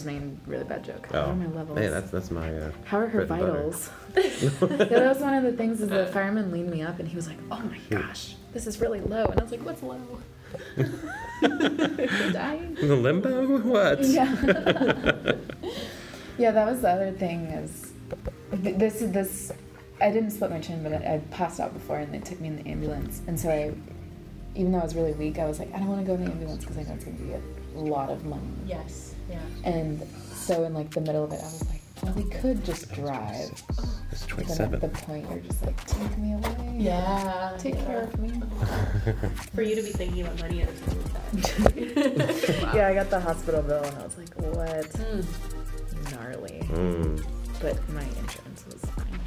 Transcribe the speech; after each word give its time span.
just 0.00 0.06
making 0.06 0.40
a 0.46 0.50
really 0.50 0.64
bad 0.64 0.82
joke. 0.84 1.06
Oh, 1.12 1.22
How 1.22 1.30
are 1.30 1.34
my 1.34 1.46
levels? 1.46 1.78
man, 1.78 1.90
that's 1.90 2.10
that's 2.10 2.30
my. 2.30 2.54
Uh, 2.54 2.70
How 2.84 2.98
are 2.98 3.06
her 3.08 3.24
bread 3.26 3.40
and 3.40 3.48
butter. 3.48 3.52
vitals? 3.52 3.90
yeah, 4.16 4.48
that 5.00 5.08
was 5.14 5.18
one 5.18 5.34
of 5.34 5.42
the 5.44 5.52
things. 5.52 5.80
Is 5.80 5.88
the 5.88 6.06
fireman 6.06 6.50
leaned 6.50 6.70
me 6.70 6.82
up 6.82 6.98
and 6.98 7.08
he 7.08 7.16
was 7.16 7.28
like, 7.28 7.38
"Oh 7.50 7.58
my 7.60 7.78
gosh, 7.90 8.34
this 8.52 8.66
is 8.66 8.80
really 8.80 9.00
low," 9.00 9.26
and 9.26 9.38
I 9.40 9.42
was 9.42 9.52
like, 9.52 9.64
"What's 9.64 9.82
low?" 9.82 10.00
dying. 12.32 12.74
the 12.74 12.96
limbo? 12.96 13.58
What? 13.60 14.00
Yeah. 14.02 14.34
yeah, 16.38 16.50
that 16.50 16.66
was 16.66 16.80
the 16.82 16.88
other 16.90 17.12
thing. 17.12 17.46
Is 17.46 17.92
th- 18.62 18.76
this 18.76 19.02
is 19.02 19.12
this? 19.12 19.52
I 20.00 20.10
didn't 20.10 20.30
split 20.30 20.50
my 20.50 20.60
chin, 20.60 20.82
but 20.82 20.92
I, 20.94 21.14
I 21.14 21.18
passed 21.30 21.60
out 21.60 21.72
before, 21.74 21.98
and 21.98 22.12
they 22.12 22.18
took 22.18 22.40
me 22.40 22.48
in 22.48 22.56
the 22.56 22.66
ambulance. 22.68 23.20
And 23.26 23.38
so 23.38 23.50
I, 23.50 23.72
even 24.54 24.72
though 24.72 24.78
I 24.80 24.82
was 24.84 24.94
really 24.96 25.12
weak, 25.12 25.38
I 25.38 25.44
was 25.46 25.58
like, 25.58 25.72
I 25.74 25.78
don't 25.78 25.88
want 25.88 26.00
to 26.00 26.06
go 26.06 26.14
in 26.14 26.24
the 26.24 26.30
ambulance 26.30 26.64
because 26.64 26.78
I 26.78 26.82
know 26.84 26.94
it's 26.94 27.04
going 27.04 27.18
to 27.18 27.22
be 27.22 27.32
a 27.34 27.40
lot 27.78 28.08
of 28.10 28.24
money. 28.24 28.42
Yes. 28.66 29.14
Yeah. 29.30 29.38
And 29.64 30.06
so 30.32 30.64
in 30.64 30.74
like 30.74 30.90
the 30.90 31.00
middle 31.00 31.24
of 31.24 31.32
it, 31.32 31.40
I 31.40 31.44
was 31.44 31.68
like, 31.70 31.80
well, 32.02 32.12
we 32.14 32.24
could 32.24 32.64
just 32.64 32.92
drive. 32.92 33.52
It's 34.10 34.26
But 34.26 34.46
then 34.48 34.74
at 34.74 34.80
the 34.80 34.88
point, 34.88 35.28
you're 35.30 35.40
just 35.40 35.64
like, 35.64 35.84
take 35.86 36.18
me 36.18 36.32
away. 36.34 36.76
Yeah. 36.78 37.56
Take 37.58 37.74
yeah. 37.74 37.84
care 37.84 38.02
of 38.02 38.18
me. 38.18 38.30
For 39.54 39.62
you 39.62 39.76
to 39.76 39.82
be 39.82 39.90
thinking 39.90 40.22
about 40.22 40.40
money 40.40 40.62
at 40.62 40.70
a 40.70 40.72
time 40.72 40.98
like 40.98 41.94
that. 41.94 42.72
Yeah, 42.74 42.88
I 42.88 42.94
got 42.94 43.10
the 43.10 43.20
hospital 43.20 43.62
bill, 43.62 43.84
and 43.84 43.98
I 43.98 44.02
was 44.02 44.16
like, 44.16 44.34
what? 44.36 44.90
Mm. 44.90 46.10
Gnarly. 46.12 46.60
Mm. 46.68 47.24
But 47.60 47.88
my 47.90 48.02
insurance 48.02 48.28
was 48.30 48.40
fine. 48.40 48.49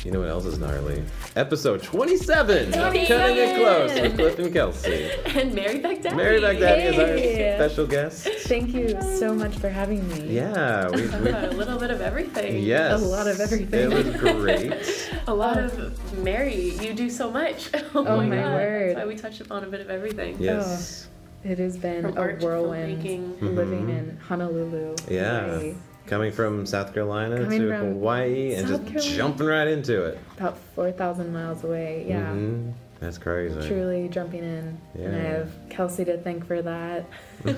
You 0.03 0.11
know 0.11 0.19
what 0.19 0.27
else 0.29 0.43
is 0.45 0.59
gnarly? 0.59 1.01
Episode 1.37 1.81
27 1.81 2.67
of 2.67 2.73
Cutting 2.73 3.03
It 3.37 3.55
Close 3.57 3.93
with 4.01 4.15
Cliff 4.15 4.37
and 4.39 4.53
Kelsie. 4.53 5.35
And 5.41 5.53
Mary 5.55 5.79
Baghdady. 5.79 6.15
Mary 6.17 6.41
Baghdady 6.41 6.85
is 6.89 6.95
Hey. 6.95 7.51
our 7.51 7.57
special 7.69 7.87
guest. 7.87 8.27
Thank 8.41 8.73
you 8.73 9.01
so 9.17 9.33
much 9.33 9.55
for 9.55 9.69
having 9.69 10.05
me. 10.09 10.27
Yeah, 10.35 10.89
we, 10.89 11.03
we 11.03 11.29
a 11.29 11.51
little 11.51 11.79
bit 11.79 11.89
of 11.89 12.01
everything. 12.01 12.61
yes. 12.63 13.01
A 13.01 13.05
lot 13.05 13.27
of 13.27 13.39
everything. 13.39 13.91
It 13.93 13.93
was 13.93 14.15
great. 14.17 15.09
A 15.27 15.33
lot 15.33 15.57
of 15.57 16.17
Mary. 16.21 16.71
You 16.81 16.93
do 16.93 17.09
so 17.09 17.31
much. 17.31 17.69
Oh, 17.95 18.05
Oh 18.05 18.17
my 18.21 18.35
God. 18.35 18.53
word. 18.55 18.89
That's 18.97 18.99
why 18.99 19.05
we 19.05 19.15
touched 19.15 19.39
upon 19.39 19.63
a 19.63 19.67
bit 19.67 19.79
of 19.79 19.89
everything. 19.89 20.35
Yes. 20.39 21.07
Oh, 21.45 21.49
it 21.49 21.59
has 21.59 21.77
been 21.77 22.01
From 22.01 22.17
a 22.17 22.19
art 22.19 22.39
to 22.41 22.45
whirlwind 22.45 23.01
filmmaking. 23.03 23.33
Mm-hmm. 23.35 23.55
living 23.55 23.89
in 23.89 24.17
Honolulu. 24.27 24.95
Yeah. 25.09 25.45
Hawaii. 25.45 25.75
Coming 26.05 26.31
from 26.31 26.65
South 26.65 26.93
Carolina 26.93 27.37
Coming 27.43 27.61
to 27.61 27.67
from 27.69 27.93
Hawaii 27.93 28.53
and 28.55 28.67
just 28.67 28.85
Carolina. 28.85 29.15
jumping 29.15 29.47
right 29.47 29.67
into 29.67 30.03
it. 30.03 30.19
About 30.37 30.57
4,000 30.75 31.31
miles 31.33 31.63
away. 31.63 32.05
Yeah. 32.07 32.27
Mhm. 32.33 32.73
That's 32.99 33.17
crazy. 33.17 33.67
Truly 33.67 34.07
jumping 34.09 34.43
in. 34.43 34.77
And 34.95 35.15
I 35.15 35.19
have 35.19 35.49
Kelsie 35.69 36.05
to 36.05 36.17
thank 36.19 36.45
for 36.47 36.61
that. 36.61 37.05
For 37.43 37.51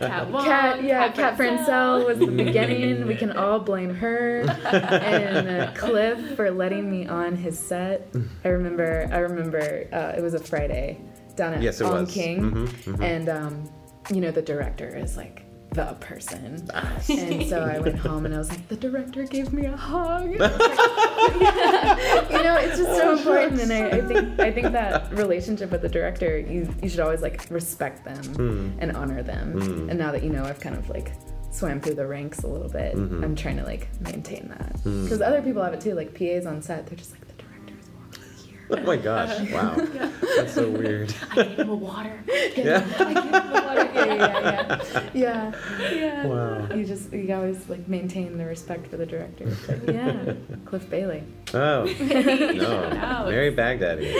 Cat 0.00 0.30
Wong, 0.30 0.44
Cat, 0.44 0.82
yeah, 0.82 1.08
Cat 1.12 1.36
Francel 1.36 2.04
was 2.04 2.18
the 2.18 2.26
beginning. 2.26 3.06
We 3.06 3.14
can 3.14 3.30
all 3.36 3.60
blame 3.60 3.94
her. 3.94 4.40
and 4.40 5.48
uh, 5.48 5.72
Cliff 5.74 6.34
for 6.34 6.50
letting 6.50 6.90
me 6.90 7.06
on 7.06 7.36
his 7.36 7.56
set. 7.56 8.08
I 8.44 8.48
remember, 8.48 9.08
I 9.12 9.18
remember 9.18 9.86
uh, 9.92 10.18
it 10.18 10.22
was 10.22 10.34
a 10.34 10.40
Friday 10.40 10.98
down 11.36 11.54
at 11.54 11.62
Yes, 11.62 11.80
it 11.80 11.84
On 11.84 12.00
was. 12.04 12.10
King, 12.12 12.40
Mhm, 12.40 12.66
mhm. 12.96 13.00
and 13.04 13.28
um, 13.28 13.70
you 14.12 14.20
know 14.20 14.32
the 14.32 14.42
director 14.42 14.88
is 14.88 15.16
like 15.16 15.43
the 15.74 15.96
person. 16.00 16.68
And 17.10 17.46
so 17.48 17.60
I 17.62 17.78
went 17.78 17.98
home 17.98 18.24
and 18.26 18.34
I 18.34 18.38
was 18.38 18.48
like, 18.48 18.66
the 18.68 18.76
director 18.76 19.24
gave 19.24 19.52
me 19.52 19.66
a 19.66 19.76
hug. 19.76 20.30
You 21.34 22.42
know, 22.42 22.56
it's 22.56 22.76
just 22.78 22.96
so 23.00 23.16
important. 23.16 23.60
And 23.60 23.72
I, 23.72 23.88
I 23.98 24.00
think 24.02 24.40
I 24.40 24.50
think 24.50 24.72
that 24.72 25.12
relationship 25.22 25.70
with 25.70 25.82
the 25.82 25.88
director, 25.88 26.38
you 26.38 26.72
you 26.82 26.88
should 26.88 27.00
always 27.00 27.22
like 27.22 27.46
respect 27.50 28.04
them 28.04 28.22
Mm. 28.34 28.72
and 28.78 28.92
honor 28.96 29.22
them. 29.22 29.54
Mm. 29.54 29.90
And 29.90 29.98
now 29.98 30.12
that 30.12 30.22
you 30.22 30.30
know, 30.30 30.44
I've 30.44 30.60
kind 30.60 30.76
of 30.76 30.88
like 30.90 31.12
swam 31.50 31.80
through 31.80 31.94
the 31.94 32.06
ranks 32.06 32.42
a 32.42 32.46
little 32.48 32.68
bit. 32.68 32.94
Mhm. 32.96 33.22
I'm 33.24 33.36
trying 33.36 33.56
to 33.58 33.64
like 33.64 33.88
maintain 34.00 34.48
that 34.48 34.72
because 34.84 35.20
other 35.22 35.40
people 35.40 35.62
have 35.62 35.72
it 35.74 35.80
too. 35.80 35.94
Like 35.94 36.12
PAs 36.14 36.46
on 36.46 36.60
set, 36.62 36.86
they're 36.86 36.98
just 36.98 37.12
like 37.12 37.23
Oh 38.70 38.80
my 38.82 38.96
gosh! 38.96 39.50
Wow, 39.50 39.74
that's 40.36 40.54
so 40.54 40.70
weird. 40.70 41.14
I 41.32 41.34
gave 41.42 41.58
him 41.58 41.68
a 41.68 41.74
water. 41.74 42.18
Yeah. 42.56 42.86
I 42.98 43.14
give 43.14 43.24
him 43.24 43.30
the 43.32 43.62
water. 43.62 43.90
Yeah, 43.94 44.14
yeah, 44.14 44.80
yeah, 45.14 45.52
yeah, 45.80 45.90
yeah. 45.92 46.26
Wow. 46.26 46.68
You 46.74 46.84
just 46.84 47.12
you 47.12 47.32
always 47.34 47.68
like 47.68 47.86
maintain 47.88 48.38
the 48.38 48.44
respect 48.46 48.86
for 48.88 48.96
the 48.96 49.06
director. 49.06 49.46
Yeah, 49.86 50.34
Cliff 50.64 50.88
Bailey. 50.88 51.22
Oh 51.52 51.84
no, 51.84 53.26
Mary 53.28 53.52
Baghdady. 53.54 54.12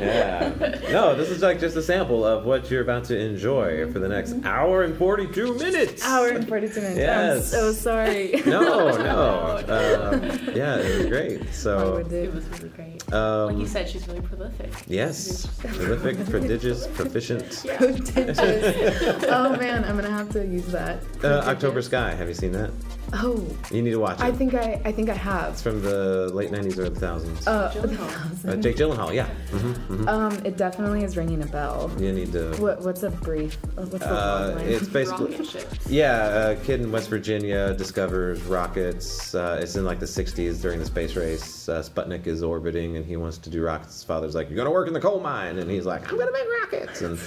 Yeah. 0.00 0.80
No, 0.90 1.14
this 1.14 1.30
is 1.30 1.42
like 1.42 1.60
just 1.60 1.76
a 1.76 1.82
sample 1.82 2.24
of 2.24 2.44
what 2.44 2.70
you're 2.70 2.82
about 2.82 3.04
to 3.04 3.18
enjoy 3.18 3.90
for 3.92 3.98
the 4.00 4.08
next 4.08 4.34
hour 4.44 4.82
and 4.82 4.96
42 4.96 5.54
minutes. 5.56 6.04
Hour 6.04 6.28
and 6.28 6.46
forty-two 6.48 6.80
minutes. 6.80 6.98
Yes. 6.98 7.54
I'm 7.54 7.60
so 7.60 7.72
sorry. 7.72 8.42
No, 8.46 8.90
no. 8.96 9.56
Um, 9.68 10.22
yeah, 10.54 10.76
it 10.78 10.98
was 10.98 11.06
great. 11.06 11.52
So, 11.54 11.96
It 12.10 12.34
was 12.34 12.44
really 12.46 12.68
great. 12.70 13.02
like 13.12 13.56
you 13.56 13.62
um, 13.62 13.66
said, 13.68 13.88
she's 13.88 14.06
really 14.08 14.20
prolific. 14.22 14.70
yes, 14.86 15.46
prolific, 15.58 16.16
prodigious, 16.30 16.86
proficient. 16.88 17.62
Yeah. 17.64 17.76
Prodigious. 17.76 19.24
oh 19.28 19.56
man, 19.56 19.84
I'm 19.84 19.96
gonna 19.96 20.10
have 20.10 20.30
to 20.30 20.46
use 20.46 20.66
that. 20.66 21.02
Uh, 21.22 21.42
October 21.46 21.82
Sky. 21.82 22.14
Have 22.14 22.28
you 22.28 22.34
seen 22.34 22.52
that? 22.52 22.70
Oh, 23.14 23.42
You 23.70 23.80
need 23.80 23.92
to 23.92 23.98
watch 23.98 24.18
it. 24.20 24.24
I 24.24 24.30
think 24.32 24.52
I 24.54 24.80
I 24.84 24.92
think 24.92 25.08
I 25.08 25.14
have. 25.14 25.52
it's 25.54 25.62
from 25.62 25.80
the 25.82 26.28
late 26.34 26.50
90s, 26.50 26.78
early 26.78 26.90
2000s. 26.90 27.46
Uh, 27.46 27.70
Gyllenhaal. 27.72 28.48
Uh, 28.48 28.56
Jake 28.56 28.76
Gyllenhaal. 28.76 29.14
Yeah. 29.14 29.26
hmm 29.50 29.72
hmm 29.72 30.08
um, 30.08 30.32
it 30.44 30.58
definitely 30.58 31.04
is 31.04 31.16
ringing 31.16 31.42
a 31.42 31.46
bell. 31.46 31.90
You 31.98 32.12
need 32.12 32.32
to. 32.32 32.52
What 32.58 32.82
what's 32.82 33.02
a 33.04 33.10
brief? 33.10 33.56
uh, 33.78 33.82
What's 33.86 34.04
the 34.04 34.10
Uh, 34.12 34.54
line? 34.56 34.66
it's 34.68 34.88
basically 34.88 35.36
Rocket. 35.36 35.66
Yeah, 35.88 36.50
a 36.50 36.56
kid 36.56 36.80
in 36.80 36.92
West 36.92 37.08
Virginia 37.08 37.72
discovers 37.74 38.42
rockets. 38.42 39.34
Uh, 39.34 39.58
it's 39.62 39.76
in 39.76 39.84
like 39.86 40.00
the 40.00 40.06
60s 40.06 40.60
during 40.60 40.78
the 40.78 40.84
space 40.86 41.16
race. 41.16 41.66
Uh, 41.68 41.82
Sputnik 41.82 42.26
is 42.26 42.42
orbiting 42.42 42.96
and 42.96 43.06
he 43.06 43.16
wants 43.16 43.38
to 43.38 43.48
do 43.50 43.57
rockets. 43.64 43.94
His 43.94 44.04
father's 44.04 44.34
like, 44.34 44.48
You're 44.48 44.56
going 44.56 44.66
to 44.66 44.70
work 44.72 44.88
in 44.88 44.92
the 44.94 45.00
coal 45.00 45.20
mine. 45.20 45.58
And 45.58 45.70
he's 45.70 45.86
like, 45.86 46.10
I'm 46.10 46.16
going 46.18 46.26
to 46.26 46.32
make 46.32 46.46
rockets. 46.62 47.02
And 47.02 47.18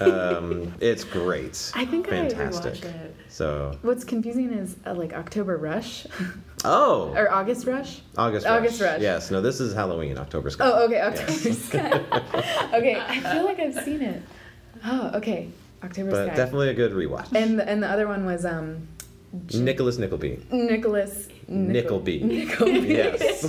um, 0.00 0.74
it's 0.80 1.04
great. 1.04 1.72
I 1.74 1.84
think 1.84 2.06
I 2.08 2.10
Fantastic. 2.10 2.74
Watch 2.74 2.84
it. 2.84 3.16
So, 3.28 3.78
What's 3.82 4.04
confusing 4.04 4.52
is 4.52 4.76
uh, 4.86 4.94
like 4.94 5.12
October 5.12 5.56
Rush 5.56 6.06
oh, 6.64 7.12
or 7.16 7.30
August 7.32 7.66
Rush. 7.66 8.00
August 8.18 8.44
Rush. 8.46 8.58
August 8.58 8.80
Rush. 8.80 9.00
Yes, 9.00 9.30
no, 9.30 9.40
this 9.40 9.60
is 9.60 9.72
Halloween, 9.72 10.18
October 10.18 10.50
Sky. 10.50 10.64
Oh, 10.66 10.84
okay, 10.86 11.00
October 11.00 11.32
Yes. 11.32 11.58
Sky. 11.58 11.92
okay, 12.74 13.00
I 13.00 13.20
feel 13.20 13.44
like 13.44 13.60
I've 13.60 13.74
seen 13.84 14.02
it. 14.02 14.22
Oh, 14.84 15.12
okay, 15.14 15.48
October 15.84 16.10
But 16.10 16.26
Sky. 16.26 16.34
definitely 16.36 16.70
a 16.70 16.74
good 16.74 16.92
rewatch. 16.92 17.32
And 17.32 17.58
the, 17.58 17.68
and 17.68 17.82
the 17.82 17.88
other 17.88 18.08
one 18.08 18.26
was 18.26 18.44
um, 18.44 18.88
J- 19.46 19.60
Nicholas 19.60 19.96
Nickleby. 19.98 20.44
Nicholas 20.50 21.28
Nickleby. 21.48 22.22
Nickleby. 22.24 22.80
Yes. 22.88 23.46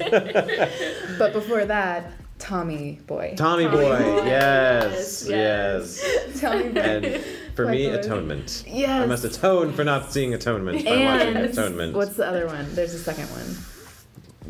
But 1.18 1.34
before 1.34 1.66
that, 1.66 2.12
Tommy 2.42 3.00
Boy. 3.08 3.34
Tommy 3.38 3.66
Tommy 3.66 3.78
Boy. 3.78 4.00
Boy. 4.00 4.26
Yes. 4.26 5.26
Yes, 5.28 6.02
Yes. 6.04 6.42
Tommy 6.42 6.70
Boy. 6.70 6.80
And 6.82 7.24
for 7.56 7.68
me, 7.68 7.88
Likewise. 7.88 8.06
Atonement. 8.06 8.64
yes. 8.68 8.90
I 9.04 9.06
must 9.06 9.24
atone 9.24 9.72
for 9.74 9.84
not 9.84 10.12
seeing 10.12 10.34
Atonement 10.34 10.84
by 10.84 10.92
watching 10.92 11.36
and 11.36 11.46
Atonement. 11.46 11.94
what's 11.96 12.16
the 12.16 12.26
other 12.28 12.48
one? 12.48 12.74
There's 12.76 12.94
a 12.94 13.00
second 13.00 13.28
one. 13.32 13.56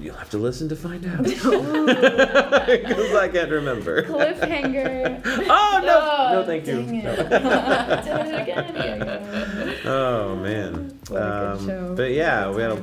You'll 0.01 0.15
have 0.15 0.29
to 0.29 0.37
listen 0.37 0.69
to 0.69 0.75
find 0.75 1.05
out. 1.05 1.23
Because 2.71 3.13
I 3.15 3.27
can't 3.27 3.51
remember. 3.51 4.03
Cliffhanger. 4.03 5.21
Oh, 5.49 5.81
no! 5.83 6.39
No, 6.39 6.45
thank 6.45 6.65
you. 6.65 6.81
No. 6.83 7.15
Did 7.15 7.25
it 7.27 8.41
again. 8.41 8.73
Yeah, 8.75 8.95
yeah. 9.03 9.91
Oh, 9.91 10.35
man. 10.37 10.97
What 11.09 11.17
a 11.21 11.25
good 11.25 11.61
um, 11.61 11.65
show. 11.67 11.95
But 11.95 12.11
yeah, 12.11 12.49
we 12.51 12.61
had 12.61 12.71
a. 12.71 12.81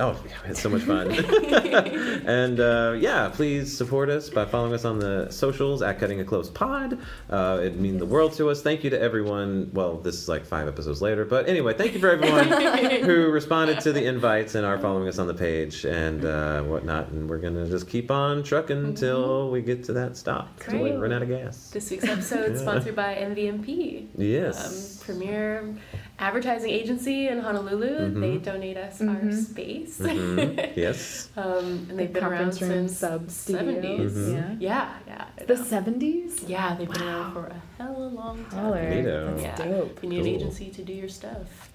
Oh, 0.00 0.18
yeah, 0.26 0.48
we 0.48 0.54
so 0.54 0.70
much 0.70 0.82
fun. 0.82 1.10
and 2.26 2.58
uh, 2.58 2.96
yeah, 2.98 3.28
please 3.28 3.76
support 3.76 4.08
us 4.08 4.30
by 4.30 4.46
following 4.46 4.72
us 4.72 4.86
on 4.86 4.98
the 4.98 5.30
socials 5.30 5.82
at 5.82 5.98
Cutting 5.98 6.18
It 6.20 6.26
Close 6.26 6.48
Pod. 6.48 6.98
Uh, 7.28 7.60
it 7.62 7.76
means 7.76 7.98
the 7.98 8.06
world 8.06 8.32
to 8.34 8.48
us. 8.48 8.62
Thank 8.62 8.82
you 8.82 8.88
to 8.90 8.98
everyone. 9.00 9.70
Well, 9.74 9.98
this 9.98 10.14
is 10.14 10.26
like 10.26 10.46
five 10.46 10.68
episodes 10.68 11.02
later, 11.02 11.26
but 11.26 11.48
anyway, 11.50 11.74
thank 11.74 11.92
you 11.92 12.00
for 12.00 12.08
everyone 12.10 12.48
who 13.04 13.28
responded 13.30 13.80
to 13.80 13.92
the 13.92 14.02
invites 14.06 14.54
and 14.54 14.64
are 14.64 14.78
following 14.78 15.06
us 15.06 15.18
on 15.18 15.26
the 15.26 15.34
page 15.34 15.84
and 15.84 16.24
uh, 16.24 16.62
whatnot. 16.62 17.08
And 17.08 17.28
we're 17.28 17.38
gonna 17.38 17.68
just 17.68 17.86
keep 17.86 18.10
on 18.10 18.42
trucking 18.42 18.78
until 18.82 19.50
we 19.50 19.60
get 19.60 19.84
to 19.84 19.92
that 19.92 20.16
stop. 20.16 20.48
Until 20.64 20.82
we 20.82 20.92
run 20.92 21.12
out 21.12 21.20
of 21.22 21.28
gas. 21.28 21.70
This 21.70 21.90
week's 21.90 22.04
episode 22.04 22.52
Yeah. 22.54 22.58
sponsored 22.58 22.96
by 22.96 23.16
MVMP. 23.16 24.06
Yes. 24.16 24.98
Um, 25.00 25.04
premier 25.04 25.74
advertising 26.20 26.70
agency 26.70 27.28
in 27.28 27.38
Honolulu. 27.40 27.92
Mhm. 28.12 28.20
They 28.20 28.36
donate 28.50 28.76
us 28.76 29.00
our 29.00 29.06
Mhm. 29.16 29.32
space. 29.50 29.98
Mhm. 29.98 30.76
Yes. 30.76 31.30
um, 31.36 31.86
and 31.88 31.98
they've 31.98 32.12
The 32.12 32.20
been 32.20 32.24
around 32.30 32.60
room 32.60 32.88
since 32.88 32.96
sub 32.98 33.30
studio. 33.30 33.62
70s. 33.80 34.12
Mhm. 34.12 34.56
Yeah. 34.60 34.68
Yeah, 34.70 34.88
yeah. 35.38 35.46
The 35.46 35.56
70s? 35.56 36.44
yeah, 36.46 36.76
they've 36.76 36.88
been 36.90 37.02
Wow. 37.06 37.08
around 37.20 37.32
for 37.32 37.46
a 37.46 37.60
hell 37.82 37.92
of 38.06 38.12
a 38.12 38.14
long 38.14 38.44
time. 38.50 38.60
Holler. 38.60 39.02
That's 39.02 39.42
Yeah. 39.42 39.56
dope. 39.56 39.98
You 40.02 40.08
need 40.10 40.20
an 40.20 40.26
agency 40.26 40.68
to 40.70 40.82
do 40.82 40.92
your 40.92 41.08
stuff, 41.08 41.70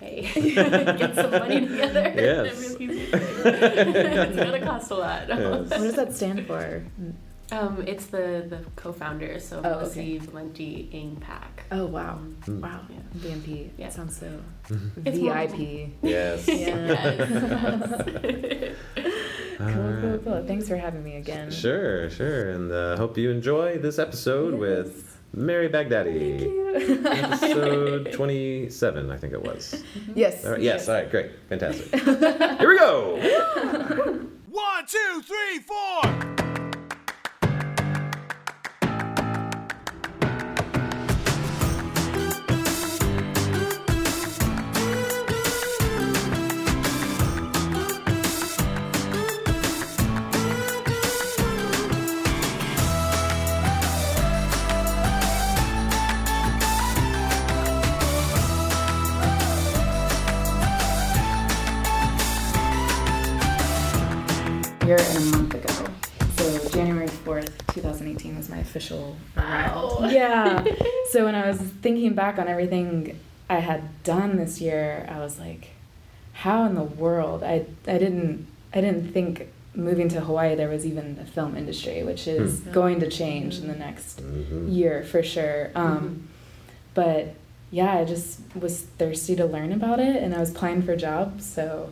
hey, 0.00 0.22
get 1.02 1.14
some 1.14 1.30
money 1.30 1.60
together. 1.68 2.12
Yes. 2.16 2.74
It's 2.80 4.36
gonna 4.36 4.60
cost 4.60 4.90
a 4.90 4.94
lot. 4.94 5.28
Yes. 5.28 5.38
What 5.70 5.80
does 5.86 5.94
that 5.94 6.14
stand 6.14 6.46
for? 6.46 6.82
Um, 7.50 7.82
it's 7.86 8.06
the 8.06 8.44
the 8.48 8.60
co-founders, 8.76 9.46
so 9.48 9.58
Oh, 9.58 9.62
Melissa 9.70 10.00
okay. 10.00 10.18
Valenti, 10.18 10.88
Ing 10.92 11.16
Pak. 11.16 11.64
Oh 11.72 11.86
wow, 11.86 12.18
Mm. 12.42 12.60
wow. 12.60 12.80
Yeah. 12.90 12.96
BMP. 13.16 13.70
Yeah. 13.78 13.86
That 13.86 13.92
sounds 13.94 14.16
so 14.18 14.30
It's 15.04 15.18
VIP. 15.18 15.90
Yes. 16.02 16.46
Yes. 17.58 18.04
Cool, 19.58 19.66
cool, 19.66 19.82
Alright. 19.82 20.24
cool. 20.24 20.44
Thanks 20.46 20.68
for 20.68 20.76
having 20.76 21.02
me 21.02 21.16
again. 21.16 21.50
Sure, 21.50 22.08
sure. 22.10 22.50
And 22.50 22.70
uh, 22.70 22.96
hope 22.96 23.18
you 23.18 23.28
enjoy 23.30 23.78
this 23.78 23.98
episode 23.98 24.54
with 24.54 25.18
Mary 25.34 25.68
Baghdady. 25.68 26.38
Thank 26.38 26.88
you. 26.88 27.06
Episode 27.06 28.12
27, 28.18 29.10
I 29.10 29.16
think 29.16 29.32
it 29.32 29.42
was. 29.42 29.82
yes. 30.14 30.44
All 30.44 30.52
right, 30.52 30.60
yes, 30.62 30.88
all 30.88 30.94
right, 30.94 31.10
great. 31.10 31.32
Fantastic. 31.48 31.90
Here 31.92 32.68
we 32.68 32.78
go. 32.78 33.16
One, 34.48 34.86
two, 34.86 35.22
three, 35.22 35.58
four. 35.66 36.47
Here 64.88 64.96
in 64.96 65.16
a 65.18 65.20
month 65.36 65.52
ago. 65.54 65.84
So 66.38 66.68
January 66.70 67.08
4th, 67.08 67.52
2018 67.74 68.38
was 68.38 68.48
my 68.48 68.56
official 68.56 69.18
Wow. 69.36 69.98
arrival. 70.00 70.10
Yeah. 70.10 70.64
so 71.10 71.26
when 71.26 71.34
I 71.34 71.46
was 71.46 71.58
thinking 71.58 72.14
back 72.14 72.38
on 72.38 72.48
everything 72.48 73.20
I 73.50 73.56
had 73.56 73.82
done 74.02 74.38
this 74.38 74.62
year, 74.62 75.06
I 75.10 75.18
was 75.18 75.38
like, 75.38 75.72
how 76.32 76.64
in 76.64 76.74
the 76.74 76.84
world? 76.84 77.42
I, 77.42 77.66
I 77.86 77.98
didn't 77.98 78.46
I 78.72 78.80
didn't 78.80 79.12
think 79.12 79.48
moving 79.74 80.08
to 80.08 80.20
Hawaii 80.22 80.54
there 80.54 80.70
was 80.70 80.86
even 80.86 81.18
a 81.20 81.26
film 81.26 81.54
industry, 81.54 82.02
which 82.02 82.26
is 82.26 82.60
Hmm. 82.60 82.72
going 82.72 83.00
to 83.00 83.10
change 83.10 83.58
in 83.58 83.68
the 83.68 83.76
next 83.76 84.22
Mhm. 84.22 84.74
year 84.74 85.04
for 85.04 85.22
sure. 85.22 85.70
Um, 85.74 86.28
But 86.94 87.34
yeah, 87.70 87.92
I 87.98 88.06
just 88.06 88.40
was 88.58 88.80
thirsty 88.96 89.36
to 89.36 89.44
learn 89.44 89.70
about 89.72 90.00
it, 90.00 90.16
and 90.22 90.34
I 90.34 90.40
was 90.40 90.50
applying 90.50 90.80
for 90.80 90.96
jobs. 90.96 91.44
So, 91.44 91.90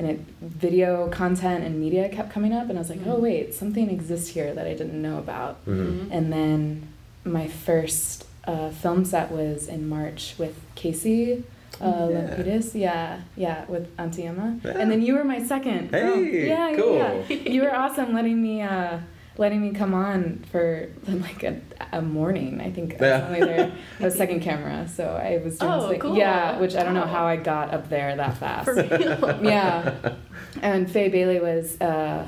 and 0.00 0.08
it 0.12 0.18
video 0.40 1.08
content 1.08 1.62
and 1.62 1.78
media 1.78 2.08
kept 2.08 2.30
coming 2.32 2.54
up, 2.54 2.70
and 2.70 2.78
I 2.78 2.80
was 2.80 2.88
like, 2.88 3.00
oh 3.06 3.16
Mhm. 3.16 3.20
wait, 3.20 3.54
something 3.54 3.90
exists 3.90 4.28
here 4.30 4.54
that 4.54 4.66
I 4.66 4.72
didn't 4.80 5.00
know 5.06 5.18
about. 5.18 5.54
Mhm. 5.66 6.08
And 6.10 6.32
then 6.32 6.88
my 7.24 7.46
first 7.48 8.24
uh, 8.46 8.70
film 8.70 9.04
set 9.04 9.30
was 9.30 9.68
in 9.68 9.86
March 9.86 10.34
with 10.38 10.56
Casey. 10.74 11.44
Uh, 11.78 12.08
Yeah. 12.10 12.16
Lampides, 12.16 12.74
yeah, 12.74 13.20
yeah, 13.36 13.64
with 13.68 13.86
Auntie 13.98 14.24
Emma, 14.24 14.48
Yeah. 14.64 14.78
and 14.80 14.90
then 14.90 15.00
you 15.02 15.12
were 15.16 15.24
my 15.24 15.40
second. 15.52 15.90
film. 15.90 16.24
Hey, 16.24 16.48
yeah, 16.48 16.70
yeah, 16.70 16.76
cool. 16.76 16.96
yeah. 16.96 17.52
You 17.54 17.60
were 17.64 17.74
awesome, 17.82 18.12
letting 18.14 18.40
me, 18.42 18.62
uh, 18.62 18.98
letting 19.38 19.62
me 19.62 19.70
come 19.72 19.94
on 19.94 20.44
for 20.50 20.88
like 21.08 21.42
a, 21.42 21.60
a 21.92 22.02
morning. 22.02 22.60
I 22.60 22.70
think 22.70 22.94
I 22.94 22.96
was 22.96 23.00
Yeah. 23.02 23.26
only 23.26 23.40
there. 23.40 23.72
I 24.00 24.04
was 24.04 24.14
second 24.14 24.40
camera, 24.40 24.86
so 24.88 25.04
I 25.06 25.38
was 25.42 25.58
doing 25.58 25.72
Oh, 25.72 25.80
something- 25.80 26.00
cool. 26.00 26.16
Yeah, 26.16 26.58
which 26.58 26.74
I 26.76 26.82
don't 26.82 26.94
know 26.94 27.06
how 27.06 27.26
I 27.26 27.36
got 27.36 27.72
up 27.72 27.88
there 27.88 28.14
that 28.16 28.36
fast. 28.38 28.64
For 28.66 28.74
real. 28.74 29.40
Yeah, 29.42 30.14
and 30.62 30.90
Faye 30.90 31.08
Bailey 31.08 31.40
was 31.40 31.80
uh, 31.80 32.26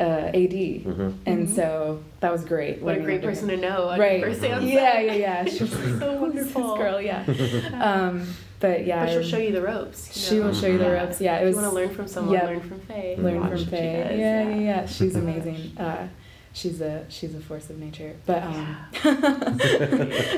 uh, 0.00 0.30
AD, 0.32 0.84
Mhm. 0.86 1.12
and 1.26 1.46
Mhm. 1.48 1.54
so 1.54 2.00
that 2.20 2.32
was 2.32 2.44
great. 2.44 2.80
What 2.82 2.96
a 2.96 3.00
great 3.00 3.22
person 3.22 3.48
to 3.48 3.56
know 3.56 3.94
Right. 3.98 4.22
first 4.22 4.40
day 4.40 4.50
on. 4.52 4.66
Yeah, 4.66 4.98
yeah, 5.00 5.12
yeah. 5.26 5.44
She 5.44 5.64
was 5.64 5.72
So 5.72 5.78
"Who's 5.78 6.00
this 6.00 6.54
wonderful. 6.54 6.76
girl, 6.76 7.00
yeah. 7.00 7.22
Um, 7.80 8.26
but 8.60 8.86
yeah, 8.86 9.04
But 9.04 9.12
she'll 9.12 9.22
show 9.22 9.38
you 9.38 9.52
the 9.52 9.62
ropes. 9.62 10.08
you 10.08 10.22
She 10.22 10.38
know? 10.38 10.46
will 10.46 10.54
show 10.54 10.66
you 10.68 10.78
the 10.78 10.84
Yeah. 10.84 11.02
ropes. 11.02 11.20
Yeah, 11.20 11.36
it 11.36 11.40
If 11.42 11.46
was 11.48 11.56
you 11.56 11.62
want 11.62 11.72
to 11.72 11.80
learn 11.80 11.90
from 11.90 12.06
someone, 12.08 12.34
yeah. 12.34 12.44
learn 12.46 12.60
from 12.60 12.80
Faye. 12.80 13.16
learn 13.18 13.40
from 13.40 13.50
what 13.50 13.60
Faye. 13.60 14.06
does, 14.08 14.18
yeah, 14.18 14.48
yeah, 14.48 14.56
yeah. 14.56 14.86
She's 14.86 15.16
amazing. 15.24 15.72
Uh, 15.78 16.06
she's 16.52 16.80
a 16.80 17.04
she's 17.08 17.34
a 17.34 17.40
force 17.40 17.68
of 17.70 17.78
nature. 17.78 18.12
But 18.26 18.42
um, 18.42 18.76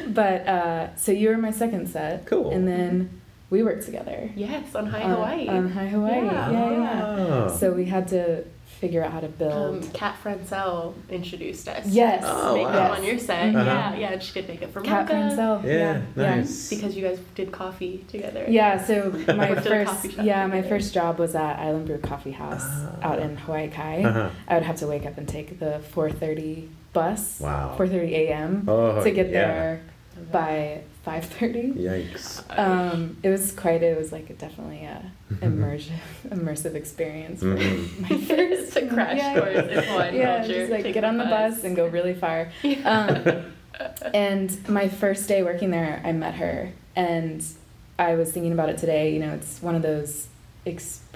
but 0.09 0.47
uh, 0.47 0.97
so 0.97 1.12
you 1.12 1.29
were 1.31 1.38
my 1.38 1.50
second 1.53 1.88
set. 1.88 2.26
Cool. 2.26 2.50
And 2.50 2.67
then 2.67 3.20
we 3.50 3.62
worked 3.62 3.85
together. 3.85 4.31
Yes, 4.35 4.75
on 4.75 4.87
High 4.87 5.03
on- 5.03 5.11
Hawaii. 5.11 5.49
On 5.49 5.69
High 5.70 5.88
Hawaii. 5.88 6.25
Yeah. 6.25 6.50
Yeah, 6.50 6.70
yeah. 6.70 7.05
Oh. 7.49 7.56
So 7.59 7.73
we 7.73 7.85
had 7.87 8.09
to 8.09 8.44
figure 8.82 9.05
out 9.05 9.12
how 9.12 9.20
to 9.20 9.29
build. 9.29 9.84
um, 9.84 9.90
Kat 9.93 10.17
Francel 10.20 10.93
introduced 11.08 11.69
us. 11.69 11.87
Yes. 11.87 12.25
Oh, 12.26 12.56
makeup 12.56 12.90
wow. 12.90 12.96
on 12.96 13.05
your 13.05 13.17
set. 13.17 13.55
Uh-huh. 13.55 13.64
Yeah, 13.64 13.94
yeah, 13.94 14.12
and 14.14 14.20
she 14.20 14.32
did 14.34 14.49
makeup 14.49 14.73
for 14.73 14.81
Cat 14.81 15.02
Mocha. 15.02 15.12
Francel. 15.12 15.64
Yeah, 15.64 16.02
nice. 16.17 16.69
Because 16.69 16.96
you 16.96 17.06
guys 17.06 17.20
did 17.37 17.52
coffee 17.52 18.05
together. 18.08 18.44
Yeah, 18.49 18.84
so 18.84 19.11
my 19.29 19.50
Worked 19.50 19.67
at 19.67 19.82
a 19.82 19.84
coffee 19.84 20.08
first 20.08 20.17
shop 20.17 20.26
yeah, 20.26 20.46
my 20.49 20.62
first 20.62 20.93
job 20.93 21.20
was 21.20 21.37
at 21.37 21.61
Island 21.61 21.87
Brew 21.87 21.99
Coffee 21.99 22.32
House 22.32 22.67
out 23.02 23.20
in 23.20 23.37
Hawaii 23.37 23.69
Kai. 23.69 24.02
Uh-huh. 24.02 24.31
I 24.49 24.55
would 24.55 24.64
have 24.64 24.76
to 24.76 24.88
wake 24.88 25.06
up 25.06 25.17
and 25.17 25.28
take 25.28 25.61
the 25.61 25.81
4:30 25.94 26.67
bus. 26.93 27.38
Wow. 27.38 27.76
4:30 27.78 28.11
a.m. 28.11 28.64
Oh, 28.67 29.05
to 29.05 29.11
get 29.12 29.26
yeah. 29.26 29.32
there 29.32 29.82
by 30.31 30.82
5:30. 31.06 31.75
Yikes. 31.75 32.43
Um, 32.59 33.17
it 33.23 33.29
was 33.29 33.53
quite. 33.53 33.82
It 33.82 33.97
was 33.99 34.12
like 34.12 34.31
a, 34.31 34.35
definitely 34.35 34.85
a 34.85 35.11
immersive, 35.35 35.91
immersive 36.29 36.75
experience. 36.75 37.41
For 37.41 37.56
Mhm. 37.56 38.00
my 38.00 38.09
first 38.26 38.29
It's 38.29 38.76
a 38.76 38.87
crash 38.88 39.17
yeah. 39.19 39.35
course 39.38 39.56
in 39.56 39.85
Hawaiian 39.85 40.14
Yeah, 40.14 40.38
culture. 40.38 40.53
just 40.55 40.70
like 40.73 40.82
Take 40.85 40.94
get 40.94 41.05
on 41.05 41.19
the 41.19 41.25
bus 41.25 41.64
and 41.64 41.75
go 41.76 41.87
really 41.87 42.14
far. 42.14 42.49
Um, 42.85 43.44
and 44.14 44.69
my 44.69 44.88
first 44.88 45.26
day 45.29 45.43
working 45.43 45.70
there, 45.70 46.00
I 46.05 46.12
met 46.12 46.35
her, 46.35 46.70
and 46.94 47.43
I 47.99 48.14
was 48.14 48.31
thinking 48.31 48.53
about 48.53 48.69
it 48.69 48.79
today. 48.79 49.12
You 49.14 49.20
know, 49.20 49.32
it's 49.35 49.62
one 49.62 49.75
of 49.75 49.82
those 49.82 50.29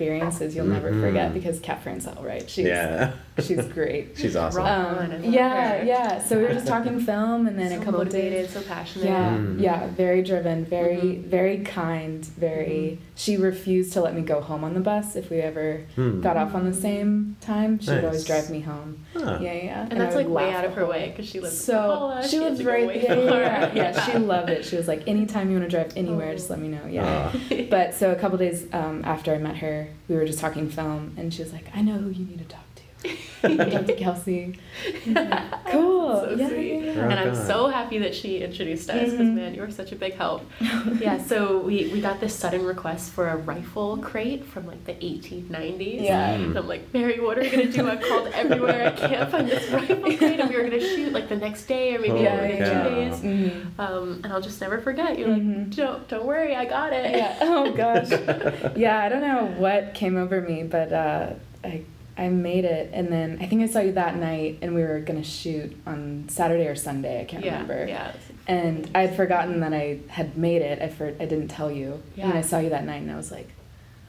experiences 0.06 0.54
you'll 0.54 0.66
never 0.66 0.90
Mhm. 0.93 1.00
forget 1.00 1.32
because 1.32 1.58
Kat 1.60 1.82
Francel, 1.82 2.22
right? 2.22 2.48
She's 2.48 2.66
yeah. 2.66 3.12
she's 3.38 3.64
great. 3.66 4.12
She's 4.16 4.37
awesome. 4.37 4.62
Um, 4.62 4.69
on, 4.69 5.12
I 5.12 5.16
love 5.16 5.25
yeah, 5.25 5.78
her. 5.78 5.84
yeah. 5.84 6.22
So 6.22 6.37
we 6.37 6.43
were 6.44 6.52
just 6.52 6.66
talking 6.66 7.00
film, 7.00 7.46
and 7.46 7.58
then 7.58 7.70
so 7.70 7.81
a 7.81 7.84
couple 7.84 8.00
of 8.02 8.08
motivated, 8.08 8.44
days. 8.46 8.50
so 8.50 8.60
passionate. 8.62 9.06
Yeah, 9.06 9.37
Mm. 9.37 9.60
yeah, 9.60 9.87
very 9.96 10.22
driven, 10.22 10.64
very, 10.64 10.96
Mhm. 10.98 11.25
very 11.25 11.58
kind, 11.58 12.25
very. 12.25 12.98
She 13.14 13.37
refused 13.38 13.93
to 13.94 14.00
let 14.02 14.14
me 14.14 14.20
go 14.22 14.40
home 14.40 14.64
on 14.64 14.75
the 14.75 14.81
bus 14.81 15.16
if 15.16 15.31
we 15.31 15.38
ever 15.40 15.81
Hmm. 15.94 16.20
got 16.20 16.37
off 16.37 16.54
on 16.54 16.64
the 16.66 16.75
same 16.76 17.37
time. 17.40 17.79
She 17.81 17.91
would 17.91 18.05
always 18.05 18.24
drive 18.24 18.50
me 18.50 18.60
home. 18.60 18.98
Huh. 19.15 19.38
Yeah, 19.41 19.53
yeah. 19.55 19.86
And, 19.91 19.98
that's 20.00 20.15
like 20.15 20.29
way 20.29 20.53
out 20.53 20.65
of 20.67 20.74
her 20.74 20.82
whole 20.82 20.91
way 20.91 21.08
because 21.10 21.26
she 21.29 21.41
lives 21.41 21.58
So 21.58 21.72
Kahala, 21.74 22.29
she 22.29 22.36
had 22.36 22.44
lives 22.44 22.65
right 22.65 22.86
way 22.86 23.03
yeah, 23.03 23.15
yeah, 23.74 23.74
yeah, 23.74 24.05
She 24.05 24.19
loved 24.19 24.50
it. 24.50 24.65
She 24.65 24.76
was 24.76 24.86
like, 24.88 25.03
anytime 25.08 25.50
you 25.50 25.58
want 25.58 25.70
to 25.70 25.74
drive 25.76 25.93
anywhere, 25.96 26.34
just 26.34 26.50
let 26.50 26.58
me 26.58 26.69
know. 26.69 26.86
Yeah. 26.88 27.31
Ah. 27.34 27.36
But 27.70 27.94
so 27.94 28.12
a 28.12 28.15
couple 28.15 28.36
days 28.38 28.67
um, 28.72 29.03
after 29.05 29.34
I 29.34 29.38
met 29.38 29.56
her, 29.56 29.85
we 30.08 30.16
were 30.16 30.24
just 30.24 30.38
talking 30.38 30.69
film, 30.69 31.14
and 31.16 31.32
she 31.32 31.43
was 31.43 31.52
like, 31.52 31.66
"I 31.74 31.82
know 31.82 31.94
who 31.98 32.10
you 32.10 32.24
need 32.24 32.38
to 32.38 32.44
talk 32.44 32.66
to. 33.08 33.48
You 33.51 33.56
need 33.56 33.86
to 33.86 33.96
Kelsie." 33.96 34.56
cool. 35.70 36.20
So 36.20 36.34
yeah, 36.36 36.48
sweet. 36.48 36.72
yeah, 36.72 36.93
yeah. 36.93 37.01
Rock 37.03 37.10
and 37.13 37.20
I'm 37.20 37.34
so 37.34 37.69
happy 37.69 37.98
that 37.98 38.15
she 38.15 38.39
introduced 38.39 38.89
us 38.91 39.10
because 39.10 39.27
Mhm. 39.27 39.34
man, 39.34 39.55
you 39.55 39.60
were 39.60 39.70
such 39.70 39.93
a 39.93 39.96
big 39.96 40.15
help. 40.15 40.43
yeah, 41.01 41.19
so 41.22 41.58
we, 41.58 41.89
we 41.93 42.01
got 42.01 42.20
this 42.20 42.34
sudden 42.34 42.65
request 42.65 43.13
for 43.13 43.29
a 43.29 43.36
rifle 43.36 43.98
crate 43.98 44.44
from 44.44 44.67
like 44.67 44.84
the 44.84 44.93
1890s. 44.94 46.03
Yeah. 46.03 46.31
And 46.31 46.56
I'm 46.56 46.67
like, 46.69 46.93
Mary, 46.93 47.20
what 47.20 47.39
are 47.39 47.43
we 47.43 47.51
gonna 47.51 47.70
do? 47.72 47.89
I 47.89 47.96
called 47.96 48.29
everywhere. 48.29 48.86
I 48.86 48.91
can't 48.93 49.31
find 49.31 49.48
this 49.48 49.70
rifle 49.70 49.96
crate, 50.17 50.41
and 50.41 50.48
we 50.51 50.56
were 50.56 50.63
gonna 50.65 50.81
shoot 50.81 51.13
like 51.13 51.29
the 51.29 51.36
next 51.36 51.67
day 51.67 51.94
or 51.94 51.98
maybe 51.98 52.10
Holy 52.10 52.22
Yeah, 52.25 52.43
in 52.44 52.56
yeah, 52.58 52.65
two 52.69 52.89
cow. 52.89 52.94
days. 52.94 53.20
Mhm. 53.20 53.79
Um, 53.79 54.20
and 54.25 54.32
I'll 54.32 54.41
just 54.41 54.60
never 54.60 54.79
forget. 54.79 55.19
You're 55.19 55.29
like, 55.29 55.43
Mhm. 55.43 55.75
don't 55.77 56.08
don't 56.08 56.25
worry, 56.27 56.55
I 56.55 56.65
got 56.65 56.93
it. 56.93 57.10
Yeah. 57.17 57.36
Oh 57.41 57.72
gosh. 57.72 58.10
yeah, 58.77 58.98
I 59.01 59.08
don't 59.08 59.22
know 59.22 59.46
what 59.58 59.94
came 59.94 60.17
over 60.17 60.41
me, 60.41 60.63
but 60.63 60.93
uh, 60.93 61.31
I 61.65 61.82
I 62.19 62.29
made 62.29 62.65
it, 62.65 62.91
and 62.93 63.13
then 63.13 63.39
I 63.41 63.46
think 63.46 63.63
I 63.63 63.67
saw 63.67 63.81
you 63.81 63.93
that 63.93 64.17
night, 64.17 64.58
and 64.63 64.75
we 64.75 64.82
were 64.82 65.01
gonna 65.01 65.25
shoot 65.25 65.77
on 65.87 66.27
Saturday 66.29 66.67
or 66.67 66.75
Sunday. 66.75 67.20
I 67.20 67.25
can't 67.25 67.44
yeah, 67.44 67.53
remember. 67.53 67.87
Yeah. 67.87 68.13
And 68.46 68.89
I 68.94 69.03
had 69.03 69.17
forgotten 69.17 69.61
that 69.61 69.75
I 69.75 70.01
had 70.08 70.39
made 70.39 70.63
it. 70.63 70.81
I 70.81 70.89
for, 70.89 71.08
I 71.08 71.27
didn't 71.27 71.49
tell 71.49 71.70
you. 71.70 72.03
yeah. 72.15 72.29
And 72.29 72.39
I 72.39 72.43
saw 72.43 72.58
you 72.58 72.70
that 72.70 72.85
night, 72.85 73.03
and 73.03 73.11
I 73.11 73.17
was 73.17 73.31
like, 73.31 73.49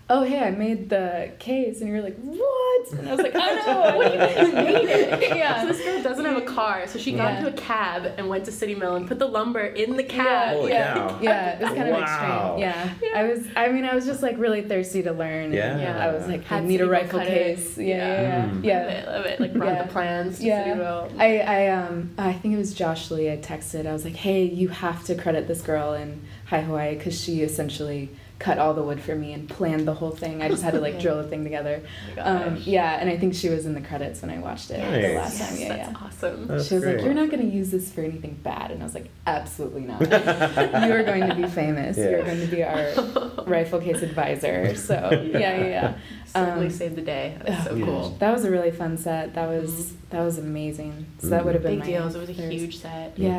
"Oh, 0.10 0.24
hey, 0.24 0.40
I 0.40 0.52
made 0.52 0.90
the 0.90 1.32
case." 1.40 1.82
And 1.82 1.90
you're 1.90 2.02
like, 2.02 2.18
"What?" 2.18 2.92
And 2.94 3.08
I 3.10 3.12
was 3.16 3.22
like, 3.22 3.36
"I 3.36 3.56
know. 3.66 3.98
What 3.98 4.12
do 4.12 4.14
you 4.14 4.20
mean 4.20 4.48
you 4.48 4.54
made 4.54 4.90
it? 4.90 5.36
yeah. 5.38 5.62
So 5.62 5.68
this 5.68 5.84
girl 5.84 6.02
doesn't 6.04 6.26
have 6.26 6.38
a 6.38 6.42
car, 6.46 6.88
so 6.88 6.98
she 7.00 7.12
got 7.12 7.34
Yeah. 7.34 7.38
into 7.40 7.50
a 7.50 7.58
cab 7.58 8.06
and 8.18 8.30
went 8.30 8.46
to 8.46 8.52
City 8.52 8.76
Mill 8.76 8.96
and 8.96 9.08
put 9.08 9.20
the 9.20 9.28
lumber 9.28 9.62
in 9.62 9.98
the 9.98 10.04
cab. 10.04 10.56
Holy 10.58 10.72
yeah, 10.72 10.94
cow. 10.94 11.20
yeah, 11.22 11.50
it 11.60 11.62
was 11.62 11.70
kind 11.74 11.90
of 11.90 11.96
Wow. 11.96 12.02
extreme. 12.02 12.60
Yeah. 12.60 12.90
Yeah. 13.02 13.20
I 13.20 13.24
was. 13.24 13.40
I 13.56 13.68
mean, 13.70 13.86
I 13.86 13.94
was 13.96 14.06
just 14.06 14.22
like 14.24 14.38
really 14.38 14.62
thirsty 14.62 15.04
to 15.04 15.12
learn. 15.12 15.46
and 15.46 15.54
Yeah. 15.54 15.98
I 16.08 16.14
was 16.14 16.28
like, 16.28 16.50
I 16.52 16.60
need 16.62 16.82
a 16.82 16.88
rifle 16.88 17.20
case. 17.20 17.78
Yeah, 17.78 17.86
yeah, 17.98 18.22
yeah. 18.22 18.46
Mm. 18.50 18.64
yeah. 18.64 18.78
Love 18.84 18.90
it, 18.90 19.08
love 19.08 19.26
it. 19.26 19.40
Like 19.40 19.54
brought 19.54 19.74
Yeah. 19.74 19.84
the 19.84 19.90
plans 19.90 20.40
to 20.40 20.46
Yeah. 20.46 20.64
City 20.64 20.76
Mill. 20.80 21.12
I, 21.20 21.40
I 21.40 21.68
um 21.70 22.12
I 22.18 22.34
think 22.34 22.54
it 22.54 22.58
was 22.58 22.74
Josh 22.74 23.12
Lee. 23.12 23.32
I 23.32 23.38
texted. 23.38 23.86
I 23.88 23.94
was 23.94 24.06
like, 24.06 24.16
"Hey, 24.16 24.44
you 24.44 24.70
have 24.70 25.04
to 25.06 25.16
credit 25.16 25.48
this 25.48 25.62
girl 25.62 25.94
in 25.94 26.22
High 26.46 26.62
Hawaii 26.62 26.96
because 26.96 27.20
she 27.22 27.42
essentially 27.42 28.10
cut 28.40 28.60
all 28.60 28.74
the 28.76 28.84
wood 28.84 29.02
for 29.02 29.16
me 29.16 29.34
and 29.34 29.50
planned 29.50 29.88
the 29.88 29.94
whole 29.96 30.12
thing. 30.12 30.44
I 30.44 30.48
just 30.48 30.62
had 30.62 30.74
to 30.76 30.80
like 30.80 31.00
drill 31.02 31.18
the 31.18 31.28
thing 31.28 31.44
together. 31.44 31.82
Oh 32.18 32.22
Um, 32.48 32.58
yeah, 32.64 33.00
and 33.00 33.10
I 33.10 33.18
think 33.18 33.34
she 33.34 33.50
was 33.50 33.66
in 33.66 33.74
the 33.74 33.82
credits 33.82 34.22
when 34.22 34.30
I 34.30 34.38
watched 34.38 34.70
it 34.70 34.80
the 34.80 35.08
Nice. 35.08 35.16
last 35.18 35.40
time. 35.50 35.60
Yeah, 35.60 35.68
that's 35.70 35.92
yeah. 35.92 35.98
awesome. 36.06 36.48
That's 36.48 36.68
she 36.68 36.76
was 36.76 36.84
great. 36.84 36.98
like, 36.98 37.06
"You're 37.06 37.14
not 37.16 37.30
going 37.32 37.50
to 37.50 37.56
use 37.56 37.72
this 37.72 37.92
for 37.92 38.02
anything 38.02 38.36
bad," 38.44 38.70
and 38.72 38.82
I 38.82 38.86
was 38.86 38.94
like, 38.94 39.10
"Absolutely 39.26 39.82
not. 39.82 40.02
you 40.02 40.94
are 40.94 41.04
going 41.04 41.28
to 41.28 41.36
be 41.36 41.48
famous. 41.48 41.98
Yeah. 41.98 42.10
You're 42.12 42.24
going 42.26 42.42
to 42.42 42.48
be 42.48 42.64
our 42.64 43.44
rifle 43.48 43.80
case 43.82 44.02
advisor." 44.04 44.76
So 44.76 45.10
yeah, 45.12 45.40
yeah, 45.40 45.66
yeah. 45.66 45.94
Certainly 46.28 46.66
Um, 46.68 46.72
saved 46.72 46.96
the 46.96 47.02
day. 47.02 47.38
That's 47.44 47.64
so 47.64 47.72
Oh, 47.72 47.86
cool. 47.86 48.10
That 48.20 48.32
was 48.34 48.46
a 48.46 48.52
really 48.52 48.72
fun 48.72 48.98
set. 48.98 49.34
That 49.34 49.48
was 49.50 49.94
that 50.12 50.22
was 50.24 50.38
amazing. 50.38 51.08
So 51.20 51.30
that 51.30 51.44
would 51.44 51.56
have 51.56 51.64
been 51.64 51.80
Mm-hmm. 51.80 51.86
Big 51.88 51.96
my 51.96 52.00
deals. 52.02 52.16
It 52.16 52.20
was 52.20 52.30
a 52.30 52.34
first- 52.36 52.52
huge 52.52 52.78
set. 52.78 53.18
Yeah, 53.18 53.30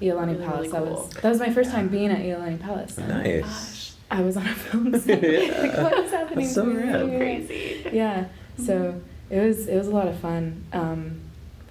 Yeah. 0.00 0.12
Iolani 0.12 0.26
Really, 0.32 0.44
Palace. 0.44 0.56
really 0.56 0.68
That 0.68 0.84
cool. 0.84 0.92
was 1.04 1.10
that 1.14 1.28
was 1.30 1.38
my 1.40 1.50
first 1.50 1.70
time 1.70 1.88
being 1.88 2.10
at 2.10 2.18
Iolani 2.18 2.60
Palace. 2.60 2.98
Oh 2.98 3.06
Nice. 3.06 3.93
I 4.18 4.20
was 4.22 4.36
on 4.36 4.46
a 4.46 4.54
film 4.54 4.98
set. 5.00 5.22
Yeah. 5.22 5.60
like, 5.62 5.76
what 5.76 5.98
is 6.04 6.10
happening? 6.10 6.44
That's 6.44 6.54
so 6.54 6.64
to 6.64 6.70
me? 6.70 6.82
rad. 6.82 7.08
Yeah. 7.10 7.18
Crazy. 7.18 7.90
Yeah. 7.92 8.24
So 8.58 9.00
it 9.30 9.40
was 9.40 9.66
it 9.68 9.76
was 9.76 9.88
a 9.88 9.90
lot 9.90 10.08
of 10.08 10.18
fun. 10.18 10.64
Um, 10.72 11.20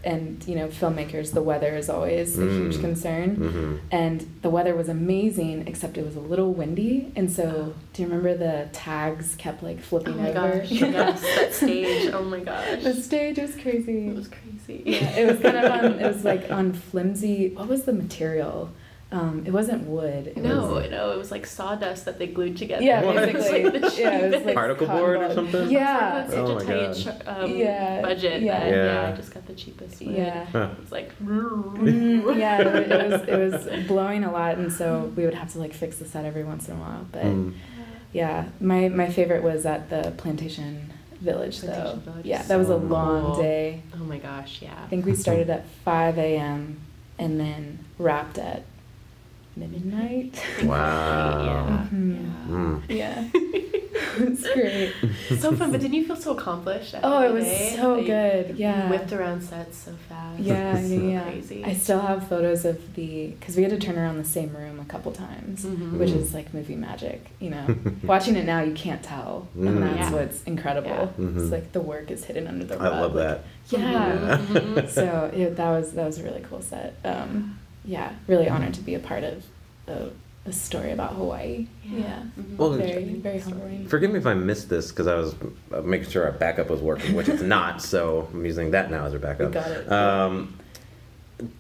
and 0.06 0.46
you 0.46 0.56
know, 0.56 0.68
filmmakers, 0.68 1.32
the 1.34 1.42
weather 1.42 1.78
is 1.78 1.90
always 1.90 2.38
a 2.38 2.42
huge 2.44 2.76
Mm. 2.76 2.82
concern. 2.82 3.36
Mm-hmm. 3.38 3.76
And 3.90 4.30
the 4.42 4.50
weather 4.50 4.76
was 4.76 4.90
amazing, 4.90 5.66
except 5.66 5.98
it 5.98 6.06
was 6.06 6.18
a 6.18 6.20
little 6.20 6.52
windy. 6.54 7.10
And 7.16 7.32
so, 7.32 7.74
do 7.94 8.02
you 8.02 8.10
remember 8.10 8.36
the 8.36 8.68
tags 8.74 9.36
kept 9.36 9.64
like 9.64 9.78
Oh 9.78 9.82
flipping 9.82 10.18
my 10.18 10.34
over? 10.34 10.60
gosh. 10.60 10.72
Yes, 10.72 11.22
that 11.22 11.54
stage. 11.64 12.12
Oh 12.14 12.24
my 12.24 12.42
gosh. 12.42 12.84
the 12.84 12.94
stage 12.96 13.40
was 13.40 13.56
crazy. 13.56 14.10
It 14.10 14.16
was 14.18 14.28
crazy. 14.28 14.84
yeah, 14.86 15.10
it 15.20 15.26
was 15.32 15.40
kind 15.40 15.56
of 15.56 15.72
on. 15.72 15.86
It 16.02 16.08
was 16.14 16.26
like 16.26 16.52
on 16.52 16.74
flimsy. 16.74 17.52
What 17.56 17.70
was 17.70 17.84
the 17.84 17.94
material? 17.94 18.72
Um, 19.14 19.44
it 19.46 19.52
wasn't 19.54 19.86
wood. 19.88 20.28
It 20.28 20.38
No, 20.38 20.74
was, 20.74 20.90
no, 20.90 21.12
it 21.12 21.18
was 21.18 21.30
like 21.30 21.46
sawdust 21.46 22.06
that 22.06 22.18
they 22.18 22.26
glued 22.28 22.58
together. 22.58 22.84
Yeah, 22.84 23.04
What? 23.06 23.16
It 23.30 23.36
was 23.36 23.44
basically. 23.46 23.64
like 23.80 23.82
the 23.96 24.02
yeah, 24.02 24.18
it 24.20 24.34
was 24.34 24.44
like 24.46 24.56
Particle 24.56 24.88
cotton 24.88 25.02
board 25.02 25.18
or 25.22 25.34
something? 25.36 25.70
Yeah. 25.70 26.24
It's 26.24 26.34
such 26.34 26.40
Oh 26.40 26.52
a 26.52 26.56
my 26.56 26.66
tight 26.66 27.24
God. 27.26 27.44
um, 27.44 27.56
Yeah, 27.56 28.02
budget 28.02 28.42
yeah. 28.42 28.60
that 28.60 28.70
yeah. 28.76 28.86
Yeah. 29.04 29.10
I 29.10 29.16
just 29.16 29.32
got 29.34 29.46
the 29.46 29.54
cheapest 29.54 30.02
wood. 30.02 30.16
Yeah. 30.16 30.46
Huh. 30.46 30.70
It's 30.82 30.92
like 30.92 31.12
Mm, 31.24 32.38
yeah, 32.38 32.60
it, 32.62 32.92
it 32.92 33.12
was 33.12 33.22
it 33.28 33.38
was 33.78 33.88
blowing 33.88 34.24
a 34.24 34.32
lot, 34.32 34.58
and 34.58 34.72
so 34.74 35.12
we 35.16 35.26
would 35.26 35.34
have 35.36 35.52
to 35.54 35.60
like 35.60 35.74
fix 35.74 35.98
the 35.98 36.06
set 36.06 36.26
every 36.26 36.44
once 36.44 36.68
in 36.68 36.76
a 36.76 36.80
while. 36.80 37.06
But 37.12 37.24
Mm. 37.26 37.54
yeah, 38.14 38.46
my 38.60 38.90
my 38.90 39.10
favorite 39.10 39.44
was 39.44 39.66
at 39.66 39.90
the 39.90 40.12
plantation 40.18 40.92
village 41.22 41.62
though. 41.62 42.00
Village 42.04 42.26
yeah, 42.26 42.42
is 42.42 42.48
that 42.48 42.58
was 42.58 42.70
a 42.70 42.76
long 42.78 43.34
cool. 43.34 43.42
day. 43.44 43.82
Oh 43.96 44.04
my 44.06 44.18
gosh, 44.18 44.62
yeah. 44.62 44.74
I 44.84 44.88
think 44.88 45.06
we 45.06 45.16
started 45.16 45.50
at 45.52 45.68
five 45.86 46.18
a.m. 46.18 46.80
and 47.20 47.40
then 47.40 47.80
wrapped 48.00 48.38
at 48.40 48.64
midnight. 49.56 50.42
Wow. 50.64 51.44
Yeah. 51.44 51.88
Mhm. 51.92 52.48
Mm. 52.50 52.82
Yeah, 52.90 53.24
it's 53.34 54.54
great. 54.54 54.94
so 55.40 55.56
fun, 55.56 55.72
but 55.72 55.80
didn't 55.82 55.94
you 55.94 56.06
feel 56.06 56.16
so 56.16 56.32
accomplished? 56.38 56.94
After 56.96 57.08
Oh, 57.08 57.20
the 57.22 57.28
it 57.28 57.34
was 57.34 57.44
day? 57.46 57.74
so 57.78 57.96
Like, 57.96 58.06
good. 58.06 58.58
Yeah. 58.58 58.90
Whipped 58.90 59.12
around 59.14 59.42
sets 59.42 59.78
so 59.78 59.92
fast. 60.10 60.40
Yeah, 60.40 60.78
It's 60.78 60.90
yeah, 60.90 60.98
so 60.98 61.04
yeah. 61.06 61.24
Crazy. 61.24 61.64
I 61.64 61.74
still 61.74 62.00
have 62.02 62.28
photos 62.28 62.66
of 62.66 62.78
the 62.96 63.28
because 63.40 63.56
we 63.56 63.64
had 63.64 63.72
to 63.72 63.80
turn 63.80 63.98
around 63.98 64.18
the 64.18 64.24
same 64.26 64.56
room 64.56 64.80
a 64.80 64.86
couple 64.86 65.12
times, 65.12 65.64
Mhm. 65.66 65.98
which 66.00 66.10
is 66.12 66.34
like 66.34 66.54
movie 66.54 66.76
magic. 66.76 67.26
You 67.40 67.52
know, 67.52 67.76
watching 68.04 68.36
it 68.36 68.46
now 68.46 68.62
you 68.62 68.74
can't 68.74 69.02
tell, 69.04 69.48
Mm. 69.58 69.68
and 69.68 69.84
that's 69.84 69.98
Yeah. 70.00 70.12
what's 70.12 70.44
incredible. 70.44 70.90
Yeah. 71.18 71.26
Mhm. 71.26 71.40
It's 71.42 71.52
like 71.52 71.72
the 71.72 71.82
work 71.82 72.12
is 72.12 72.26
hidden 72.26 72.48
under 72.48 72.66
the 72.66 72.78
rug. 72.78 72.86
I 72.86 72.90
rug. 72.90 73.02
love 73.02 73.16
like- 73.16 73.28
that. 73.28 73.44
Yeah. 73.70 74.38
Mhm. 74.38 74.90
so 74.90 75.32
it, 75.34 75.56
that 75.56 75.70
was 75.70 75.94
that 75.94 76.06
was 76.06 76.20
a 76.20 76.24
really 76.24 76.44
cool 76.50 76.62
set. 76.62 76.96
Um, 77.06 77.60
yeah, 77.86 78.14
really 78.28 78.48
honored 78.50 78.74
to 78.76 78.82
be 78.82 78.96
a 78.96 79.00
part 79.00 79.24
of 79.24 79.46
the, 79.86 80.12
the 80.46 80.54
story 80.54 80.92
about 80.92 81.14
Hawaii. 81.14 81.68
Yeah, 81.86 82.24
Mhm. 82.40 82.58
Well, 82.58 82.72
very 82.72 83.16
very 83.16 83.40
humbling. 83.40 83.88
Forgive 83.88 84.12
me 84.12 84.20
if 84.20 84.26
I 84.26 84.34
missed 84.34 84.70
this 84.70 84.90
because 84.90 85.08
I 85.08 85.16
was 85.16 85.36
uh, 85.74 85.82
making 85.82 86.10
sure 86.10 86.24
our 86.26 86.32
backup 86.32 86.70
was 86.70 86.82
working, 86.82 87.16
which 87.16 87.28
it's 87.30 87.42
not. 87.42 87.82
So 87.82 88.28
I'm 88.34 88.46
using 88.46 88.72
that 88.72 88.90
now 88.92 89.06
as 89.06 89.14
our 89.14 89.20
backup. 89.20 89.48
We 89.50 89.54
got 89.54 89.72
it. 89.72 89.92
Um, 89.92 90.58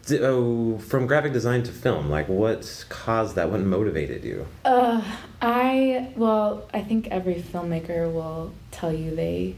d- 0.07 0.19
oh, 0.21 0.77
from 0.79 1.07
graphic 1.07 1.33
design 1.33 1.63
to 1.63 1.71
film, 1.71 2.09
like 2.09 2.29
what 2.29 2.85
caused 2.89 3.35
that? 3.35 3.49
What 3.51 3.61
motivated 3.61 4.23
you? 4.23 4.45
Uh, 4.65 5.01
I 5.41 6.11
well, 6.15 6.69
I 6.73 6.81
think 6.81 7.07
every 7.09 7.35
filmmaker 7.35 8.11
will 8.11 8.53
tell 8.71 8.93
you 8.93 9.15
they 9.15 9.55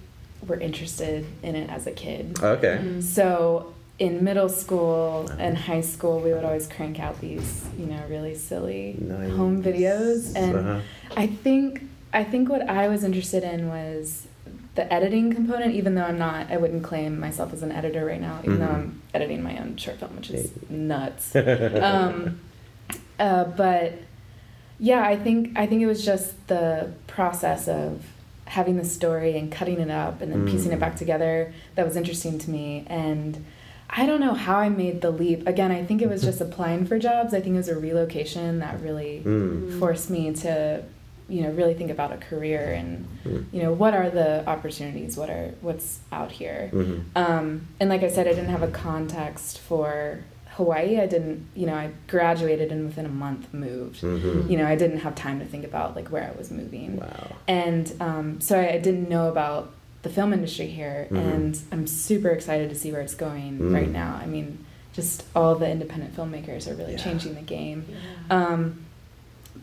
were 0.48 0.60
interested 0.60 1.26
in 1.44 1.56
it 1.56 1.70
as 1.70 1.88
a 1.88 1.92
kid. 1.92 2.40
Okay. 2.42 2.80
Mhm. 2.82 3.02
So 3.04 3.74
in 3.98 4.24
middle 4.24 4.50
school 4.50 5.30
and 5.40 5.58
high 5.58 5.82
school, 5.82 6.20
we 6.20 6.34
would 6.34 6.44
always 6.44 6.68
crank 6.68 7.00
out 7.00 7.20
these, 7.22 7.66
you 7.80 7.86
know, 7.86 8.02
really 8.10 8.36
silly 8.36 8.96
Nice. 9.00 9.32
home 9.32 9.64
videos, 9.64 10.36
and 10.36 10.56
Uh-huh. 10.56 10.80
I 11.16 11.28
think 11.28 11.82
I 12.14 12.24
think 12.24 12.48
what 12.50 12.70
I 12.70 12.88
was 12.88 13.04
interested 13.04 13.44
in 13.44 13.68
was 13.68 14.28
the 14.76 14.92
editing 14.94 15.34
component. 15.34 15.74
Even 15.76 15.96
though 15.96 16.04
I'm 16.04 16.18
not, 16.18 16.50
I 16.52 16.58
wouldn't 16.58 16.84
claim 16.84 17.20
myself 17.20 17.52
as 17.54 17.62
an 17.64 17.72
editor 17.74 18.06
right 18.06 18.22
now. 18.22 18.40
Even 18.44 18.60
though 18.60 18.68
Mhm. 18.68 18.74
I'm 18.76 19.02
editing 19.14 19.42
my 19.44 19.58
own 19.58 19.76
short 19.78 19.98
film, 20.00 20.16
which 20.18 20.30
is 20.32 20.50
nuts. 20.70 21.36
um, 21.36 22.40
uh, 23.20 23.46
but 23.46 23.94
yeah, 24.80 25.04
I 25.04 25.16
think 25.18 25.58
I 25.58 25.66
think 25.68 25.82
it 25.82 25.88
was 25.88 26.04
just 26.06 26.48
the 26.48 26.92
process 27.08 27.68
of 27.68 28.06
having 28.46 28.78
the 28.78 28.86
story 28.86 29.38
and 29.38 29.52
cutting 29.52 29.80
it 29.80 29.90
up 29.90 30.22
and 30.22 30.32
then 30.32 30.46
piecing 30.46 30.72
Mm. 30.72 30.76
it 30.76 30.80
back 30.80 30.96
together 30.98 31.54
that 31.76 31.86
was 31.86 31.96
interesting 31.98 32.38
to 32.40 32.50
me. 32.50 32.86
And 32.88 33.44
I 33.90 34.06
don't 34.06 34.20
know 34.20 34.34
how 34.34 34.58
I 34.58 34.70
made 34.70 35.02
the 35.02 35.12
leap. 35.12 35.48
Again, 35.48 35.72
I 35.72 35.84
think 35.86 36.02
it 36.02 36.10
was 36.10 36.22
just 36.22 36.42
applying 36.42 36.86
for 36.86 36.98
jobs. 37.00 37.34
I 37.34 37.40
think 37.42 37.54
it 37.54 37.58
was 37.58 37.70
a 37.70 37.78
relocation 37.80 38.60
that 38.60 38.82
really 38.82 39.22
Mm. 39.24 39.80
forced 39.80 40.10
me 40.10 40.34
to, 40.34 40.84
you 41.30 41.42
know, 41.42 41.52
really 41.52 41.74
think 41.76 41.92
about 41.92 42.12
a 42.12 42.18
career 42.18 42.74
and, 42.74 43.06
Mm. 43.26 43.46
you 43.52 43.64
know, 43.64 43.72
what 43.74 43.94
are 43.94 44.10
the 44.10 44.46
opportunities? 44.48 45.16
What 45.18 45.30
are 45.30 45.52
what's 45.62 46.00
out 46.12 46.32
here? 46.34 46.70
Mhm. 46.74 47.02
Um, 47.16 47.68
and 47.80 47.90
like 47.90 48.04
I 48.04 48.10
said, 48.10 48.28
I 48.28 48.32
didn't 48.32 48.50
have 48.50 48.64
a 48.64 48.68
context 48.68 49.60
for 49.60 50.20
Hawaii. 50.58 51.00
I 51.00 51.06
didn't, 51.06 51.46
you 51.54 51.66
know, 51.68 51.74
I 51.76 51.90
graduated 52.08 52.72
and 52.72 52.86
within 52.86 53.06
a 53.06 53.10
month 53.10 53.54
moved. 53.54 54.02
Mhm. 54.02 54.50
You 54.50 54.58
know, 54.58 54.66
I 54.66 54.76
didn't 54.76 55.00
have 55.00 55.14
time 55.16 55.40
to 55.40 55.46
think 55.46 55.64
about 55.66 55.96
like 55.96 56.10
where 56.10 56.24
I 56.34 56.38
was 56.38 56.50
moving. 56.52 56.98
Wow. 56.98 57.28
And 57.48 57.92
um, 58.00 58.40
so 58.42 58.58
I, 58.60 58.74
I 58.74 58.78
didn't 58.78 59.10
know 59.10 59.30
about 59.30 59.72
the 60.06 60.12
film 60.12 60.32
industry 60.34 60.68
here, 60.68 61.08
Mhm. 61.10 61.34
and 61.34 61.60
I'm 61.72 61.88
super 61.88 62.30
excited 62.30 62.70
to 62.70 62.76
see 62.76 62.92
where 62.92 63.02
it's 63.02 63.16
going 63.16 63.58
Mm. 63.58 63.74
right 63.74 63.92
now. 63.92 64.20
I 64.22 64.28
mean, 64.28 64.60
just 64.94 65.24
all 65.36 65.56
the 65.56 65.68
independent 65.70 66.16
filmmakers 66.16 66.70
are 66.72 66.76
really 66.76 66.92
Yeah. 66.92 67.00
changing 67.06 67.34
the 67.34 67.42
game. 67.42 67.86
Yeah. 67.90 67.96
Um, 68.38 68.86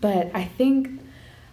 but 0.00 0.32
I 0.34 0.42
think, 0.58 0.88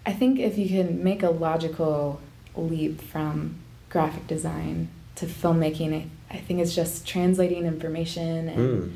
I 0.08 0.12
think 0.14 0.40
if 0.40 0.58
you 0.58 0.68
can 0.68 1.04
make 1.04 1.22
a 1.22 1.30
logical 1.30 2.20
leap 2.58 3.00
from 3.00 3.56
graphic 3.92 4.26
design 4.26 4.88
to 5.18 5.28
filmmaking, 5.28 5.94
I, 5.94 6.06
I 6.32 6.38
think 6.38 6.60
it's 6.60 6.74
just 6.76 7.06
translating 7.06 7.66
information 7.66 8.50
and 8.50 8.58
Mm. 8.84 8.92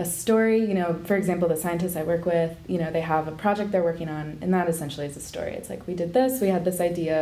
A 0.00 0.04
story. 0.04 0.60
You 0.70 0.74
know, 0.80 0.90
for 1.04 1.16
example, 1.16 1.46
the 1.48 1.56
scientists 1.64 1.96
I 1.96 2.04
work 2.12 2.24
with, 2.24 2.52
you 2.72 2.78
know, 2.78 2.90
they 2.90 3.02
have 3.14 3.28
a 3.28 3.32
project 3.44 3.70
they're 3.72 3.88
working 3.92 4.08
on, 4.08 4.38
and 4.42 4.52
that 4.54 4.66
essentially 4.68 5.06
is 5.06 5.16
a 5.16 5.20
story. 5.32 5.52
It's 5.58 5.70
like 5.72 5.86
we 5.86 5.94
did 5.94 6.10
this, 6.18 6.40
we 6.40 6.48
had 6.48 6.64
this 6.64 6.80
idea, 6.80 7.18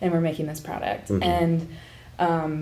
and 0.00 0.12
we're 0.12 0.20
making 0.30 0.46
this 0.46 0.60
product, 0.60 1.08
Mhm. 1.08 1.24
and 1.24 1.54
um, 2.18 2.52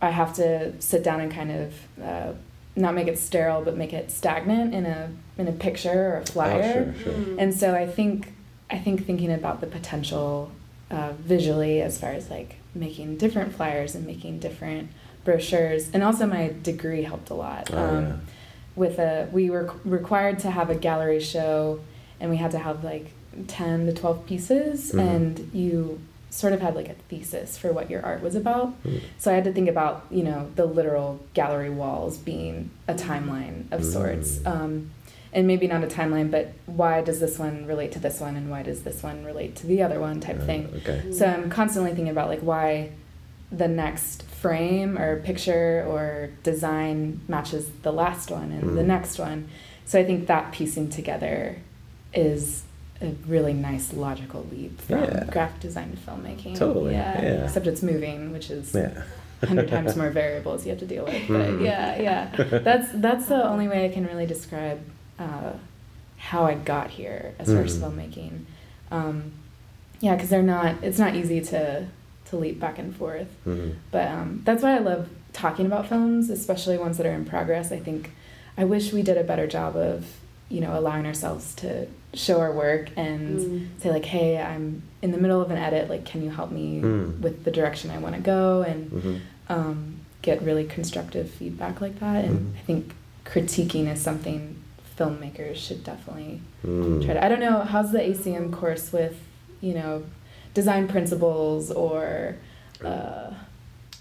I 0.00 0.10
have 0.20 0.32
to 0.36 0.72
sit 0.80 1.02
down 1.08 1.20
and 1.20 1.30
kind 1.40 1.50
of. 1.50 1.66
Uh, 2.10 2.32
not 2.76 2.94
make 2.94 3.08
it 3.08 3.18
sterile, 3.18 3.62
but 3.62 3.76
make 3.76 3.92
it 3.92 4.06
stagnant 4.12 4.72
in 4.78 4.86
a 4.86 5.10
in 5.36 5.48
a 5.48 5.52
picture 5.52 6.00
or 6.14 6.16
a 6.18 6.26
flyer. 6.34 6.62
Oh, 6.62 7.02
sure, 7.02 7.02
sure. 7.02 7.12
Mm. 7.20 7.36
And 7.42 7.50
so 7.54 7.74
I 7.74 7.86
think 7.86 8.32
I 8.70 8.78
think 8.78 9.04
thinking 9.04 9.32
about 9.32 9.60
the 9.60 9.66
potential 9.66 10.52
uh, 10.90 11.12
visually 11.18 11.82
as 11.82 11.98
far 11.98 12.12
as 12.12 12.30
like 12.30 12.50
making 12.74 13.16
different 13.16 13.54
flyers 13.56 13.96
and 13.96 14.06
making 14.06 14.38
different 14.38 14.88
brochures, 15.24 15.90
and 15.92 16.02
also 16.04 16.26
my 16.26 16.54
degree 16.62 17.02
helped 17.02 17.28
a 17.30 17.34
lot. 17.34 17.70
Oh, 17.72 17.78
um, 17.98 18.20
With 18.80 18.98
a 18.98 19.28
we 19.30 19.50
were 19.50 19.70
required 19.84 20.38
to 20.40 20.50
have 20.50 20.70
a 20.70 20.74
gallery 20.74 21.20
show, 21.20 21.80
and 22.18 22.30
we 22.30 22.38
had 22.38 22.50
to 22.52 22.58
have 22.58 22.82
like 22.82 23.06
ten 23.46 23.84
to 23.84 23.92
twelve 23.92 24.24
pieces, 24.24 24.92
Mhm. 24.92 24.98
and 25.06 25.50
you 25.52 26.00
sort 26.30 26.54
of 26.54 26.60
had 26.62 26.74
like 26.74 26.88
a 26.88 26.94
thesis 27.10 27.58
for 27.58 27.72
what 27.74 27.90
your 27.90 28.02
art 28.02 28.22
was 28.22 28.34
about. 28.34 28.68
Mm. 28.84 29.00
So 29.18 29.30
I 29.30 29.34
had 29.34 29.44
to 29.44 29.52
think 29.52 29.68
about, 29.68 30.06
you 30.10 30.22
know, 30.22 30.46
the 30.56 30.64
literal 30.64 31.18
gallery 31.34 31.68
walls 31.68 32.16
being 32.16 32.70
a 32.88 32.94
timeline 32.94 33.64
of 33.70 33.84
sorts. 33.84 34.38
Mm. 34.38 34.46
Um, 34.46 34.90
and 35.32 35.46
maybe 35.46 35.66
not 35.66 35.82
a 35.84 35.86
timeline, 35.88 36.30
but 36.30 36.52
why 36.66 37.02
does 37.02 37.20
this 37.20 37.38
one 37.38 37.66
relate 37.66 37.92
to 37.92 37.98
this 37.98 38.18
one 38.20 38.34
and 38.36 38.48
why 38.50 38.62
does 38.62 38.82
this 38.84 39.02
one 39.02 39.24
relate 39.24 39.56
to 39.56 39.66
the 39.66 39.82
other 39.82 40.00
one 40.00 40.20
type 40.20 40.40
Uh, 40.40 40.46
thing. 40.46 40.62
Okay. 40.78 41.12
So 41.12 41.26
I'm 41.26 41.50
constantly 41.50 41.90
thinking 41.90 42.08
about 42.16 42.28
like 42.28 42.40
why 42.40 42.90
the 43.52 43.68
next 43.68 44.22
frame 44.24 44.96
or 44.98 45.20
picture 45.20 45.84
or 45.88 46.30
design 46.42 47.20
matches 47.28 47.68
the 47.82 47.92
last 47.92 48.30
one 48.30 48.52
and 48.52 48.76
the 48.78 48.82
Mm. 48.82 48.86
next 48.86 49.18
one. 49.18 49.48
So 49.84 49.98
I 49.98 50.04
think 50.04 50.26
that 50.28 50.52
piecing 50.52 50.88
together 50.90 51.56
is 52.14 52.62
a 53.02 53.08
really 53.26 53.52
nice 53.52 53.92
logical 53.92 54.46
leap 54.52 54.80
from 54.82 55.00
Yeah. 55.02 55.24
graphic 55.30 55.60
design 55.60 55.90
to 55.92 55.96
filmmaking. 55.96 56.56
Totally, 56.56 56.92
Yeah. 56.92 57.20
yeah. 57.22 57.44
Except 57.44 57.66
it's 57.66 57.82
moving, 57.82 58.32
which 58.32 58.50
is 58.50 58.74
Yeah. 58.74 59.02
a 59.42 59.46
hundred 59.46 59.68
times 59.68 59.96
more 59.96 60.10
variables 60.10 60.64
you 60.64 60.70
have 60.70 60.78
to 60.80 60.86
deal 60.86 61.04
with. 61.04 61.26
But 61.28 61.48
Mhm. 61.48 61.64
yeah, 61.64 62.00
yeah. 62.00 62.58
That's 62.64 62.88
that's 62.94 63.26
the 63.26 63.42
only 63.48 63.66
way 63.68 63.84
I 63.84 63.88
can 63.88 64.06
really 64.06 64.26
describe 64.26 64.78
uh, 65.18 65.52
how 66.18 66.44
I 66.44 66.54
got 66.54 66.90
here 66.90 67.32
as 67.38 67.48
far 67.48 67.62
as 67.62 67.76
Mhm. 67.78 67.82
filmmaking. 67.82 68.32
Um, 68.90 69.32
yeah, 70.00 70.14
because 70.14 70.28
they're 70.30 70.42
not. 70.42 70.76
It's 70.82 70.98
not 70.98 71.14
easy 71.16 71.40
to 71.42 71.86
to 72.30 72.36
leap 72.36 72.58
back 72.58 72.78
and 72.78 72.94
forth. 72.94 73.28
Mhm. 73.46 73.74
But 73.90 74.08
um, 74.08 74.42
that's 74.44 74.62
why 74.62 74.76
I 74.76 74.78
love 74.78 75.08
talking 75.32 75.66
about 75.66 75.88
films, 75.88 76.30
especially 76.30 76.78
ones 76.78 76.96
that 76.96 77.06
are 77.06 77.12
in 77.12 77.24
progress. 77.24 77.70
I 77.72 77.78
think 77.78 78.12
I 78.56 78.64
wish 78.64 78.92
we 78.92 79.02
did 79.02 79.16
a 79.16 79.24
better 79.24 79.46
job 79.46 79.76
of, 79.76 80.06
you 80.48 80.60
know, 80.60 80.78
allowing 80.78 81.06
ourselves 81.06 81.54
to 81.56 81.86
show 82.14 82.40
our 82.40 82.52
work 82.52 82.88
and 82.96 83.38
Mm. 83.38 83.66
say 83.82 83.90
like, 83.90 84.04
hey, 84.04 84.38
I'm 84.38 84.82
in 85.02 85.12
the 85.12 85.18
middle 85.18 85.40
of 85.40 85.50
an 85.50 85.58
edit. 85.58 85.88
Like, 85.88 86.04
can 86.04 86.22
you 86.22 86.30
help 86.30 86.50
me 86.50 86.80
Mm. 86.82 87.20
with 87.20 87.44
the 87.44 87.50
direction 87.50 87.90
I 87.90 87.98
want 87.98 88.16
to 88.16 88.20
go? 88.20 88.62
And 88.62 88.90
Mhm. 88.90 89.20
um, 89.48 89.96
get 90.22 90.42
really 90.42 90.64
constructive 90.64 91.30
feedback 91.30 91.80
like 91.80 91.98
that. 92.00 92.24
And 92.24 92.38
Mhm. 92.54 92.58
I 92.58 92.62
think 92.66 92.94
critiquing 93.24 93.90
is 93.92 94.00
something 94.00 94.56
filmmakers 94.98 95.56
should 95.56 95.82
definitely 95.82 96.40
Mm. 96.66 97.04
try 97.04 97.14
to. 97.14 97.24
I 97.24 97.28
don't 97.28 97.40
know 97.40 97.60
how's 97.60 97.90
the 97.92 98.00
ACM 98.02 98.50
course 98.52 98.92
with, 98.92 99.16
you 99.60 99.72
know, 99.74 100.02
design 100.54 100.88
principles 100.88 101.70
or. 101.70 102.36
Uh, 102.84 103.32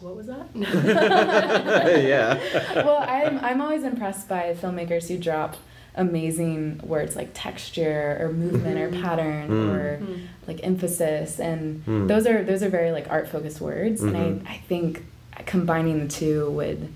What 0.01 0.15
was 0.15 0.27
that? 0.27 0.47
yeah. 0.55 2.39
well, 2.85 3.03
I'm 3.07 3.37
I'm 3.43 3.59
always 3.61 3.83
impressed 3.83 4.29
by 4.29 4.55
filmmakers 4.61 5.07
who 5.09 5.17
drop 5.17 5.57
amazing 5.95 6.79
words 6.83 7.15
like 7.15 7.31
texture 7.33 8.17
or 8.21 8.31
movement 8.31 8.79
or 8.79 8.89
pattern 9.01 9.49
Mm. 9.49 9.73
or 9.75 9.97
Mm. 9.97 10.21
like 10.47 10.59
emphasis 10.63 11.39
and 11.39 11.83
Mm. 11.85 12.07
those 12.07 12.25
are 12.27 12.43
those 12.43 12.63
are 12.63 12.69
very 12.69 12.91
like 12.93 13.07
art 13.09 13.27
focused 13.27 13.59
words 13.59 13.99
Mhm. 14.01 14.07
and 14.15 14.47
I, 14.47 14.51
I 14.53 14.57
think 14.69 15.03
combining 15.45 15.99
the 15.99 16.07
two 16.07 16.49
would 16.51 16.87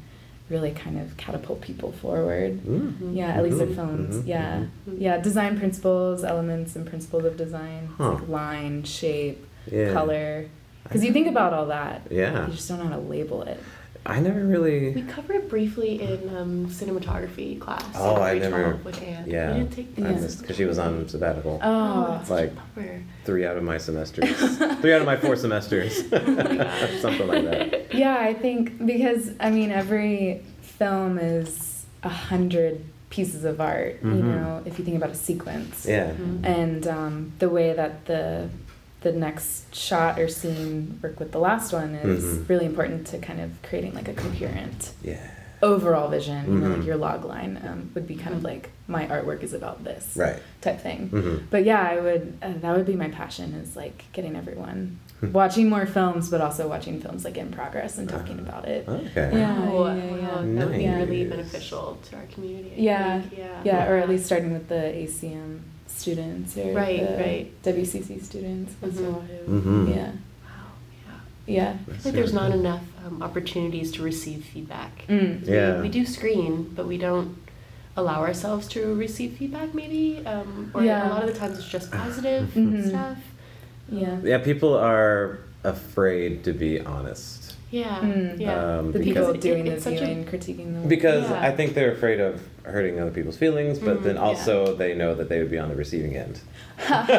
really 0.53 0.72
kind 0.72 0.98
of 1.03 1.07
catapult 1.17 1.60
people 1.62 1.91
forward 2.03 2.51
Mm. 2.65 3.15
yeah 3.19 3.29
at 3.38 3.41
least 3.45 3.57
their 3.57 3.67
Mhm, 3.67 3.75
films 3.79 4.15
mhm, 4.17 4.27
yeah 4.27 4.51
mhm. 4.88 5.01
yeah 5.05 5.15
design 5.29 5.53
principles 5.63 6.24
elements 6.33 6.75
and 6.77 6.83
principles 6.93 7.24
of 7.29 7.36
design 7.45 7.81
Huh. 7.98 8.12
like 8.13 8.27
line 8.41 8.83
shape 8.83 9.39
Yeah. 9.72 9.91
color 9.98 10.29
because 10.83 11.03
you 11.05 11.12
think 11.17 11.27
about 11.36 11.51
all 11.53 11.67
that 11.77 11.98
Yeah. 12.22 12.45
you 12.48 12.53
just 12.53 12.67
don't 12.69 12.79
know 12.81 12.89
how 12.93 12.98
to 13.01 13.07
label 13.15 13.39
it 13.53 13.60
I 14.05 14.19
never 14.19 14.43
really. 14.43 14.89
We 14.91 15.03
covered 15.03 15.38
it 15.38 15.50
briefly 15.50 16.01
in 16.01 16.36
um, 16.36 16.67
cinematography 16.67 17.57
class. 17.60 17.86
Oh, 17.95 18.17
in 18.17 18.22
I 18.22 18.38
never- 18.39 18.75
With 18.83 19.01
Anne. 19.01 19.24
yeah. 19.27 19.53
We 19.53 19.60
didn't 19.60 19.72
take 19.74 19.88
I 19.98 20.01
Yeah. 20.01 20.12
missed 20.19 20.41
because 20.41 20.57
she 20.57 20.65
was 20.65 20.77
on 20.77 21.07
sabbatical. 21.07 21.60
oh 21.63 22.07
that's 22.17 22.29
like- 22.29 22.51
a. 22.77 23.01
Three 23.24 23.45
out 23.45 23.55
of 23.55 23.63
my 23.63 23.77
semesters. 23.77 24.36
Three 24.81 24.93
out 24.93 25.00
of 25.01 25.05
my 25.05 25.15
four 25.17 25.36
semesters. 25.38 26.03
Oh 26.12 26.19
my. 26.31 26.98
Something 27.01 27.27
like 27.27 27.45
that. 27.45 27.93
Yeah, 27.95 28.17
I 28.19 28.33
think 28.33 28.86
because 28.86 29.31
I 29.39 29.50
mean 29.51 29.72
every 29.72 30.43
film 30.62 31.17
is 31.17 31.86
a 32.03 32.10
hundred 32.10 32.83
pieces 33.10 33.45
of 33.45 33.62
art. 33.62 34.00
You 34.03 34.10
Mhm. 34.10 34.24
know, 34.24 34.62
if 34.65 34.77
you 34.79 34.83
think 34.83 34.98
about 34.98 35.12
a 35.12 35.15
sequence, 35.15 35.86
Yeah. 35.88 36.12
Mhm. 36.12 36.45
and 36.45 36.88
um, 36.88 37.31
the 37.39 37.50
way 37.50 37.72
that 37.74 38.05
the 38.05 38.50
the 39.03 39.12
next 39.12 39.75
shot 39.75 40.17
or 40.19 40.27
scene 40.27 41.00
work 41.03 41.19
with 41.19 41.31
the 41.31 41.39
last 41.39 41.72
one 41.74 41.93
is 41.95 42.24
Mhm. 42.24 42.50
really 42.50 42.65
important 42.65 43.05
to 43.07 43.17
kind 43.19 43.39
of 43.41 43.50
creating 43.62 43.93
like 43.93 44.07
a 44.07 44.13
coherent 44.13 44.91
Yeah. 45.03 45.17
overall 45.62 46.10
vision. 46.10 46.41
You 46.48 46.60
know, 46.60 46.75
like 46.75 46.86
your 46.86 46.95
log 46.98 47.24
line 47.25 47.60
um, 47.67 47.91
would 47.93 48.07
be 48.07 48.15
kind 48.15 48.33
of 48.36 48.43
like 48.43 48.69
my 48.88 49.05
artwork 49.07 49.43
is 49.43 49.53
about 49.53 49.83
this 49.83 50.13
Right. 50.15 50.39
type 50.62 50.79
thing. 50.81 51.07
hmm 51.10 51.36
But 51.50 51.63
yeah, 51.65 51.81
I 51.81 52.00
would. 52.00 52.33
Uh, 52.41 52.53
that 52.62 52.75
would 52.75 52.86
be 52.86 52.95
my 52.95 53.10
passion 53.10 53.53
is 53.53 53.75
like 53.75 54.05
getting 54.13 54.36
everyone 54.36 54.98
Hmm. 55.19 55.31
watching 55.31 55.69
more 55.69 55.86
films, 55.86 56.29
but 56.29 56.41
also 56.41 56.67
watching 56.67 57.00
films 57.00 57.24
like 57.24 57.38
in 57.38 57.50
progress 57.51 57.98
and 57.98 58.10
talking 58.10 58.39
Ah. 58.39 58.48
about 58.50 58.67
it. 58.67 58.88
Okay. 58.88 59.29
Yeah, 59.38 59.60
Wow, 59.60 59.86
yeah, 59.88 59.93
wow, 59.93 60.17
yeah. 60.17 60.41
That 60.60 60.67
would 60.69 60.77
be 60.77 60.88
really 60.89 61.24
beneficial 61.25 61.98
to 62.10 62.15
our 62.17 62.24
community. 62.33 62.72
I 62.77 62.81
Yeah. 62.89 63.22
Yeah. 63.38 63.48
Yeah, 63.63 63.89
or 63.89 63.95
at 63.98 64.07
least 64.10 64.25
starting 64.25 64.51
with 64.53 64.67
the 64.69 64.81
ACM 65.03 65.60
students 66.07 66.57
or 66.57 66.74
Right, 66.74 67.00
the 67.00 67.17
right. 67.24 67.63
WCC 67.63 68.19
students. 68.22 68.74
as 68.81 68.93
Mhm. 68.93 69.01
well. 69.01 69.24
Mhm. 69.48 69.89
Yeah, 69.95 69.95
Wow. 69.95 70.12
Yeah. 71.48 71.55
yeah. 71.55 71.69
I 71.72 71.93
feel 71.98 72.03
like 72.12 72.13
there's 72.15 72.33
not 72.33 72.51
enough 72.51 72.81
um, 73.05 73.22
opportunities 73.24 73.91
to 73.93 74.01
receive 74.03 74.43
feedback. 74.53 75.05
Mm. 75.07 75.48
Yeah. 75.48 75.75
We, 75.77 75.83
we 75.83 75.89
do 75.89 76.05
screen, 76.05 76.72
but 76.75 76.85
we 76.87 76.98
don't 76.98 77.35
allow 77.96 78.20
ourselves 78.22 78.68
to 78.70 78.94
receive 78.96 79.33
feedback. 79.37 79.74
Maybe, 79.74 80.05
um, 80.25 80.72
or 80.74 80.83
Yeah. 80.83 81.07
a 81.07 81.09
lot 81.13 81.24
of 81.24 81.29
the 81.33 81.37
times 81.39 81.57
it's 81.59 81.70
just 81.77 81.92
positive 82.03 82.50
Mhm. 82.55 82.87
stuff. 82.89 83.18
Yeah. 83.89 84.18
Yeah, 84.24 84.37
people 84.39 84.74
are 84.75 85.39
afraid 85.63 86.44
to 86.46 86.51
be 86.53 86.79
honest. 86.81 87.43
Yeah, 87.74 88.00
Mm. 88.01 88.40
yeah. 88.40 88.77
Um, 88.77 88.92
The 88.92 89.00
because 89.00 89.27
people 89.29 89.33
doing 89.42 89.66
it's 89.66 89.83
the 89.83 89.98
such 89.98 90.01
a- 90.07 90.24
critiquing 90.31 90.79
the 90.83 90.88
Because 90.88 91.27
Yeah. 91.27 91.42
I 91.42 91.51
think 91.51 91.74
they're 91.74 91.92
afraid 91.92 92.20
of 92.20 92.40
hurting 92.62 93.00
other 93.00 93.09
people's 93.09 93.36
feelings, 93.36 93.79
but 93.79 93.98
Mhm, 94.00 94.03
then 94.03 94.16
yeah. 94.16 94.22
also 94.22 94.75
they 94.75 94.94
know 94.94 95.16
that 95.16 95.27
they 95.27 95.40
would 95.40 95.50
be 95.50 95.57
on 95.57 95.70
the 95.70 95.75
receiving 95.75 96.16
end 96.16 96.40
of 96.90 97.09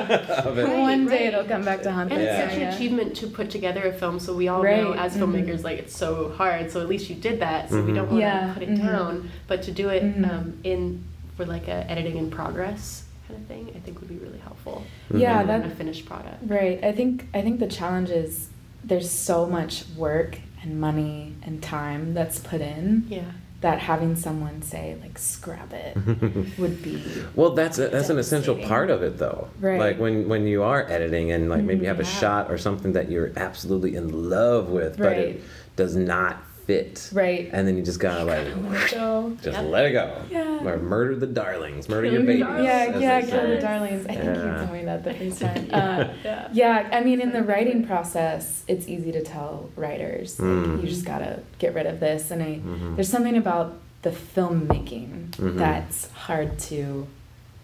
it. 0.59 0.65
Right, 0.65 0.79
One 0.79 1.07
day 1.07 1.25
right. 1.25 1.35
it'll 1.35 1.45
come 1.45 1.65
back 1.65 1.83
to 1.83 1.91
haunt 1.91 2.13
And 2.13 2.21
us. 2.21 2.27
it's 2.29 2.39
Yeah. 2.39 2.49
such 2.49 2.59
an 2.59 2.69
achievement 2.73 3.17
to 3.17 3.27
put 3.27 3.51
together 3.51 3.83
a 3.83 3.93
film, 3.93 4.21
so 4.21 4.33
we 4.33 4.47
all 4.47 4.63
know 4.63 4.91
Right, 4.93 4.99
as 5.01 5.17
mhm. 5.17 5.21
filmmakers, 5.23 5.65
like 5.65 5.79
it's 5.81 5.97
so 5.97 6.33
hard. 6.37 6.71
So 6.71 6.81
at 6.81 6.89
least 6.89 7.11
you 7.11 7.17
did 7.17 7.41
that. 7.41 7.69
So 7.71 7.83
we 7.83 7.91
Mhm. 7.91 7.95
don't 7.97 8.11
want 8.13 8.23
to 8.23 8.51
put 8.55 8.63
it 8.63 8.69
mhm. 8.71 8.87
down, 8.87 9.31
but 9.49 9.61
to 9.63 9.73
do 9.73 9.89
it 9.89 10.05
Mhm. 10.05 10.31
um, 10.33 10.53
in 10.63 11.03
for 11.37 11.45
like 11.45 11.67
a 11.67 11.85
editing 11.91 12.17
in 12.17 12.31
progress 12.31 13.03
kind 13.27 13.41
of 13.41 13.47
thing, 13.49 13.73
I 13.75 13.81
think 13.81 13.99
would 14.01 14.09
be 14.09 14.17
really 14.25 14.39
helpful. 14.39 14.85
Yeah, 15.13 15.33
rather 15.39 15.47
than 15.49 15.63
that- 15.63 15.73
a 15.73 15.75
finished 15.75 16.07
product. 16.07 16.37
Right. 16.47 16.79
I 16.85 16.93
think 16.93 17.27
I 17.35 17.41
think 17.43 17.59
the 17.59 17.67
challenge 17.67 18.11
is 18.11 18.49
there's 18.85 19.11
so 19.11 19.47
much 19.47 19.85
work 19.97 20.39
and 20.63 20.81
money 20.81 21.35
and 21.43 21.63
time 21.63 22.15
that's 22.15 22.39
put 22.39 22.61
in 22.61 23.05
Yeah. 23.09 23.23
that 23.61 23.79
having 23.81 24.15
someone 24.17 24.63
say 24.63 24.97
like 25.01 25.19
scrap 25.19 25.73
it 25.73 25.97
would 26.59 26.83
be 26.83 27.03
Well, 27.35 27.51
that's 27.51 27.79
a, 27.79 27.89
that's 27.89 28.11
an 28.11 28.19
essential 28.19 28.57
part 28.57 28.91
of 28.91 29.03
it, 29.03 29.19
though. 29.19 29.49
Right. 29.61 29.79
Like 29.81 29.99
when 29.99 30.29
when 30.29 30.47
you 30.47 30.63
are 30.63 30.83
editing 30.89 31.33
and 31.33 31.49
like 31.49 31.63
maybe 31.65 31.83
you 31.83 31.89
have 31.89 32.01
a 32.01 32.05
Mhm. 32.05 32.21
shot 32.21 32.51
or 32.51 32.59
something 32.59 32.93
that 32.93 33.11
you're 33.11 33.33
absolutely 33.37 33.97
in 33.97 34.29
love 34.31 34.69
with, 34.69 34.99
but 34.99 35.13
it 35.19 35.43
does 35.77 35.97
not 35.97 36.37
fit. 36.67 37.11
right. 37.13 37.49
And 37.53 37.67
then 37.69 37.77
you 37.77 37.83
just 37.83 38.01
gotta 38.01 38.25
like 38.25 38.47
So 38.89 39.33
just 39.43 39.59
Yep. 39.59 39.71
let 39.71 39.85
it 39.87 39.93
go. 39.93 40.23
Yeah. 40.31 40.65
Or 40.67 40.79
murder 40.79 41.15
the 41.17 41.27
darlings, 41.27 41.89
murder 41.89 42.09
Kill 42.09 42.13
your 42.15 42.23
your 42.23 42.27
babies. 42.27 42.43
darlings. 42.45 42.67
yeah, 42.67 42.99
yeah, 42.99 43.21
they 43.21 43.31
kill 43.31 43.47
the 43.49 43.61
darlings. 43.61 44.07
I 44.07 44.15
think 44.15 44.25
Yeah. 44.25 44.53
you 44.53 44.59
told 44.67 44.73
me 44.73 44.85
that 44.85 45.05
the 45.05 45.15
first 45.15 45.41
time. 45.41 45.69
Uh, 45.73 46.09
yeah. 46.25 46.49
yeah, 46.53 46.89
I 46.93 47.01
mean, 47.03 47.21
in 47.21 47.33
the 47.33 47.43
writing 47.43 47.85
process, 47.87 48.65
it's 48.69 48.89
easy 48.89 49.13
to 49.13 49.23
tell 49.23 49.69
writers 49.77 50.39
like, 50.41 50.49
Mm. 50.49 50.83
you 50.83 50.89
just 50.89 51.05
gotta 51.05 51.41
get 51.59 51.75
rid 51.75 51.87
of 51.87 52.01
this, 52.01 52.31
and 52.31 52.43
I 52.43 52.61
Mhm. 52.65 52.95
there's 52.97 53.09
something 53.09 53.37
about 53.37 53.75
the 54.03 54.11
filmmaking 54.11 55.31
Mhm. 55.31 55.57
that's 55.59 56.11
hard 56.13 56.59
to 56.71 57.07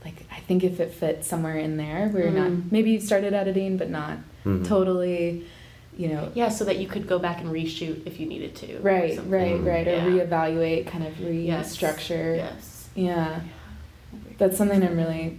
like. 0.04 0.14
I 0.32 0.40
think 0.40 0.64
if 0.64 0.80
it 0.80 0.92
fits 0.92 1.26
somewhere 1.26 1.58
in 1.58 1.76
there, 1.76 2.08
where 2.08 2.22
you're 2.24 2.32
not 2.32 2.50
Mm. 2.50 2.62
maybe 2.70 2.90
you 2.92 3.00
started 3.00 3.32
editing, 3.34 3.76
but 3.76 3.90
not 3.90 4.18
Mhm. 4.46 4.66
totally, 4.66 5.44
you 6.00 6.08
know. 6.08 6.30
Yeah, 6.34 6.48
so 6.48 6.64
that 6.64 6.78
you 6.78 6.86
could 6.88 7.06
go 7.06 7.18
back 7.18 7.40
and 7.42 7.50
reshoot 7.50 8.06
if 8.06 8.18
you 8.20 8.26
needed 8.26 8.54
to. 8.56 8.76
or 8.76 8.80
Right, 8.80 9.18
right, 9.26 9.60
right. 9.72 9.86
Or 9.86 9.90
Yeah. 9.90 10.06
reevaluate, 10.06 10.86
kind 10.86 11.06
of 11.06 11.12
restructure. 11.14 12.36
Yes. 12.36 12.88
Yeah, 12.94 13.40
that's 14.38 14.56
something 14.56 14.82
I'm 14.82 14.96
really 14.96 15.38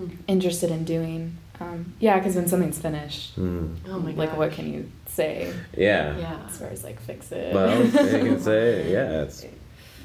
Mm. 0.00 0.10
interested 0.26 0.70
in 0.70 0.84
doing. 0.84 1.36
Um, 1.60 1.92
yeah, 2.00 2.16
because 2.18 2.34
when 2.36 2.48
something's 2.48 2.78
finished, 2.78 3.38
Mm. 3.38 3.76
Oh 3.90 3.98
my 3.98 4.12
god. 4.12 4.18
like 4.18 4.28
gosh. 4.30 4.38
what 4.38 4.52
can 4.52 4.72
you 4.72 4.90
say 5.06 5.52
Yeah. 5.76 6.16
Yeah. 6.16 6.38
as 6.48 6.56
far 6.58 6.68
as 6.68 6.82
like 6.82 6.98
fix 7.02 7.30
it? 7.32 7.52
Well, 7.54 7.84
you 7.84 7.90
can 7.92 8.40
say, 8.40 8.90
yeah, 8.96 9.22
it's 9.24 9.44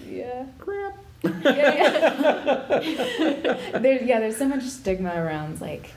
yeah. 0.06 0.44
crap. 0.60 0.98
yeah, 1.24 1.72
yeah. 1.72 3.58
there, 3.86 4.04
yeah, 4.04 4.20
there's 4.20 4.36
so 4.38 4.48
much 4.50 4.64
stigma 4.64 5.14
around 5.16 5.62
like 5.62 5.92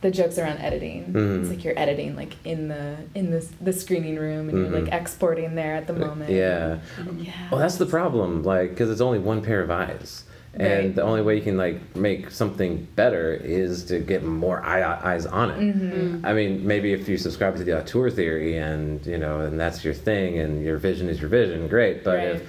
the 0.00 0.10
jokes 0.10 0.38
around 0.38 0.58
editing. 0.58 1.06
Mhm. 1.12 1.40
It's 1.40 1.48
like 1.50 1.64
you're 1.64 1.78
editing 1.78 2.14
like 2.16 2.36
in 2.44 2.68
the 2.68 2.96
in 3.14 3.30
the 3.30 3.44
the 3.60 3.72
screening 3.72 4.16
room 4.16 4.48
and 4.48 4.58
Mhm. 4.58 4.70
you're 4.70 4.80
like 4.82 4.92
exporting 4.92 5.54
there 5.54 5.74
at 5.74 5.86
the 5.86 5.92
moment. 5.92 6.30
Yeah. 6.30 6.78
Yeah. 7.18 7.32
Well, 7.50 7.60
that's 7.60 7.76
the 7.76 7.86
problem, 7.86 8.42
like, 8.44 8.70
because 8.70 8.90
it's 8.90 9.00
only 9.00 9.18
one 9.18 9.42
pair 9.42 9.60
of 9.60 9.70
eyes. 9.70 10.24
And 10.54 10.62
Right. 10.86 10.94
the 10.94 11.02
only 11.02 11.22
way 11.22 11.36
you 11.36 11.42
can 11.42 11.56
like 11.56 11.78
make 11.94 12.30
something 12.30 12.86
better 12.96 13.32
is 13.34 13.84
to 13.86 13.98
get 13.98 14.24
more 14.24 14.60
eye, 14.64 14.82
eyes 14.82 15.26
on 15.26 15.50
it. 15.50 15.58
Mhm. 15.60 16.20
I 16.24 16.32
mean, 16.32 16.66
maybe 16.66 16.92
if 16.92 17.08
you 17.08 17.18
subscribe 17.18 17.56
to 17.56 17.64
the 17.64 17.78
auteur 17.78 18.08
theory 18.10 18.56
and 18.56 19.04
you 19.06 19.18
know, 19.18 19.40
and 19.40 19.58
that's 19.60 19.84
your 19.84 19.94
thing, 19.94 20.38
and 20.38 20.64
your 20.64 20.78
vision 20.78 21.08
is 21.08 21.20
your 21.20 21.28
vision, 21.28 21.68
great. 21.68 22.02
But 22.02 22.16
Right. 22.16 22.28
if 22.36 22.42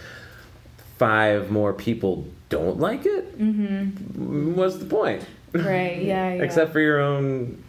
five 0.97 1.51
more 1.51 1.73
people 1.73 2.25
don't 2.49 2.79
like 2.79 3.05
it, 3.05 3.37
Mhm. 3.39 4.53
what's 4.55 4.77
the 4.77 4.85
point? 4.85 5.23
Right. 5.53 6.01
Yeah. 6.01 6.33
yeah. 6.33 6.43
Except 6.43 6.71
for 6.71 6.79
your 6.79 6.99
own 6.99 7.63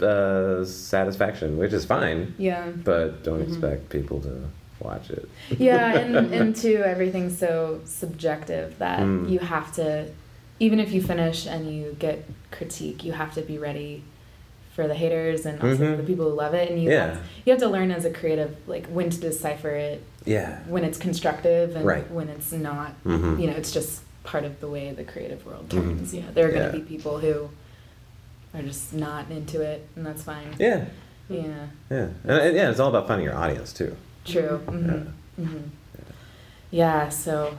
uh, 0.00 0.64
satisfaction, 0.64 1.58
which 1.58 1.72
is 1.72 1.84
fine, 1.84 2.34
Yeah. 2.38 2.68
but 2.84 3.24
don't 3.24 3.40
Mhm. 3.40 3.48
expect 3.48 3.88
people 3.90 4.20
to 4.20 4.34
watch 4.80 5.10
it. 5.10 5.28
yeah 5.58 5.98
and, 5.98 6.32
and 6.38 6.54
two 6.54 6.76
everything's 6.84 7.36
so 7.36 7.80
subjective 7.84 8.78
that 8.78 9.00
Mm. 9.00 9.28
you 9.28 9.40
have 9.40 9.72
to 9.74 10.06
even 10.60 10.78
if 10.78 10.92
you 10.92 11.02
finish 11.02 11.46
and 11.48 11.68
you 11.74 11.96
get 11.98 12.24
critique 12.52 13.02
you 13.02 13.10
have 13.10 13.34
to 13.34 13.42
be 13.42 13.58
ready 13.58 14.04
for 14.76 14.86
the 14.86 14.94
haters 14.94 15.46
and 15.46 15.60
also 15.60 15.82
Mhm. 15.82 15.96
the 15.96 16.02
people 16.04 16.30
who 16.30 16.36
love 16.36 16.54
it 16.54 16.70
and 16.70 16.80
you 16.80 16.90
Yeah. 16.92 17.06
have, 17.08 17.18
you 17.44 17.50
have 17.52 17.60
to 17.60 17.68
learn 17.68 17.90
as 17.90 18.04
a 18.04 18.10
creative 18.10 18.54
like 18.68 18.86
when 18.86 19.10
to 19.10 19.18
decipher 19.20 19.70
it 19.70 20.00
Yeah. 20.24 20.58
when 20.68 20.84
it's 20.84 20.96
constructive 20.98 21.74
and 21.74 21.84
Right. 21.84 22.08
when 22.12 22.28
it's 22.28 22.52
not 22.52 22.92
Mhm. 23.04 23.40
you 23.40 23.48
know 23.48 23.54
it's 23.56 23.72
just 23.72 24.02
part 24.30 24.44
of 24.44 24.60
the 24.60 24.68
way 24.68 24.84
the 24.92 25.04
creative 25.12 25.40
world 25.46 25.64
turns 25.70 26.12
you 26.14 26.20
know 26.22 26.30
there 26.34 26.46
are 26.48 26.52
going 26.56 26.66
Yeah. 26.66 26.72
to 26.72 26.78
be 26.78 26.84
people 26.94 27.14
who 27.24 27.34
are 28.54 28.62
just 28.62 28.92
not 28.94 29.30
into 29.30 29.60
it, 29.60 29.80
and 29.96 30.04
that's 30.06 30.22
fine. 30.22 30.48
Yeah, 30.58 30.86
Yeah. 31.28 31.66
yeah, 31.90 32.08
and, 32.24 32.38
and 32.46 32.56
yeah. 32.56 32.70
It's 32.70 32.80
all 32.80 32.88
about 32.94 33.06
finding 33.08 33.26
your 33.28 33.36
audience 33.36 33.72
too. 33.80 33.94
True. 34.24 34.60
Mm-hmm. 34.66 35.42
Mm-hmm. 35.44 35.58
Yeah. 36.70 37.08
So, 37.10 37.56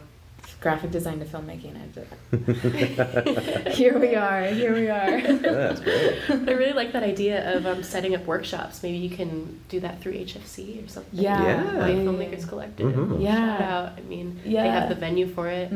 graphic 0.62 0.90
design 0.92 1.20
to 1.20 1.26
filmmaking. 1.26 1.76
I 1.78 3.70
here 3.82 3.98
we 4.00 4.16
are. 4.16 4.44
Here 4.62 4.74
we 4.74 4.90
are. 4.90 5.22
That's 5.22 5.82
great. 5.82 6.14
I 6.30 6.54
really 6.54 6.74
like 6.74 6.92
that 6.94 7.04
idea 7.04 7.56
of 7.56 7.66
um, 7.68 7.84
setting 7.84 8.16
up 8.16 8.26
workshops. 8.26 8.82
Maybe 8.84 8.98
you 8.98 9.10
can 9.16 9.60
do 9.70 9.80
that 9.82 10.02
through 10.02 10.14
HFC 10.14 10.84
or 10.84 10.88
something. 10.90 11.20
Yeah. 11.20 11.42
Yeah. 11.44 11.78
White 11.82 11.96
yeah, 11.98 12.04
Filmmakers 12.04 12.42
yeah. 12.42 12.48
Collective. 12.48 12.94
Mhm. 12.96 13.22
Yeah. 13.22 13.58
Shout 13.58 13.62
out. 13.62 13.90
I 14.00 14.02
mean, 14.02 14.40
they 14.44 14.52
Yeah. 14.52 14.80
have 14.80 14.90
the 14.90 14.96
venue 14.96 15.28
for 15.28 15.48
it. 15.48 15.70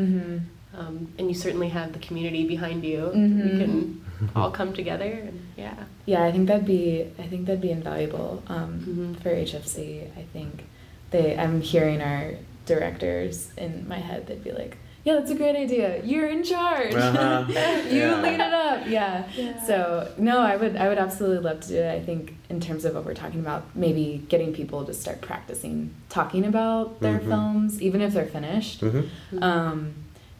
Mm-hmm. 0.73 0.87
Um, 0.87 1.13
and 1.17 1.27
you 1.27 1.33
certainly 1.33 1.69
have 1.69 1.93
the 1.93 1.99
community 1.99 2.47
behind 2.47 2.83
you. 2.83 3.11
Mhm. 3.15 3.51
You 3.51 3.57
can 3.59 4.31
all 4.35 4.51
come 4.51 4.73
together 4.73 5.05
and 5.27 5.39
yeah. 5.57 5.75
Yeah, 6.05 6.23
I 6.23 6.31
think 6.31 6.47
that'd 6.47 6.65
be. 6.65 7.05
I 7.19 7.23
think 7.23 7.45
that'd 7.45 7.61
be 7.61 7.71
invaluable 7.71 8.43
um, 8.47 8.79
Mhm. 9.17 9.21
for 9.21 9.29
HFC. 9.29 10.03
I 10.17 10.23
think 10.33 10.65
they. 11.11 11.37
I'm 11.37 11.61
hearing 11.61 12.01
our 12.01 12.31
directors 12.65 13.51
in 13.57 13.85
my 13.87 13.99
head. 13.99 14.27
They'd 14.27 14.43
be 14.43 14.51
like, 14.51 14.77
"Yeah, 15.05 15.13
that's 15.15 15.31
a 15.31 15.35
great 15.35 15.55
idea. 15.55 16.01
You're 16.03 16.27
in 16.29 16.43
charge. 16.43 16.93
Uh-huh. 16.93 17.45
you 17.89 17.99
Yeah. 17.99 18.21
lead 18.21 18.39
it 18.39 18.53
up." 18.53 18.87
Yeah. 18.87 19.23
Yeah. 19.35 19.63
So 19.65 20.11
no, 20.17 20.39
I 20.39 20.55
would. 20.57 20.75
I 20.75 20.89
would 20.89 20.97
absolutely 20.97 21.39
love 21.49 21.59
to 21.61 21.67
do 21.69 21.77
it. 21.77 21.91
I 21.91 22.01
think 22.03 22.35
in 22.49 22.59
terms 22.59 22.83
of 22.85 22.95
what 22.95 23.05
we're 23.05 23.13
talking 23.13 23.39
about, 23.39 23.63
maybe 23.75 24.23
getting 24.29 24.53
people 24.53 24.83
to 24.85 24.93
start 24.93 25.21
practicing 25.21 25.91
talking 26.09 26.45
about 26.45 26.99
their 26.99 27.19
Mhm. 27.19 27.27
films, 27.27 27.81
even 27.81 28.01
if 28.01 28.13
they're 28.13 28.25
finished, 28.25 28.81
Mhm. 28.81 29.07
um, 29.41 29.93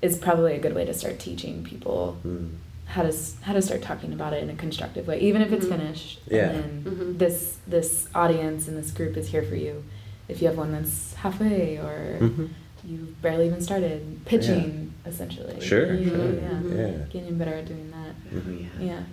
is 0.03 0.17
probably 0.17 0.53
a 0.53 0.59
good 0.59 0.75
way 0.75 0.85
to 0.85 0.93
start 0.93 1.17
teaching 1.17 1.63
people 1.63 2.17
Mm. 2.25 2.49
how 2.85 3.01
to 3.03 3.13
how 3.41 3.53
to 3.53 3.61
start 3.61 3.81
talking 3.81 4.11
about 4.13 4.33
it 4.33 4.43
in 4.43 4.49
a 4.49 4.55
constructive 4.65 5.07
way, 5.07 5.17
even 5.21 5.41
if 5.41 5.51
it's 5.53 5.65
Mhm. 5.65 5.69
finished. 5.77 6.19
Yeah. 6.29 6.49
And 6.49 6.85
then 6.85 6.93
Mhm. 6.93 7.17
this 7.17 7.57
this 7.75 8.07
audience 8.13 8.67
and 8.67 8.77
this 8.77 8.91
group 8.91 9.15
is 9.17 9.29
here 9.29 9.43
for 9.43 9.55
you. 9.55 9.83
If 10.27 10.41
you 10.41 10.47
have 10.49 10.57
one 10.57 10.71
that's 10.73 11.13
halfway 11.23 11.77
or 11.77 12.17
Mhm. 12.19 12.49
you've 12.85 13.21
barely 13.21 13.45
even 13.47 13.61
started 13.61 14.01
pitching, 14.25 14.91
essentially. 15.05 15.59
Sure, 15.61 15.93
You 15.93 16.09
sure. 16.09 16.33
Yeah. 16.33 16.59
Yeah. 16.81 16.91
Getting 17.09 17.37
better 17.37 17.53
at 17.61 17.65
doing 17.65 17.89
that. 17.97 18.13
Mhm. 18.35 18.65
Yeah. 18.89 19.03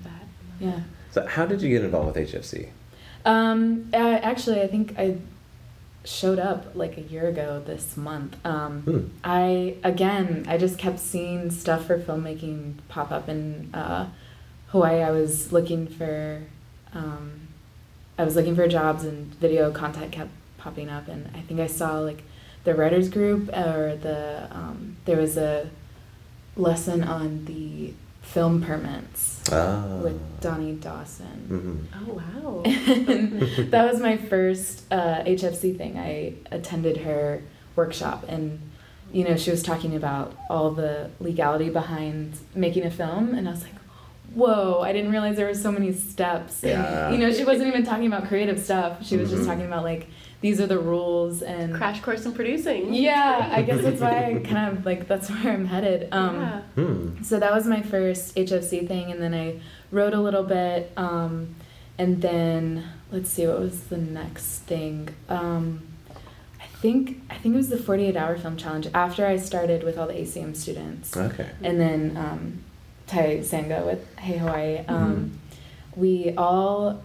Yeah. 0.60 0.80
So, 1.12 1.24
how 1.26 1.46
did 1.46 1.62
you 1.62 1.68
get 1.70 1.82
involved 1.84 2.08
with 2.08 2.16
HFC? 2.28 2.68
Um, 3.24 3.88
I, 3.94 4.18
actually, 4.30 4.60
I 4.60 4.66
think 4.66 4.94
I 4.98 5.06
showed 6.04 6.38
up 6.38 6.74
like 6.74 6.96
a 6.96 7.02
year 7.02 7.28
ago 7.28 7.62
this 7.64 7.96
month. 7.96 8.36
Um, 8.44 8.82
Hmm. 8.82 8.98
I 9.22 9.76
again, 9.84 10.44
I 10.48 10.56
just 10.58 10.78
kept 10.78 10.98
seeing 10.98 11.50
stuff 11.50 11.86
for 11.86 11.98
filmmaking 11.98 12.74
pop 12.88 13.10
up 13.12 13.28
in 13.28 13.70
uh, 13.74 14.08
Hawaii. 14.68 15.02
I 15.02 15.10
was 15.10 15.52
looking 15.52 15.86
for, 15.86 16.42
um, 16.94 17.48
I 18.18 18.24
was 18.24 18.34
looking 18.36 18.56
for 18.56 18.66
jobs, 18.68 19.04
and 19.04 19.34
video 19.34 19.70
content 19.70 20.10
kept 20.12 20.30
popping 20.58 20.88
up, 20.88 21.08
and 21.08 21.28
I 21.34 21.40
think 21.40 21.60
I 21.60 21.66
saw 21.66 21.98
like 22.00 22.22
the 22.64 22.74
writers 22.74 23.08
group 23.08 23.48
or 23.56 23.96
the 24.00 24.48
um, 24.50 24.96
there 25.04 25.16
was 25.16 25.36
a 25.36 25.70
lesson 26.56 27.02
on 27.02 27.44
the 27.46 27.92
film 28.22 28.62
permits 28.62 29.40
Ah. 29.52 29.82
with 30.02 30.18
Donne 30.40 30.78
Dawson 30.78 31.88
Mhm. 31.92 32.08
Oh 32.08 32.12
wow. 32.14 32.62
and 32.64 33.40
that 33.72 33.90
was 33.90 34.00
my 34.00 34.16
first 34.16 34.84
uh, 34.92 35.22
HFC 35.24 35.76
thing. 35.76 35.98
I 35.98 36.34
attended 36.52 36.98
her 36.98 37.42
workshop, 37.76 38.24
and 38.28 38.60
you 39.12 39.24
know, 39.24 39.36
she 39.36 39.50
was 39.50 39.62
talking 39.62 39.96
about 39.96 40.36
all 40.48 40.70
the 40.70 41.10
legality 41.18 41.68
behind 41.70 42.34
making 42.54 42.84
a 42.84 42.90
film, 42.90 43.34
and 43.34 43.48
I 43.48 43.50
was 43.52 43.62
like, 43.62 43.74
"Whoa! 44.34 44.80
I 44.82 44.92
didn't 44.92 45.10
realize 45.10 45.36
there 45.36 45.46
were 45.46 45.54
so 45.54 45.72
many 45.72 45.92
steps." 45.92 46.62
And, 46.62 46.72
Yeah. 46.72 47.10
you 47.10 47.18
know, 47.18 47.32
she 47.32 47.44
wasn't 47.44 47.66
even 47.68 47.84
talking 47.84 48.06
about 48.06 48.28
creative 48.28 48.60
stuff. 48.60 49.04
She 49.04 49.16
was 49.16 49.28
Mhm. 49.30 49.34
just 49.36 49.48
talking 49.48 49.66
about 49.66 49.82
like 49.82 50.06
these 50.40 50.60
are 50.60 50.66
the 50.66 50.78
rules 50.78 51.42
and. 51.42 51.74
Crash 51.74 52.00
course 52.00 52.24
in 52.24 52.32
producing. 52.32 52.94
Yeah, 52.94 53.50
I 53.52 53.62
guess 53.62 53.82
that's 53.82 54.00
why 54.00 54.24
I 54.26 54.34
kind 54.48 54.76
of 54.78 54.86
like 54.86 55.06
that's 55.08 55.28
where 55.30 55.52
I'm 55.52 55.66
headed. 55.66 56.08
Um, 56.12 56.36
yeah. 56.40 56.60
Hmm. 56.76 57.22
so 57.22 57.38
that 57.38 57.52
was 57.52 57.66
my 57.66 57.82
first 57.82 58.34
HFC 58.36 58.86
thing, 58.88 59.10
and 59.12 59.20
then 59.20 59.34
I 59.34 59.60
wrote 59.90 60.14
a 60.14 60.20
little 60.20 60.42
bit, 60.44 60.92
um, 60.96 61.54
and 61.98 62.22
then 62.22 62.88
let's 63.12 63.28
see, 63.30 63.46
what 63.46 63.60
was 63.60 63.84
the 63.84 63.98
next 63.98 64.60
thing? 64.60 65.08
Um, 65.28 65.82
I 66.60 66.66
think 66.80 67.20
I 67.28 67.34
think 67.34 67.54
it 67.54 67.58
was 67.58 67.68
the 67.68 67.76
forty 67.78 68.06
eight 68.06 68.16
hour 68.16 68.38
film 68.38 68.56
challenge 68.56 68.88
after 68.94 69.26
I 69.26 69.36
started 69.36 69.82
with 69.82 69.98
all 69.98 70.06
the 70.06 70.14
ACM 70.14 70.56
students, 70.56 71.14
Okay. 71.16 71.48
and 71.62 71.78
then 71.78 72.16
um, 72.16 72.64
Tai 73.06 73.42
Sanga 73.42 73.82
with 73.84 74.06
Hey 74.18 74.38
Hawaii. 74.38 74.78
Um, 74.88 75.38
We 75.96 76.32
all 76.38 77.02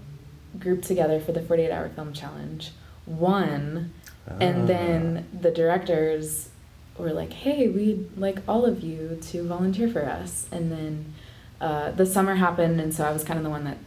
grouped 0.59 0.85
together 0.85 1.19
for 1.19 1.33
the 1.33 1.41
forty 1.41 1.63
eight 1.63 1.71
hour 1.71 1.89
film 1.89 2.13
challenge. 2.13 2.71
Won 3.07 3.91
Ah. 4.27 4.33
and 4.41 4.67
then 4.67 5.25
the 5.39 5.51
directors 5.51 6.49
were 6.97 7.11
like, 7.13 7.31
"Hey, 7.33 7.67
we'd 7.67 8.17
like 8.17 8.39
all 8.47 8.65
of 8.65 8.81
you 8.83 9.19
to 9.29 9.43
volunteer 9.43 9.87
for 9.87 10.03
us." 10.05 10.47
And 10.51 10.71
then 10.71 11.13
uh, 11.61 11.91
the 11.91 12.05
summer 12.05 12.35
happened, 12.35 12.81
and 12.81 12.93
so 12.93 13.03
I 13.05 13.11
was 13.11 13.23
kind 13.23 13.37
of 13.37 13.43
the 13.43 13.49
one 13.51 13.63
that 13.65 13.77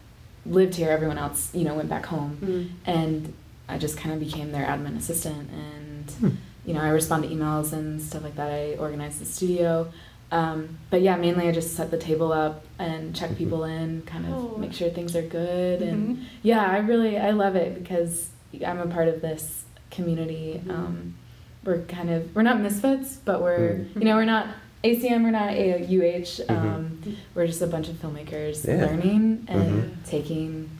lived 0.46 0.76
here. 0.76 0.90
Everyone 0.90 1.18
else, 1.18 1.52
you 1.54 1.64
know, 1.64 1.74
went 1.74 1.88
back 1.88 2.07
home, 2.07 2.38
Mhm. 2.40 2.68
and 2.87 3.33
I 3.68 3.78
just 3.78 3.96
kind 3.98 4.14
of 4.14 4.20
became 4.20 4.52
their 4.52 4.64
admin 4.64 4.96
assistant. 4.96 5.50
And 5.50 6.11
Hmm. 6.12 6.37
you 6.64 6.74
know, 6.74 6.81
I 6.81 6.90
respond 6.90 7.24
to 7.24 7.28
emails 7.31 7.72
and 7.72 8.00
stuff 8.00 8.22
like 8.22 8.37
that. 8.37 8.50
I 8.50 8.74
organize 8.78 9.18
the 9.18 9.24
studio. 9.24 9.88
Um, 10.31 10.76
but 10.90 11.00
yeah, 11.02 11.16
mainly 11.16 11.48
I 11.48 11.52
just 11.52 11.74
set 11.74 11.90
the 11.90 11.96
table 11.96 12.31
up 12.33 12.64
and 12.78 13.14
check 13.16 13.31
Mhm. 13.31 13.37
people 13.38 13.64
in, 13.64 14.02
kind 14.07 14.26
of 14.26 14.33
Oh. 14.35 14.57
make 14.59 14.72
sure 14.74 14.88
things 14.90 15.16
are 15.16 15.22
good, 15.22 15.81
and 15.83 16.18
Mhm. 16.18 16.22
yeah, 16.42 16.64
I 16.70 16.78
really 16.78 17.18
I 17.18 17.31
love 17.33 17.57
it 17.57 17.74
because 17.74 18.28
I'm 18.67 18.79
a 18.81 18.87
part 18.87 19.09
of 19.09 19.21
this 19.21 19.65
community. 19.91 20.61
Mhm. 20.65 20.71
Um, 20.71 21.15
we're 21.65 21.83
kind 21.83 22.11
of 22.11 22.35
we're 22.35 22.43
not 22.43 22.61
misfits, 22.61 23.17
but 23.25 23.43
we're 23.43 23.75
Mhm. 23.95 23.97
you 24.01 24.05
know 24.05 24.17
we're 24.17 24.25
not 24.25 24.47
ACM, 24.85 25.25
we're 25.25 25.31
not 25.33 25.51
AUH. 25.55 26.41
Mhm. 26.47 26.51
Um, 26.51 27.17
we're 27.35 27.47
just 27.47 27.63
a 27.63 27.67
bunch 27.67 27.89
of 27.89 27.97
filmmakers 28.01 28.67
Yeah. 28.67 28.87
learning 28.87 29.45
and 29.49 29.83
Mhm. 29.83 29.91
taking 30.07 30.71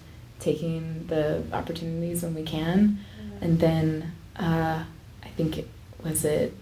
taking 0.41 1.05
the 1.09 1.43
opportunities 1.53 2.23
when 2.23 2.33
we 2.35 2.43
can, 2.45 2.99
and 3.41 3.59
then 3.59 4.13
uh, 4.37 4.85
I 5.25 5.29
think 5.37 5.59
it 5.59 5.69
was 6.05 6.25
it 6.25 6.55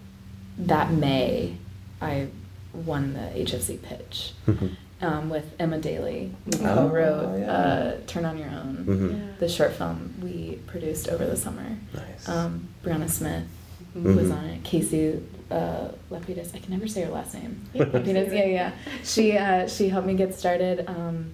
that 0.57 0.91
May 0.91 1.57
I 2.01 2.27
won 2.73 3.13
the 3.13 3.39
HFC 3.39 3.77
pitch 3.77 4.33
um, 5.01 5.29
with 5.29 5.45
Emma 5.59 5.77
Daly. 5.77 6.31
who 6.45 6.65
Oh, 6.65 6.75
co-wrote 6.89 7.39
yeah. 7.39 7.51
uh, 7.51 7.97
"Turn 8.07 8.25
on 8.25 8.37
Your 8.37 8.49
Own," 8.49 8.83
Mhm. 8.87 9.11
Yeah. 9.11 9.25
the 9.39 9.49
short 9.49 9.73
film 9.73 10.13
we 10.21 10.59
produced 10.67 11.07
over 11.09 11.25
the 11.25 11.37
summer. 11.37 11.77
Nice. 11.93 12.27
Um, 12.27 12.67
Brianna 12.83 13.09
Smith 13.09 13.43
Mhm. 13.95 14.15
was 14.15 14.31
on 14.31 14.45
it. 14.45 14.63
Casey 14.63 15.19
uh, 15.49 15.89
Lapidus. 16.11 16.53
I 16.53 16.59
can 16.59 16.71
never 16.73 16.87
say 16.87 17.03
her 17.03 17.11
last 17.11 17.33
name. 17.33 17.61
Yeah, 17.73 17.85
Lapidus. 17.85 18.33
Yeah, 18.33 18.45
yeah. 18.45 18.71
She 19.03 19.37
uh, 19.37 19.67
she 19.67 19.89
helped 19.89 20.07
me 20.07 20.13
get 20.15 20.33
started. 20.35 20.83
Um, 20.87 21.31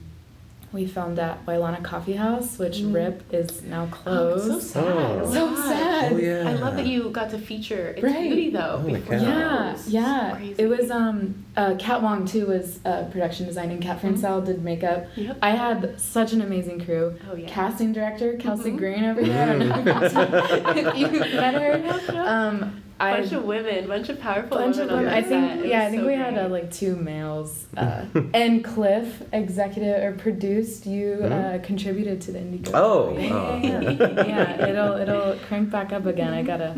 we 0.73 0.87
filmed 0.87 1.19
at 1.19 1.45
Wailana 1.45 1.83
Coffee 1.83 2.13
House, 2.13 2.57
which 2.57 2.79
Mhm. 2.79 2.93
RIP 2.95 3.23
is 3.31 3.61
now 3.63 3.83
Oh, 3.83 3.95
closed. 3.95 4.51
it's 4.55 4.71
so 4.71 4.81
sad. 4.81 4.87
Oh. 4.87 5.21
Oh, 5.23 5.31
So 5.33 5.55
sad. 5.55 6.11
Oh, 6.13 6.17
yeah. 6.17 6.49
I 6.49 6.53
love 6.53 6.75
that 6.77 6.87
you 6.87 7.09
got 7.11 7.29
to 7.29 7.37
feature 7.37 7.89
its 7.89 8.01
Right. 8.03 8.23
beauty 8.23 8.49
though. 8.49 8.79
Holy 8.81 8.99
before 8.99 9.17
Yeah, 9.17 9.75
yeah. 9.87 10.31
Crazy. 10.35 10.55
It 10.57 10.67
was 10.67 10.89
um 10.89 11.35
uh 11.55 11.75
Kat 11.77 12.01
Wong 12.01 12.25
too 12.25 12.47
was 12.47 12.79
uh 12.85 13.03
production 13.11 13.45
designing. 13.45 13.79
Kat 13.79 13.97
Mhm. 14.01 14.01
Francel 14.17 14.41
did 14.43 14.63
makeup. 14.63 15.05
Yep. 15.15 15.37
I 15.43 15.51
had 15.51 15.99
such 15.99 16.33
an 16.33 16.41
amazing 16.41 16.83
crew. 16.83 17.13
Oh 17.31 17.35
yeah. 17.35 17.47
Casting 17.47 17.93
director 17.93 18.33
Kelsie 18.33 18.73
Mhm. 18.73 18.77
Green 18.77 19.03
over 19.05 19.21
here. 19.23 19.39
I 19.39 19.45
don't 19.45 19.59
know 19.85 20.83
if 20.91 20.97
you 20.97 21.19
met 21.37 21.53
her. 21.53 22.23
Um, 22.27 22.82
I 23.03 23.19
bunch 23.19 23.31
of 23.33 23.43
women, 23.43 23.87
bunch 23.87 24.09
of 24.09 24.19
powerful 24.19 24.57
bunch 24.57 24.77
of 24.77 24.87
women. 24.89 24.95
women. 25.05 25.07
on 25.11 25.17
I 25.17 25.21
that 25.21 25.29
think. 25.29 25.65
It 25.65 25.69
yeah, 25.69 25.83
I 25.85 25.89
think 25.89 26.01
so 26.01 26.07
we 26.07 26.13
had 26.13 26.37
uh, 26.37 26.49
like 26.49 26.71
two 26.71 26.95
males. 26.95 27.65
Uh, 27.75 28.05
and 28.33 28.63
Cliff, 28.63 29.21
executive 29.33 30.03
or 30.03 30.11
produced, 30.17 30.85
you 30.85 31.13
uh, 31.23 31.59
contributed 31.59 32.21
to 32.21 32.31
the 32.31 32.39
Indiegogo. 32.39 32.71
Oh, 32.73 33.17
yeah, 33.17 33.33
oh. 33.33 33.57
yeah, 33.61 33.81
yeah. 33.99 34.25
yeah. 34.27 34.67
It'll 34.67 34.93
it'll 34.97 35.35
crank 35.47 35.69
back 35.69 35.91
up 35.93 36.05
again. 36.05 36.33
I 36.33 36.43
gotta. 36.43 36.75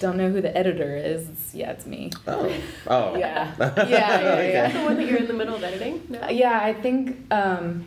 Don't 0.00 0.16
know 0.16 0.28
who 0.28 0.40
the 0.40 0.54
editor 0.58 0.96
is. 0.96 1.28
It's, 1.28 1.54
yeah, 1.54 1.70
it's 1.70 1.86
me. 1.86 2.10
oh. 2.26 2.52
Oh. 2.88 3.14
Yeah. 3.18 3.52
Yeah, 3.58 3.74
yeah, 3.76 4.36
Is 4.40 4.52
yeah. 4.52 4.68
that 4.68 4.72
the 4.80 4.84
one 4.84 4.96
that 4.96 5.06
you're 5.06 5.18
in 5.18 5.28
the 5.28 5.32
middle 5.34 5.54
of 5.54 5.62
editing? 5.62 6.02
No? 6.08 6.18
Uh, 6.20 6.30
yeah, 6.30 6.58
I 6.60 6.74
think 6.74 7.32
um, 7.32 7.84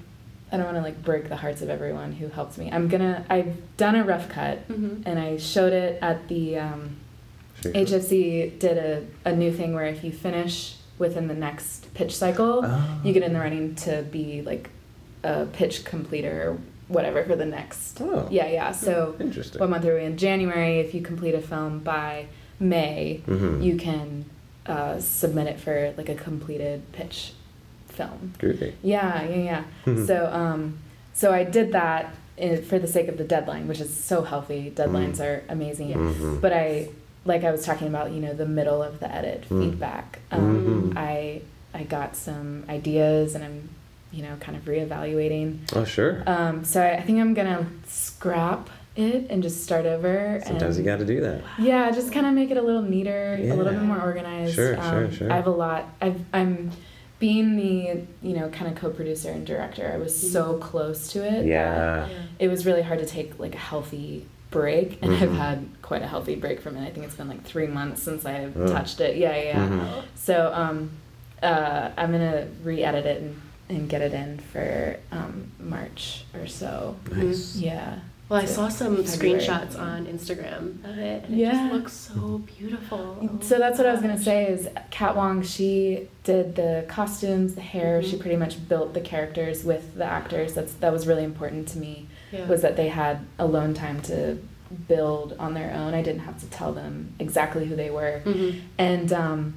I 0.50 0.56
don't 0.56 0.66
want 0.66 0.78
to 0.78 0.82
like 0.82 1.04
break 1.04 1.28
the 1.28 1.36
hearts 1.36 1.62
of 1.62 1.70
everyone 1.70 2.14
who 2.14 2.30
helped 2.30 2.58
me. 2.58 2.70
I'm 2.72 2.88
gonna. 2.88 3.26
I've 3.30 3.58
done 3.76 3.96
a 3.96 4.06
rough 4.06 4.30
cut, 4.30 4.66
Mhm. 4.70 5.04
and 5.06 5.20
I 5.20 5.36
showed 5.36 5.74
it 5.74 6.00
at 6.02 6.30
the 6.30 6.58
um, 6.60 6.96
Sure. 7.74 7.86
HFC. 8.00 8.58
Did 8.60 8.78
a, 8.78 9.06
a 9.26 9.36
new 9.36 9.52
thing 9.52 9.74
where 9.74 9.86
if 9.86 10.04
you 10.04 10.12
finish 10.12 10.76
within 10.98 11.28
the 11.28 11.34
next 11.36 11.94
pitch 11.94 12.16
cycle, 12.16 12.62
Oh. 12.66 13.02
you 13.04 13.14
get 13.14 13.24
in 13.24 13.34
the 13.34 13.40
running 13.40 13.76
to 13.76 14.02
be 14.12 14.42
like 14.42 14.70
a 15.24 15.46
pitch 15.46 15.86
completer 15.86 16.50
or 16.52 16.58
whatever 16.88 17.24
for 17.24 17.36
the 17.36 17.46
next. 17.46 18.00
Oh. 18.02 18.28
Yeah, 18.32 18.48
yeah. 18.48 18.72
So 18.72 19.16
Interesting. 19.20 19.60
what 19.60 19.70
month 19.70 19.86
are 19.86 19.96
we 19.96 20.04
in? 20.06 20.18
January. 20.18 20.80
If 20.80 20.94
you 20.94 21.02
complete 21.02 21.36
a 21.36 21.42
film 21.42 21.80
by 21.80 22.28
May, 22.60 23.22
Mhm. 23.28 23.64
you 23.64 23.76
can 23.78 24.26
uh, 24.66 25.00
submit 25.00 25.48
it 25.48 25.60
for 25.60 25.94
like 25.98 26.10
a 26.10 26.16
completed 26.16 26.82
pitch 26.92 27.32
film. 27.88 28.34
Groovy. 28.40 28.74
Yeah, 28.84 29.24
yeah, 29.24 29.64
yeah. 29.86 30.06
so, 30.06 30.26
um, 30.32 30.80
so 31.14 31.32
I 31.32 31.44
did 31.46 31.72
that 31.72 32.14
in, 32.36 32.62
for 32.64 32.78
the 32.78 32.88
sake 32.88 33.08
of 33.08 33.18
the 33.18 33.24
deadline, 33.24 33.68
which 33.70 33.80
is 33.80 33.94
so 33.96 34.24
healthy. 34.24 34.72
Deadlines 34.76 35.22
are 35.22 35.44
amazing. 35.48 35.94
Mhm. 35.94 36.42
But 36.42 36.52
I, 36.54 36.90
like 37.28 37.44
I 37.44 37.52
was 37.52 37.66
talking 37.66 37.88
about, 37.88 38.12
you 38.12 38.20
know, 38.22 38.34
the 38.34 38.46
middle 38.46 38.82
of 38.82 39.00
the 39.00 39.14
edit 39.14 39.46
Mm. 39.50 39.62
feedback. 39.72 40.20
Um, 40.32 40.92
Mhm. 40.94 40.98
I 40.98 41.42
I 41.74 41.84
got 41.84 42.16
some 42.16 42.64
ideas, 42.70 43.36
and 43.36 43.44
I'm, 43.44 43.70
you 44.12 44.24
know, 44.24 44.36
kind 44.40 44.58
of 44.58 44.66
reevaluating. 44.66 45.58
Oh, 45.76 45.84
sure. 45.84 46.24
Um, 46.26 46.64
so 46.64 46.82
I, 46.82 46.94
I 46.96 47.02
think 47.02 47.20
I'm 47.20 47.34
gonna 47.36 47.68
scrap 47.88 48.70
it 48.96 49.28
and 49.30 49.44
just 49.44 49.64
start 49.64 49.86
over. 49.86 50.42
Sometimes 50.46 50.80
you 50.80 50.84
got 50.84 50.98
to 51.00 51.06
do 51.06 51.22
that. 51.22 51.42
Yeah, 51.60 51.92
just 51.92 52.12
kind 52.12 52.26
of 52.26 52.34
make 52.34 52.50
it 52.50 52.58
a 52.58 52.62
little 52.64 52.82
neater, 52.82 53.36
a 53.40 53.44
little 53.54 53.66
bit 53.74 53.82
more 53.84 54.02
organized. 54.02 54.56
Sure, 54.56 54.74
sure, 54.76 55.06
Um, 55.06 55.12
sure. 55.12 55.32
I 55.32 55.36
have 55.36 55.46
a 55.46 55.52
lot. 55.52 55.86
I've, 56.02 56.20
I'm 56.34 56.72
being 57.20 57.58
the 57.58 58.02
you 58.24 58.36
know 58.36 58.50
kind 58.50 58.72
of 58.72 58.76
co-producer 58.78 59.30
and 59.30 59.46
director. 59.46 59.92
I 59.94 59.98
was 59.98 60.32
so 60.32 60.58
close 60.58 61.12
to 61.14 61.20
it. 61.24 61.46
Yeah. 61.46 62.08
it 62.40 62.48
was 62.48 62.66
really 62.66 62.82
hard 62.82 63.00
to 63.00 63.06
take 63.06 63.38
like 63.40 63.54
a 63.54 63.60
healthy 63.60 64.26
break, 64.52 65.00
and 65.02 65.14
I've 65.14 65.30
Mhm. 65.30 65.36
had 65.38 65.66
quite 65.82 66.02
a 66.02 66.08
healthy 66.08 66.36
break 66.36 66.62
from 66.62 66.78
it. 66.78 66.88
I 66.88 66.92
think 66.92 67.06
it's 67.06 67.16
been 67.16 67.28
like 67.28 67.44
three 67.44 67.68
months 67.68 68.02
since 68.04 68.26
I've 68.26 68.56
Oh. 68.58 68.68
touched 68.68 69.02
it. 69.02 69.18
Yeah, 69.18 69.36
yeah. 69.36 69.44
yeah. 69.44 69.68
Mhm. 69.70 70.04
So 70.16 70.52
um, 70.54 70.90
uh, 71.44 71.90
I'm 71.98 72.12
gonna 72.12 72.48
re-edit 72.64 73.06
it 73.06 73.22
and, 73.22 73.42
and 73.70 73.90
get 73.90 74.02
it 74.02 74.14
in 74.14 74.40
for 74.40 74.98
um, 75.12 75.52
March 75.60 76.24
or 76.34 76.48
so. 76.48 76.96
Nice. 77.14 77.58
Yeah. 77.58 77.96
Well, 78.30 78.42
I 78.42 78.46
saw 78.46 78.68
some 78.68 79.04
February. 79.06 79.40
screenshots 79.40 79.80
on 79.80 80.06
Instagram 80.06 80.84
of 80.84 80.98
it, 80.98 81.24
and 81.30 81.40
it 81.40 81.46
just 81.50 81.72
looks 81.74 81.94
so 81.94 82.42
beautiful. 82.58 83.18
Oh 83.22 83.40
So 83.42 83.58
that's 83.58 83.78
what 83.78 83.88
I 83.88 83.92
was 83.94 84.02
gonna 84.02 84.20
say 84.22 84.48
is 84.48 84.68
Kat 84.92 85.16
Wong. 85.16 85.42
She 85.44 86.10
did 86.26 86.56
the 86.56 86.84
costumes, 86.90 87.56
the 87.56 87.62
hair. 87.62 88.02
She 88.04 88.18
Mhm. 88.18 88.20
pretty 88.20 88.36
much 88.36 88.68
built 88.68 88.94
the 88.94 89.00
characters 89.02 89.64
with 89.64 89.96
the 89.96 90.04
actors. 90.06 90.54
That's 90.56 90.74
that 90.74 90.92
was 90.92 91.08
really 91.08 91.24
important 91.24 91.68
to 91.70 91.78
me. 91.80 92.08
Yeah. 92.32 92.46
Was 92.48 92.62
that 92.62 92.76
they 92.76 92.90
had 92.90 93.20
alone 93.40 93.74
time 93.74 94.02
to 94.04 94.38
build 94.88 95.34
on 95.40 95.54
their 95.54 95.74
own. 95.74 95.94
I 95.94 96.02
didn't 96.02 96.22
have 96.22 96.40
to 96.42 96.46
tell 96.48 96.74
them 96.74 97.14
exactly 97.20 97.66
who 97.66 97.76
they 97.76 97.90
were. 97.90 98.22
Mhm. 98.26 98.60
And 98.78 99.14
um, 99.14 99.54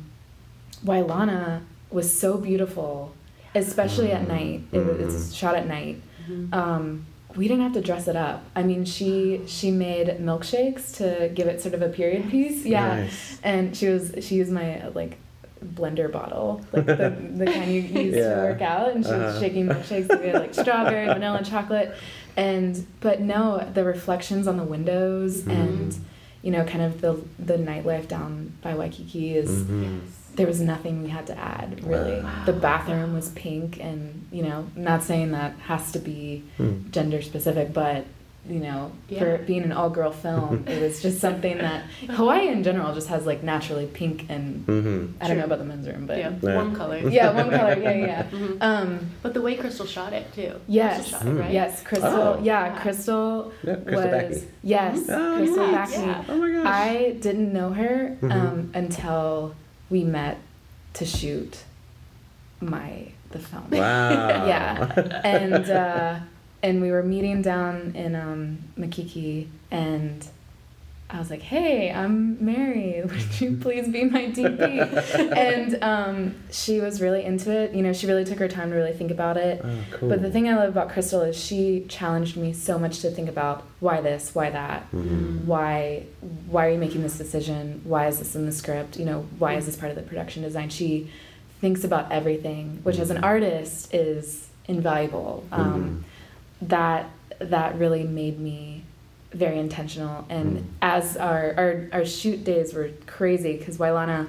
Wailana 0.85 1.61
was 1.91 2.17
so 2.17 2.37
beautiful, 2.37 3.13
especially 3.55 4.13
at 4.13 4.23
Mhm. 4.23 4.29
night. 4.29 4.61
It 4.73 4.79
was 4.79 5.15
it's 5.15 5.31
Mhm. 5.33 5.37
shot 5.37 5.55
at 5.57 5.67
night. 5.67 6.01
Mhm. 6.29 6.55
Um, 6.55 7.07
we 7.37 7.47
didn't 7.49 7.63
have 7.63 7.73
to 7.75 7.81
dress 7.81 8.09
it 8.09 8.17
up. 8.17 8.43
I 8.55 8.63
mean, 8.63 8.85
she 8.85 9.41
she 9.47 9.71
made 9.71 10.07
milkshakes 10.21 10.97
to 10.99 11.29
give 11.35 11.47
it 11.49 11.61
sort 11.61 11.75
of 11.75 11.83
a 11.83 11.89
period 11.89 12.31
piece. 12.31 12.65
Yeah, 12.65 13.01
Nice. 13.01 13.39
and 13.43 13.77
she 13.77 13.89
was 13.89 14.15
she 14.21 14.37
used 14.37 14.53
my 14.53 14.83
like 14.95 15.17
blender 15.75 16.11
bottle, 16.11 16.63
like 16.73 16.87
the, 16.87 17.15
the 17.37 17.45
kind 17.45 17.71
you 17.71 17.81
use 18.07 18.17
Yeah. 18.17 18.35
to 18.37 18.41
work 18.43 18.63
out, 18.63 18.95
and 18.95 19.05
she 19.05 19.13
was 19.13 19.21
Uh-huh. 19.21 19.41
shaking 19.41 19.67
milkshakes. 19.67 20.09
We 20.21 20.29
had 20.29 20.41
like 20.41 20.55
strawberry, 20.55 21.07
vanilla, 21.07 21.43
chocolate, 21.45 21.95
and 22.37 22.87
but 23.01 23.21
no, 23.21 23.69
the 23.75 23.85
reflections 23.85 24.47
on 24.47 24.57
the 24.57 24.65
windows 24.65 25.43
Mhm. 25.43 25.51
and 25.53 25.97
you 26.43 26.51
know, 26.51 26.65
kind 26.65 26.83
of 26.83 27.01
the 27.01 27.21
the 27.39 27.59
nightlife 27.59 28.09
down 28.09 28.53
by 28.63 28.75
Waikiki 28.75 29.35
is 29.37 29.51
Mhm. 29.65 30.01
there 30.37 30.47
was 30.47 30.61
nothing 30.61 31.03
we 31.03 31.11
had 31.11 31.27
to 31.27 31.37
add 31.39 31.85
really. 31.85 32.21
Wow. 32.23 32.45
The 32.47 32.53
bathroom 32.55 33.13
was 33.15 33.29
pink, 33.31 33.79
and 33.83 34.27
you 34.33 34.43
know, 34.43 34.67
not 34.75 35.03
saying 35.03 35.33
that 35.33 35.53
has 35.67 35.93
to 35.93 35.99
be 35.99 36.45
Hmm. 36.57 36.89
gender 36.91 37.21
specific, 37.21 37.73
but 37.75 38.05
you 38.49 38.59
know, 38.59 38.91
Yeah. 39.09 39.19
for 39.21 39.39
being 39.39 39.63
an 39.65 39.73
all 39.73 39.91
girl 39.91 40.11
film, 40.11 40.65
it 40.67 40.81
was 40.81 41.03
just 41.03 41.21
something 41.21 41.59
that 41.59 41.85
Hawaii 42.09 42.49
in 42.49 42.63
general 42.63 42.95
just 42.95 43.09
has 43.09 43.27
like 43.27 43.43
naturally 43.43 43.87
pink 43.87 44.27
and 44.31 44.67
Mhm. 44.67 45.13
I 45.21 45.29
don't 45.29 45.37
know 45.39 45.45
about 45.45 45.59
the 45.59 45.67
men's 45.67 45.87
room, 45.87 46.07
but 46.07 46.17
yeah, 46.19 46.33
Yeah. 46.43 46.55
warm 46.55 46.75
color. 46.75 46.97
yeah, 47.19 47.33
one 47.35 47.51
color, 47.51 47.77
yeah, 47.79 47.93
yeah. 47.93 48.23
Mhm. 48.33 48.57
Um, 48.63 48.99
But 49.23 49.35
the 49.35 49.43
way 49.43 49.57
Crystal 49.57 49.85
shot 49.87 50.13
it 50.15 50.33
too. 50.35 50.53
yes, 50.67 50.97
Crystal 50.97 51.19
shot 51.19 51.29
it, 51.29 51.41
right? 51.41 51.53
yes, 51.53 51.83
Crystal, 51.83 52.11
Oh. 52.11 52.39
yeah, 52.43 52.67
Yeah. 52.67 52.79
Crystal 52.83 53.53
Yeah, 53.63 53.75
Crystal 53.77 53.95
was 53.95 54.05
Backey. 54.15 54.45
yes, 54.63 54.99
Oh, 55.11 55.35
Crystal 55.37 55.67
nice. 55.67 55.93
Backey. 55.95 56.07
Yeah. 56.07 56.25
Oh 56.31 56.37
my 56.39 56.51
gosh. 56.51 56.67
I 56.67 57.17
didn't 57.21 57.53
know 57.53 57.71
her 57.71 58.17
Mhm. 58.23 58.33
um, 58.33 58.71
until 58.75 59.55
we 59.91 60.03
met 60.03 60.39
to 60.95 61.05
shoot 61.05 61.59
my 62.61 63.09
the 63.33 63.39
film. 63.39 63.65
Wow. 63.71 63.79
yeah, 64.53 65.21
and 65.25 65.71
uh, 65.71 66.15
and 66.63 66.81
we 66.83 66.91
were 66.91 67.03
meeting 67.03 67.43
down 67.43 67.93
in 67.95 68.15
um, 68.15 68.59
Makiki, 68.79 69.47
and 69.71 70.27
I 71.09 71.19
was 71.19 71.31
like, 71.31 71.43
"Hey, 71.43 71.91
I'm 71.91 72.45
Mary. 72.45 73.03
Would 73.05 73.41
you 73.41 73.57
please 73.57 73.89
be 73.89 74.05
my 74.05 74.27
DP?" 74.27 75.33
and 75.37 75.83
um, 75.83 76.35
she 76.51 76.81
was 76.81 77.01
really 77.01 77.25
into 77.25 77.51
it. 77.51 77.75
You 77.75 77.83
know, 77.83 77.93
she 77.93 78.07
really 78.07 78.25
took 78.25 78.39
her 78.39 78.49
time 78.49 78.71
to 78.71 78.77
really 78.77 78.93
think 78.93 79.11
about 79.11 79.37
it. 79.37 79.61
Oh, 79.65 79.79
cool. 79.91 80.09
But 80.11 80.23
the 80.23 80.31
thing 80.31 80.49
I 80.49 80.55
love 80.57 80.69
about 80.69 80.91
Crystal 80.91 81.23
is 81.23 81.37
she 81.37 81.85
challenged 81.89 82.37
me 82.37 82.53
so 82.53 82.79
much 82.79 83.01
to 83.01 83.11
think 83.11 83.29
about 83.29 83.65
why 83.81 84.01
this, 84.01 84.35
why 84.35 84.51
that, 84.51 84.91
Mhm. 84.93 85.45
why 85.47 86.05
why 86.49 86.67
are 86.67 86.71
you 86.71 86.79
making 86.79 87.03
this 87.03 87.17
decision? 87.19 87.81
Why 87.85 88.07
is 88.07 88.19
this 88.19 88.37
in 88.37 88.45
the 88.47 88.53
script? 88.53 88.99
You 88.99 89.07
know, 89.07 89.27
why 89.39 89.55
is 89.55 89.67
this 89.67 89.77
part 89.77 89.91
of 89.91 89.97
the 89.97 90.03
production 90.03 90.43
design? 90.43 90.69
She 90.69 91.11
thinks 91.61 91.85
about 91.85 92.11
everything, 92.13 92.81
which 92.85 92.99
as 92.99 93.11
an 93.11 93.19
Mhm. 93.19 93.25
artist 93.25 93.93
is 93.95 94.49
invaluable. 94.67 95.45
Um, 95.53 96.05
That 96.63 97.09
that 97.39 97.79
really 97.79 98.03
made 98.05 98.39
me 98.39 98.85
very 99.33 99.59
intentional. 99.59 100.27
And 100.29 100.59
Mhm. 100.59 100.65
as 100.83 101.17
our, 101.17 101.55
our 101.57 101.87
our 102.01 102.05
shoot 102.05 102.45
days 102.45 102.75
were 102.75 102.91
crazy 103.07 103.57
because 103.57 103.79
Wailana 103.79 104.27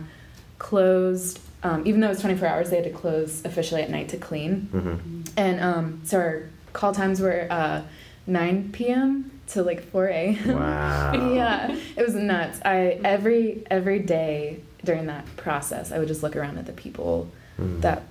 closed. 0.60 1.40
Um, 1.64 1.84
even 1.86 2.02
though 2.02 2.08
it 2.08 2.12
was 2.12 2.22
24 2.22 2.48
hours, 2.48 2.70
they 2.72 2.78
had 2.78 2.86
to 2.86 2.90
close 2.92 3.44
officially 3.46 3.84
at 3.84 3.90
night 3.92 4.10
to 4.10 4.18
clean. 4.18 4.68
Mhm. 4.74 5.30
And 5.38 5.60
um, 5.60 6.02
so 6.04 6.18
our 6.18 6.44
call 6.74 6.92
times 6.94 7.20
were 7.22 7.46
uh, 7.52 7.82
9 8.26 8.70
p.m. 8.72 9.30
to 9.50 9.62
like 9.62 9.82
4 9.92 10.08
a.m. 10.08 10.38
Wow. 10.58 11.34
yeah, 11.34 11.76
it 11.96 12.04
was 12.06 12.16
nuts. 12.16 12.60
I 12.66 13.00
every 13.04 13.64
every 13.70 14.00
day 14.00 14.62
during 14.84 15.06
that 15.08 15.26
process, 15.38 15.92
I 15.92 16.00
would 16.00 16.08
just 16.08 16.24
look 16.24 16.36
around 16.36 16.58
at 16.58 16.66
the 16.66 16.72
people 16.74 17.28
Mhm. 17.60 17.82
that 17.82 18.04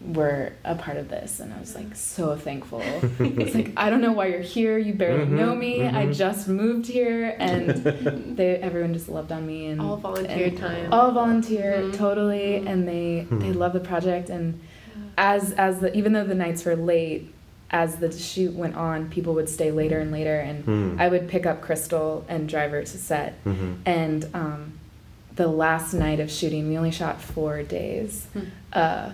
were 0.00 0.52
a 0.64 0.74
part 0.74 0.96
of 0.98 1.08
this, 1.08 1.40
and 1.40 1.52
I 1.52 1.58
was 1.60 1.74
like 1.74 1.94
so 1.96 2.36
thankful. 2.36 2.82
it's 3.18 3.54
like 3.54 3.72
I 3.76 3.88
don't 3.90 4.00
know 4.00 4.12
why 4.12 4.26
you're 4.26 4.40
here. 4.40 4.76
You 4.76 4.92
barely 4.94 5.24
Mhm, 5.26 5.30
know 5.30 5.54
me. 5.54 5.86
I 5.86 6.06
mhm. 6.06 6.14
just 6.14 6.46
moved 6.48 6.86
here, 6.86 7.34
and 7.38 7.68
they 8.36 8.56
everyone 8.56 8.92
just 8.92 9.08
loved 9.08 9.32
on 9.32 9.46
me 9.46 9.66
and 9.66 9.80
All 9.80 9.96
volunteer 9.96 10.48
and 10.48 10.58
time. 10.58 10.92
All 10.92 11.12
volunteer, 11.12 11.80
Mhm. 11.82 11.94
totally, 11.96 12.56
and 12.66 12.86
they 12.86 13.26
they 13.30 13.36
Mhm. 13.52 13.56
love 13.56 13.72
the 13.72 13.80
project 13.80 14.28
and 14.30 14.60
as 15.16 15.52
as 15.52 15.78
the 15.80 15.96
even 15.96 16.12
though 16.12 16.24
the 16.24 16.34
nights 16.34 16.64
were 16.64 16.74
late 16.76 17.32
as 17.70 17.96
the 17.96 18.10
shoot 18.12 18.52
went 18.54 18.76
on 18.76 19.08
people 19.08 19.32
would 19.34 19.48
stay 19.48 19.70
later 19.70 19.98
and 20.00 20.10
later 20.12 20.38
and 20.38 20.64
Hmm. 20.64 20.96
i 20.98 21.08
would 21.08 21.28
pick 21.28 21.46
up 21.46 21.60
crystal 21.62 22.24
and 22.28 22.48
drive 22.48 22.70
her 22.72 22.82
to 22.82 22.98
set 22.98 23.42
Mhm. 23.44 23.76
and 23.86 24.26
um, 24.34 24.72
the 25.36 25.46
last 25.48 25.94
night 25.94 26.18
of 26.20 26.30
shooting 26.30 26.68
we 26.68 26.76
only 26.76 26.90
shot 26.90 27.20
four 27.20 27.62
days 27.62 28.26
Hmm. 28.32 28.40
uh, 28.72 29.10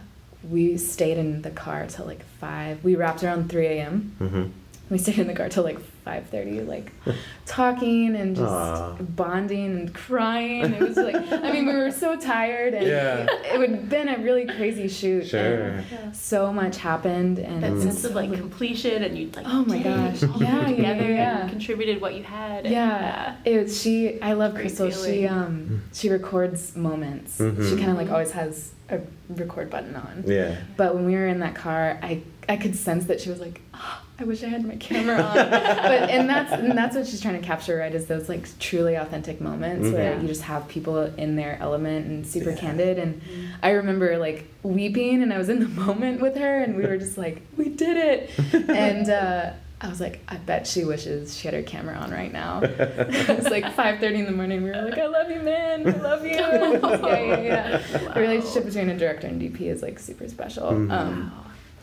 we 0.48 0.76
stayed 0.76 1.18
in 1.18 1.42
the 1.42 1.50
car 1.50 1.86
till 1.88 2.06
like 2.06 2.24
five 2.40 2.82
we 2.82 2.96
wrapped 2.96 3.22
around 3.22 3.48
3 3.50 3.66
a.m 3.66 4.16
Mhm. 4.20 4.50
we 4.88 4.98
stayed 4.98 5.18
in 5.18 5.26
the 5.26 5.34
car 5.34 5.48
till 5.48 5.64
like 5.64 5.78
5.30 6.06 6.66
like 6.66 6.90
talking 7.46 8.16
and 8.16 8.34
just 8.34 8.48
Aw. 8.50 8.94
bonding 9.00 9.66
and 9.78 9.94
crying 9.94 10.72
it 10.72 10.80
was 10.80 10.96
like 10.96 11.14
i 11.14 11.52
mean 11.52 11.66
we 11.66 11.74
were 11.74 11.90
so 11.90 12.16
tired 12.18 12.72
and 12.74 12.86
Yeah. 12.86 13.26
it 13.52 13.58
would 13.58 13.70
have 13.70 13.88
been 13.88 14.08
a 14.08 14.18
really 14.18 14.46
crazy 14.46 14.88
shoot 14.88 15.26
Sure. 15.28 15.40
and 15.40 15.84
Yeah. 15.92 16.12
so 16.12 16.52
much 16.52 16.78
happened 16.78 17.38
and 17.38 17.62
That 17.62 17.72
Mm. 17.72 17.82
sense 17.82 18.04
of 18.04 18.14
like 18.14 18.32
completion, 18.32 19.04
and 19.04 19.16
you 19.18 19.30
like 19.36 19.46
Oh 19.48 19.64
my 19.66 19.78
gosh. 19.78 20.22
Yeah, 20.22 20.28
yeah, 20.40 20.66
together 20.66 21.10
yeah. 21.12 21.40
and 21.42 21.50
contributed 21.50 22.00
what 22.00 22.14
you 22.14 22.22
had. 22.22 22.64
and- 22.64 22.72
yeah, 22.74 23.36
it 23.44 23.62
was 23.62 23.80
she 23.80 24.20
i 24.22 24.32
love 24.32 24.52
Great 24.54 24.62
crystal 24.62 24.90
she 24.90 25.26
um 25.26 25.82
she 25.92 26.08
records 26.08 26.74
moments 26.76 27.38
Mhm. 27.38 27.68
she 27.68 27.76
kind 27.76 27.90
of 27.90 27.96
like 27.98 28.10
always 28.10 28.32
has 28.32 28.72
a 28.90 29.00
record 29.28 29.70
button 29.70 29.94
on 29.96 30.24
Yeah. 30.26 30.56
but 30.76 30.94
when 30.94 31.06
we 31.06 31.14
were 31.14 31.26
in 31.28 31.40
that 31.40 31.54
car 31.54 31.98
i 32.02 32.20
i 32.48 32.56
could 32.56 32.74
sense 32.76 33.04
that 33.06 33.20
she 33.20 33.30
was 33.30 33.38
like 33.40 33.60
"Oh, 33.74 34.02
i 34.18 34.24
wish 34.24 34.42
i 34.42 34.48
had 34.48 34.64
my 34.66 34.76
camera 34.76 35.22
on 35.22 35.34
but 35.34 36.10
and 36.10 36.28
that's 36.28 36.52
and 36.52 36.76
that's 36.76 36.96
what 36.96 37.06
she's 37.06 37.20
trying 37.20 37.40
to 37.40 37.46
capture 37.46 37.76
right 37.76 37.94
is 37.94 38.06
those 38.06 38.28
like 38.28 38.46
truly 38.58 38.94
authentic 38.96 39.40
moments 39.40 39.88
where 39.90 40.14
Mhm. 40.16 40.22
you 40.22 40.28
just 40.28 40.42
have 40.42 40.66
people 40.68 40.98
in 41.16 41.36
their 41.36 41.56
element 41.60 42.06
and 42.06 42.26
super 42.26 42.50
Yeah. 42.50 42.56
candid 42.56 42.98
and 42.98 43.20
Mhm. 43.22 43.46
I 43.62 43.70
remember 43.70 44.18
like 44.18 44.46
weeping 44.64 45.22
and 45.22 45.32
I 45.32 45.38
was 45.38 45.48
in 45.48 45.60
the 45.60 45.68
moment 45.86 46.20
with 46.20 46.36
her 46.36 46.58
and 46.62 46.76
we 46.76 46.84
were 46.84 46.96
just 46.98 47.16
like, 47.16 47.42
we 47.56 47.68
did 47.68 47.96
it. 47.96 48.30
And 48.68 49.08
uh, 49.08 49.52
I 49.82 49.88
was 49.88 50.00
like, 50.00 50.20
I 50.28 50.36
bet 50.36 50.66
she 50.66 50.84
wishes 50.84 51.36
she 51.36 51.46
had 51.48 51.54
her 51.54 51.62
camera 51.62 51.96
on 51.96 52.10
right 52.10 52.30
now. 52.32 52.60
it 52.62 53.28
was 53.28 53.48
like 53.50 53.64
5.30 53.64 54.02
in 54.18 54.24
the 54.26 54.32
morning. 54.32 54.62
We 54.62 54.70
were 54.70 54.76
like, 54.82 54.98
I 54.98 55.06
love 55.06 55.30
you, 55.30 55.40
man. 55.40 55.88
I 55.88 55.96
love 55.96 56.24
you. 56.24 56.32
yeah, 56.32 57.00
yeah, 57.00 57.40
yeah. 57.40 58.02
Wow. 58.06 58.12
The 58.14 58.20
relationship 58.20 58.66
between 58.66 58.90
a 58.90 58.98
director 58.98 59.26
and 59.26 59.40
DP 59.40 59.62
is 59.62 59.80
like 59.82 59.98
super 59.98 60.28
special. 60.28 60.70
Mhm. 60.72 60.90
Um, 60.92 61.32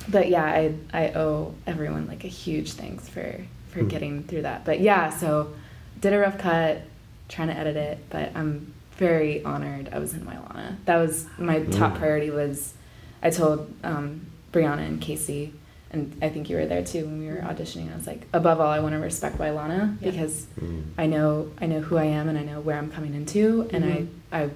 but 0.09 0.29
yeah, 0.29 0.43
I, 0.45 0.75
I 0.93 1.09
owe 1.13 1.55
everyone 1.65 2.07
like 2.07 2.23
a 2.23 2.27
huge 2.29 2.73
thanks 2.73 3.09
for, 3.09 3.41
for 3.69 3.79
Mm. 3.81 3.89
getting 3.89 4.23
through 4.23 4.43
that. 4.43 4.63
But 4.63 4.79
yeah, 4.79 5.09
so 5.09 5.53
did 5.99 6.13
a 6.13 6.19
rough 6.19 6.37
cut, 6.37 6.81
trying 7.29 7.47
to 7.49 7.57
edit 7.57 7.75
it, 7.75 7.97
but 8.09 8.31
I'm 8.35 8.73
very 8.97 9.43
honored 9.43 9.89
I 9.91 9.99
was 9.99 10.13
in 10.13 10.21
Wailana. 10.21 10.75
That 10.85 10.97
was 10.97 11.25
my 11.39 11.59
top 11.63 11.93
Mm. 11.93 11.97
priority 11.99 12.29
was 12.29 12.73
I 13.23 13.31
told 13.31 13.73
um, 13.83 14.27
Brianna 14.53 14.85
and 14.87 15.01
Casey, 15.01 15.53
and 15.91 16.17
I 16.21 16.29
think 16.29 16.49
you 16.49 16.57
were 16.57 16.65
there 16.65 16.83
too 16.83 17.05
when 17.05 17.19
we 17.19 17.27
were 17.27 17.37
auditioning. 17.41 17.91
I 17.91 17.95
was 17.95 18.07
like, 18.07 18.27
above 18.33 18.59
all, 18.59 18.67
I 18.67 18.79
want 18.79 18.93
to 18.93 18.99
respect 18.99 19.37
Wailana 19.37 19.95
Yeah. 20.01 20.11
because 20.11 20.45
Mm. 20.59 20.83
I 20.97 21.05
know 21.07 21.49
I 21.61 21.65
know 21.65 21.79
who 21.81 21.97
I 21.97 22.05
am 22.05 22.27
and 22.29 22.37
I 22.37 22.43
know 22.43 22.59
where 22.59 22.77
I'm 22.77 22.91
coming 22.91 23.13
into, 23.13 23.67
and 23.71 23.83
Mhm. 23.83 24.07
I 24.31 24.37
I 24.43 24.49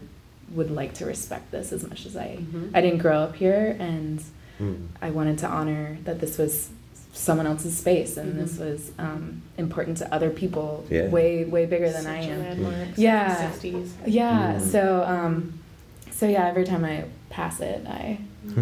would 0.53 0.69
like 0.71 0.93
to 0.95 1.05
respect 1.05 1.51
this 1.51 1.71
as 1.71 1.87
much 1.87 2.05
as 2.05 2.15
I 2.17 2.37
Mhm. 2.41 2.71
I 2.73 2.81
didn't 2.81 2.99
grow 2.99 3.19
up 3.19 3.35
here, 3.35 3.75
and 3.79 4.21
Mm. 4.59 4.87
I 5.01 5.09
wanted 5.11 5.37
to 5.39 5.47
honor 5.47 5.97
that 6.03 6.19
this 6.19 6.37
was 6.37 6.69
someone 7.13 7.45
else's 7.47 7.75
space 7.77 8.15
and 8.15 8.39
this 8.39 8.53
Mhm. 8.57 8.59
was 8.71 8.91
um, 8.97 9.41
important 9.57 9.97
to 9.97 10.13
other 10.13 10.29
people 10.29 10.85
Yeah. 10.89 11.07
way 11.09 11.43
way 11.45 11.65
bigger 11.65 11.89
than 11.89 12.05
I 12.07 12.21
Such 12.21 12.29
a 12.29 12.33
am. 12.33 12.39
landmark, 12.41 12.87
Yeah. 12.97 13.35
60s. 13.51 13.93
Yeah. 14.05 14.53
Mm. 14.55 14.61
So 14.61 15.03
um, 15.07 15.53
so 16.11 16.27
yeah, 16.27 16.47
every 16.47 16.63
time 16.65 16.83
I 16.85 17.05
pass 17.29 17.59
it, 17.59 17.85
I 17.87 18.19
just 18.45 18.57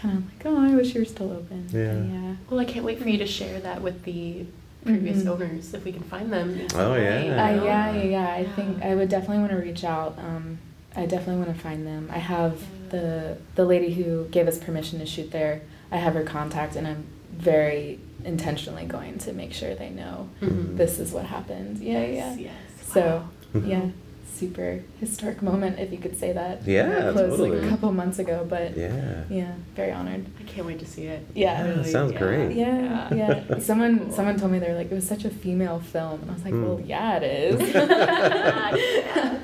kind 0.00 0.18
of 0.18 0.24
like, 0.24 0.46
oh, 0.46 0.58
I 0.72 0.74
wish 0.74 0.94
you 0.94 1.00
were 1.00 1.04
still 1.06 1.30
open. 1.32 1.66
Yeah. 1.70 1.94
yeah. 1.94 2.34
Well, 2.48 2.60
I 2.60 2.64
can't 2.64 2.84
wait 2.84 3.00
for 3.00 3.08
you 3.08 3.18
to 3.18 3.26
share 3.26 3.60
that 3.60 3.82
with 3.82 4.02
the 4.04 4.46
previous 4.84 5.22
Mhm. 5.24 5.28
owners 5.28 5.74
if 5.74 5.84
we 5.84 5.92
can 5.92 6.02
find 6.02 6.32
them. 6.32 6.58
Oh, 6.74 6.94
yeah. 6.94 7.20
you 7.22 7.32
I, 7.32 7.54
know? 7.56 7.64
yeah, 7.64 7.92
yeah, 7.94 8.02
yeah. 8.04 8.30
I 8.32 8.44
think 8.56 8.82
I 8.82 8.94
would 8.94 9.08
definitely 9.08 9.38
want 9.38 9.50
to 9.50 9.58
reach 9.58 9.84
out. 9.84 10.18
Um, 10.18 10.58
I 10.96 11.06
definitely 11.06 11.42
want 11.44 11.54
to 11.56 11.62
find 11.62 11.86
them. 11.86 12.08
I 12.12 12.18
have 12.18 12.60
the 12.90 13.36
the 13.54 13.64
lady 13.64 13.92
who 13.94 14.24
gave 14.30 14.48
us 14.48 14.58
permission 14.58 14.98
to 15.00 15.06
shoot 15.06 15.30
there. 15.30 15.60
I 15.92 15.98
have 15.98 16.14
her 16.14 16.22
contact, 16.24 16.76
and 16.76 16.86
I'm 16.86 17.04
very 17.32 17.98
intentionally 18.24 18.84
going 18.86 19.18
to 19.18 19.32
make 19.32 19.52
sure 19.52 19.74
they 19.74 19.90
know 19.90 20.28
Mhm. 20.42 20.76
this 20.76 20.98
is 20.98 21.12
what 21.12 21.26
happened. 21.26 21.78
Yeah, 21.78 22.04
Yes, 22.04 22.38
yeah. 22.38 22.44
yes. 22.46 22.92
So 22.92 23.24
Mhm. 23.54 23.68
yeah, 23.68 23.82
super 24.26 24.80
historic 25.00 25.42
moment 25.42 25.78
if 25.78 25.92
you 25.92 25.98
could 25.98 26.16
say 26.16 26.32
that. 26.32 26.66
Yeah, 26.66 27.10
It 27.10 27.12
closed 27.12 27.40
like 27.40 27.62
a 27.62 27.68
couple 27.68 27.92
months 27.92 28.18
ago, 28.18 28.46
but 28.48 28.76
Yeah. 28.76 29.24
yeah, 29.28 29.52
very 29.76 29.92
honored. 29.92 30.26
I 30.40 30.44
can't 30.44 30.66
wait 30.66 30.78
to 30.80 30.86
see 30.86 31.04
it. 31.06 31.26
Yeah. 31.34 31.66
Yeah, 31.76 31.82
sounds 31.82 32.12
great. 32.12 32.54
Yeah, 32.56 33.12
yeah. 33.14 33.58
Someone 33.58 33.98
Cool. 33.98 34.12
someone 34.12 34.38
told 34.38 34.52
me 34.52 34.58
they're 34.58 34.74
like 34.76 34.90
it 34.90 34.94
was 34.94 35.06
such 35.06 35.24
a 35.24 35.30
female 35.30 35.80
film, 35.80 36.20
and 36.22 36.30
I 36.30 36.34
was 36.34 36.44
like, 36.44 36.54
Hmm. 36.54 36.64
well, 36.64 36.80
yeah, 36.80 37.18
it 37.20 37.24
is. 37.24 37.60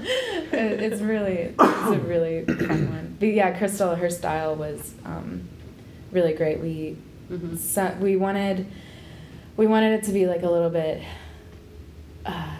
It- 0.53 0.81
it's 0.81 1.01
really 1.03 1.55
it's 1.59 1.91
a 1.91 1.99
really 1.99 2.45
fun 2.45 2.89
one. 2.91 3.17
But 3.19 3.31
yeah, 3.31 3.57
Crystal, 3.59 3.95
her 3.97 4.09
style 4.11 4.55
was 4.55 4.95
um, 5.05 5.49
really 6.13 6.33
great. 6.35 6.61
We 6.61 6.97
Mhm. 7.31 7.59
so, 7.59 7.93
we 8.01 8.15
wanted 8.17 8.67
we 9.57 9.67
wanted 9.67 9.93
it 9.99 10.05
to 10.05 10.13
be 10.13 10.27
like 10.27 10.43
a 10.45 10.51
little 10.51 10.71
bit 10.71 11.03
uh, 12.25 12.56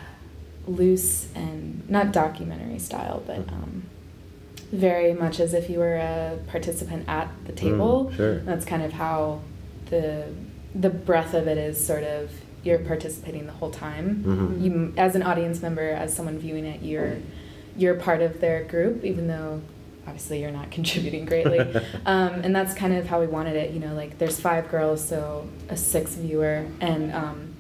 loose 0.67 1.29
and 1.35 1.89
not 1.89 2.13
documentary 2.13 2.79
style, 2.79 3.23
but 3.27 3.47
Mhm. 3.47 3.53
um, 3.53 3.83
very 4.73 5.15
much 5.15 5.39
as 5.41 5.55
if 5.55 5.71
you 5.71 5.79
were 5.79 5.95
a 5.97 6.39
participant 6.49 7.05
at 7.09 7.29
the 7.47 7.53
table. 7.53 8.07
Mm, 8.13 8.17
sure. 8.17 8.39
That's 8.41 8.65
kind 8.65 8.83
of 8.83 8.93
how 8.93 9.41
the 9.91 10.25
the 10.75 10.91
breadth 10.91 11.33
of 11.33 11.47
it 11.49 11.57
is. 11.57 11.83
Sort 11.85 12.03
of 12.05 12.31
you're 12.63 12.79
participating 12.81 13.47
the 13.47 13.53
whole 13.53 13.71
time. 13.71 14.25
Mhm. 14.27 14.63
You, 14.63 14.93
as 14.97 15.15
an 15.15 15.23
audience 15.23 15.63
member, 15.63 15.89
as 15.89 16.13
someone 16.13 16.39
viewing 16.39 16.65
it, 16.67 16.83
you're 16.83 17.15
you're 17.79 17.95
part 17.95 18.21
of 18.23 18.41
their 18.41 18.65
group, 18.65 19.05
even 19.05 19.29
though 19.29 19.61
obviously 20.07 20.41
you're 20.41 20.51
not 20.51 20.71
contributing 20.79 21.25
greatly. 21.27 21.61
um, 22.07 22.41
and 22.43 22.55
that's 22.55 22.75
kind 22.75 22.95
of 22.95 23.07
how 23.07 23.21
we 23.21 23.27
wanted 23.29 23.55
it. 23.57 23.71
You 23.73 23.79
know, 23.81 23.95
like 23.95 24.19
there's 24.19 24.41
five 24.41 24.69
girls, 24.69 25.07
so 25.07 25.47
a 25.69 25.77
sixth 25.77 26.17
viewer, 26.19 26.65
and 26.81 27.13
um, 27.15 27.55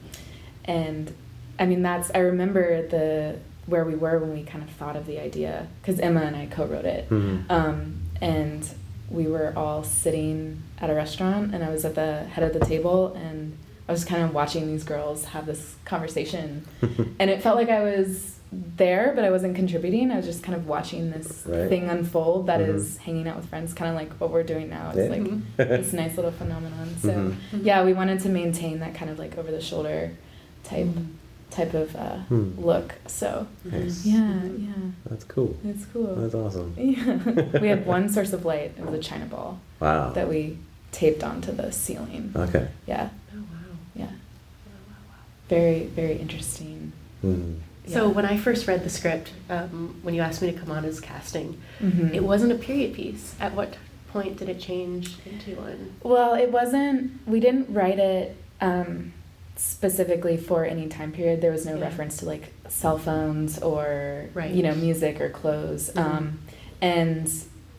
and 0.64 1.12
I 1.58 1.66
mean 1.66 1.82
that's 1.82 2.10
I 2.14 2.18
remember 2.18 2.86
the 2.86 3.36
where 3.66 3.84
we 3.84 3.94
were 3.96 4.18
when 4.18 4.32
we 4.32 4.42
kind 4.44 4.62
of 4.62 4.70
thought 4.70 4.94
of 4.96 5.06
the 5.06 5.18
idea 5.20 5.66
because 5.82 5.98
Emma 5.98 6.20
and 6.20 6.36
I 6.36 6.46
co-wrote 6.46 6.84
it, 6.84 7.08
Mhm. 7.10 7.50
um, 7.50 7.94
and 8.20 8.66
we 9.10 9.26
were 9.26 9.52
all 9.56 9.82
sitting 9.82 10.62
at 10.80 10.88
a 10.90 10.94
restaurant, 10.94 11.52
and 11.54 11.64
I 11.64 11.70
was 11.70 11.84
at 11.84 11.94
the 11.96 12.24
head 12.24 12.44
of 12.44 12.52
the 12.58 12.64
table, 12.64 13.14
and 13.14 13.56
I 13.88 13.92
was 13.92 14.04
kind 14.04 14.22
of 14.22 14.32
watching 14.34 14.66
these 14.68 14.84
girls 14.84 15.26
have 15.26 15.46
this 15.46 15.74
conversation, 15.84 16.64
and 17.18 17.28
it 17.30 17.42
felt 17.42 17.56
like 17.56 17.68
I 17.68 17.82
was 17.82 18.34
there, 18.52 19.12
but 19.16 19.24
I 19.24 19.30
wasn't 19.30 19.56
contributing. 19.56 20.12
I 20.12 20.16
was 20.16 20.26
just 20.26 20.42
kind 20.44 20.56
of 20.56 20.68
watching 20.68 21.10
this 21.10 21.42
Right. 21.46 21.68
thing 21.68 21.88
unfold 21.88 22.46
that 22.46 22.60
is 22.60 22.96
Mhm. 22.96 22.98
hanging 23.00 23.28
out 23.28 23.36
with 23.36 23.46
friends, 23.46 23.74
kind 23.74 23.90
of 23.90 23.96
like 23.96 24.12
what 24.20 24.30
we're 24.30 24.44
doing 24.44 24.70
now. 24.70 24.90
It's 24.94 24.98
Yeah. 24.98 25.08
like 25.08 25.22
Mhm. 25.22 25.42
this 25.56 25.92
nice 25.92 26.14
little 26.16 26.30
phenomenon. 26.30 26.94
So 27.02 27.08
Mhm. 27.10 27.34
Mhm. 27.52 27.64
yeah, 27.64 27.84
we 27.84 27.92
wanted 27.92 28.20
to 28.20 28.28
maintain 28.28 28.78
that 28.80 28.94
kind 28.94 29.10
of 29.10 29.18
like 29.18 29.36
over 29.36 29.50
the 29.50 29.60
shoulder 29.60 30.12
type 30.62 30.86
Mhm. 30.86 31.06
Type 31.56 31.74
of 31.74 31.94
uh, 31.96 32.16
Hmm. 32.28 32.50
look. 32.70 32.94
So 33.06 33.46
Nice. 33.64 34.04
yeah, 34.04 34.44
yeah, 34.58 34.72
That's 35.08 35.24
cool. 35.24 35.56
it's 35.64 35.84
cool. 35.92 36.14
That's 36.16 36.34
awesome. 36.34 36.74
Yeah, 36.78 37.60
we 37.60 37.68
had 37.68 37.86
one 37.86 38.08
source 38.08 38.32
of 38.32 38.44
light. 38.44 38.72
It 38.78 38.84
was 38.84 38.94
a 38.94 39.02
china 39.10 39.26
ball 39.26 39.58
Wow. 39.80 40.10
that 40.12 40.28
we 40.28 40.58
taped 40.92 41.22
onto 41.24 41.52
the 41.52 41.72
ceiling. 41.72 42.32
Okay. 42.36 42.68
Yeah, 42.86 43.08
Oh, 43.34 43.38
wow. 43.38 43.76
yeah, 43.94 44.04
Wow, 44.04 44.10
wow, 44.88 45.02
wow. 45.10 45.22
very 45.48 45.86
very 46.00 46.16
interesting. 46.24 46.92
Mm. 47.24 47.56
So 47.88 48.06
Yeah. 48.06 48.12
when 48.16 48.26
I 48.26 48.36
first 48.36 48.66
read 48.66 48.82
the 48.84 48.90
script, 48.90 49.32
um, 49.48 49.94
when 50.02 50.12
you 50.14 50.20
asked 50.22 50.42
me 50.42 50.50
to 50.52 50.58
come 50.58 50.70
on 50.76 50.84
as 50.84 51.00
casting, 51.00 51.48
Mhm. 51.80 52.12
it 52.18 52.22
wasn't 52.32 52.52
a 52.52 52.56
period 52.68 52.92
piece. 52.94 53.34
At 53.40 53.54
what 53.54 53.70
point 54.12 54.36
did 54.38 54.48
it 54.48 54.58
change 54.60 55.04
into 55.24 55.50
one? 55.60 55.80
Well, 56.02 56.34
it 56.34 56.50
wasn't. 56.50 56.98
We 57.26 57.38
didn't 57.40 57.66
write 57.78 57.98
it 57.98 58.36
um, 58.60 59.12
specifically 59.56 60.36
for 60.36 60.64
any 60.64 60.86
time 60.86 61.12
period. 61.12 61.40
There 61.40 61.50
was 61.52 61.66
no 61.66 61.76
Yeah. 61.76 61.84
reference 61.84 62.18
to 62.18 62.26
like 62.26 62.52
cell 62.68 62.98
phones 62.98 63.58
or 63.58 64.26
Right. 64.34 64.50
you 64.50 64.62
know 64.62 64.74
music 64.74 65.20
or 65.20 65.28
clothes. 65.30 65.90
Mhm. 65.94 66.00
Um, 66.04 66.38
and 66.80 67.30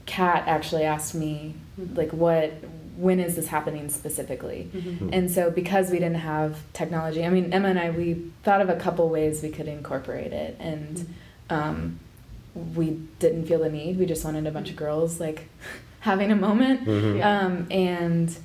Kat 0.05 0.43
actually 0.47 0.83
asked 0.83 1.13
me 1.13 1.53
Mhm. 1.79 1.97
like, 1.97 2.11
"What? 2.13 2.51
When 2.97 3.19
is 3.19 3.35
this 3.35 3.47
happening 3.47 3.89
specifically?" 3.89 4.69
Mhm. 4.75 5.09
And 5.13 5.29
so, 5.29 5.51
because 5.51 5.91
we 5.91 5.99
didn't 5.99 6.15
have 6.15 6.57
technology, 6.73 7.23
I 7.25 7.29
mean, 7.29 7.53
Emma 7.53 7.67
and 7.69 7.77
I, 7.79 7.91
we 7.91 8.31
thought 8.43 8.61
of 8.61 8.69
a 8.69 8.75
couple 8.75 9.07
ways 9.09 9.43
we 9.43 9.49
could 9.49 9.67
incorporate 9.67 10.33
it, 10.33 10.55
and 10.59 11.13
um, 11.49 11.99
we 12.75 12.97
didn't 13.19 13.45
feel 13.45 13.59
the 13.59 13.69
need. 13.69 13.99
We 13.99 14.05
just 14.07 14.25
wanted 14.25 14.47
a 14.47 14.51
bunch 14.51 14.69
of 14.71 14.75
girls 14.75 15.19
like 15.19 15.47
having 15.99 16.31
a 16.31 16.35
moment. 16.35 16.85
Mhm. 16.85 17.23
Um, 17.23 17.67
and 17.69 18.35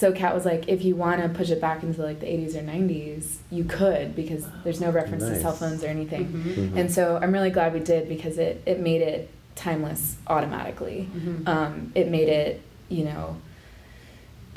so 0.00 0.12
Kat 0.12 0.34
was 0.34 0.46
like, 0.46 0.66
if 0.66 0.82
you 0.82 0.96
want 0.96 1.20
to 1.22 1.28
push 1.28 1.50
it 1.50 1.60
back 1.60 1.82
into 1.82 2.00
like 2.02 2.20
the 2.20 2.26
80s 2.26 2.54
or 2.56 2.62
90s, 2.62 3.36
you 3.50 3.64
could 3.64 4.16
because 4.16 4.46
there's 4.64 4.80
no 4.80 4.90
reference 4.90 5.24
to 5.24 5.38
cell 5.38 5.52
phones 5.52 5.84
or 5.84 5.88
anything. 5.88 6.24
Mhm. 6.26 6.54
Mhm. 6.70 6.76
And 6.78 6.90
so 6.90 7.18
I'm 7.20 7.32
really 7.32 7.50
glad 7.50 7.74
we 7.74 7.80
did 7.80 8.08
because 8.08 8.38
it, 8.38 8.62
it 8.64 8.80
made 8.80 9.02
it 9.02 9.28
timeless 9.56 10.16
automatically. 10.26 11.06
Mhm. 11.14 11.46
Um, 11.46 11.92
it 11.94 12.08
made 12.08 12.30
it, 12.30 12.62
you 12.88 13.04
know, 13.04 13.36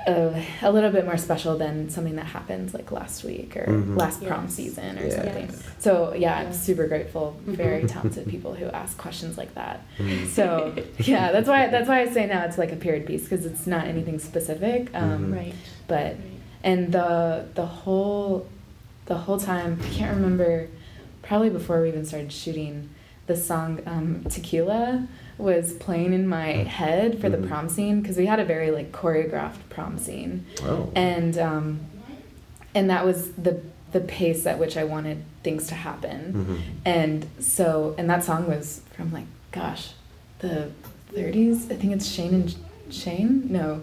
a, 0.07 0.45
a 0.61 0.71
little 0.71 0.91
bit 0.91 1.05
more 1.05 1.17
special 1.17 1.57
than 1.57 1.89
something 1.89 2.15
that 2.17 2.25
happened 2.25 2.73
like 2.73 2.91
last 2.91 3.23
week 3.23 3.55
or 3.55 3.65
Mhm. 3.65 3.97
last 3.97 4.23
prom 4.23 4.43
Yes. 4.45 4.53
season 4.53 4.97
or 4.99 5.05
Yeah. 5.05 5.15
something. 5.15 5.45
Yes. 5.47 5.63
So 5.79 6.13
yeah, 6.15 6.37
I'm 6.39 6.51
super 6.53 6.87
grateful. 6.87 7.37
Very 7.45 7.83
Mhm. 7.83 7.91
talented 7.91 8.27
people 8.27 8.53
who 8.53 8.65
ask 8.67 8.97
questions 8.97 9.37
like 9.37 9.53
that. 9.55 9.81
Mhm. 9.99 10.27
So 10.27 10.73
yeah, 10.99 11.31
that's 11.31 11.47
why 11.47 11.67
that's 11.67 11.87
why 11.87 12.01
I 12.01 12.09
say 12.11 12.25
now 12.27 12.43
it's 12.43 12.57
like 12.57 12.71
a 12.71 12.75
period 12.75 13.05
piece 13.05 13.23
because 13.23 13.45
it's 13.45 13.65
not 13.65 13.87
anything 13.87 14.19
specific. 14.19 14.89
Um, 14.93 15.27
Mhm. 15.31 15.35
Right. 15.35 15.53
But 15.87 15.95
Right. 16.05 16.17
and 16.63 16.91
the 16.91 17.45
the 17.55 17.65
whole 17.65 18.45
the 19.05 19.15
whole 19.15 19.39
time 19.39 19.79
I 19.83 19.89
can't 19.89 20.15
remember. 20.15 20.67
Probably 21.21 21.49
before 21.49 21.81
we 21.81 21.87
even 21.87 22.05
started 22.05 22.33
shooting, 22.33 22.89
the 23.27 23.37
song 23.37 23.79
um, 23.85 24.25
"Tequila" 24.29 25.07
was 25.37 25.73
playing 25.73 26.13
in 26.13 26.27
my 26.27 26.47
head 26.63 27.19
for 27.19 27.29
the 27.29 27.37
Mhm. 27.37 27.47
prom 27.47 27.69
scene 27.69 28.01
because 28.01 28.17
we 28.17 28.25
had 28.25 28.39
a 28.39 28.45
very 28.45 28.71
like 28.71 28.91
choreographed 28.91 29.59
prom 29.69 29.97
scene, 29.97 30.45
Oh. 30.63 30.89
and 30.95 31.37
um, 31.37 31.79
and 32.75 32.89
that 32.89 33.05
was 33.05 33.31
the 33.33 33.59
the 33.91 33.99
pace 33.99 34.45
at 34.47 34.57
which 34.57 34.75
I 34.75 34.83
wanted 34.83 35.19
things 35.43 35.67
to 35.67 35.75
happen. 35.75 36.33
Mhm. 36.33 36.57
And 36.83 37.25
so, 37.39 37.93
and 37.97 38.09
that 38.09 38.23
song 38.23 38.47
was 38.47 38.81
from 38.95 39.11
like, 39.13 39.25
gosh, 39.51 39.91
the 40.39 40.69
30s. 41.13 41.69
I 41.71 41.75
think 41.75 41.93
it's 41.93 42.07
Shane 42.07 42.33
and 42.33 42.55
Shane. 42.89 43.47
No, 43.51 43.81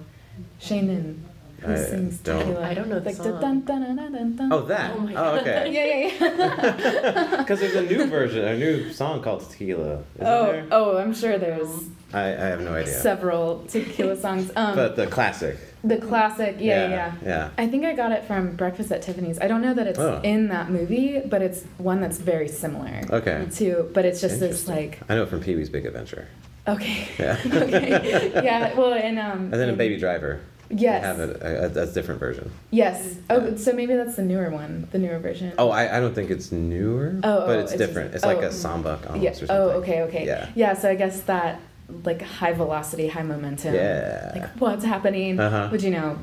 Shane 0.58 0.88
and 0.90 1.24
who 1.60 1.72
I 1.72 1.76
sings 1.76 2.18
don't- 2.18 2.38
Tequila? 2.40 2.66
I 2.66 2.74
don't 2.74 2.88
know 2.88 2.98
the 3.00 3.06
like 3.10 3.16
song. 3.16 3.40
dun, 3.40 3.60
dun, 3.60 3.82
dun, 3.82 3.96
dun, 3.96 4.12
dun, 4.12 4.36
dun. 4.36 4.52
Oh, 4.52 4.62
that. 4.66 4.92
Oh 4.96 5.00
my 5.00 5.12
Oh, 5.12 5.14
God. 5.14 5.38
okay. 5.40 5.72
Yeah, 5.76 5.84
yeah, 5.84 6.28
yeah. 6.30 7.36
Because 7.38 7.60
there's 7.60 7.74
a 7.74 7.82
new 7.82 8.06
version, 8.06 8.44
a 8.44 8.56
new 8.56 8.92
song 8.92 9.22
called 9.22 9.48
Tequila. 9.50 10.02
Isn't 10.16 10.26
oh, 10.26 10.52
there? 10.52 10.66
oh, 10.70 10.98
I'm 10.98 11.14
sure 11.14 11.38
there's 11.38 11.68
I, 12.12 12.22
I 12.28 12.46
have 12.52 12.60
no 12.60 12.74
idea. 12.74 12.92
several 12.92 13.64
tequila 13.68 14.16
songs. 14.16 14.50
Um, 14.56 14.74
but 14.74 14.96
the 14.96 15.06
classic. 15.06 15.56
the 15.84 15.96
classic, 15.98 16.56
yeah, 16.58 16.88
yeah, 16.88 16.90
yeah. 16.90 17.14
Yeah. 17.24 17.50
I 17.56 17.68
think 17.68 17.84
I 17.84 17.94
got 17.94 18.10
it 18.12 18.24
from 18.24 18.56
Breakfast 18.56 18.90
at 18.90 19.02
Tiffany's. 19.02 19.38
I 19.40 19.46
don't 19.46 19.62
know 19.62 19.74
that 19.74 19.86
it's 19.86 19.98
Oh. 19.98 20.20
in 20.24 20.48
that 20.48 20.70
movie, 20.70 21.20
but 21.24 21.40
it's 21.40 21.62
one 21.78 22.00
that's 22.00 22.18
very 22.18 22.48
similar 22.48 23.02
Okay. 23.10 23.46
to. 23.58 23.88
But 23.94 24.04
it's 24.06 24.20
just 24.20 24.40
this 24.40 24.66
like, 24.66 25.00
I 25.08 25.14
know 25.14 25.22
it 25.22 25.28
from 25.28 25.40
Pee 25.40 25.54
Wee's 25.54 25.70
Big 25.70 25.86
Adventure. 25.86 26.26
okay, 26.66 27.08
Yeah. 27.18 27.38
okay, 27.46 28.32
yeah. 28.44 28.74
Well, 28.74 28.92
and 28.92 29.18
um, 29.18 29.40
And 29.44 29.52
then 29.54 29.62
in 29.62 29.68
in- 29.70 29.76
Baby 29.76 29.96
Driver. 29.98 30.40
Yes. 30.70 31.02
They 31.02 31.08
have 31.08 31.18
a, 31.20 31.78
a, 31.78 31.80
a, 31.80 31.82
a 31.84 31.86
different 31.92 32.20
version. 32.20 32.50
Yes. 32.70 33.16
Oh, 33.28 33.48
Yeah. 33.48 33.56
so 33.56 33.72
maybe 33.72 33.94
that's 33.94 34.16
the 34.16 34.22
newer 34.22 34.50
one, 34.50 34.88
the 34.92 34.98
newer 34.98 35.18
version. 35.18 35.52
Oh, 35.58 35.70
I, 35.70 35.96
I 35.96 36.00
don't 36.00 36.14
think 36.14 36.30
it's 36.30 36.52
newer, 36.52 37.16
Oh, 37.24 37.46
but 37.46 37.56
oh, 37.56 37.60
it's 37.60 37.72
it's 37.72 37.78
just- 37.80 37.88
different. 37.88 38.14
It's 38.14 38.24
like 38.24 38.38
oh. 38.38 38.42
a 38.42 38.52
samba 38.52 39.00
almost 39.08 39.22
yeah. 39.22 39.30
or 39.30 39.34
something. 39.34 39.56
Oh, 39.56 39.70
okay, 39.80 40.02
okay. 40.02 40.26
Yeah. 40.26 40.48
Yeah. 40.54 40.74
So 40.74 40.88
I 40.90 40.94
guess 40.94 41.22
that 41.22 41.60
like 42.04 42.22
high 42.22 42.52
velocity, 42.52 43.08
high 43.08 43.22
momentum. 43.24 43.74
Yeah. 43.74 44.32
Like 44.36 44.50
what's 44.60 44.84
happening? 44.84 45.40
Uh-huh. 45.40 45.68
Which 45.70 45.82
you 45.82 45.90
know, 45.90 46.18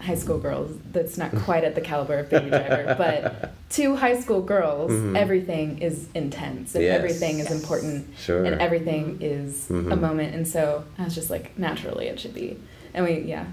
high 0.00 0.14
school 0.14 0.38
girls. 0.38 0.74
That's 0.92 1.18
not 1.18 1.30
quite 1.44 1.62
at 1.62 1.74
the 1.74 1.82
caliber 1.82 2.18
of 2.20 2.30
Baby 2.30 2.48
Driver, 2.48 2.94
but 2.98 3.52
to 3.76 3.96
high 3.96 4.18
school 4.18 4.40
girls, 4.40 4.90
Mhm. 4.90 5.14
everything 5.14 5.78
is 5.82 6.08
intense 6.14 6.74
and 6.74 6.82
Yes. 6.84 6.96
everything 6.96 7.38
is 7.38 7.50
Yes. 7.50 7.60
important 7.62 8.06
Sure. 8.18 8.44
and 8.46 8.58
everything 8.62 9.18
is 9.20 9.68
a 9.68 9.74
Mhm. 9.74 10.00
moment. 10.00 10.34
And 10.34 10.48
so 10.48 10.84
I 10.98 11.04
was 11.04 11.14
just 11.14 11.28
like, 11.28 11.58
naturally, 11.58 12.06
it 12.08 12.18
should 12.18 12.32
be. 12.32 12.56
And 12.94 13.04
we, 13.04 13.18
yeah, 13.20 13.44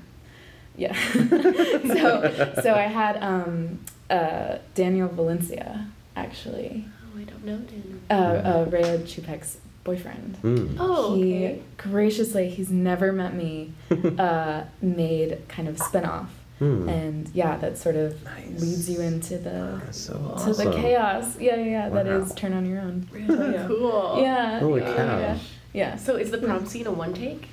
yeah. 0.77 0.95
so, 1.13 2.51
so 2.63 2.73
I 2.73 2.83
had 2.83 3.17
um, 3.21 3.79
uh, 4.09 4.57
Daniel 4.75 5.07
Valencia 5.09 5.87
actually, 6.15 6.85
Oh, 7.15 7.19
I 7.19 7.23
don't 7.23 7.45
know, 7.45 7.57
Daniel. 7.57 7.99
uh, 8.09 8.13
uh, 8.13 8.65
Rhea 8.69 8.99
Chupek's 8.99 9.57
boyfriend. 9.83 10.37
Mm. 10.43 10.75
Oh, 10.79 11.15
he 11.15 11.45
okay. 11.45 11.61
graciously, 11.77 12.49
he's 12.49 12.69
never 12.71 13.11
met 13.11 13.33
me, 13.35 13.73
uh, 14.17 14.63
made 14.81 15.41
kind 15.47 15.67
of 15.67 15.79
spin 15.79 16.05
off. 16.05 16.31
Hmm. 16.59 16.89
And 16.89 17.29
yeah, 17.35 17.55
that 17.57 17.77
sort 17.77 17.95
of 17.95 18.23
Nice. 18.23 18.59
leads 18.59 18.89
you 18.89 18.99
into 19.01 19.37
the 19.37 19.79
That's 19.85 19.99
so 19.99 20.13
to 20.43 20.53
the 20.53 20.71
chaos. 20.71 21.37
Yeah, 21.39 21.55
yeah, 21.57 21.63
yeah. 21.65 21.89
Wow. 21.89 21.99
is 21.99 22.33
turn 22.33 22.51
on 22.53 22.65
your 22.65 22.79
own. 22.81 23.07
Really 23.11 23.53
Yeah. 23.53 23.67
cool. 23.67 24.17
Yeah. 24.19 24.59
Holy 24.59 24.81
yeah, 24.81 24.95
cow. 24.95 25.19
Yeah. 25.19 25.37
yeah. 25.73 25.95
So 25.97 26.15
is 26.15 26.31
the 26.31 26.39
prom 26.39 26.65
scene 26.65 26.87
a 26.87 26.91
one 26.91 27.13
take? 27.13 27.47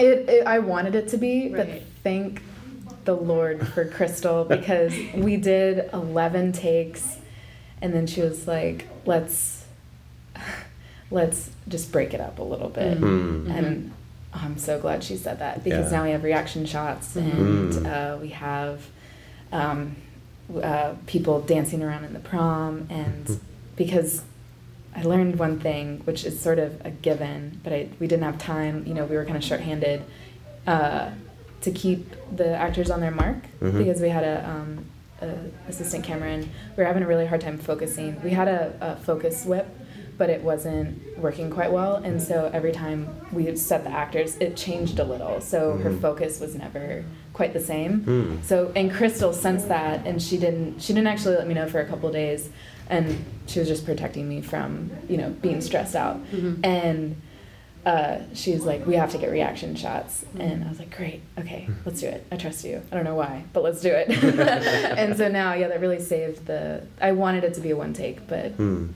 It, 0.00 0.28
it, 0.28 0.46
I 0.48 0.58
wanted 0.58 0.96
it 0.96 1.06
to 1.10 1.16
be, 1.16 1.48
but 1.48 1.68
Right. 1.68 1.82
thank 2.02 2.42
the 3.04 3.14
Lord 3.14 3.66
for 3.68 3.84
Crystal 3.84 4.44
because 4.56 4.92
we 5.14 5.36
did 5.36 5.88
11 5.92 6.52
takes 6.52 7.18
and 7.82 7.94
then 7.94 8.06
she 8.06 8.20
was 8.20 8.46
like, 8.46 8.86
let's, 9.06 9.64
let's 11.10 11.50
just 11.68 11.90
break 11.92 12.14
it 12.14 12.20
up 12.20 12.38
a 12.38 12.42
little 12.42 12.68
bit. 12.68 12.98
Hmm. 12.98 13.50
And 13.50 13.92
I'm 14.32 14.58
so 14.58 14.78
glad 14.78 15.02
she 15.02 15.16
said 15.16 15.38
that 15.40 15.64
because 15.64 15.90
Yeah. 15.90 15.98
now 15.98 16.04
we 16.04 16.10
have 16.10 16.22
reaction 16.22 16.66
shots 16.66 17.16
and 17.16 17.72
Mhm. 17.72 17.86
uh, 18.14 18.18
we 18.18 18.28
have 18.28 18.86
um, 19.52 19.96
uh, 20.62 20.94
people 21.06 21.40
dancing 21.40 21.82
around 21.82 22.04
in 22.04 22.12
the 22.12 22.20
prom. 22.20 22.86
And 22.88 23.40
because 23.76 24.22
I 24.94 25.02
learned 25.02 25.38
one 25.40 25.58
thing, 25.58 26.02
which 26.04 26.24
is 26.24 26.38
sort 26.40 26.58
of 26.60 26.80
a 26.86 26.90
given, 26.90 27.60
but 27.64 27.72
I, 27.72 27.88
we 27.98 28.06
didn't 28.06 28.22
have 28.24 28.38
time, 28.38 28.84
you 28.86 28.94
know, 28.94 29.04
we 29.06 29.16
were 29.16 29.24
kind 29.24 29.36
of 29.36 29.42
shorthanded 29.42 30.02
uh, 30.66 31.10
to 31.62 31.70
keep 31.70 32.14
the 32.34 32.48
actors 32.56 32.90
on 32.90 33.00
their 33.00 33.10
mark 33.10 33.36
Mhm. 33.60 33.78
because 33.78 34.00
we 34.00 34.08
had 34.08 34.24
a, 34.24 34.48
um, 34.48 34.84
a 35.22 35.28
assistant 35.68 36.04
camera 36.04 36.30
and 36.30 36.44
we 36.44 36.82
were 36.82 36.84
having 36.84 37.02
a 37.02 37.06
really 37.06 37.26
hard 37.26 37.40
time 37.40 37.58
focusing. 37.58 38.16
We 38.24 38.30
had 38.30 38.48
a, 38.48 38.72
a 38.80 38.96
focus 38.96 39.44
whip, 39.44 39.66
but 40.16 40.30
it 40.30 40.42
wasn't 40.42 41.18
working 41.18 41.50
quite 41.50 41.72
well, 41.72 41.96
and 41.96 42.20
so 42.22 42.50
every 42.52 42.72
time 42.72 43.08
we 43.32 43.54
set 43.56 43.84
the 43.84 43.90
actors, 43.90 44.36
it 44.38 44.56
changed 44.56 44.98
a 44.98 45.04
little. 45.04 45.40
So 45.40 45.76
her 45.78 45.90
Mhm. 45.90 46.00
focus 46.00 46.40
was 46.40 46.54
never 46.54 47.04
quite 47.32 47.52
the 47.54 47.60
same. 47.60 48.00
Hmm. 48.04 48.36
So 48.42 48.70
and 48.76 48.90
Crystal 48.92 49.32
sensed 49.32 49.68
that, 49.68 50.06
and 50.06 50.20
she 50.20 50.36
didn't. 50.38 50.80
She 50.82 50.92
didn't 50.92 51.06
actually 51.08 51.36
let 51.36 51.46
me 51.46 51.54
know 51.54 51.66
for 51.68 51.80
a 51.80 51.86
couple 51.86 52.08
of 52.08 52.14
days, 52.14 52.50
and 52.90 53.24
she 53.46 53.60
was 53.60 53.68
just 53.68 53.84
protecting 53.86 54.28
me 54.28 54.40
from 54.42 54.90
you 55.08 55.16
know 55.16 55.30
being 55.40 55.60
stressed 55.62 55.96
out. 55.96 56.18
Mhm. 56.32 56.58
And 56.64 57.16
uh, 57.86 58.18
she 58.34 58.52
was 58.52 58.64
like, 58.64 58.86
"We 58.86 58.94
have 58.96 59.10
to 59.12 59.18
get 59.18 59.30
reaction 59.30 59.74
shots," 59.74 60.24
and 60.38 60.64
I 60.64 60.68
was 60.68 60.78
like, 60.78 60.94
"Great, 60.96 61.22
okay, 61.38 61.68
let's 61.84 62.00
do 62.00 62.08
it. 62.08 62.26
I 62.30 62.36
trust 62.36 62.64
you. 62.64 62.82
I 62.92 62.94
don't 62.94 63.04
know 63.04 63.14
why, 63.14 63.44
but 63.52 63.62
let's 63.62 63.80
do 63.80 63.90
it." 63.92 64.08
and 64.98 65.16
so 65.16 65.28
now, 65.28 65.54
yeah, 65.54 65.68
that 65.68 65.80
really 65.80 66.00
saved 66.00 66.46
the. 66.46 66.82
I 67.00 67.12
wanted 67.12 67.44
it 67.44 67.54
to 67.54 67.60
be 67.60 67.70
a 67.70 67.76
one 67.76 67.92
take, 67.94 68.26
but 68.28 68.52
Hmm. 68.52 68.88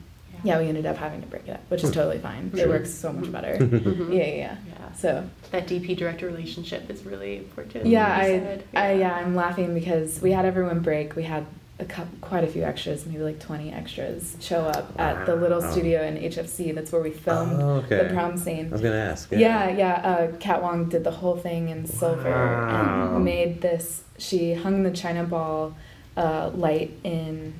yeah, 0.43 0.59
we 0.59 0.67
ended 0.69 0.85
up 0.87 0.97
having 0.99 1.21
to 1.23 1.27
break 1.29 1.49
it 1.49 1.53
up, 1.53 1.63
which 1.71 1.83
is 1.83 1.91
totally 1.91 2.19
fine. 2.19 2.51
It 2.55 2.69
works 2.69 2.91
so 2.91 3.13
much 3.13 3.31
better. 3.33 3.55
Mhm. 3.59 4.09
yeah, 4.13 4.25
yeah, 4.25 4.35
yeah. 4.37 4.57
Yeah. 4.69 4.93
So 4.95 5.25
That 5.51 5.67
DP 5.67 5.97
director 5.97 6.27
relationship 6.27 6.89
is 6.91 7.05
really 7.05 7.39
important. 7.39 7.87
yeah, 7.87 8.17
you 8.17 8.23
I, 8.23 8.39
said. 8.39 8.65
I, 8.75 8.93
yeah, 8.95 9.15
I'm 9.15 9.35
laughing 9.35 9.73
because 9.75 10.21
we 10.21 10.33
had 10.33 10.45
everyone 10.45 10.81
break. 10.81 11.17
We 11.17 11.23
had 11.25 11.47
a 11.81 11.85
cou- 11.85 12.07
quite 12.21 12.45
a 12.45 12.47
few 12.47 12.63
extras, 12.63 13.05
maybe 13.05 13.19
like 13.23 13.41
20 13.41 13.73
extras, 13.73 14.37
show 14.41 14.61
up 14.61 14.93
at 14.99 15.27
the 15.27 15.35
little 15.35 15.61
Wow. 15.61 15.71
studio 15.73 16.03
in 16.03 16.17
HFC. 16.17 16.71
That's 16.73 16.93
where 16.93 17.03
we 17.03 17.11
filmed 17.11 17.61
Oh, 17.61 17.83
okay. 17.85 18.05
the 18.05 18.15
prom 18.15 18.37
scene. 18.37 18.69
I 18.69 18.73
was 18.73 18.81
gonna 18.81 18.95
ask. 18.97 19.31
Yeah, 19.33 19.69
yeah. 19.71 19.95
Uh, 19.95 20.37
Kat 20.39 20.63
Wong 20.63 20.89
did 20.89 21.03
the 21.03 21.11
whole 21.11 21.37
thing 21.37 21.69
in 21.71 21.85
silver 21.87 22.31
Wow. 22.31 23.17
and 23.17 23.25
made 23.25 23.61
this. 23.61 24.05
She 24.19 24.55
hung 24.55 24.85
the 24.85 24.93
China 24.93 25.25
ball 25.25 25.75
uh, 26.17 26.51
light 26.55 26.93
in 27.03 27.55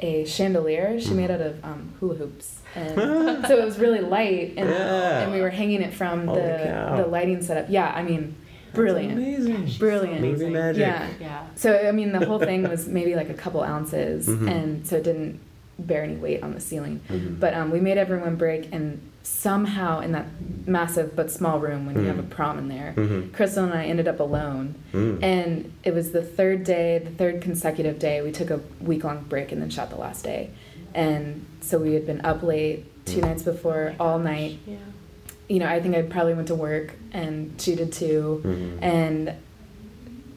a 0.00 0.24
chandelier. 0.24 0.98
She 1.00 1.14
made 1.14 1.30
out 1.30 1.40
of 1.40 1.64
um, 1.64 1.94
hula 2.00 2.16
hoops, 2.16 2.58
and 2.74 2.96
so 3.46 3.58
it 3.58 3.64
was 3.64 3.78
really 3.78 4.00
light. 4.00 4.54
And, 4.56 4.68
Yeah. 4.68 5.20
and 5.20 5.32
we 5.32 5.40
were 5.40 5.50
hanging 5.50 5.82
it 5.82 5.94
from 5.94 6.26
Holy 6.26 6.40
the 6.42 6.62
cow. 6.64 6.96
the 6.96 7.06
lighting 7.06 7.40
setup. 7.42 7.66
Yeah, 7.70 7.92
I 7.94 8.02
mean, 8.02 8.34
brilliant. 8.76 9.18
Amazing. 9.18 9.70
Brilliant. 9.78 10.20
Movie 10.20 10.28
Amazing. 10.46 10.52
magic. 10.52 10.80
Yeah. 10.80 11.08
Yeah. 11.20 11.46
So 11.56 11.76
I 11.88 11.92
mean, 11.92 12.12
the 12.12 12.24
whole 12.24 12.38
thing 12.38 12.62
was 12.68 12.86
maybe 12.98 13.14
like 13.16 13.30
a 13.30 13.34
couple 13.34 13.62
ounces, 13.62 14.26
Mhm. 14.28 14.50
and 14.50 14.86
so 14.86 14.96
it 14.96 15.04
didn't 15.04 15.40
bear 15.78 16.02
any 16.04 16.16
weight 16.16 16.42
on 16.42 16.54
the 16.54 16.60
ceiling. 16.60 17.00
Mhm. 17.08 17.38
But 17.40 17.52
um, 17.54 17.70
we 17.70 17.80
made 17.80 17.98
everyone 17.98 18.36
break, 18.36 18.68
and 18.72 19.00
somehow 19.22 20.00
in 20.00 20.12
that 20.12 20.26
massive 20.66 21.14
but 21.16 21.30
small 21.30 21.58
room, 21.58 21.84
when 21.84 21.96
you 22.00 22.06
have 22.06 22.18
a 22.18 22.22
Mhm. 22.22 22.30
prom 22.30 22.58
in 22.58 22.68
there, 22.68 22.94
Mhm. 22.96 23.32
Crystal 23.32 23.64
and 23.64 23.74
I 23.74 23.84
ended 23.86 24.06
up 24.08 24.20
alone. 24.20 24.76
Mm. 24.94 25.18
And 25.22 25.72
it 25.84 25.92
was 25.94 26.12
the 26.12 26.22
third 26.22 26.62
day, 26.64 27.00
the 27.04 27.10
third 27.10 27.40
consecutive 27.40 27.98
day. 27.98 28.22
We 28.22 28.30
took 28.30 28.50
a 28.50 28.60
week 28.80 29.02
long 29.04 29.24
break 29.28 29.50
and 29.52 29.60
then 29.60 29.68
shot 29.68 29.90
the 29.90 29.96
last 29.96 30.22
day. 30.24 30.50
And 30.94 31.44
so 31.60 31.78
we 31.78 31.94
had 31.94 32.06
been 32.06 32.20
up 32.24 32.42
late 32.44 32.84
two 33.04 33.18
Mm. 33.20 33.24
nights 33.24 33.42
before, 33.42 33.94
all 33.98 34.18
night. 34.20 34.58
Yeah. 34.66 34.76
You 35.48 35.60
know, 35.60 35.66
I 35.66 35.80
think 35.80 35.94
I 35.94 36.02
probably 36.02 36.34
went 36.34 36.48
to 36.48 36.54
work, 36.56 36.94
and 37.12 37.60
she 37.60 37.74
did 37.76 37.92
too 37.92 38.40
Mhm. 38.44 38.78
and 38.82 39.32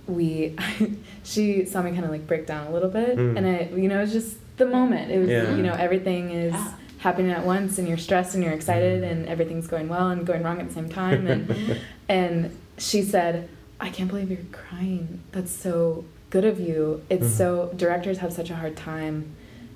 we 0.07 0.55
she 1.23 1.65
saw 1.65 1.81
me 1.81 1.91
kind 1.91 2.03
of 2.03 2.09
like 2.11 2.25
break 2.27 2.47
down 2.47 2.67
a 2.67 2.71
little 2.71 2.89
bit 2.89 3.15
Mm. 3.17 3.37
and 3.37 3.45
i 3.47 3.69
you 3.75 3.87
know 3.87 3.97
it 3.99 4.01
was 4.01 4.11
just 4.11 4.37
the 4.57 4.65
moment 4.65 5.11
it 5.11 5.19
was 5.19 5.29
Yeah. 5.29 5.55
you 5.55 5.61
know 5.61 5.73
everything 5.73 6.31
is 6.31 6.53
Yeah. 6.53 6.71
happening 6.99 7.31
at 7.31 7.45
once 7.45 7.77
and 7.77 7.87
you're 7.87 7.97
stressed 7.97 8.33
and 8.33 8.43
you're 8.43 8.53
excited 8.53 9.03
and 9.03 9.27
everything's 9.27 9.67
going 9.67 9.87
well 9.87 10.09
and 10.09 10.25
going 10.25 10.41
wrong 10.43 10.59
at 10.59 10.67
the 10.67 10.73
same 10.73 10.89
time 10.89 11.27
and 11.27 11.55
and 12.09 12.57
she 12.79 13.03
said 13.03 13.47
i 13.79 13.89
can't 13.89 14.09
believe 14.09 14.29
you're 14.31 14.39
crying 14.51 15.19
that's 15.31 15.51
so 15.51 16.05
good 16.31 16.43
of 16.45 16.59
you 16.59 17.01
it's 17.09 17.27
Mhm. 17.27 17.37
so 17.37 17.71
directors 17.77 18.17
have 18.17 18.33
such 18.33 18.49
a 18.49 18.55
hard 18.55 18.75
time 18.75 19.25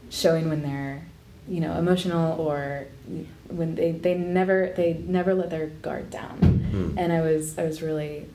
showing 0.09 0.49
when 0.49 0.63
they're 0.63 1.03
you 1.47 1.59
know 1.59 1.73
emotional 1.77 2.39
or 2.39 2.87
when 3.49 3.75
they 3.75 3.91
they 3.91 4.15
never 4.15 4.73
they 4.77 4.93
never 5.05 5.33
let 5.33 5.49
their 5.49 5.67
guard 5.67 6.09
down 6.09 6.37
Mm. 6.73 6.95
and 6.97 7.13
I 7.13 7.21
was 7.21 7.59
I 7.59 7.65
was 7.65 7.83
really 7.83 8.25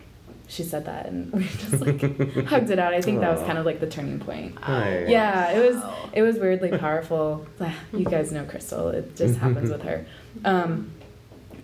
she 0.47 0.63
said 0.63 0.85
that 0.87 1.07
and 1.07 1.33
we 1.39 1.43
just 1.45 1.81
like 1.81 2.01
hugged 2.47 2.71
it 2.71 2.79
out. 2.79 2.95
I 2.95 3.01
think 3.01 3.21
that 3.21 3.33
was 3.37 3.45
kind 3.45 3.59
of 3.59 3.67
like 3.67 3.81
the 3.81 3.89
turning 3.89 4.21
point. 4.21 4.55
Nice. 4.61 5.09
Yeah, 5.09 5.51
it 5.51 5.69
was 5.75 5.83
it 6.13 6.23
was 6.23 6.39
weirdly 6.39 6.71
powerful. 6.79 7.47
You 7.93 8.05
guys 8.05 8.31
know 8.31 8.45
Crystal. 8.45 8.89
It 8.91 9.17
just 9.17 9.39
happens 9.45 9.71
with 9.71 9.83
her. 9.83 10.07
Um, 10.45 10.93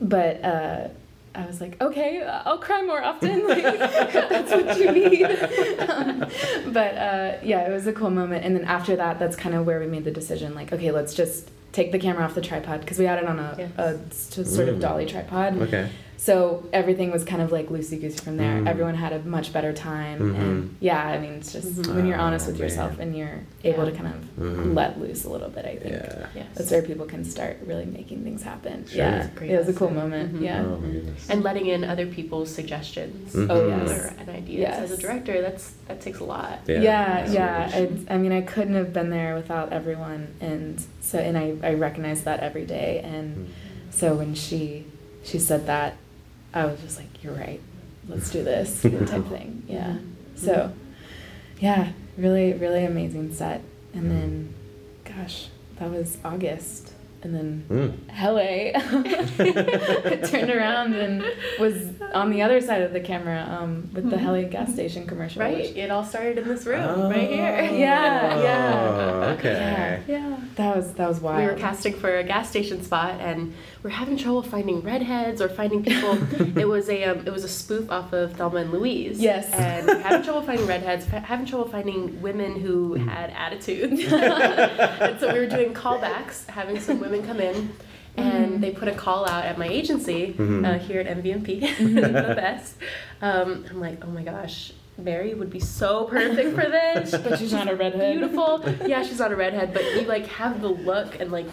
but 0.01 0.43
uh, 0.45 0.89
I 1.35 1.47
was 1.47 1.61
like, 1.61 1.81
okay, 1.81 2.23
I'll 2.23 2.59
cry 2.59 2.83
more 2.83 3.03
often. 3.03 3.47
Like, 3.49 3.63
that's 4.13 4.51
what 4.53 4.79
you 4.79 4.93
need. 4.93 5.25
um, 5.89 6.21
but 6.73 6.95
uh, 6.97 7.37
yeah, 7.43 7.69
it 7.69 7.73
was 7.73 7.87
a 7.87 7.93
cool 7.93 8.11
moment. 8.11 8.45
And 8.45 8.57
then 8.57 8.65
after 8.65 8.97
that, 8.97 9.19
that's 9.19 9.37
kind 9.37 9.55
of 9.55 9.67
where 9.67 9.81
we 9.81 9.87
made 9.87 10.05
the 10.05 10.11
decision. 10.11 10.55
Like, 10.55 10.73
okay, 10.73 10.91
let's 10.93 11.13
just 11.15 11.51
take 11.73 11.91
the 11.93 11.99
camera 11.99 12.25
off 12.25 12.35
the 12.35 12.41
tripod 12.41 12.81
because 12.81 12.99
we 12.99 13.05
had 13.05 13.19
it 13.19 13.27
on 13.27 13.39
a, 13.41 13.55
Yes. 13.59 13.71
a 13.79 14.01
s- 14.11 14.55
sort 14.55 14.69
of 14.69 14.79
dolly 14.81 15.07
tripod. 15.07 15.61
Okay. 15.63 15.89
So 16.17 16.65
everything 16.73 17.11
was 17.11 17.23
kind 17.25 17.43
of 17.43 17.53
like 17.53 17.69
loosey 17.69 18.01
goosey 18.01 18.19
from 18.19 18.37
there. 18.39 18.61
Mm. 18.63 18.69
Everyone 18.69 18.95
had 18.95 19.13
a 19.13 19.19
much 19.21 19.53
better 19.53 19.73
time, 19.73 20.19
Mhm. 20.21 20.39
and 20.41 20.77
yeah, 20.81 21.05
I 21.07 21.19
mean, 21.19 21.33
it's 21.35 21.53
just 21.53 21.75
Mhm. 21.83 21.95
when 21.97 22.07
you're 22.07 22.17
Oh, 22.19 22.23
honest 22.23 22.47
with 22.47 22.59
yourself 22.59 22.99
and 22.99 23.15
you're 23.17 23.41
able 23.63 23.85
Yeah. 23.85 23.91
to 23.91 23.97
kind 23.97 24.15
of 24.15 24.45
Mhm. 24.45 24.75
let 24.75 24.99
loose 25.01 25.25
a 25.25 25.31
little 25.31 25.51
bit. 25.51 25.65
I 25.67 25.77
think 25.77 25.95
Yeah. 25.95 26.27
Yes. 26.35 26.47
that's 26.55 26.71
where 26.71 26.81
people 26.83 27.05
can 27.07 27.25
start 27.25 27.59
really 27.67 27.85
making 27.85 28.25
things 28.25 28.43
happen. 28.43 28.87
Sure. 28.87 28.99
Yeah, 28.99 29.27
great 29.35 29.51
it 29.51 29.59
was 29.59 29.69
a 29.69 29.73
cool 29.75 29.89
lesson. 29.89 30.03
moment. 30.03 30.35
Mhm. 30.37 30.43
Yeah. 30.43 30.63
Oh 30.65 30.79
my 30.81 31.01
and 31.29 31.43
letting 31.43 31.67
in 31.67 31.85
other 31.85 32.07
people's 32.07 32.51
suggestions. 32.51 33.35
Oh, 33.37 33.61
or- 33.61 33.69
yes. 33.69 34.13
and 34.19 34.29
ideas 34.31 34.61
Yes. 34.61 34.83
as 34.91 34.93
a 34.93 34.97
director 34.97 35.41
that's 35.43 35.73
that 35.89 36.01
takes 36.01 36.21
a 36.21 36.25
lot 36.25 36.61
Yeah, 36.67 36.81
Yeah, 36.81 37.31
yeah. 37.33 37.71
I, 37.75 38.15
I 38.15 38.19
mean, 38.19 38.33
I 38.33 38.41
couldn't 38.41 38.75
have 38.75 38.93
been 38.93 39.11
there 39.11 39.35
without 39.35 39.73
everyone, 39.73 40.29
and 40.41 40.81
so 41.03 41.19
and 41.19 41.37
I 41.37 41.55
I 41.63 41.75
recognize 41.75 42.23
that 42.23 42.41
every 42.41 42.65
day. 42.65 43.01
And 43.05 43.37
Mm. 43.37 43.45
so 43.91 44.15
when 44.15 44.35
she 44.35 44.85
she 45.23 45.39
said 45.39 45.67
that, 45.67 45.95
I 46.55 46.65
was 46.67 46.81
just 46.81 46.99
like, 46.99 47.23
"You're 47.23 47.35
right. 47.35 47.61
Let's 48.09 48.31
do 48.31 48.43
this." 48.43 48.83
type 48.83 49.27
thing. 49.27 49.65
Yeah. 49.67 49.99
So, 50.37 50.73
yeah, 51.61 51.93
really, 52.17 52.53
really 52.53 52.85
amazing 52.85 53.33
set. 53.35 53.63
And 53.93 54.11
then, 54.11 54.55
gosh, 55.05 55.49
that 55.79 55.91
was 55.91 56.19
August, 56.25 56.93
and 57.25 57.35
then 57.35 57.65
Mm. 57.71 58.09
Hele 58.11 58.73
turned 60.29 60.51
around 60.51 60.95
and 60.95 61.25
was 61.59 61.75
on 62.13 62.31
the 62.31 62.43
other 62.43 62.61
side 62.61 62.83
of 62.83 62.93
the 62.93 63.01
camera 63.01 63.47
um, 63.61 63.89
with 63.93 64.11
the 64.11 64.19
Hele 64.19 64.45
gas 64.49 64.73
station 64.73 65.07
commercial. 65.07 65.41
Right. 65.43 65.57
which- 65.57 65.77
It 65.77 65.91
all 65.91 66.05
started 66.05 66.39
in 66.39 66.47
this 66.49 66.67
room, 66.67 66.83
Oh. 66.87 67.11
right 67.11 67.29
here. 67.29 67.61
Yeah, 67.85 68.41
yeah. 68.43 69.35
Okay. 69.39 70.03
Yeah, 70.07 70.19
yeah. 70.19 70.37
That 70.57 70.77
was 70.77 70.93
that 70.95 71.09
was 71.09 71.21
wild. 71.21 71.41
We 71.41 71.47
were 71.47 71.55
casting 71.59 71.95
for 71.95 72.19
a 72.19 72.23
gas 72.25 72.49
station 72.49 72.83
spot, 72.83 73.21
and 73.21 73.55
we're 73.83 73.91
having 73.91 74.17
trouble 74.17 74.43
finding 74.43 74.81
redheads 74.83 75.41
or 75.43 75.49
finding 75.49 75.83
people. 75.83 76.17
it 76.59 76.69
was 76.69 76.89
a 76.89 77.05
um, 77.05 77.27
it 77.27 77.33
was 77.33 77.45
a 77.45 77.49
spoof 77.49 77.91
off 77.91 78.13
of 78.13 78.35
Thelma 78.35 78.59
and 78.61 78.73
Louise. 78.73 79.19
Yes. 79.21 79.51
and 79.53 79.87
we're 79.87 79.99
having 79.99 80.23
trouble 80.23 80.43
finding 80.43 80.67
redheads, 80.67 81.05
having 81.07 81.47
trouble 81.47 81.69
finding 81.69 82.21
women 82.23 82.61
who 82.61 82.95
had 82.95 83.31
attitude. 83.31 83.93
and 83.93 85.21
so 85.21 85.33
we 85.33 85.39
were 85.41 85.47
doing 85.47 85.75
callbacks, 85.75 86.47
having 86.47 86.79
some 86.81 87.01
women 87.01 87.14
come 87.23 87.41
in. 87.41 87.71
And 88.17 88.63
they 88.63 88.71
put 88.71 88.87
a 88.87 88.93
call 88.95 89.29
out 89.29 89.45
at 89.45 89.59
my 89.59 89.67
agency 89.67 90.35
Mhm. 90.39 90.65
uh, 90.65 90.79
here 90.79 91.01
at 91.01 91.09
MVNP, 91.09 91.61
the 91.95 92.35
best. 92.35 92.77
Um, 93.21 93.65
I'm 93.69 93.81
like, 93.81 94.05
oh 94.05 94.09
my 94.09 94.23
gosh, 94.23 94.73
Mary 94.97 95.35
would 95.35 95.51
be 95.51 95.59
so 95.59 96.05
perfect 96.05 96.55
for 96.55 96.71
this. 96.71 97.11
but 97.25 97.41
she's 97.41 97.53
not 97.53 97.69
a 97.69 97.75
redhead. 97.75 98.13
beautiful. 98.13 98.65
Yeah, 98.87 99.03
she's 99.03 99.19
not 99.19 99.33
a 99.33 99.37
redhead, 99.37 99.75
but 99.75 99.83
you 99.97 100.03
like 100.03 100.27
have 100.29 100.61
the 100.61 100.69
look 100.69 101.19
and 101.21 101.33
like 101.33 101.47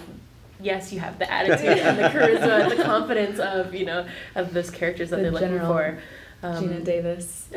yes, 0.59 0.93
you 0.93 0.99
have 0.99 1.17
the 1.17 1.31
attitude 1.33 1.79
and 1.79 1.97
the 1.97 2.03
charisma 2.09 2.61
and 2.69 2.71
the 2.79 2.83
confidence 2.83 3.39
of 3.39 3.73
you 3.73 3.83
know 3.85 4.05
of 4.35 4.53
those 4.53 4.69
characters 4.69 5.09
that 5.09 5.15
The 5.15 5.23
they're 5.23 5.31
looking 5.31 5.59
for. 5.61 5.97
Um, 6.43 6.63
Geena 6.63 6.83
Davis 6.83 7.47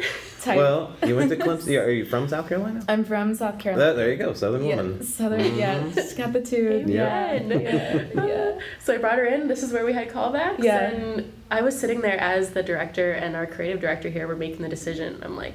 type. 0.42 0.56
Well, 0.58 0.94
you 1.06 1.16
went 1.16 1.30
to 1.30 1.36
Clemson. 1.44 1.82
Are 1.82 1.90
you 1.90 2.04
from 2.04 2.28
South 2.28 2.48
Carolina? 2.48 2.84
I'm 2.88 3.04
from 3.04 3.34
South 3.34 3.58
Carolina. 3.58 3.94
There, 3.94 3.94
there 3.94 4.12
you 4.12 4.18
go, 4.18 4.34
Southern 4.34 4.64
yeah, 4.64 4.76
woman. 4.76 5.02
Southern. 5.02 5.56
Yeah, 5.56 5.90
she's 5.92 6.14
got 6.14 6.32
the 6.32 6.42
tube. 6.42 6.88
Yeah, 6.88 7.32
Amen. 7.32 7.60
yeah, 7.60 8.04
yeah. 8.26 8.58
So 8.80 8.94
I 8.94 8.98
brought 8.98 9.18
her 9.18 9.24
in. 9.24 9.48
This 9.48 9.62
is 9.62 9.72
where 9.72 9.84
we 9.84 9.92
had 9.92 10.10
callbacks. 10.10 10.62
Yeah. 10.62 10.90
And 10.90 11.32
I 11.50 11.62
was 11.62 11.78
sitting 11.78 12.00
there 12.02 12.18
as 12.20 12.50
the 12.50 12.62
director 12.62 13.12
and 13.12 13.34
our 13.36 13.46
creative 13.46 13.80
director 13.80 14.10
here 14.10 14.26
were 14.26 14.36
making 14.36 14.62
the 14.62 14.68
decision. 14.68 15.20
I'm 15.22 15.36
like, 15.36 15.54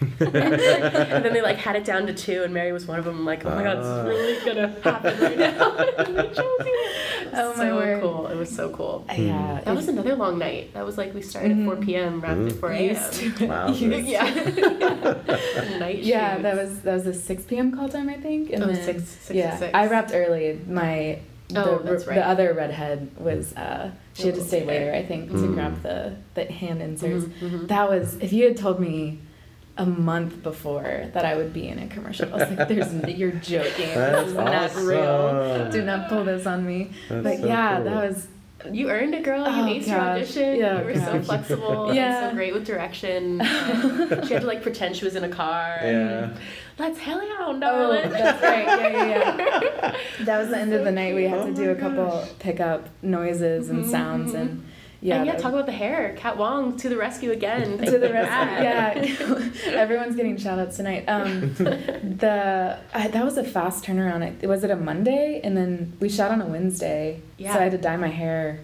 and 0.20 1.24
then 1.24 1.32
they 1.32 1.42
like 1.42 1.56
had 1.58 1.76
it 1.76 1.84
down 1.84 2.06
to 2.06 2.14
two, 2.14 2.42
and 2.42 2.54
Mary 2.54 2.72
was 2.72 2.86
one 2.86 2.98
of 2.98 3.04
them. 3.04 3.18
I'm 3.18 3.24
like, 3.26 3.44
oh 3.44 3.50
my 3.54 3.62
god, 3.62 3.78
Ah. 3.80 4.00
it's 4.00 4.08
really 4.08 4.44
gonna 4.44 4.68
happen 4.82 5.20
right 5.20 5.38
now. 5.38 5.76
And 5.76 6.16
they 6.16 6.22
chose 6.28 6.36
you. 6.66 6.86
Oh, 7.32 7.54
my 7.56 7.64
so 7.68 7.76
word. 7.76 8.02
cool. 8.02 8.26
It 8.28 8.36
was 8.36 8.54
so 8.54 8.70
cool. 8.70 9.04
Yeah, 9.16 9.60
That 9.64 9.76
was 9.76 9.88
another 9.88 10.16
long 10.16 10.38
night. 10.38 10.72
That 10.74 10.84
was 10.84 10.96
like 10.98 11.14
we 11.14 11.22
started 11.22 11.52
at 11.58 11.64
4 11.64 11.76
Mhm. 11.76 11.84
p.m. 11.84 12.20
wrapped 12.20 12.40
at 12.40 12.52
4 12.52 12.72
a.m. 12.72 12.96
it. 12.96 13.40
Wow. 13.48 13.68
Used- 13.72 14.08
yeah. 14.08 14.24
Night 15.78 15.98
Yeah, 16.02 16.32
shoots. 16.32 16.42
that 16.42 16.56
was 16.56 16.80
that 16.82 16.94
was 16.94 17.06
a 17.06 17.14
six 17.14 17.44
p.m. 17.44 17.74
call 17.76 17.88
time, 17.88 18.08
I 18.08 18.14
think. 18.16 18.50
And 18.52 18.62
Oh, 18.64 18.66
then, 18.66 18.82
six- 18.82 19.04
six 19.08 19.30
yeah, 19.36 19.56
six. 19.58 19.70
I 19.74 19.86
wrapped 19.86 20.12
early. 20.14 20.58
My 20.66 21.18
Oh, 21.54 21.78
the, 21.78 21.90
that's 21.90 22.06
right. 22.06 22.14
the 22.14 22.26
other 22.26 22.54
redhead 22.54 23.10
was 23.18 23.56
uh, 23.56 23.90
she 24.14 24.26
had 24.26 24.36
to 24.36 24.40
Oh, 24.40 24.44
stay 24.44 24.64
later, 24.64 24.92
I 24.94 25.04
think, 25.04 25.30
to 25.30 25.36
Mm. 25.36 25.54
grab 25.54 25.82
the 25.82 26.14
the 26.34 26.44
hand 26.44 26.80
inserts. 26.80 27.24
Mhm, 27.24 27.50
mhm. 27.50 27.68
That 27.68 27.88
was 27.90 28.16
if 28.20 28.32
you 28.32 28.44
had 28.44 28.56
told 28.56 28.78
me 28.80 29.18
a 29.76 29.86
month 29.86 30.42
before 30.42 31.08
that 31.14 31.24
I 31.24 31.36
would 31.36 31.52
be 31.52 31.68
in 31.68 31.78
a 31.78 31.86
commercial, 31.88 32.28
I 32.34 32.36
was 32.36 32.50
like, 32.56 32.68
"There's 32.68 32.88
n- 32.92 33.04
you're 33.16 33.30
joking. 33.32 33.88
That's 33.94 34.18
this 34.20 34.28
is 34.28 34.34
not 34.34 34.74
real. 34.74 35.70
Do 35.70 35.82
not 35.82 36.08
pull 36.08 36.24
this 36.24 36.46
on 36.46 36.66
me." 36.66 36.90
That's 37.08 37.22
but 37.24 37.38
so 37.40 37.46
yeah, 37.46 37.76
cool. 37.76 37.84
that 37.84 38.08
was 38.08 38.28
You 38.70 38.90
earned 38.90 39.14
it, 39.14 39.22
girl. 39.22 39.38
You 39.40 39.46
Oh, 39.46 39.66
aced 39.74 39.86
your 39.86 40.00
audition. 40.00 40.56
Yeah, 40.56 40.80
you 40.80 40.84
were 40.84 40.94
so 40.96 41.22
flexible. 41.22 41.94
Yeah. 41.94 42.24
And 42.24 42.30
so 42.32 42.34
great 42.36 42.52
with 42.52 42.66
direction. 42.66 43.40
She 44.26 44.34
had 44.34 44.42
to 44.42 44.46
like 44.46 44.62
pretend 44.62 44.96
she 44.96 45.04
was 45.06 45.16
in 45.16 45.24
a 45.24 45.28
car. 45.30 45.78
Yeah. 45.82 46.36
Let's 46.78 46.98
hell 46.98 47.20
out, 47.20 47.54
Oh, 47.56 47.58
darling. 47.60 48.10
that's 48.10 48.42
right. 48.42 48.64
Yeah, 48.66 48.88
yeah, 48.88 49.60
yeah. 49.62 49.96
That 50.24 50.38
was 50.40 50.48
the 50.50 50.58
end 50.58 50.72
of 50.74 50.84
the 50.84 50.92
night. 50.92 51.14
We 51.14 51.24
had 51.24 51.40
Oh 51.40 51.46
to 51.46 51.54
do 51.54 51.70
a 51.70 51.74
couple 51.74 52.04
gosh. 52.06 52.28
pickup 52.38 52.88
noises 53.02 53.70
and 53.70 53.84
Mhm, 53.84 53.90
sounds, 53.90 54.34
and 54.34 54.64
yeah, 55.02 55.16
and 55.16 55.26
yeah, 55.26 55.36
talk 55.36 55.52
about 55.52 55.66
the 55.66 55.72
hair. 55.72 56.14
Kat 56.18 56.36
Wong 56.36 56.76
to 56.76 56.88
the 56.88 56.96
rescue 56.96 57.30
again. 57.30 57.78
to 57.78 57.98
the. 57.98 58.08
Thank 58.08 58.28
yeah, 58.62 59.50
everyone's 59.72 60.14
getting 60.14 60.36
shout 60.36 60.58
outs 60.58 60.76
tonight. 60.76 61.04
Um, 61.08 61.54
the 61.54 62.78
I, 62.92 63.08
that 63.08 63.24
was 63.24 63.38
a 63.38 63.44
fast 63.44 63.84
turnaround. 63.84 64.42
It, 64.42 64.46
was 64.46 64.62
it 64.62 64.70
a 64.70 64.76
Monday, 64.76 65.40
and 65.42 65.56
then 65.56 65.94
we 66.00 66.10
shot 66.10 66.30
on 66.30 66.42
a 66.42 66.46
Wednesday. 66.46 67.22
Yeah. 67.38 67.54
So 67.54 67.60
I 67.60 67.62
had 67.62 67.72
to 67.72 67.78
dye 67.78 67.96
my 67.96 68.08
hair 68.08 68.60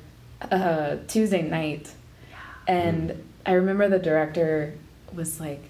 uh, 0.51 0.97
Tuesday 1.09 1.41
night, 1.41 1.93
and 2.67 3.25
I 3.47 3.53
remember 3.53 3.89
the 3.89 3.99
director 3.99 4.75
was 5.15 5.41
like 5.41 5.63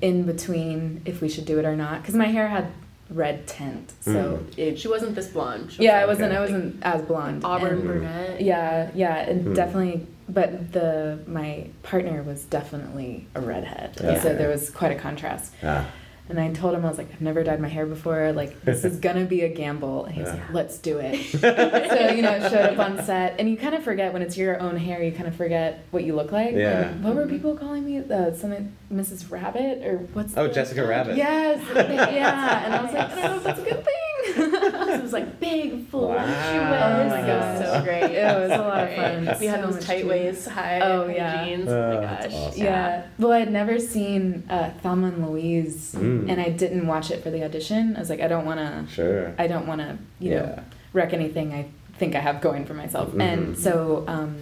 in 0.00 0.24
between 0.24 1.02
if 1.04 1.20
we 1.20 1.28
should 1.28 1.46
do 1.46 1.58
it 1.58 1.64
or 1.64 1.74
not 1.74 2.02
because 2.02 2.14
my 2.14 2.26
hair 2.26 2.48
had 2.48 2.70
red 3.14 3.46
tint, 3.46 3.92
so 4.00 4.40
it. 4.56 4.78
She 4.78 4.88
wasn't 4.88 5.14
this 5.14 5.28
blonde. 5.28 5.70
She 5.72 5.78
was 5.78 5.84
Yeah, 5.84 5.98
I 6.00 6.06
wasn't. 6.06 6.32
I 6.32 6.40
wasn't 6.40 6.82
as 6.82 7.02
blonde. 7.02 7.44
Auburn 7.44 7.74
and- 7.74 7.82
brunette. 7.84 8.40
yeah, 8.40 8.90
yeah, 8.94 9.16
and 9.30 9.42
Hmm. 9.46 9.54
definitely. 9.54 10.06
But 10.28 10.72
the 10.72 11.18
my 11.26 11.66
partner 11.82 12.22
was 12.22 12.44
definitely 12.44 13.26
a 13.34 13.40
redhead, 13.42 13.96
Yeah. 14.02 14.20
so 14.20 14.34
there 14.34 14.48
was 14.48 14.70
quite 14.70 14.90
a 14.90 14.94
contrast. 14.94 15.52
Ah, 15.62 15.86
And 16.26 16.40
I 16.40 16.50
told 16.52 16.74
him 16.74 16.86
I 16.86 16.88
was 16.88 16.96
like, 16.96 17.12
I've 17.12 17.20
never 17.20 17.44
dyed 17.44 17.60
my 17.60 17.68
hair 17.68 17.84
before. 17.84 18.32
Like 18.32 18.62
this 18.62 18.82
is 18.84 18.96
gonna 19.06 19.26
be 19.26 19.42
a 19.42 19.48
gamble. 19.48 20.06
And 20.06 20.14
he 20.14 20.22
was 20.22 20.30
Yeah. 20.32 20.40
like, 20.40 20.52
Let's 20.54 20.78
do 20.78 20.98
it. 20.98 21.22
so 21.40 22.10
you 22.14 22.22
know, 22.22 22.40
showed 22.48 22.54
up 22.54 22.78
on 22.78 23.04
set, 23.04 23.36
and 23.38 23.48
you 23.50 23.56
kind 23.58 23.74
of 23.74 23.82
forget 23.84 24.12
when 24.12 24.22
it's 24.22 24.36
your 24.36 24.58
own 24.58 24.76
hair. 24.76 25.02
You 25.02 25.12
kind 25.12 25.28
of 25.28 25.34
forget 25.36 25.84
what 25.90 26.02
you 26.04 26.14
look 26.14 26.32
like. 26.32 26.54
Yeah. 26.54 26.88
And 26.88 27.04
what 27.04 27.14
were 27.14 27.26
people 27.26 27.56
calling 27.56 27.84
me? 27.84 27.98
Uh, 27.98 28.32
something 28.34 28.74
Mrs. 28.92 29.30
Rabbit 29.30 29.84
or 29.84 29.98
what's? 30.14 30.34
Oh, 30.36 30.48
Jessica 30.48 30.86
Rabbit. 30.86 31.16
Yes. 31.18 31.62
yeah. 31.74 32.64
And 32.64 32.74
I 32.74 32.82
was 32.82 32.92
like, 32.94 33.10
I 33.10 33.14
don't 33.14 33.24
know 33.24 33.36
if 33.36 33.44
that's 33.44 33.60
a 33.60 33.62
good 33.62 33.84
thing. 33.84 34.63
It 34.94 35.02
was 35.02 35.12
like 35.12 35.40
big, 35.40 35.86
voluptuous. 35.88 36.28
Wow. 36.30 37.00
Oh 37.00 37.08
my 37.08 37.20
It 37.20 37.26
was 37.38 37.60
gosh. 37.60 37.66
so 37.66 37.82
great. 37.84 38.02
It 38.16 38.38
was 38.38 38.50
a 38.52 38.62
lot 38.62 38.84
of 38.84 38.94
fun. 38.96 39.36
We 39.40 39.46
had 39.46 39.60
So 39.64 39.70
those 39.70 39.84
tight 39.84 40.06
waist, 40.06 40.48
high, 40.48 40.80
Oh, 40.80 41.06
yeah. 41.08 41.44
jeans. 41.44 41.68
Oh, 41.68 41.82
Oh 41.92 41.96
my 42.00 42.06
gosh. 42.06 42.32
awesome. 42.32 42.62
Yeah. 42.62 43.06
Well, 43.18 43.32
I'd 43.32 43.52
never 43.52 43.78
seen 43.78 44.44
uh, 44.50 44.70
Thelma 44.82 45.08
and 45.08 45.26
Louise, 45.26 45.94
Mm. 45.94 46.30
and 46.30 46.40
I 46.40 46.48
didn't 46.50 46.86
watch 46.86 47.10
it 47.10 47.22
for 47.22 47.30
the 47.30 47.44
audition. 47.44 47.96
I 47.96 48.00
was 48.00 48.10
like, 48.10 48.20
I 48.20 48.28
don't 48.28 48.46
want 48.46 48.60
to. 48.60 48.92
sure. 48.92 49.34
I 49.38 49.46
don't 49.46 49.66
want 49.66 49.80
to, 49.80 49.98
you 50.20 50.30
know, 50.30 50.58
wreck 50.92 51.12
anything 51.12 51.52
I 51.52 51.66
think 51.98 52.14
I 52.16 52.20
have 52.20 52.40
going 52.40 52.64
for 52.66 52.74
myself. 52.74 53.10
Mhm. 53.12 53.20
And 53.22 53.58
so, 53.58 54.04
um, 54.08 54.36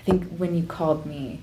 I 0.00 0.02
think 0.04 0.36
when 0.38 0.54
you 0.56 0.62
called 0.64 1.04
me, 1.06 1.40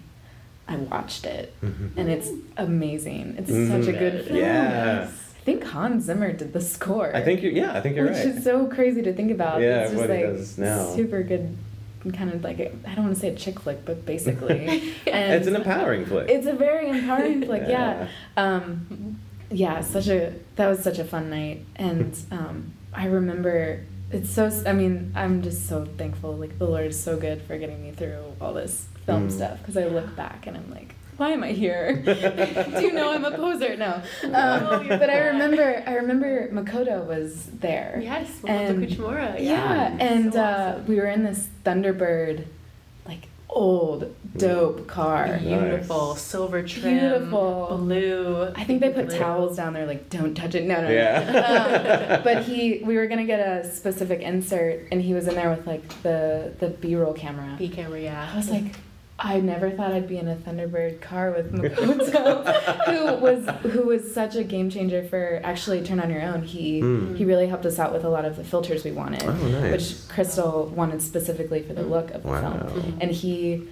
I 0.68 0.76
watched 0.76 1.26
it, 1.26 1.54
Mhm. 1.64 1.92
and 1.98 2.10
it's 2.10 2.30
amazing. 2.58 3.36
It's 3.38 3.50
Mhm. 3.50 3.68
such 3.70 3.88
a 3.96 3.98
good 3.98 4.26
film. 4.26 4.38
Yeah. 4.38 5.08
I 5.08 5.12
think 5.50 5.64
Hans 5.64 6.06
Zimmer 6.06 6.32
did 6.32 6.54
the 6.54 6.62
score. 6.62 7.16
I 7.16 7.22
think 7.22 7.42
you. 7.42 7.50
Yeah, 7.50 7.74
I 7.78 7.82
think 7.82 7.96
you're 7.96 8.06
which 8.06 8.16
right. 8.18 8.28
Which 8.28 8.36
is 8.38 8.44
so 8.44 8.68
crazy 8.68 9.02
to 9.02 9.14
think 9.14 9.32
about. 9.32 9.62
Yeah, 9.62 9.82
it's 9.84 9.92
just 9.92 10.02
what 10.02 10.10
he 10.16 10.24
like 10.26 10.36
does 10.36 10.58
now. 10.58 10.94
super 10.96 11.24
good, 11.24 11.58
kind 12.14 12.32
of 12.34 12.44
like 12.44 12.60
a, 12.60 12.72
I 12.88 12.96
don't 12.96 13.06
want 13.06 13.16
to 13.16 13.20
say 13.22 13.30
a 13.30 13.36
chick 13.36 13.60
flick, 13.60 13.84
but 13.86 14.06
basically, 14.06 14.68
and 15.08 15.34
it's 15.34 15.48
an 15.48 15.56
empowering 15.56 16.06
flick. 16.06 16.30
it's 16.30 16.48
a 16.48 16.54
very 16.54 16.90
empowering 16.90 17.44
flick. 17.46 17.64
yeah. 17.68 18.08
Um, 18.38 19.20
yeah, 19.52 19.82
such 19.82 20.08
a 20.08 20.34
that 20.58 20.68
was 20.68 20.80
such 20.84 21.00
a 21.00 21.04
fun 21.06 21.30
night, 21.30 21.66
and 21.76 22.16
um, 22.32 22.74
I 22.94 23.06
remember 23.08 23.84
it's 24.12 24.30
so. 24.30 24.50
I 24.66 24.74
mean, 24.74 25.12
I'm 25.16 25.42
just 25.42 25.68
so 25.68 25.86
thankful. 25.98 26.36
Like 26.38 26.58
the 26.60 26.66
Lord 26.66 26.86
is 26.88 27.02
so 27.02 27.18
good 27.18 27.42
for 27.44 27.58
getting 27.58 27.82
me 27.82 27.92
through 27.92 28.24
all 28.42 28.54
this 28.54 28.88
film 29.06 29.28
Mm. 29.28 29.32
stuff 29.32 29.58
because 29.60 29.76
I 29.78 29.86
look 29.88 30.16
back 30.16 30.46
and 30.46 30.56
I'm 30.56 30.70
like, 30.72 30.94
why 31.20 31.30
am 31.32 31.44
I 31.44 31.52
here? 31.52 31.94
Do 32.06 32.82
you 32.82 32.94
know 32.94 33.12
I'm 33.12 33.26
a 33.26 33.32
poser? 33.32 33.76
No, 33.78 34.02
um, 34.34 34.86
you're 34.88 34.98
but 34.98 35.10
I 35.10 35.20
remember 35.28 35.84
I 35.86 35.94
remember 35.96 36.50
Makoto 36.52 37.06
was 37.06 37.46
there. 37.60 38.00
Yes, 38.02 38.30
And- 38.48 38.82
Makoto 38.84 38.96
Kuchimura. 38.96 39.36
Yeah, 39.40 39.44
Yeah, 39.44 39.98
and 40.00 40.34
So 40.34 40.42
uh, 40.42 40.72
awesome. 40.74 40.88
we 40.88 40.96
were 40.96 41.08
in 41.08 41.24
this 41.24 41.48
Thunderbird, 41.66 42.46
like 43.06 43.28
old 43.50 44.16
dope 44.38 44.86
car. 44.88 45.38
beautiful 45.40 46.10
Nice. 46.14 46.22
silver 46.22 46.62
trim, 46.64 47.00
Beautiful. 47.00 47.78
blue. 47.82 48.52
I 48.56 48.64
think 48.64 48.80
they 48.80 48.92
put 48.92 49.08
blue. 49.08 49.18
towels 49.18 49.58
down 49.58 49.74
there, 49.74 49.86
like 49.88 50.10
don't 50.10 50.36
touch 50.36 50.56
it. 50.56 50.64
No, 50.66 50.76
no. 50.82 50.88
no. 50.88 50.94
Yeah. 50.94 52.16
Um, 52.18 52.24
but 52.24 52.44
he, 52.44 52.82
we 52.86 52.96
were 52.96 53.08
gonna 53.08 53.26
get 53.26 53.40
a 53.40 53.70
specific 53.70 54.22
insert, 54.22 54.88
and 54.92 55.02
he 55.02 55.14
was 55.14 55.28
in 55.28 55.36
there 55.36 55.50
with 55.50 55.66
like 55.68 55.86
the 56.04 56.54
the 56.60 56.70
B 56.70 56.96
roll 56.96 57.14
camera. 57.14 57.56
B 57.58 57.68
camera, 57.70 58.00
yeah. 58.00 58.30
I 58.32 58.38
was 58.38 58.50
like, 58.50 58.76
I 59.22 59.40
never 59.42 59.70
thought 59.70 59.92
I'd 59.92 60.08
be 60.08 60.18
in 60.18 60.28
a 60.28 60.36
Thunderbird 60.36 61.02
car 61.02 61.32
with 61.32 61.52
Makoto, 61.52 62.86
who 62.86 63.16
was 63.22 63.48
who 63.74 63.84
was 63.84 64.14
such 64.14 64.36
a 64.36 64.44
game 64.44 64.70
changer 64.70 65.04
for 65.04 65.42
actually 65.44 65.82
Turn 65.84 66.00
on 66.00 66.10
Your 66.10 66.22
Own. 66.22 66.44
He 66.44 66.80
Hmm. 66.80 67.16
he 67.16 67.26
really 67.26 67.48
helped 67.48 67.66
us 67.66 67.80
out 67.80 67.92
with 67.94 68.04
a 68.06 68.10
lot 68.10 68.26
of 68.26 68.36
the 68.38 68.44
filters 68.44 68.84
we 68.84 68.92
wanted, 68.92 69.24
Oh, 69.24 69.34
nice. 69.34 69.72
which 69.72 70.08
Crystal 70.10 70.68
wanted 70.76 71.02
specifically 71.02 71.62
for 71.62 71.74
the 71.74 71.84
look 71.84 72.12
of 72.12 72.24
the 72.24 72.30
Wow. 72.30 72.68
film. 72.68 72.98
And 73.02 73.12
he 73.12 73.68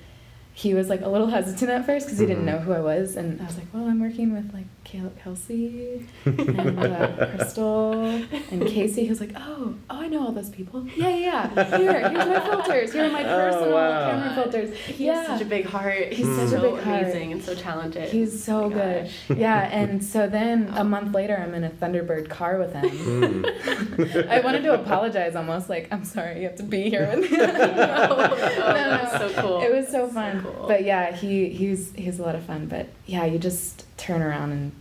he 0.63 0.73
was 0.73 0.89
like 0.89 1.01
a 1.01 1.07
little 1.07 1.27
hesitant 1.27 1.69
at 1.69 1.85
first 1.85 2.07
because 2.07 2.17
he 2.17 2.25
didn't 2.25 2.41
Mhm. 2.41 2.51
know 2.51 2.57
who 2.65 2.71
I 2.73 2.79
was, 2.79 3.15
and 3.15 3.39
I 3.39 3.45
was 3.45 3.57
like, 3.59 3.67
"Well, 3.71 3.85
I'm 3.85 3.99
working 4.01 4.33
with 4.33 4.51
like 4.55 4.65
Kel- 4.83 5.13
Kelsie 5.23 6.03
and 6.25 6.79
uh, 6.79 7.27
Crystal 7.35 7.93
and 8.51 8.65
Casey." 8.75 9.03
He 9.03 9.09
was 9.09 9.19
like, 9.21 9.33
"Oh, 9.35 9.75
oh, 9.91 10.01
I 10.05 10.07
know 10.07 10.21
all 10.25 10.31
those 10.31 10.49
people. 10.49 10.87
Yeah, 10.95 11.09
yeah. 11.09 11.49
yeah. 11.55 11.77
Here, 11.77 12.09
here's 12.09 12.25
my 12.27 12.39
filters. 12.39 12.91
Here 12.93 13.05
are 13.05 13.09
my 13.11 13.23
Oh, 13.23 13.37
personal 13.37 13.73
wow. 13.75 14.09
camera 14.09 14.33
filters. 14.33 14.75
He 14.77 15.05
yeah, 15.05 15.13
has 15.17 15.27
such 15.27 15.41
a 15.41 15.45
big 15.45 15.65
heart. 15.67 16.07
He's 16.13 16.25
He's 16.25 16.35
such 16.37 16.45
a 16.47 16.49
so 16.49 16.61
big 16.75 16.83
heart. 16.83 17.03
amazing 17.03 17.31
and 17.33 17.43
so 17.43 17.53
talented. 17.53 18.09
He's 18.09 18.43
so 18.43 18.63
Oh 18.63 18.69
good. 18.69 19.03
gosh. 19.29 19.37
Yeah, 19.37 19.69
and 19.79 20.03
so 20.03 20.25
then 20.27 20.71
a 20.75 20.83
month 20.83 21.13
later, 21.13 21.37
I'm 21.37 21.53
in 21.53 21.65
a 21.65 21.69
Thunderbird 21.69 22.29
car 22.29 22.57
with 22.57 22.73
him. 22.73 22.89
Mm. 22.89 24.27
I 24.35 24.39
wanted 24.39 24.63
to 24.63 24.73
apologize 24.73 25.35
almost, 25.35 25.69
like, 25.69 25.87
I'm 25.91 26.03
sorry 26.03 26.37
you 26.41 26.47
have 26.47 26.55
to 26.55 26.63
be 26.63 26.89
here 26.89 27.05
with 27.13 27.29
me. 27.29 27.37
Oh, 27.39 27.45
no, 27.45 28.73
that 28.73 29.03
was 29.03 29.33
so 29.35 29.41
cool. 29.41 29.61
It 29.61 29.71
was 29.71 29.85
so 29.87 30.07
So 30.07 30.13
fun. 30.13 30.46
Cool. 30.57 30.67
But 30.67 30.83
yeah, 30.83 31.11
he 31.15 31.49
he's 31.49 31.93
he's 31.95 32.19
a 32.19 32.23
lot 32.23 32.35
of 32.35 32.43
fun. 32.43 32.67
But 32.67 32.87
yeah, 33.05 33.25
you 33.25 33.37
just 33.39 33.85
turn 33.97 34.21
around 34.21 34.51
and 34.51 34.71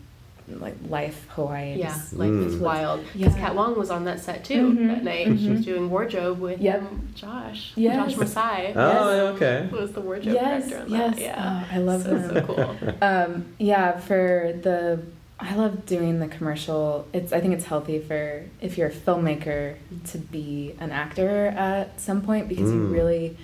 like 0.60 0.76
life 0.88 1.26
Hawaii. 1.30 1.74
Yeah, 1.76 1.88
just- 1.88 2.12
like 2.12 2.30
it's 2.30 2.54
Mm. 2.54 2.60
wild. 2.60 3.00
Because 3.12 3.34
Yeah. 3.34 3.40
Kat 3.40 3.54
Wong 3.56 3.76
was 3.76 3.90
on 3.90 4.04
that 4.04 4.20
set 4.20 4.44
too 4.44 4.70
Mhm, 4.72 4.86
that 4.88 5.02
night. 5.02 5.38
She 5.40 5.50
was 5.50 5.64
doing 5.64 5.90
wardrobe 5.90 6.38
with 6.38 6.60
Yep. 6.60 6.80
um, 6.82 7.08
Josh. 7.16 7.72
Yes. 7.74 7.96
Josh 8.12 8.16
Masai. 8.16 8.72
Oh, 8.76 9.26
okay. 9.34 9.68
Was 9.72 9.90
the 9.92 10.00
wardrobe 10.00 10.34
Yes, 10.34 10.68
director 10.68 10.84
on 10.86 10.90
yes. 11.00 11.14
that. 11.16 11.20
Yeah. 11.20 11.64
Oh, 11.72 11.74
I 11.74 11.78
love 11.78 12.02
so, 12.02 12.16
him. 12.16 12.30
so 12.32 12.40
cool. 12.42 12.76
um, 13.02 13.46
yeah, 13.58 13.98
for 13.98 14.52
the 14.62 15.00
I 15.38 15.54
love 15.56 15.84
doing 15.84 16.18
the 16.20 16.28
commercial. 16.28 17.06
It's 17.12 17.30
I 17.32 17.40
think 17.40 17.52
it's 17.52 17.64
healthy 17.66 17.98
for 17.98 18.44
if 18.60 18.78
you're 18.78 18.88
a 18.88 18.92
filmmaker 18.92 19.74
to 20.12 20.18
be 20.18 20.74
an 20.80 20.92
actor 20.92 21.48
at 21.48 22.00
some 22.00 22.22
point 22.22 22.48
because 22.48 22.70
you 22.72 22.78
Mm. 22.88 22.92
really 22.92 23.36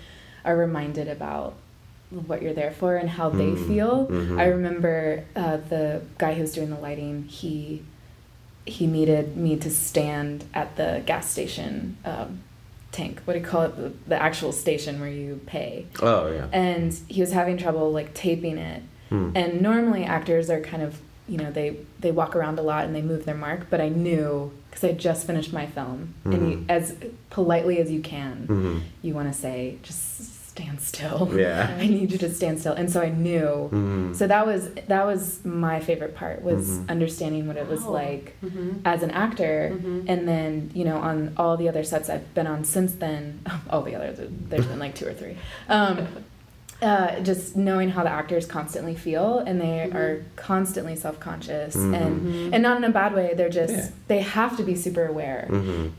are 0.44 0.56
reminded 0.56 1.08
about 1.08 1.54
what 2.26 2.42
you're 2.42 2.52
there 2.54 2.70
for 2.72 2.96
and 2.96 3.08
how 3.08 3.28
they 3.30 3.46
Mm. 3.52 3.66
feel. 3.66 4.06
Mhm. 4.06 4.38
I 4.38 4.46
remember 4.46 5.24
uh, 5.34 5.56
the 5.68 6.02
guy 6.18 6.34
who 6.34 6.42
was 6.42 6.52
doing 6.52 6.70
the 6.70 6.78
lighting. 6.78 7.24
He 7.28 7.82
he 8.64 8.86
needed 8.86 9.36
me 9.36 9.56
to 9.56 9.68
stand 9.68 10.44
at 10.54 10.76
the 10.76 11.02
gas 11.04 11.28
station 11.28 11.96
um, 12.04 12.38
tank. 12.92 13.20
What 13.24 13.34
do 13.34 13.40
you 13.40 13.44
call 13.44 13.62
it? 13.62 13.76
The, 13.76 13.92
the 14.10 14.22
actual 14.22 14.52
station 14.52 15.00
where 15.00 15.10
you 15.10 15.40
pay. 15.46 15.86
Oh 16.00 16.30
yeah. 16.30 16.46
And 16.52 16.92
he 17.08 17.20
was 17.20 17.32
having 17.32 17.56
trouble 17.58 17.90
like 17.90 18.14
taping 18.14 18.58
it. 18.58 18.82
Hmm. 19.08 19.30
And 19.34 19.60
normally 19.62 20.04
actors 20.04 20.48
are 20.48 20.60
kind 20.60 20.82
of, 20.82 21.00
you 21.28 21.38
know, 21.38 21.50
they 21.50 21.76
they 21.98 22.12
walk 22.12 22.36
around 22.36 22.58
a 22.58 22.62
lot 22.62 22.84
and 22.84 22.94
they 22.94 23.02
move 23.02 23.24
their 23.24 23.34
mark. 23.34 23.66
But 23.68 23.80
I 23.80 23.88
knew 23.88 24.52
because 24.70 24.84
I 24.84 24.92
just 24.92 25.26
finished 25.26 25.52
my 25.52 25.66
film, 25.66 26.14
and 26.24 26.50
you, 26.50 26.56
Mhm. 26.58 26.64
as 26.70 26.94
politely 27.30 27.78
as 27.78 27.90
you 27.90 28.00
can, 28.00 28.46
Mhm. 28.48 28.80
you 29.02 29.12
want 29.12 29.30
to 29.30 29.38
say, 29.38 29.76
just 29.82 30.41
stand 30.52 30.80
still. 30.80 31.30
Yeah. 31.34 31.74
I 31.80 31.86
need 31.86 32.12
you 32.12 32.18
to 32.18 32.30
stand 32.32 32.60
still. 32.60 32.74
And 32.74 32.90
so 32.90 33.00
I 33.00 33.08
knew. 33.08 33.70
Mhm. 33.72 34.14
So 34.14 34.26
that 34.26 34.46
was 34.46 34.68
that 34.88 35.06
was 35.06 35.42
my 35.44 35.80
favorite 35.80 36.14
part 36.14 36.42
was 36.42 36.68
Mhm. 36.68 36.88
understanding 36.90 37.46
what 37.46 37.56
it 37.56 37.66
was 37.68 37.80
Wow. 37.82 37.92
like 38.02 38.36
hmm 38.40 38.70
as 38.84 39.02
an 39.02 39.10
actor. 39.12 39.72
Mhm. 39.74 40.04
And 40.08 40.28
then, 40.28 40.70
you 40.74 40.84
know, 40.84 40.98
on 40.98 41.32
all 41.38 41.56
the 41.56 41.68
other 41.70 41.82
sets 41.82 42.10
I've 42.10 42.34
been 42.34 42.46
on 42.46 42.64
since 42.64 42.92
then, 42.94 43.40
all 43.70 43.82
the 43.82 43.94
others, 43.96 44.18
there's 44.50 44.66
been 44.66 44.78
like 44.78 44.94
two 44.94 45.06
or 45.06 45.14
three. 45.14 45.36
Um, 45.68 46.06
uh, 46.82 47.20
just 47.20 47.56
knowing 47.56 47.88
how 47.90 48.02
the 48.02 48.10
actors 48.10 48.44
constantly 48.44 48.94
feel 48.96 49.38
and 49.38 49.60
they 49.60 49.88
Mhm. 49.88 49.94
are 49.94 50.22
constantly 50.36 50.96
self-conscious 50.96 51.76
and 51.76 51.94
Mhm. 52.26 52.50
and 52.52 52.60
not 52.62 52.76
in 52.76 52.82
a 52.84 52.90
bad 52.90 53.14
way 53.14 53.34
they're 53.36 53.48
just 53.62 53.72
Yeah. 53.72 53.86
they 54.08 54.18
have 54.20 54.56
to 54.56 54.64
be 54.64 54.74
super 54.74 55.06
aware 55.06 55.48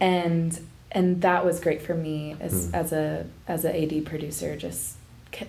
and 0.02 0.60
and 0.94 1.22
that 1.22 1.44
was 1.46 1.60
great 1.60 1.82
for 1.82 1.94
me 1.96 2.36
as 2.40 2.68
Mm. 2.68 2.74
as 2.76 2.92
a 2.94 3.26
as 3.48 3.66
a 3.66 3.72
AD 3.84 4.02
producer 4.06 4.56
just 4.56 4.96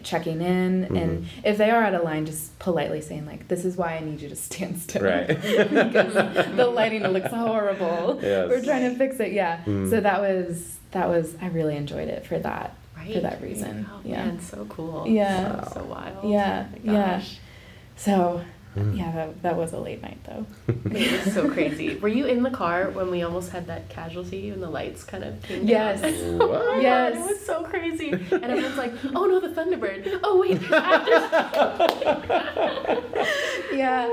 checking 0.03 0.41
in 0.41 0.87
Mhm. 0.91 1.03
and 1.03 1.27
if 1.45 1.59
they 1.59 1.69
are 1.71 1.83
out 1.83 1.93
of 1.95 2.03
line 2.05 2.25
just 2.25 2.59
politely 2.59 3.03
saying 3.03 3.27
like 3.27 3.49
this 3.49 3.67
is 3.67 3.77
why 3.77 3.97
I 3.97 4.01
need 4.01 4.19
you 4.23 4.31
to 4.31 4.37
stand 4.37 4.79
still 4.79 5.03
Right. 5.03 5.27
because 5.29 6.15
the 6.57 6.67
lighting 6.67 7.07
looks 7.09 7.29
horrible 7.31 8.19
Yes. 8.23 8.49
we're 8.49 8.63
trying 8.65 8.91
to 8.91 8.97
fix 8.97 9.21
it 9.21 9.33
yeah 9.33 9.59
Mm. 9.67 9.91
so 9.91 10.01
that 10.01 10.21
was 10.23 10.79
that 10.93 11.09
was 11.09 11.35
I 11.43 11.49
really 11.49 11.77
enjoyed 11.77 12.09
it 12.09 12.25
for 12.25 12.39
that 12.39 12.75
Right. 12.97 13.13
for 13.13 13.21
that 13.21 13.43
reason 13.43 13.87
Oh, 13.93 14.01
yeah 14.05 14.25
man, 14.25 14.41
so 14.41 14.65
cool. 14.71 15.05
Yeah. 15.07 15.65
So, 15.65 15.81
so 15.81 15.85
wild. 15.85 16.31
Yeah, 16.31 16.65
Oh 16.73 16.79
yeah. 16.93 17.21
so 17.97 18.41
Mm. 18.77 18.99
yeah 18.99 19.13
that, 19.13 19.43
that 19.43 19.57
was 19.57 19.73
a 19.73 19.79
late 19.79 20.03
night 20.03 20.19
though 20.25 20.45
It 20.91 21.25
was 21.25 21.33
so 21.35 21.49
crazy. 21.49 21.97
Were 21.97 22.09
you 22.09 22.27
in 22.27 22.43
the 22.43 22.51
car 22.51 22.91
when 22.91 23.09
we 23.11 23.23
almost 23.23 23.51
had 23.53 23.67
that 23.69 23.89
casualty 23.89 24.51
and 24.51 24.61
the 24.63 24.69
lights 24.69 25.05
kind 25.05 25.23
of 25.23 25.41
came 25.43 25.65
Yes. 25.67 26.01
down? 26.01 26.39
What? 26.39 26.51
Oh 26.51 26.81
Yes. 26.81 27.15
God, 27.15 27.21
it 27.23 27.27
was 27.31 27.41
so 27.47 27.63
crazy. 27.65 28.11
And 28.11 28.45
everyone's 28.45 28.77
like, 28.77 28.93
oh 29.15 29.27
no, 29.27 29.39
the 29.39 29.49
Thunderbird. 29.49 30.21
Oh 30.25 30.41
wait, 30.41 30.61
actors. 30.73 31.25
yeah 33.73 34.09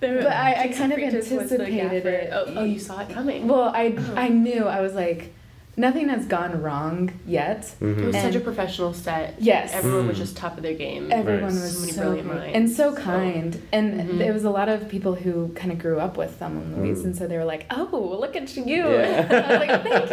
There- 0.00 0.22
But 0.22 0.32
I- 0.32 0.64
I 0.64 0.68
kind 0.68 0.92
of 0.92 0.98
Freitas 0.98 1.14
was 1.36 1.50
the 1.50 1.62
anticipated 1.62 2.06
it. 2.06 2.30
Oh, 2.32 2.44
oh, 2.56 2.64
you 2.64 2.78
saw 2.78 3.00
it 3.00 3.08
coming. 3.10 3.46
well 3.46 3.70
I 3.74 3.96
I 4.16 4.28
knew 4.28 4.64
I 4.66 4.80
was 4.80 4.94
like 4.94 5.32
nothing 5.76 6.08
has 6.10 6.26
gone 6.26 6.60
wrong 6.60 7.10
yet 7.26 7.74
it 7.80 7.84
was 8.04 8.14
Mhm. 8.14 8.22
such 8.22 8.34
a 8.34 8.40
professional 8.40 8.92
set. 8.92 9.34
Yes. 9.38 9.72
Everyone 9.74 10.06
was 10.06 10.16
Mm. 10.16 10.20
just 10.20 10.36
top 10.36 10.56
of 10.58 10.62
their 10.62 10.74
game. 10.74 11.08
everyone 11.10 11.44
Right. 11.44 11.52
was 11.54 11.94
So 11.94 12.02
brilliant 12.02 12.28
great 12.28 12.40
minds. 12.40 12.56
and 12.56 12.70
so 12.70 12.94
So- 12.94 13.00
kind 13.00 13.60
and 13.72 14.00
Mhm. 14.00 14.18
there 14.18 14.32
was 14.34 14.44
a 14.44 14.50
lot 14.50 14.68
of 14.68 14.88
people 14.88 15.14
who 15.14 15.48
kind 15.54 15.72
of 15.72 15.78
grew 15.78 15.98
up 15.98 16.18
with 16.18 16.32
Thelma 16.32 16.60
and 16.60 16.76
Louise 16.76 17.00
Mm. 17.00 17.04
and 17.06 17.16
so 17.16 17.26
they 17.26 17.38
were 17.38 17.44
like 17.44 17.64
oh 17.70 18.16
look 18.20 18.36
at 18.36 18.54
you 18.56 18.64
Yeah. 18.64 19.26
I 19.48 19.58
was 19.58 19.68
like 19.68 19.82
thank 19.82 20.10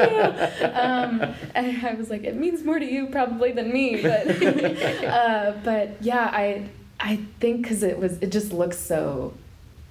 you 0.62 0.68
um, 0.88 1.34
and 1.56 1.86
I 1.86 1.94
was 1.96 2.10
like 2.10 2.24
it 2.24 2.36
means 2.38 2.64
more 2.64 2.80
to 2.80 2.86
you 2.86 3.08
probably 3.08 3.52
than 3.52 3.72
me 3.74 4.02
but 4.02 4.28
uh, 5.04 5.54
but 5.64 5.90
yeah 6.02 6.30
I 6.32 6.64
I 7.02 7.20
think 7.42 7.64
because 7.64 7.84
it 7.84 8.00
was 8.00 8.18
it 8.22 8.30
just 8.32 8.54
looks 8.54 8.78
so 8.78 9.34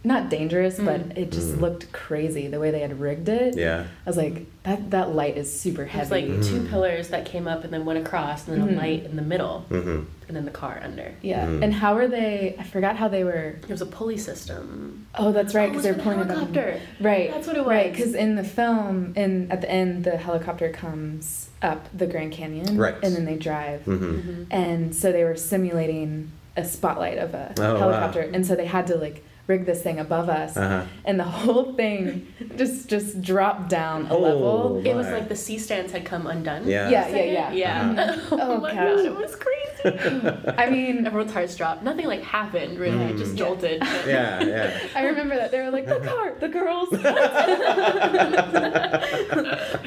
not 0.08 0.28
dangerous 0.30 0.78
but 0.78 1.00
Mm. 1.10 1.18
it 1.18 1.30
just 1.30 1.50
Mm. 1.56 1.60
looked 1.60 1.92
crazy 1.92 2.48
the 2.48 2.58
way 2.58 2.70
they 2.70 2.80
had 2.80 2.98
rigged 2.98 3.28
it 3.28 3.56
Yeah. 3.56 3.84
I 4.06 4.10
was 4.10 4.16
like 4.16 4.46
that 4.64 4.90
that 4.90 5.14
light 5.14 5.36
is 5.36 5.48
super 5.64 5.82
It 5.82 5.94
was 5.94 6.08
heavy 6.08 6.28
like 6.32 6.42
two 6.42 6.60
Mm. 6.60 6.70
pillars 6.70 7.08
that 7.08 7.24
came 7.26 7.46
up 7.46 7.62
and 7.64 7.72
then 7.72 7.84
went 7.84 7.98
across, 8.04 8.48
and 8.48 8.60
then 8.60 8.74
a 8.74 8.80
light 8.80 9.04
in 9.04 9.16
the 9.16 9.22
middle, 9.22 9.64
Mhm. 9.70 10.06
and 10.26 10.36
then 10.36 10.44
the 10.44 10.50
car 10.50 10.80
under. 10.82 11.08
yeah 11.22 11.44
Mm. 11.46 11.62
and 11.64 11.74
how 11.74 11.92
are 11.96 12.08
they 12.08 12.54
I 12.58 12.62
forgot 12.64 12.96
how 12.96 13.08
they 13.08 13.22
were 13.22 13.56
There 13.60 13.74
was 13.78 13.82
a 13.82 13.86
pulley 13.98 14.16
system. 14.16 15.06
oh 15.14 15.30
that's 15.32 15.54
right 15.54 15.68
Oh, 15.68 15.72
because 15.72 15.84
it 15.84 15.96
was 15.96 15.96
they're 15.96 16.04
for 16.04 16.10
the 16.10 16.16
pointing 16.16 16.22
at 16.22 16.28
them. 16.28 16.54
helicopter. 16.54 16.80
Right. 17.00 17.30
That's 17.30 17.46
what 17.46 17.56
it 17.56 17.64
was. 17.64 17.68
Right, 17.68 17.92
because 17.94 18.14
in 18.14 18.34
the 18.36 18.44
film, 18.44 19.12
in 19.16 19.32
at 19.50 19.60
the 19.60 19.70
end, 19.70 20.04
the 20.04 20.16
helicopter 20.16 20.68
comes 20.70 21.50
up 21.60 21.86
the 21.96 22.06
Grand 22.06 22.32
Canyon, 22.32 22.76
Right. 22.78 22.94
and 23.02 23.14
then 23.14 23.24
they 23.26 23.36
drive, 23.36 23.80
Mhm. 23.84 23.98
Mhm. 24.00 24.46
and 24.50 24.94
so 24.94 25.12
they 25.12 25.24
were 25.24 25.36
simulating 25.36 26.30
a 26.56 26.64
spotlight 26.64 27.18
of 27.18 27.34
a 27.34 27.52
Oh, 27.58 27.74
wow. 27.74 27.78
helicopter, 27.80 28.20
and 28.32 28.46
so 28.46 28.54
they 28.54 28.66
had 28.66 28.86
to 28.88 28.96
like 28.96 29.22
rig 29.48 29.64
this 29.64 29.82
thing 29.82 29.98
above 29.98 30.28
us, 30.28 30.56
Uh-huh. 30.56 30.84
and 31.06 31.18
the 31.18 31.24
whole 31.40 31.72
thing 31.72 32.26
just 32.56 32.86
just 32.88 33.20
dropped 33.22 33.68
down 33.70 34.06
a 34.06 34.14
Oh, 34.14 34.20
level. 34.20 34.82
It 34.86 34.94
was 34.94 35.06
like 35.08 35.28
the 35.28 35.34
C 35.36 35.58
stands 35.58 35.90
had 35.90 36.04
come 36.04 36.26
undone. 36.28 36.68
Yeah. 36.68 36.88
Yeah, 36.90 37.04
for 37.08 37.16
a 37.16 37.32
yeah, 37.32 37.50
yeah. 37.52 37.80
second. 37.80 37.96
Yeah. 37.96 38.14
Mhm. 38.14 38.28
oh, 38.32 38.38
Oh, 38.40 38.60
my 38.60 38.74
gosh. 38.74 38.84
god, 38.96 39.04
it 39.06 39.16
was 39.16 39.34
crazy. 39.36 39.54
I 40.58 40.68
mean, 40.70 41.06
Everyone's 41.06 41.32
hearts 41.32 41.54
dropped. 41.56 41.82
Nothing 41.82 42.06
like 42.06 42.22
happened 42.22 42.78
really. 42.78 43.04
It 43.06 43.16
just 43.16 43.32
Mm. 43.34 43.38
jolted. 43.38 43.82
Yeah, 44.06 44.42
yeah. 44.42 44.78
I 44.94 45.04
remember 45.06 45.34
that 45.36 45.50
they 45.50 45.60
were 45.60 45.70
like 45.70 45.86
the 45.86 46.00
car, 46.00 46.34
the 46.40 46.48
girls. 46.48 46.88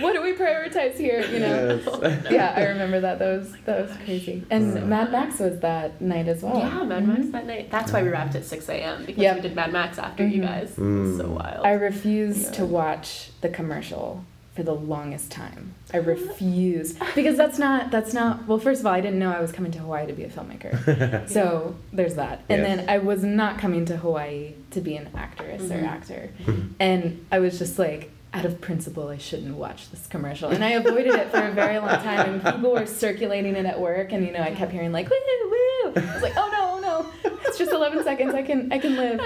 what 0.01 0.13
do 0.13 0.21
we 0.21 0.33
prioritize 0.33 0.95
here? 0.97 1.21
You 1.33 1.39
know. 1.39 1.79
Yes. 2.01 2.25
yeah, 2.31 2.53
I 2.55 2.63
remember 2.67 2.99
that. 3.01 3.19
That 3.19 3.37
was 3.39 3.53
that 3.65 3.81
was 3.87 3.97
crazy. 4.05 4.43
And 4.49 4.71
Mm. 4.77 4.85
Mad 4.87 5.11
Max 5.11 5.39
was 5.39 5.59
that 5.59 5.99
night 6.01 6.27
as 6.27 6.41
well. 6.41 6.57
Yeah, 6.57 6.83
Mad 6.83 7.07
Max 7.07 7.19
Mhm. 7.21 7.31
that 7.33 7.45
night. 7.45 7.69
That's 7.69 7.91
why 7.91 8.01
we 8.03 8.09
wrapped 8.09 8.35
at 8.35 8.45
6 8.45 8.69
a.m. 8.69 9.03
because 9.05 9.21
Yep. 9.21 9.35
we 9.35 9.41
did 9.41 9.50
Mad 9.55 9.71
Max 9.71 9.97
after 9.97 10.25
you 10.25 10.41
Mhm. 10.41 10.45
guys. 10.47 10.69
It 10.77 10.81
was 10.81 11.17
so 11.17 11.23
Mm. 11.25 11.29
wild. 11.29 11.65
I 11.65 11.71
refused 11.73 12.43
Yeah. 12.45 12.51
to 12.51 12.65
watch 12.65 13.29
the 13.41 13.49
commercial 13.49 14.23
for 14.55 14.63
the 14.63 14.73
longest 14.75 15.31
time. 15.31 15.73
I 15.93 15.97
refused 15.97 16.97
because 17.15 17.37
that's 17.37 17.57
not 17.57 17.89
that's 17.91 18.13
not 18.13 18.47
well. 18.47 18.57
First 18.59 18.81
of 18.81 18.85
all, 18.87 18.93
I 18.93 18.99
didn't 19.01 19.19
know 19.19 19.31
I 19.31 19.39
was 19.41 19.51
coming 19.51 19.71
to 19.71 19.79
Hawaii 19.79 20.07
to 20.07 20.13
be 20.13 20.23
a 20.23 20.29
filmmaker, 20.29 21.27
so 21.29 21.75
there's 21.93 22.15
that. 22.15 22.41
And 22.49 22.61
Yes. 22.61 22.77
then 22.77 22.89
I 22.89 22.97
was 22.97 23.23
not 23.23 23.57
coming 23.57 23.85
to 23.85 23.97
Hawaii 23.97 24.53
to 24.71 24.81
be 24.81 24.95
an 24.95 25.07
actress 25.15 25.63
or 25.71 25.75
Mhm. 25.75 25.87
actor, 25.87 26.29
and 26.79 27.25
I 27.31 27.39
was 27.39 27.57
just 27.59 27.77
like. 27.79 28.11
Out 28.33 28.45
of 28.45 28.61
principle, 28.61 29.09
I 29.09 29.17
shouldn't 29.17 29.57
watch 29.57 29.91
this 29.91 30.07
commercial, 30.07 30.51
and 30.51 30.63
I 30.63 30.69
avoided 30.69 31.15
it 31.15 31.27
for 31.31 31.41
a 31.45 31.51
very 31.51 31.77
long 31.79 31.89
time. 31.89 32.35
And 32.35 32.41
people 32.55 32.71
were 32.71 32.85
circulating 32.85 33.57
it 33.57 33.65
at 33.65 33.77
work, 33.77 34.13
and 34.13 34.25
you 34.25 34.31
know, 34.31 34.39
I 34.41 34.51
kept 34.51 34.71
hearing 34.71 34.93
like 34.93 35.09
"woo 35.09 35.17
woo." 35.49 35.91
I 35.97 36.13
was 36.13 36.23
like, 36.23 36.31
"Oh 36.37 36.49
no, 36.49 36.57
no, 36.69 36.70
it's 37.23 37.57
just 37.57 37.71
11 37.71 38.03
seconds. 38.03 38.33
I 38.33 38.41
can, 38.43 38.71
I 38.71 38.77
can 38.79 38.95
live." 38.95 39.19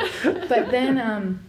But 0.49 0.71
then, 0.71 0.97
um, 0.99 1.39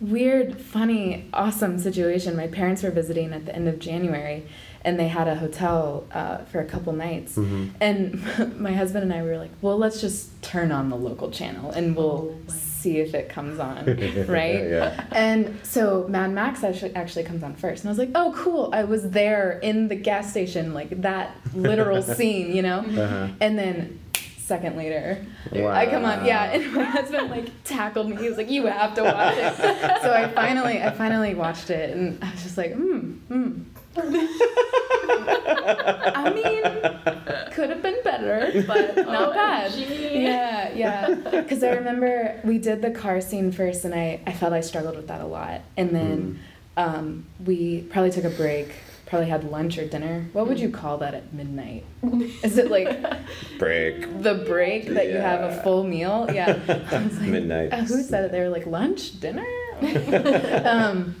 weird, 0.00 0.60
funny, 0.60 1.28
awesome 1.32 1.78
situation. 1.78 2.36
My 2.36 2.48
parents 2.48 2.82
were 2.82 2.90
visiting 2.90 3.32
at 3.32 3.46
the 3.46 3.54
end 3.54 3.68
of 3.68 3.78
January, 3.78 4.44
and 4.84 4.98
they 4.98 5.08
had 5.08 5.28
a 5.28 5.34
hotel 5.36 6.04
uh, 6.12 6.38
for 6.44 6.60
a 6.60 6.64
couple 6.64 6.92
nights. 6.92 7.36
Mhm. 7.36 7.70
And 7.80 8.58
my 8.60 8.72
husband 8.72 9.04
and 9.04 9.12
I 9.12 9.22
were 9.22 9.38
like, 9.38 9.50
"Well, 9.62 9.78
let's 9.78 10.00
just 10.00 10.42
turn 10.42 10.72
on 10.72 10.90
the 10.90 10.96
local 10.96 11.30
channel, 11.30 11.70
and 11.70 11.96
we'll 11.96 12.34
Oh, 12.34 12.52
see 12.52 12.98
if 12.98 13.14
it 13.14 13.28
comes 13.30 13.58
on." 13.58 13.86
right? 14.28 14.68
Yeah. 14.68 15.04
And 15.12 15.58
so 15.62 16.06
Mad 16.08 16.32
Max 16.32 16.62
actually 16.64 16.94
actually 16.94 17.24
comes 17.24 17.42
on 17.42 17.54
first, 17.54 17.82
and 17.84 17.88
I 17.88 17.92
was 17.92 17.98
like, 17.98 18.10
"Oh, 18.14 18.34
cool! 18.36 18.70
I 18.74 18.84
was 18.84 19.10
there 19.10 19.58
in 19.62 19.88
the 19.88 19.96
gas 19.96 20.30
station, 20.30 20.74
like 20.74 21.00
that 21.02 21.34
literal 21.54 22.02
scene, 22.02 22.54
you 22.54 22.60
know." 22.62 22.80
Uh-huh. 22.80 23.28
And 23.40 23.58
then 23.58 24.00
second 24.44 24.76
later, 24.76 25.24
I 25.52 25.86
come 25.86 26.04
on, 26.04 26.24
yeah, 26.24 26.44
and 26.52 26.72
my 26.72 26.84
husband 26.84 27.30
like 27.30 27.50
tackled 27.64 28.08
me. 28.08 28.16
He 28.16 28.28
was 28.28 28.36
like, 28.36 28.50
"You 28.50 28.66
have 28.66 28.94
to 28.94 29.02
watch 29.02 29.36
it." 29.36 29.56
so 30.02 30.12
I 30.12 30.28
finally, 30.28 30.82
I 30.82 30.90
finally 30.90 31.34
watched 31.34 31.70
it, 31.70 31.96
and 31.96 32.22
I 32.22 32.30
was 32.30 32.42
just 32.42 32.56
like, 32.56 32.72
"Hmm, 32.74 33.12
hmm." 33.28 33.62
I 35.66 36.32
mean, 36.34 36.62
could 37.52 37.70
have 37.70 37.82
been 37.82 38.02
better, 38.02 38.64
but 38.66 38.96
not 38.96 39.32
bad. 39.34 39.72
OMG. 39.72 40.22
Yeah, 40.22 40.72
yeah. 40.74 41.14
Because 41.14 41.62
I 41.62 41.70
remember 41.70 42.40
we 42.44 42.58
did 42.58 42.82
the 42.82 42.90
car 42.90 43.20
scene 43.20 43.52
first, 43.52 43.84
and 43.84 43.94
I, 43.94 44.20
I 44.26 44.32
felt 44.32 44.52
I 44.52 44.60
struggled 44.60 44.96
with 44.96 45.08
that 45.08 45.20
a 45.20 45.26
lot. 45.26 45.62
And 45.76 45.90
then 45.90 46.40
um, 46.76 47.26
we 47.44 47.82
probably 47.82 48.10
took 48.10 48.24
a 48.24 48.30
break, 48.30 48.74
probably 49.14 49.30
had 49.30 49.44
lunch 49.44 49.78
or 49.78 49.86
dinner. 49.86 50.26
What 50.32 50.48
would 50.48 50.58
you 50.58 50.70
call 50.70 50.98
that 50.98 51.14
at 51.14 51.32
midnight? 51.32 51.84
Is 52.42 52.58
it 52.58 52.68
like 52.68 52.88
Break. 53.60 54.22
the 54.22 54.34
break 54.46 54.86
that 54.88 55.06
you 55.06 55.18
have 55.18 55.40
a 55.52 55.62
full 55.62 55.84
meal? 55.84 56.28
Yeah. 56.32 56.58
I 56.90 56.98
like, 56.98 57.12
Midnight. 57.20 57.72
uh, 57.72 57.76
who 57.84 58.02
said 58.02 58.24
it? 58.24 58.32
They 58.32 58.40
were 58.40 58.48
like 58.48 58.66
lunch, 58.66 59.20
dinner. 59.20 59.46
um, 60.64 61.14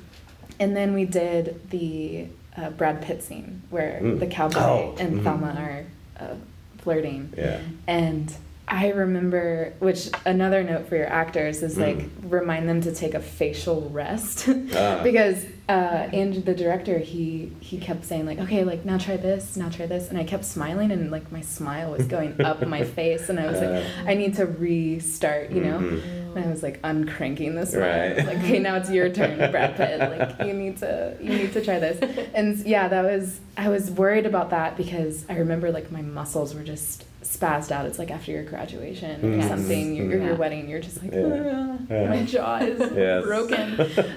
and 0.58 0.76
then 0.76 0.92
we 0.94 1.04
did 1.04 1.70
the 1.70 2.26
uh, 2.56 2.70
Brad 2.70 3.00
Pitt 3.02 3.22
scene 3.22 3.62
where 3.70 4.00
Mm. 4.02 4.18
the 4.18 4.26
cowboy 4.26 4.58
Oh, 4.58 4.96
and 4.98 5.20
mhm. 5.20 5.22
Thelma 5.22 5.54
are 5.56 5.84
uh, 6.24 6.34
flirting. 6.78 7.32
Yeah. 7.36 7.60
And 7.86 8.32
I 8.66 8.88
remember, 8.90 9.72
which 9.78 10.10
another 10.26 10.64
note 10.64 10.88
for 10.88 10.96
your 10.96 11.06
actors 11.08 11.62
is 11.62 11.78
like 11.78 11.98
Mm. 11.98 12.10
remind 12.32 12.68
them 12.68 12.80
to 12.82 12.92
take 12.92 13.14
a 13.14 13.20
facial 13.20 13.88
rest 13.90 14.48
Ah. 14.74 15.00
because 15.04 15.44
uh, 15.68 16.08
Andrew, 16.12 16.42
the 16.42 16.54
director, 16.54 16.98
he 16.98 17.50
he 17.60 17.78
kept 17.78 18.04
saying 18.04 18.26
like, 18.26 18.38
okay, 18.38 18.64
like 18.64 18.84
now 18.84 18.98
try 18.98 19.16
this, 19.16 19.56
now 19.56 19.68
try 19.70 19.86
this, 19.86 20.10
and 20.10 20.18
I 20.18 20.24
kept 20.24 20.44
smiling 20.44 20.90
and 20.90 21.10
like 21.10 21.32
my 21.32 21.40
smile 21.40 21.92
was 21.92 22.06
going 22.06 22.38
up 22.42 22.66
my 22.66 22.84
face, 22.98 23.28
and 23.28 23.40
I 23.40 23.46
was 23.46 23.60
like. 23.60 23.84
I 24.06 24.14
need 24.14 24.34
to 24.34 24.44
restart, 24.46 25.50
you 25.50 25.62
know. 25.62 25.78
Mhm. 25.78 26.36
And 26.36 26.44
I 26.44 26.50
was 26.50 26.62
like 26.62 26.82
uncranking 26.82 27.54
this 27.54 27.74
Right. 27.74 28.16
Like, 28.16 28.38
okay, 28.38 28.58
now 28.58 28.74
it's 28.76 28.90
your 28.90 29.08
turn, 29.08 29.38
Brad 29.52 29.76
Pitt. 29.76 29.98
Like, 30.00 30.46
you 30.46 30.52
need 30.52 30.76
to, 30.78 31.16
you 31.20 31.30
need 31.30 31.52
to 31.52 31.64
try 31.64 31.78
this. 31.78 31.98
And 32.34 32.58
yeah, 32.66 32.88
that 32.88 33.02
was. 33.04 33.40
I 33.56 33.68
was 33.68 33.90
worried 33.90 34.26
about 34.26 34.50
that 34.50 34.76
because 34.76 35.24
I 35.30 35.36
remember 35.36 35.70
like 35.70 35.90
my 35.92 36.02
muscles 36.02 36.54
were 36.54 36.64
just 36.64 37.04
spazzed 37.22 37.70
out. 37.70 37.86
It's 37.86 37.98
like 37.98 38.10
after 38.10 38.32
your 38.32 38.42
graduation 38.42 39.20
or 39.24 39.38
Mhm. 39.38 39.48
something, 39.48 39.94
your, 39.94 40.18
Yeah. 40.18 40.24
your 40.26 40.34
wedding, 40.36 40.68
you're 40.68 40.80
just 40.80 41.02
like, 41.02 41.12
Yeah. 41.14 41.52
"Ah, 41.54 41.76
Yeah. 41.88 42.08
my 42.10 42.22
jaw 42.24 42.56
is 42.58 43.24
broken. 43.24 43.66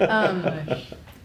Um, 0.00 0.44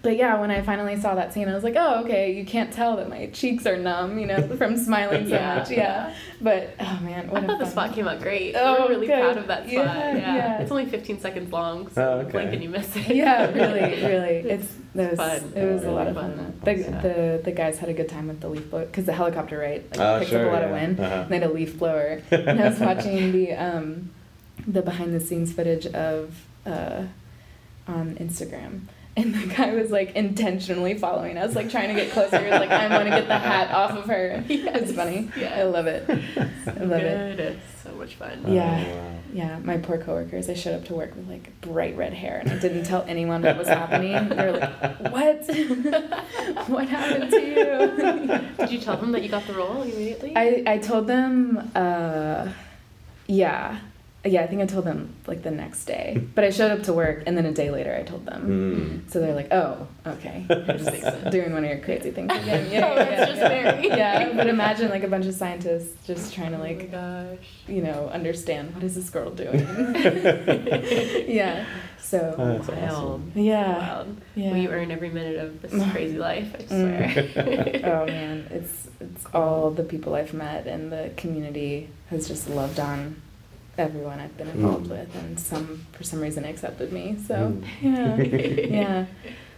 but 0.03 0.15
yeah, 0.17 0.39
when 0.39 0.51
I 0.51 0.61
finally 0.61 0.95
saw 0.99 1.15
that 1.15 1.33
scene, 1.33 1.47
I 1.49 1.55
was 1.55 1.63
like, 1.63 1.75
oh, 1.77 2.03
okay, 2.03 2.31
you 2.33 2.45
can't 2.45 2.71
tell 2.71 2.97
that 2.97 3.09
my 3.09 3.27
cheeks 3.27 3.65
are 3.65 3.77
numb, 3.77 4.19
you 4.19 4.27
know, 4.27 4.45
from 4.57 4.77
smiling 4.77 5.27
so 5.27 5.33
Yeah. 5.35 5.55
much. 5.55 5.71
Yeah. 5.71 6.13
But 6.41 6.75
oh 6.79 6.99
man, 7.01 7.29
what 7.29 7.41
I 7.41 7.45
a 7.45 7.47
thought 7.47 7.59
the 7.59 7.65
spot 7.69 7.93
came 7.93 8.07
out 8.07 8.21
great. 8.21 8.53
Oh, 8.55 8.81
We're 8.83 8.89
really 8.89 9.07
good. 9.07 9.19
proud 9.21 9.37
of 9.37 9.47
that 9.47 9.61
spot. 9.63 9.71
Yeah, 9.73 10.13
Yeah, 10.15 10.35
yeah. 10.35 10.61
It's 10.61 10.69
only 10.71 10.85
15 10.85 11.19
seconds 11.21 11.51
long, 11.51 11.89
so 11.89 12.03
Oh, 12.03 12.19
okay. 12.19 12.31
blink 12.31 12.53
and 12.53 12.61
you 12.63 12.69
miss 12.69 12.93
it. 12.95 13.15
Yeah, 13.15 13.49
really, 13.51 14.03
really. 14.05 14.35
It's 14.51 14.67
that 14.95 15.11
was 15.11 15.19
fun. 15.19 15.53
it 15.55 15.73
was 15.73 15.83
a 15.85 15.91
lot 15.91 16.07
of 16.07 16.15
Really 16.17 16.27
fun. 16.35 16.37
fun. 16.37 16.75
The, 17.01 17.07
the 17.07 17.41
the 17.45 17.51
guys 17.51 17.79
had 17.79 17.89
a 17.89 17.93
good 17.93 18.09
time 18.09 18.27
with 18.27 18.41
the 18.41 18.49
leaf 18.49 18.69
blower 18.69 18.85
because 18.85 19.05
the 19.05 19.13
helicopter 19.13 19.57
right 19.57 19.83
like, 19.91 19.99
Oh, 19.99 20.19
picked 20.19 20.31
sure, 20.31 20.45
up 20.45 20.51
a 20.51 20.53
lot 20.53 20.63
of 20.65 20.71
wind. 20.71 20.99
Uh-huh. 20.99 21.15
And 21.15 21.29
they 21.31 21.39
had 21.39 21.49
a 21.49 21.53
leaf 21.53 21.79
blower, 21.79 22.21
and 22.31 22.59
I 22.61 22.67
was 22.69 22.79
watching 22.79 23.31
the 23.31 23.53
um, 23.53 24.11
the 24.67 24.81
behind 24.81 25.13
the 25.13 25.19
scenes 25.21 25.53
footage 25.53 25.85
of 25.87 26.45
uh, 26.65 27.03
on 27.87 28.15
Instagram. 28.15 28.81
And 29.15 29.35
the 29.35 29.45
guy 29.53 29.73
was 29.73 29.91
like 29.91 30.15
intentionally 30.15 30.95
following 30.97 31.37
us, 31.37 31.55
like 31.55 31.69
trying 31.69 31.89
to 31.89 31.93
get 31.93 32.11
closer. 32.11 32.39
He 32.39 32.49
was 32.49 32.59
like, 32.59 32.71
I 32.71 32.87
want 32.89 33.03
to 33.05 33.11
get 33.11 33.27
the 33.27 33.37
hat 33.37 33.71
off 33.71 33.91
of 33.91 34.05
her. 34.05 34.43
It's 34.49 34.91
funny. 34.91 35.29
Yes. 35.37 35.59
I 35.59 35.63
love 35.63 35.85
it. 35.87 36.09
I 36.67 36.83
love 36.83 37.01
it. 37.01 37.39
It's 37.39 37.83
so 37.83 37.91
much 37.93 38.15
fun. 38.15 38.43
Yeah. 38.47 38.83
Oh, 38.87 38.95
wow. 38.95 39.13
Yeah, 39.33 39.59
my 39.59 39.77
poor 39.77 39.97
coworkers. 39.97 40.49
I 40.49 40.53
showed 40.53 40.75
up 40.75 40.85
to 40.85 40.93
work 40.93 41.15
with 41.15 41.27
like 41.27 41.59
bright 41.61 41.97
red 41.97 42.13
hair, 42.13 42.39
and 42.39 42.51
I 42.51 42.59
didn't 42.59 42.83
tell 42.83 43.03
anyone 43.07 43.41
what 43.41 43.57
was 43.57 43.67
happening. 43.67 44.29
They 44.29 44.45
were 44.45 44.59
like, 44.59 44.99
"What? 45.11 46.67
what 46.69 46.87
happened 46.87 47.31
to 47.31 47.41
you?" 47.41 48.47
Did 48.57 48.71
you 48.71 48.79
tell 48.79 48.97
them 48.97 49.11
that 49.13 49.23
you 49.23 49.29
got 49.29 49.47
the 49.47 49.53
role 49.53 49.81
immediately? 49.81 50.33
I 50.35 50.63
I 50.67 50.77
told 50.77 51.07
them, 51.07 51.71
uh, 51.73 52.49
yeah, 53.25 53.79
yeah. 54.25 54.41
I 54.41 54.47
think 54.47 54.61
I 54.61 54.65
told 54.65 54.85
them 54.85 55.15
like 55.27 55.43
the 55.43 55.51
next 55.51 55.85
day, 55.85 56.21
but 56.35 56.43
I 56.43 56.49
showed 56.49 56.71
up 56.71 56.83
to 56.83 56.93
work, 56.93 57.23
and 57.25 57.37
then 57.37 57.45
a 57.45 57.51
day 57.51 57.69
later 57.71 57.95
I 57.95 58.03
told 58.03 58.25
them. 58.25 59.03
Mm. 59.05 59.11
So 59.11 59.19
they're 59.19 59.35
like, 59.35 59.51
"Oh, 59.51 59.87
okay, 60.07 60.45
you're 60.49 60.77
just 60.77 61.29
doing 61.31 61.53
one 61.53 61.63
of 61.63 61.69
your 61.69 61.79
crazy 61.79 62.11
things 62.11 62.31
again." 62.31 62.71
Yeah, 62.71 62.89
Oh, 62.91 62.95
yeah, 62.95 63.09
yeah, 63.09 63.25
just 63.25 63.37
yeah. 63.41 63.47
Mary. 63.49 63.87
Yeah, 63.87 64.33
but 64.35 64.47
imagine 64.47 64.89
like 64.89 65.03
a 65.03 65.07
bunch 65.07 65.25
of 65.25 65.33
scientists 65.35 66.05
just 66.07 66.33
trying 66.33 66.51
to 66.51 66.57
oh 66.57 66.61
like 66.61 66.91
gosh. 66.91 67.37
you 67.67 67.81
know 67.81 68.09
understand 68.13 68.73
what 68.73 68.83
is 68.83 68.95
this 68.95 69.09
girl 69.09 69.29
doing. 69.29 69.59
yeah. 71.27 71.65
So 71.99 72.35
Oh, 72.37 72.57
that's 72.57 72.67
Wild. 72.67 72.81
awesome. 72.91 73.31
yeah. 73.35 73.77
Wild. 73.77 74.21
Yeah. 74.35 74.51
Will 74.51 74.57
you 74.57 74.69
earn 74.69 74.91
every 74.91 75.09
minute 75.09 75.37
of 75.37 75.61
this 75.61 75.91
crazy 75.91 76.17
life? 76.17 76.53
I 76.59 76.65
swear. 76.65 77.29
oh 77.85 78.05
man, 78.05 78.47
it's 78.51 78.87
it's 78.99 79.25
all 79.33 79.71
the 79.71 79.83
people 79.83 80.15
I've 80.15 80.33
met 80.33 80.67
and 80.67 80.91
the 80.91 81.11
community 81.17 81.89
has 82.09 82.27
just 82.27 82.49
loved 82.49 82.79
on 82.79 83.21
everyone 83.77 84.19
I've 84.19 84.37
been 84.37 84.49
involved 84.49 84.87
Mm. 84.87 84.89
with, 84.91 85.15
and 85.15 85.39
some 85.39 85.85
for 85.93 86.03
some 86.03 86.19
reason 86.21 86.45
accepted 86.45 86.91
me. 86.93 87.17
So 87.27 87.35
Mm. 87.35 87.63
yeah, 87.81 88.77
yeah. 88.81 89.05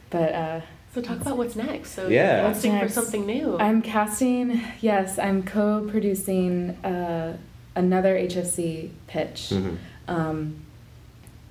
But 0.09 0.33
uh, 0.33 0.61
So 0.93 1.01
talk 1.01 1.19
about 1.19 1.37
what's 1.37 1.55
next. 1.57 1.91
So 1.91 2.07
Yeah. 2.07 2.37
you're 2.37 2.47
What's 2.47 2.61
casting 2.61 2.79
for 2.79 2.87
something 2.89 3.25
new. 3.25 3.57
I'm 3.59 3.81
casting. 3.81 4.61
Yes, 4.79 5.19
I'm 5.19 5.43
co-producing 5.43 6.69
uh, 6.85 7.35
another 7.75 8.15
HFC 8.17 8.91
pitch. 9.07 9.49
Mhm. 9.51 9.75
Um, 10.07 10.55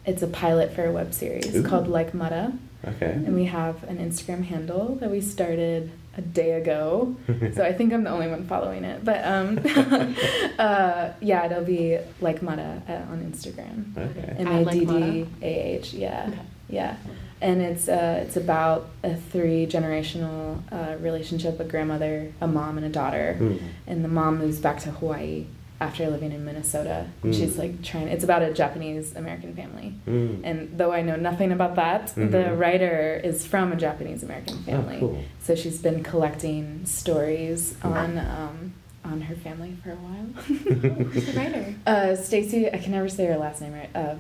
it's 0.07 0.23
a 0.23 0.27
pilot 0.27 0.73
for 0.73 0.85
a 0.87 0.93
web 0.93 1.13
series 1.13 1.55
Ooh. 1.55 1.63
called 1.63 1.89
Like 1.89 2.15
Mutta. 2.15 2.53
Okay. 2.87 3.13
And 3.13 3.35
we 3.35 3.45
have 3.47 3.83
an 3.85 3.99
Instagram 3.99 4.45
handle 4.45 4.97
that 5.01 5.11
we 5.11 5.21
started 5.21 5.91
a 6.17 6.23
day 6.23 6.53
ago. 6.53 7.17
so 7.55 7.65
I 7.65 7.73
think 7.73 7.93
I'm 7.93 8.05
the 8.05 8.11
only 8.11 8.29
one 8.29 8.47
following 8.47 8.85
it. 8.85 9.05
But 9.05 9.25
um, 9.25 9.59
uh, 10.59 11.11
yeah, 11.21 11.47
it'll 11.47 11.65
be 11.65 11.99
like 12.21 12.43
Mata 12.43 12.83
uh, 12.89 13.13
on 13.13 13.21
Instagram. 13.33 13.97
Okay. 13.97 14.35
M 14.39 14.47
At 14.47 14.63
A 14.63 14.65
Like 14.65 14.79
D 14.79 14.85
Mata? 14.87 15.01
D 15.13 15.27
A 15.43 15.47
H. 15.77 15.93
Yeah, 15.95 16.27
Okay. 16.29 16.39
yeah. 16.69 16.97
And 17.41 17.61
it's 17.61 17.89
uh, 17.89 18.23
it's 18.27 18.37
about 18.37 18.89
a 19.03 19.15
three 19.17 19.67
generational 19.67 20.61
uh, 20.73 20.97
relationship: 20.99 21.61
a 21.61 21.65
grandmother, 21.65 22.33
a 22.41 22.47
mom, 22.47 22.79
and 22.79 22.87
a 22.87 22.91
daughter. 22.91 23.37
Mm. 23.39 23.61
And 23.87 24.05
the 24.05 24.09
mom 24.09 24.39
moves 24.39 24.59
back 24.61 24.79
to 24.81 24.91
Hawaii 24.91 25.47
after 25.81 26.09
living 26.09 26.33
in 26.33 26.45
Minnesota. 26.45 27.07
Mm. 27.23 27.35
she's 27.35 27.59
like 27.59 27.83
trying. 27.83 28.09
It's 28.09 28.25
about 28.25 28.43
a 28.43 28.53
Japanese 28.53 29.15
American 29.17 29.55
family. 29.55 29.95
Mm. 30.07 30.41
And 30.45 30.79
though 30.79 30.93
I 30.93 31.03
know 31.03 31.17
nothing 31.17 31.53
about 31.53 31.75
that, 31.77 32.09
the 32.15 32.21
Mhm. 32.23 32.59
writer 32.59 33.21
is 33.23 33.47
from 33.47 33.73
a 33.73 33.77
Japanese 33.77 34.23
American 34.23 34.59
Oh, 34.61 34.71
family. 34.71 34.99
cool. 34.99 35.19
So 35.43 35.55
she's 35.55 35.81
been 35.83 36.03
collecting 36.03 36.85
stories 36.87 37.75
Mhm. 37.83 37.91
on 37.93 38.19
um, 38.19 38.73
on 39.05 39.21
her 39.23 39.35
family 39.35 39.77
for 39.83 39.91
a 39.91 39.97
while. 39.97 40.27
Who's 40.47 41.27
the 41.27 41.33
writer? 41.41 41.75
uh, 41.87 42.17
Stacy, 42.17 42.73
I 42.73 42.79
can 42.79 42.93
never 42.93 43.09
say 43.09 43.27
her 43.27 43.37
last 43.37 43.61
name 43.61 43.75
right. 43.75 43.91
Um 43.95 44.19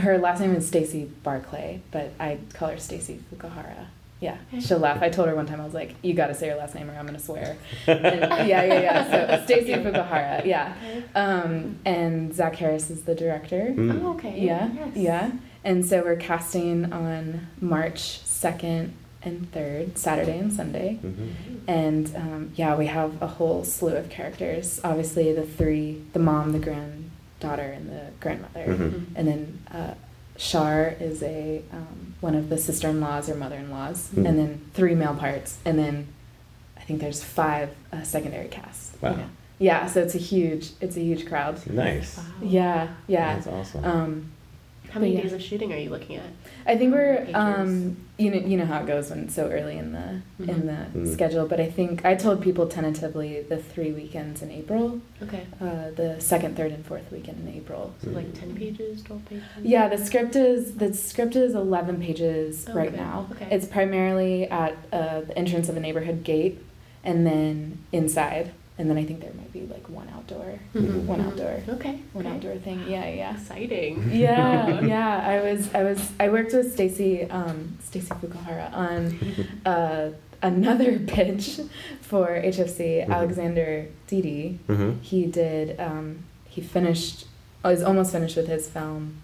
her 0.00 0.18
last 0.18 0.40
name 0.40 0.54
is 0.56 0.66
Stacy 0.66 1.08
Barclay, 1.22 1.80
but 1.92 2.10
I 2.18 2.38
call 2.52 2.68
her 2.70 2.78
Stacy 2.78 3.20
Fukuhara. 3.32 3.86
Yeah, 4.20 4.36
Okay. 4.48 4.60
she'll 4.60 4.78
laugh. 4.78 5.02
I 5.02 5.10
told 5.10 5.28
her 5.28 5.34
one 5.34 5.44
time 5.46 5.60
I 5.60 5.64
was 5.64 5.74
like, 5.74 5.94
"You 6.02 6.14
got 6.14 6.28
to 6.28 6.34
say 6.34 6.46
your 6.46 6.56
last 6.56 6.74
name, 6.74 6.90
or 6.90 6.94
I'm 6.94 7.04
gonna 7.06 7.18
swear." 7.18 7.56
And, 7.86 8.48
yeah, 8.48 8.62
yeah, 8.64 8.80
yeah. 8.80 9.10
So 9.38 9.44
Stacy 9.44 9.72
Fukuhara, 9.74 10.44
yeah. 10.46 10.72
Um, 11.14 11.76
and 11.84 12.34
Zach 12.34 12.56
Harris 12.56 12.88
is 12.90 13.02
the 13.02 13.14
director. 13.14 13.72
Mm. 13.76 14.02
Oh, 14.02 14.12
okay. 14.14 14.40
Yeah, 14.40 14.68
Yes. 14.74 14.88
yeah. 14.96 15.30
And 15.64 15.84
so 15.84 16.02
we're 16.02 16.16
casting 16.16 16.92
on 16.92 17.48
March 17.60 18.20
2nd 18.24 18.90
and 19.22 19.50
3rd, 19.52 19.98
Saturday 19.98 20.38
and 20.38 20.52
Sunday. 20.52 20.98
Mhm. 21.04 21.28
And 21.68 22.16
um, 22.16 22.50
yeah, 22.54 22.74
we 22.76 22.86
have 22.86 23.20
a 23.20 23.26
whole 23.26 23.64
slew 23.64 23.96
of 23.96 24.08
characters. 24.08 24.80
Obviously, 24.84 25.32
the 25.34 25.42
three 25.44 26.02
the 26.14 26.20
mom, 26.20 26.52
the 26.52 26.58
granddaughter, 26.60 27.70
and 27.76 27.90
the 27.90 28.02
grandmother. 28.20 28.64
Mhm. 28.66 29.04
And 29.16 29.28
then 29.28 29.58
uh, 29.74 29.94
Shar 30.38 30.94
is 31.00 31.22
a 31.22 31.62
um, 31.72 32.14
one 32.20 32.34
of 32.34 32.48
the 32.48 32.58
sister 32.58 32.88
in 32.88 33.00
laws 33.00 33.28
or 33.28 33.34
mother 33.34 33.56
in 33.56 33.70
laws. 33.70 34.08
Mhm. 34.14 34.28
And 34.28 34.38
then 34.38 34.60
three 34.74 34.94
male 34.94 35.14
parts. 35.14 35.58
And 35.64 35.78
then 35.78 36.08
I 36.76 36.80
think 36.82 37.00
there's 37.00 37.22
five 37.22 37.70
uh, 37.92 38.02
secondary 38.02 38.48
casts. 38.48 38.92
you 39.02 39.08
Wow. 39.08 39.16
know. 39.16 39.26
Yeah, 39.58 39.86
so 39.86 40.02
it's 40.02 40.14
a 40.14 40.18
huge 40.18 40.70
it's 40.80 40.96
a 40.96 41.00
huge 41.00 41.26
crowd. 41.26 41.66
Nice. 41.70 42.18
Wow. 42.18 42.24
Yeah, 42.42 42.88
yeah. 43.06 43.34
That's 43.34 43.46
awesome. 43.46 43.84
Um, 43.84 44.32
How 44.90 45.00
many 45.00 45.14
yeah. 45.14 45.22
days 45.22 45.32
of 45.32 45.42
shooting 45.42 45.72
are 45.72 45.76
you 45.78 45.90
looking 45.90 46.16
at? 46.16 46.24
I 46.66 46.76
think 46.76 46.94
we're 46.94 47.26
um 47.34 47.96
you 48.18 48.30
know 48.30 48.38
you 48.38 48.56
know 48.56 48.64
how 48.64 48.80
it 48.80 48.86
goes 48.86 49.10
when 49.10 49.20
it's 49.24 49.34
so 49.34 49.48
early 49.50 49.76
in 49.78 49.92
the 49.92 50.22
in 50.40 50.46
Mhm. 50.62 50.66
the 50.92 50.98
Mm. 51.00 51.12
schedule, 51.12 51.46
but 51.46 51.60
I 51.60 51.70
think 51.70 52.04
I 52.04 52.14
told 52.14 52.42
people 52.42 52.66
tentatively 52.66 53.42
the 53.42 53.58
three 53.58 53.92
weekends 53.92 54.42
in 54.42 54.50
April, 54.50 55.00
Okay. 55.22 55.42
uh, 55.60 55.90
the 55.94 56.16
second, 56.20 56.56
third, 56.56 56.72
and 56.72 56.84
fourth 56.84 57.10
weekend 57.12 57.46
in 57.46 57.54
April. 57.54 57.92
So 58.02 58.10
like 58.10 58.32
10 58.38 58.54
pages, 58.56 59.02
12 59.02 59.24
pages? 59.26 59.44
Yeah, 59.62 59.88
the 59.88 59.98
script 59.98 60.34
is 60.36 60.74
the 60.76 60.92
script 60.94 61.36
is 61.36 61.54
eleven 61.54 62.00
pages 62.00 62.66
Oh, 62.68 62.74
right 62.74 62.88
okay. 62.88 62.96
now. 62.96 63.26
Okay. 63.32 63.48
It's 63.50 63.66
primarily 63.66 64.44
at 64.50 64.74
uh, 64.92 65.20
the 65.22 65.36
entrance 65.36 65.68
of 65.68 65.76
a 65.76 65.80
neighborhood 65.80 66.24
gate, 66.24 66.58
and 67.04 67.26
then 67.26 67.78
inside. 67.92 68.50
And 68.78 68.90
then 68.90 68.98
I 68.98 69.04
think 69.04 69.20
there 69.20 69.32
might 69.34 69.52
be 69.52 69.62
like 69.62 69.88
one 69.88 70.08
outdoor, 70.14 70.58
Mhm. 70.74 71.04
one 71.06 71.20
Mhm. 71.20 71.26
outdoor, 71.28 71.62
Okay. 71.76 71.98
one 72.12 72.26
okay. 72.26 72.34
outdoor 72.36 72.56
thing. 72.56 72.84
Yeah, 72.88 73.08
yeah. 73.08 73.32
Exciting. 73.34 74.10
Yeah, 74.12 74.80
yeah. 74.94 75.18
I 75.26 75.40
was, 75.50 75.74
I 75.74 75.82
was, 75.82 76.10
I 76.20 76.28
worked 76.28 76.52
with 76.52 76.72
Stacy, 76.72 77.24
um, 77.30 77.78
Stacy 77.82 78.08
Fukuhara 78.08 78.72
on 78.72 79.18
uh, 79.66 80.10
another 80.42 80.98
pitch 80.98 81.60
for 82.02 82.26
HFC. 82.28 83.04
Mhm. 83.06 83.10
Alexander 83.10 83.86
Didi. 84.06 84.58
Mm-hmm. 84.68 85.00
He 85.00 85.24
did. 85.26 85.80
Um, 85.80 86.24
he 86.48 86.60
finished. 86.60 87.26
Oh, 87.64 87.70
he's 87.70 87.82
almost 87.82 88.12
finished 88.12 88.36
with 88.36 88.46
his 88.48 88.68
film, 88.68 89.16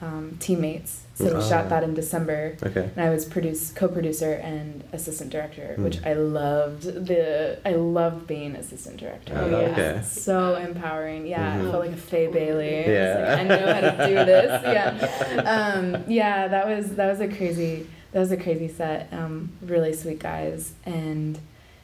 um, 0.00 0.36
Teammates. 0.40 1.02
So 1.16 1.24
we 1.24 1.30
Oh. 1.32 1.48
shot 1.48 1.68
that 1.70 1.82
in 1.82 1.94
December. 1.94 2.56
Okay. 2.62 2.88
And 2.96 3.04
I 3.04 3.10
was 3.10 3.24
produce 3.24 3.72
co-producer 3.72 4.34
and 4.34 4.84
assistant 4.92 5.30
director, 5.30 5.74
Mm. 5.76 5.82
which 5.82 5.98
I 6.06 6.12
loved. 6.12 6.82
The 6.84 7.58
I 7.66 7.72
loved 7.72 8.28
being 8.28 8.54
assistant 8.54 8.98
director. 8.98 9.32
Oh, 9.36 9.48
yeah. 9.50 9.56
okay. 9.72 10.00
So 10.04 10.54
empowering. 10.54 11.26
Yeah, 11.26 11.56
Mhm. 11.56 11.68
I 11.68 11.70
felt 11.72 11.84
like 11.86 11.92
a 11.94 11.96
Faye 11.96 12.28
Bailey. 12.28 12.76
I 12.76 12.78
was 12.78 12.86
Yeah. 12.88 13.26
like, 13.28 13.38
I 13.40 13.42
know 13.44 13.72
how 13.74 13.80
to 13.80 14.06
do 14.06 14.14
this. 14.14 14.62
Yeah. 14.76 15.72
Um, 15.74 16.04
yeah, 16.06 16.46
that 16.48 16.68
was 16.68 16.94
that 16.94 17.08
was 17.10 17.20
a 17.20 17.26
crazy 17.28 17.86
that 18.12 18.20
was 18.20 18.30
a 18.30 18.36
crazy 18.36 18.68
set. 18.68 19.08
Um, 19.12 19.50
really 19.60 19.92
sweet 19.92 20.20
guys, 20.20 20.72
and 20.86 21.38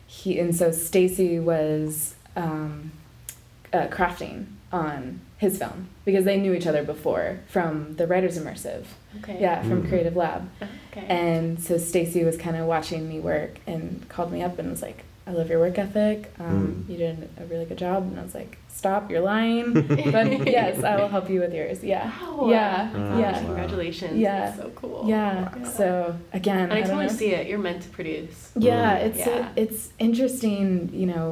he 0.07 0.39
and 0.39 0.55
so 0.55 0.71
Stacy 0.71 1.41
was 1.41 2.15
um, 2.37 2.93
uh, 3.73 3.87
crafting 3.89 4.45
on 4.75 5.21
his 5.39 5.59
film 5.59 5.89
because 6.05 6.25
they 6.25 6.37
knew 6.37 6.53
each 6.55 6.67
other 6.67 6.83
before 6.83 7.39
from 7.49 7.95
the 7.97 8.07
writers 8.07 8.39
immersive. 8.39 8.85
Okay. 9.19 9.39
Yeah, 9.41 9.63
from 9.63 9.83
Mm. 9.83 9.89
Creative 9.89 10.17
Lab. 10.17 10.43
Okay. 10.93 11.07
And 11.09 11.61
so 11.61 11.79
Stacy 11.79 12.25
was 12.25 12.37
kind 12.37 12.57
of 12.57 12.67
watching 12.67 13.09
me 13.09 13.19
work 13.21 13.53
and 13.67 13.85
called 14.09 14.31
me 14.33 14.43
up 14.43 14.59
and 14.59 14.71
was 14.71 14.83
like, 14.83 15.05
"I 15.27 15.31
love 15.33 15.49
your 15.51 15.61
work 15.61 15.79
ethic. 15.79 16.19
Um, 16.41 16.85
Mm. 16.89 16.91
You 16.91 16.97
did 17.05 17.29
a 17.43 17.45
really 17.47 17.65
good 17.71 17.79
job." 17.79 18.01
And 18.09 18.19
I 18.19 18.23
was 18.23 18.35
like, 18.35 18.53
"Stop, 18.81 19.11
you're 19.11 19.21
lying." 19.35 19.73
but 20.17 20.27
yes, 20.59 20.83
I 20.83 20.97
will 21.01 21.09
help 21.17 21.29
you 21.31 21.41
with 21.41 21.53
yours. 21.55 21.79
Yeah, 21.85 22.11
Wow. 22.23 22.49
yeah, 22.51 22.91
Oh, 22.95 23.19
yeah, 23.19 23.39
Congratulations. 23.47 24.17
Yeah. 24.19 24.41
That's 24.47 24.57
so 24.63 24.71
cool. 24.81 25.05
yeah. 25.09 25.49
Yeah. 25.59 25.69
So 25.81 26.17
again, 26.33 26.59
And 26.71 26.73
I, 26.73 26.81
don't 26.83 26.91
totally 26.99 27.09
see 27.21 27.31
it. 27.39 27.47
You're 27.49 27.59
meant 27.69 27.83
to 27.87 27.91
produce. 27.99 28.37
Yeah, 28.57 28.99
Mm. 28.99 29.07
it's 29.07 29.19
Yeah. 29.27 29.49
it's 29.63 29.81
interesting. 29.99 30.91
You 30.93 31.07
know, 31.13 31.27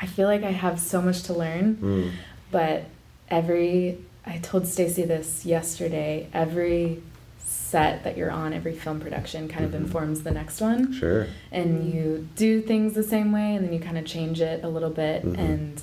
I 0.00 0.06
feel 0.06 0.28
like 0.28 0.44
I 0.44 0.52
have 0.52 0.78
so 0.92 0.98
much 1.02 1.18
to 1.28 1.32
learn, 1.44 1.66
Mm. 1.76 2.10
But 2.50 2.84
every 3.28 3.98
I 4.26 4.38
told 4.38 4.66
Stacy 4.66 5.04
this 5.04 5.46
yesterday. 5.46 6.28
Every 6.34 7.02
set 7.38 8.04
that 8.04 8.16
you're 8.18 8.30
on, 8.30 8.52
every 8.52 8.74
film 8.74 9.00
production, 9.00 9.48
kind 9.48 9.64
of 9.64 9.74
informs 9.74 10.22
the 10.22 10.30
next 10.30 10.60
one. 10.60 10.92
Sure. 10.92 11.26
and 11.50 11.92
you 11.92 12.28
do 12.36 12.60
things 12.60 12.92
the 12.94 13.02
same 13.02 13.32
way 13.32 13.54
and 13.54 13.64
then 13.64 13.72
you 13.72 13.80
kind 13.80 13.96
of 13.96 14.04
change 14.04 14.40
it 14.40 14.62
a 14.64 14.68
little 14.68 14.90
bit 14.90 15.24
Mhm. 15.24 15.38
and 15.38 15.82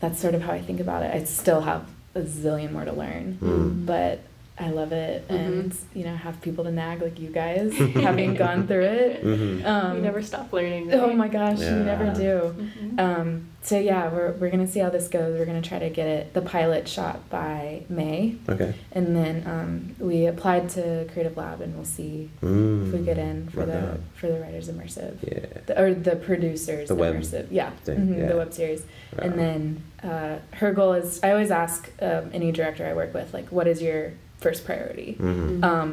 that's 0.00 0.18
sort 0.18 0.34
of 0.34 0.42
how 0.42 0.52
I 0.52 0.60
think 0.62 0.80
about 0.80 1.02
it. 1.02 1.14
I 1.14 1.24
still 1.24 1.60
have 1.62 1.86
a 2.14 2.20
zillion 2.22 2.72
more 2.72 2.84
to 2.84 2.92
learn, 2.92 3.38
Mm. 3.42 3.86
but 3.86 4.20
I 4.56 4.70
love 4.70 4.92
it 4.92 5.26
Mhm. 5.28 5.34
and 5.36 5.74
you 5.94 6.04
know 6.04 6.14
have 6.14 6.40
people 6.40 6.62
to 6.64 6.70
nag 6.70 7.02
like 7.02 7.18
you 7.18 7.28
guys 7.30 7.74
having 7.94 8.34
gone 8.34 8.68
through 8.68 8.84
it. 8.84 9.24
Mm-hmm. 9.24 9.66
Um, 9.66 9.96
you 9.96 10.02
never 10.02 10.22
stop 10.22 10.52
learning. 10.52 10.92
Oh 10.94 11.12
my 11.12 11.26
gosh, 11.26 11.58
Yeah. 11.60 11.78
you 11.78 11.84
never 11.84 12.12
do. 12.14 12.54
Mhm. 12.56 12.98
Um, 13.00 13.46
so 13.62 13.78
yeah, 13.80 14.12
we're 14.12 14.30
we're 14.32 14.50
gonna 14.50 14.68
see 14.68 14.78
how 14.78 14.90
this 14.90 15.08
goes. 15.08 15.36
We're 15.36 15.44
gonna 15.46 15.60
try 15.62 15.80
to 15.80 15.90
get 15.90 16.06
it 16.06 16.34
the 16.34 16.40
pilot 16.42 16.86
shot 16.86 17.28
by 17.30 17.82
May, 17.88 18.36
Okay. 18.48 18.74
and 18.92 19.16
then 19.16 19.42
um, 19.44 19.96
we 19.98 20.26
applied 20.26 20.68
to 20.70 21.06
Creative 21.12 21.36
Lab, 21.36 21.60
and 21.60 21.74
we'll 21.74 21.84
see 21.84 22.30
Mm. 22.40 22.86
if 22.88 22.92
we 22.94 23.04
get 23.04 23.18
in 23.18 23.48
for 23.48 23.60
Right 23.60 23.66
the 23.72 23.78
on. 23.78 24.02
for 24.14 24.28
the 24.28 24.38
writers 24.38 24.68
immersive. 24.68 25.14
Yeah. 25.22 25.46
the, 25.66 25.80
or 25.82 25.94
the 25.94 26.14
producers 26.14 26.88
The 26.90 26.94
web 26.94 27.16
immersive 27.16 27.46
yeah, 27.50 27.70
thing, 27.84 27.98
mhm, 28.06 28.18
yeah. 28.18 28.26
the 28.26 28.36
web 28.36 28.52
series 28.52 28.84
Right 29.16 29.26
and 29.26 29.38
then 29.38 29.82
uh, 30.04 30.36
her 30.52 30.72
goal 30.72 30.92
is 30.92 31.18
i 31.24 31.30
always 31.30 31.50
ask 31.50 31.90
um, 32.02 32.30
any 32.32 32.52
director 32.52 32.84
i 32.86 32.92
work 32.94 33.14
with 33.14 33.32
like 33.32 33.48
what 33.50 33.66
is 33.66 33.80
your 33.80 34.12
first 34.44 34.60
priority 34.68 35.10
Mhm. 35.18 35.64
um, 35.70 35.88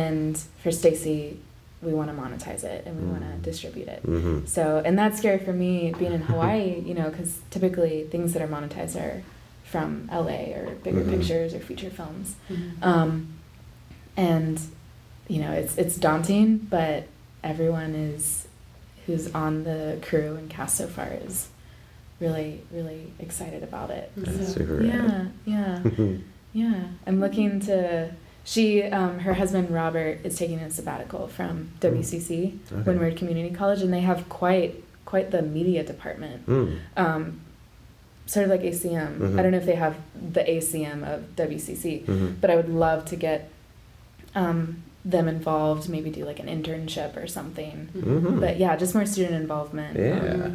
and 0.00 0.34
for 0.62 0.70
stacy 0.82 1.20
we 1.86 1.92
want 1.98 2.08
to 2.12 2.16
monetize 2.22 2.62
it 2.74 2.80
and 2.86 2.92
we 3.00 3.06
want 3.14 3.24
to 3.28 3.34
distribute 3.50 3.88
it 3.96 4.00
Mhm. 4.06 4.46
so 4.56 4.62
and 4.86 4.94
that's 5.00 5.16
scary 5.22 5.38
for 5.46 5.54
me 5.64 5.70
being 6.00 6.12
in 6.18 6.22
hawaii 6.30 6.80
you 6.88 6.94
know 6.98 7.08
because 7.10 7.32
typically 7.56 7.96
things 8.14 8.28
that 8.34 8.40
are 8.44 8.52
monetized 8.56 8.94
are 9.04 9.16
from 9.72 9.88
la 10.24 10.38
or 10.58 10.64
bigger 10.86 11.02
Mhm. 11.04 11.10
pictures 11.14 11.50
or 11.56 11.60
feature 11.70 11.90
films 12.00 12.26
Mhm. 12.50 12.82
um, 12.90 13.10
and 14.16 14.56
you 15.28 15.40
know 15.42 15.52
it's 15.60 15.74
it's 15.82 15.96
daunting, 15.96 16.48
but 16.78 16.98
everyone 17.52 17.92
is 18.10 18.46
who's 19.06 19.26
on 19.44 19.52
the 19.68 19.80
crew 20.06 20.30
and 20.38 20.46
cast 20.56 20.74
so 20.80 20.86
far 20.96 21.08
is 21.26 21.48
really 22.20 22.60
really 22.78 23.02
excited 23.18 23.62
about 23.70 23.88
it. 23.90 24.06
That's 24.16 24.36
So, 24.48 24.58
super 24.58 24.74
rad. 24.76 24.86
yeah, 24.92 25.24
yeah, 25.54 25.74
yeah. 26.52 26.84
I'm 27.06 27.20
looking 27.20 27.60
to. 27.60 28.10
She, 28.44 28.82
um, 28.82 29.20
her 29.20 29.34
husband 29.34 29.70
Robert 29.70 30.18
is 30.24 30.36
taking 30.36 30.58
a 30.58 30.68
sabbatical 30.70 31.28
from 31.28 31.70
WCC, 31.80 32.58
Okay. 32.72 32.82
Windward 32.82 33.16
Community 33.16 33.54
College, 33.54 33.82
and 33.82 33.92
they 33.92 34.00
have 34.00 34.28
quite 34.28 34.82
quite 35.04 35.30
the 35.30 35.42
media 35.42 35.84
department 35.84 36.46
Mm. 36.46 36.78
um, 36.96 37.40
sort 38.26 38.44
of 38.44 38.50
like 38.50 38.62
ACM. 38.62 39.18
Mhm. 39.18 39.38
I 39.38 39.42
don't 39.42 39.52
know 39.52 39.58
if 39.58 39.66
they 39.66 39.74
have 39.74 39.96
the 40.32 40.40
ACM 40.48 41.04
of 41.04 41.36
WCC, 41.36 42.04
Mhm. 42.06 42.34
but 42.40 42.50
I 42.50 42.56
would 42.56 42.68
love 42.70 43.04
to 43.06 43.16
get 43.16 43.48
um, 44.34 44.82
them 45.04 45.28
involved, 45.28 45.88
maybe 45.90 46.08
do 46.10 46.24
like 46.24 46.38
an 46.40 46.46
internship 46.46 47.22
or 47.22 47.26
something. 47.26 47.88
Mhm. 47.94 48.40
But 48.40 48.56
yeah, 48.58 48.74
just 48.76 48.94
more 48.94 49.04
student 49.04 49.34
involvement. 49.34 49.98
Yeah. 49.98 50.50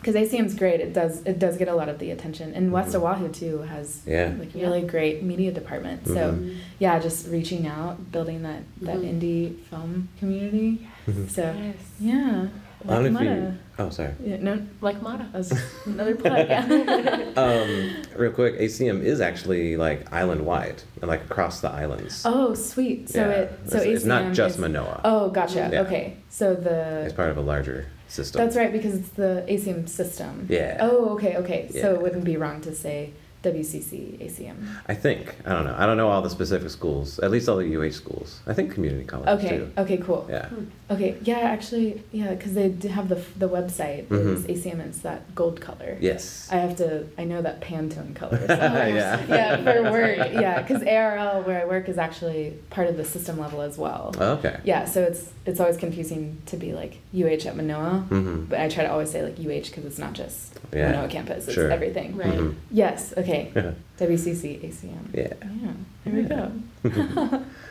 Because 0.00 0.14
ACM's 0.14 0.54
great. 0.54 0.80
It 0.80 0.92
does 0.92 1.22
it 1.24 1.38
does 1.38 1.56
get 1.56 1.68
a 1.68 1.74
lot 1.74 1.88
of 1.88 1.98
the 1.98 2.10
attention, 2.10 2.54
and 2.54 2.72
West 2.72 2.94
Mhm. 2.94 3.02
Oahu 3.02 3.28
too 3.28 3.58
has 3.62 4.00
Yeah. 4.06 4.32
like 4.38 4.54
Yeah. 4.54 4.64
really 4.66 4.82
great 4.82 5.22
media 5.22 5.50
department. 5.52 6.06
So 6.06 6.32
Mhm. 6.32 6.54
yeah, 6.78 6.98
just 6.98 7.28
reaching 7.28 7.66
out, 7.66 8.10
building 8.12 8.42
that 8.42 8.62
that 8.82 8.96
Mhm. 8.98 9.20
indie 9.20 9.54
film 9.70 10.08
community. 10.18 10.86
Mhm. 11.08 11.28
So 11.28 11.42
Yes. 11.42 11.74
yeah, 12.00 12.46
I 12.88 12.94
don't 12.94 13.12
know 13.12 13.20
if 13.20 13.24
you. 13.24 13.30
Mata. 13.30 13.54
Oh, 13.80 13.90
sorry. 13.90 14.10
Yeah, 14.24 14.36
no, 14.40 14.60
Like 14.80 15.02
Mata. 15.02 15.24
that 15.32 15.38
was 15.38 15.52
another 15.86 16.14
plug. 16.14 16.46
Yeah. 16.48 16.64
Um, 17.38 17.90
real 18.16 18.32
quick, 18.32 18.56
ACM 18.58 19.00
is 19.02 19.20
actually 19.20 19.76
like 19.76 20.12
island 20.12 20.44
wide, 20.46 20.82
and 21.00 21.08
like 21.08 21.22
across 21.24 21.60
the 21.60 21.70
islands. 21.70 22.22
Oh, 22.24 22.54
sweet. 22.54 23.08
So 23.08 23.20
Yeah. 23.20 23.30
it 23.42 23.52
so 23.66 23.76
it's, 23.78 23.86
it's 23.86 24.04
not 24.04 24.32
just 24.32 24.56
is- 24.56 24.60
Manoa. 24.60 25.00
Oh, 25.04 25.30
gotcha. 25.30 25.68
Yeah. 25.72 25.82
Okay. 25.82 26.14
So 26.30 26.54
the 26.54 27.02
It's 27.04 27.12
part 27.14 27.30
of 27.30 27.36
a 27.36 27.40
larger 27.40 27.86
system. 28.08 28.42
that's 28.42 28.56
right 28.56 28.72
because 28.72 28.94
it's 28.94 29.10
the 29.10 29.44
ACM 29.48 29.88
system. 29.88 30.46
Yeah. 30.48 30.78
Oh, 30.80 31.10
okay, 31.14 31.36
okay. 31.36 31.70
So 31.72 31.94
it 31.94 32.02
wouldn't 32.02 32.24
be 32.24 32.36
wrong 32.36 32.60
to 32.62 32.74
say 32.74 33.12
WCC 33.42 34.18
ACM. 34.24 34.66
I 34.88 34.94
think. 34.94 35.36
I 35.46 35.52
don't 35.52 35.64
know. 35.64 35.74
I 35.78 35.86
don't 35.86 35.96
know 35.96 36.08
all 36.08 36.22
the 36.22 36.30
specific 36.30 36.70
schools. 36.70 37.18
At 37.20 37.30
least 37.30 37.48
all 37.48 37.56
the 37.56 37.76
UH 37.76 37.92
schools. 37.92 38.40
I 38.46 38.54
think 38.54 38.72
community 38.72 39.04
college. 39.04 39.28
Okay. 39.28 39.58
too. 39.58 39.72
Okay. 39.78 39.96
Cool. 39.98 40.26
Yeah. 40.28 40.48
Okay. 40.90 41.16
Yeah. 41.22 41.38
Actually, 41.40 42.02
yeah, 42.12 42.34
because 42.34 42.54
they 42.54 42.68
do 42.68 42.88
have 42.88 43.08
the 43.08 43.20
the 43.38 43.48
website 43.48 44.10
is 44.10 44.44
Mhm. 44.44 44.50
ACM. 44.56 44.80
It's 44.80 45.00
that 45.00 45.34
gold 45.34 45.60
color. 45.60 45.96
Yes. 46.00 46.48
I 46.50 46.56
have 46.56 46.76
to. 46.76 47.04
I 47.18 47.24
know 47.24 47.42
that 47.42 47.60
Pantone 47.60 48.14
color. 48.14 48.38
So 48.46 48.54
Yeah. 48.54 49.20
yeah, 49.28 49.56
for 49.62 49.82
work. 49.90 50.16
Yeah, 50.32 50.62
because 50.62 50.82
ARL 50.82 51.42
where 51.42 51.60
I 51.60 51.64
work 51.66 51.88
is 51.88 51.98
actually 51.98 52.54
part 52.70 52.88
of 52.88 52.96
the 52.96 53.04
system 53.04 53.38
level 53.38 53.60
as 53.60 53.76
well. 53.76 54.14
Oh, 54.18 54.32
okay. 54.34 54.56
Yeah, 54.64 54.84
so 54.86 55.02
it's 55.02 55.30
it's 55.44 55.60
always 55.60 55.76
confusing 55.76 56.38
to 56.46 56.56
be 56.56 56.72
like 56.72 56.98
UH 57.12 57.46
at 57.48 57.56
Manoa, 57.56 58.04
Mm-hmm. 58.10 58.44
but 58.50 58.60
I 58.60 58.68
try 58.68 58.84
to 58.84 58.90
always 58.90 59.10
say 59.10 59.22
like 59.22 59.38
UH 59.38 59.68
because 59.70 59.84
it's 59.84 59.98
not 59.98 60.14
just 60.14 60.58
Yeah. 60.72 60.90
Manoa 60.92 61.08
campus; 61.08 61.44
it's 61.46 61.54
Sure. 61.54 61.70
everything. 61.70 62.16
Right. 62.16 62.32
Mhm. 62.38 62.54
Yes. 62.70 63.12
Okay. 63.16 63.50
Yeah. 63.56 63.72
WCC 63.98 64.60
ACM. 64.66 65.04
Yeah. 65.12 65.34
Yeah. 65.62 65.72
There 66.04 66.14
we 66.14 66.22
go. 66.22 66.50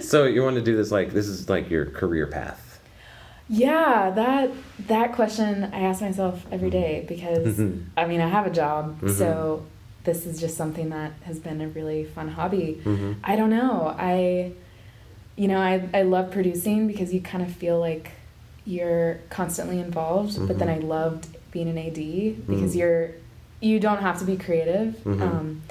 So 0.00 0.24
you 0.24 0.42
want 0.42 0.56
to 0.56 0.62
do 0.62 0.76
this 0.76 0.90
like 0.90 1.12
this 1.12 1.26
is 1.26 1.48
like 1.48 1.70
your 1.70 1.86
career 1.86 2.26
path. 2.26 2.80
Yeah, 3.48 4.10
that 4.14 4.50
that 4.86 5.12
question 5.12 5.64
I 5.72 5.80
ask 5.80 6.00
myself 6.00 6.44
every 6.52 6.70
day 6.70 7.04
because 7.08 7.58
Mhm. 7.58 7.84
I 7.96 8.06
mean 8.06 8.20
I 8.20 8.28
have 8.28 8.46
a 8.46 8.50
job, 8.50 9.00
Mhm. 9.00 9.10
so 9.10 9.62
this 10.04 10.24
is 10.24 10.40
just 10.40 10.56
something 10.56 10.88
that 10.90 11.12
has 11.24 11.38
been 11.38 11.60
a 11.60 11.68
really 11.68 12.04
fun 12.04 12.28
hobby. 12.28 12.80
Mhm. 12.84 13.16
I 13.22 13.36
don't 13.36 13.50
know. 13.50 13.94
I, 13.98 14.52
you 15.36 15.46
know, 15.48 15.58
I, 15.58 15.82
I 15.92 16.02
love 16.02 16.30
producing 16.30 16.86
because 16.86 17.12
you 17.12 17.20
kind 17.20 17.42
of 17.44 17.50
feel 17.52 17.78
like 17.78 18.12
you're 18.64 19.18
constantly 19.28 19.78
involved. 19.78 20.38
But 20.48 20.58
then 20.58 20.68
Mhm. 20.68 20.76
I 20.76 20.78
loved 20.78 21.26
being 21.50 21.68
an 21.68 21.76
AD 21.76 22.36
because 22.48 22.72
Mm. 22.74 22.78
you're, 22.78 23.10
you 23.60 23.78
don't 23.80 23.98
have 24.00 24.18
to 24.20 24.24
be 24.24 24.36
creative, 24.36 24.94
Mhm. 25.04 25.20
um, 25.22 25.62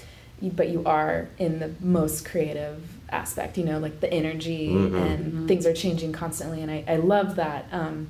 but 0.56 0.70
you 0.70 0.84
are 0.86 1.28
in 1.40 1.60
the 1.60 1.72
most 1.82 2.24
creative 2.26 2.82
aspect. 3.12 3.58
You 3.58 3.66
know, 3.66 3.80
like 3.80 4.00
the 4.00 4.12
energy 4.14 4.70
Mhm. 4.70 5.02
and 5.02 5.34
Mhm. 5.34 5.48
things 5.48 5.66
are 5.66 5.74
changing 5.74 6.12
constantly, 6.12 6.62
and 6.62 6.72
I 6.72 6.84
I 6.88 6.96
love 6.98 7.36
that. 7.36 7.66
Um, 7.72 8.08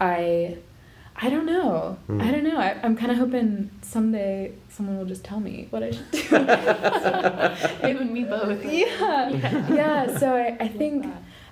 I. 0.00 0.56
I 1.16 1.30
don't 1.30 1.46
know. 1.46 1.96
Mm. 2.08 2.20
I 2.20 2.32
don't 2.32 2.42
know. 2.42 2.58
I, 2.58 2.76
I'm 2.82 2.96
kind 2.96 3.12
of 3.12 3.18
hoping 3.18 3.70
someday 3.82 4.50
someone 4.68 4.98
will 4.98 5.04
just 5.04 5.22
tell 5.22 5.38
me 5.38 5.68
what 5.70 5.80
I 5.84 5.92
should 5.92 6.10
do. 6.10 6.18
You 7.88 7.98
and 8.00 8.10
me 8.12 8.24
both. 8.24 8.64
yeah 8.80 9.30
yeah 9.72 10.18
so 10.18 10.34
i, 10.34 10.56
I 10.58 10.66
think 10.66 11.06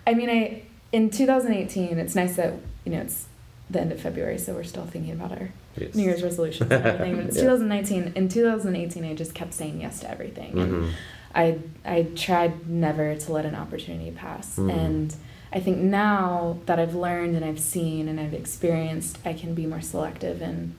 i 0.05 0.15
mean 0.15 0.29
i 0.31 0.63
in 0.91 1.11
2018 1.11 1.97
it's 1.99 2.17
nice 2.17 2.35
that 2.37 2.55
you 2.85 2.91
know 2.93 3.01
it's 3.03 3.27
the 3.71 3.81
end 3.81 3.93
of 3.93 4.01
February, 4.01 4.37
so 4.37 4.53
we're 4.53 4.65
still 4.65 4.85
thinking 4.85 5.13
about 5.13 5.33
our 5.33 5.49
Yes. 5.79 5.95
New 5.95 6.03
Year's 6.03 6.23
resolutions 6.23 6.71
and 6.71 6.85
everything. 6.85 7.17
But 7.17 7.25
it's 7.27 7.37
Yeah. 7.43 7.43
2019. 7.45 8.13
In 8.17 8.29
2018, 8.29 9.03
I 9.07 9.15
just 9.15 9.33
kept 9.35 9.55
saying 9.55 9.81
yes 9.81 10.01
to 10.01 10.11
everything. 10.11 10.59
And 10.59 10.73
Mhm. 10.73 10.91
I 11.35 11.59
I 11.85 12.05
tried 12.15 12.69
never 12.69 13.15
to 13.17 13.33
let 13.33 13.45
an 13.47 13.55
opportunity 13.55 14.11
pass. 14.11 14.57
Mhm. 14.57 14.73
And 14.73 15.15
I 15.53 15.61
think 15.61 15.79
now 15.79 16.59
that 16.67 16.79
I've 16.79 16.95
learned 16.95 17.37
and 17.37 17.45
I've 17.45 17.61
seen 17.61 18.09
and 18.09 18.19
I've 18.19 18.35
experienced, 18.35 19.19
I 19.25 19.33
can 19.33 19.55
be 19.55 19.67
more 19.67 19.81
selective 19.81 20.41
and 20.43 20.75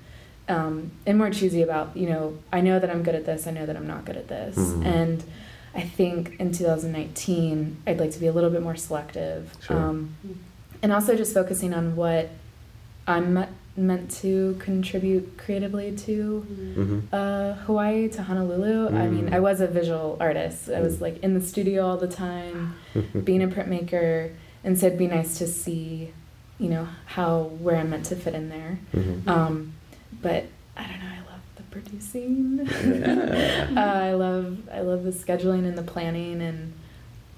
um, 0.50 0.92
and 1.06 1.18
more 1.18 1.30
choosy 1.30 1.62
about 1.62 1.96
you 1.96 2.08
know 2.10 2.38
I 2.52 2.62
know 2.62 2.80
that 2.80 2.90
I'm 2.90 3.04
good 3.04 3.16
at 3.16 3.26
this. 3.26 3.48
I 3.48 3.52
know 3.52 3.66
that 3.66 3.76
I'm 3.78 3.88
not 3.88 4.06
good 4.06 4.18
at 4.18 4.28
this. 4.28 4.58
Mhm. 4.58 4.86
And 4.86 5.24
I 5.76 5.82
think 5.82 6.36
in 6.40 6.52
2019, 6.52 7.78
I'd 7.88 8.00
like 8.00 8.12
to 8.12 8.20
be 8.20 8.28
a 8.28 8.32
little 8.32 8.50
bit 8.52 8.62
more 8.62 8.76
selective. 8.76 9.54
Sure. 9.66 9.78
Um, 9.78 10.16
and 10.84 10.92
also 10.92 11.16
just 11.16 11.34
focusing 11.34 11.74
on 11.74 11.96
what 11.96 12.30
I'm 13.08 13.46
meant 13.76 14.12
to 14.12 14.56
contribute 14.60 15.36
creatively 15.38 15.92
to 15.92 16.46
Mhm. 16.78 17.02
uh, 17.12 17.54
Hawaii 17.66 18.08
to 18.10 18.22
Honolulu. 18.22 18.90
I 18.96 19.08
mean, 19.08 19.30
Mm. 19.30 19.34
I 19.34 19.40
was 19.40 19.62
a 19.62 19.68
visual 19.68 20.16
artist. 20.20 20.70
I 20.70 20.80
was 20.80 20.98
Mm. 20.98 21.02
like 21.02 21.24
in 21.24 21.34
the 21.34 21.42
studio 21.42 21.86
all 21.88 21.98
the 21.98 22.08
time, 22.08 22.76
being 23.24 23.42
a 23.42 23.48
printmaker, 23.48 24.30
and 24.64 24.78
so 24.78 24.86
it'd 24.88 25.00
be 25.00 25.08
nice 25.08 25.40
to 25.40 25.48
see, 25.48 26.12
you 26.60 26.70
know, 26.70 26.88
how 27.08 27.50
where 27.62 27.78
I'm 27.78 27.90
meant 27.90 28.06
to 28.06 28.16
fit 28.16 28.36
in 28.36 28.50
there. 28.50 28.78
Mhm. 28.96 29.28
Um, 29.28 29.74
but 30.22 30.46
I 30.78 30.84
don't 30.84 31.00
know. 31.00 31.14
I 31.20 31.32
love 31.32 31.42
the 31.56 31.64
producing. 31.72 32.60
Yeah. 33.02 33.70
uh, 33.76 33.80
I 34.10 34.14
love 34.14 34.58
I 34.72 34.82
love 34.82 35.04
the 35.04 35.12
scheduling 35.12 35.66
and 35.68 35.76
the 35.78 35.84
planning 35.84 36.42
and 36.44 36.74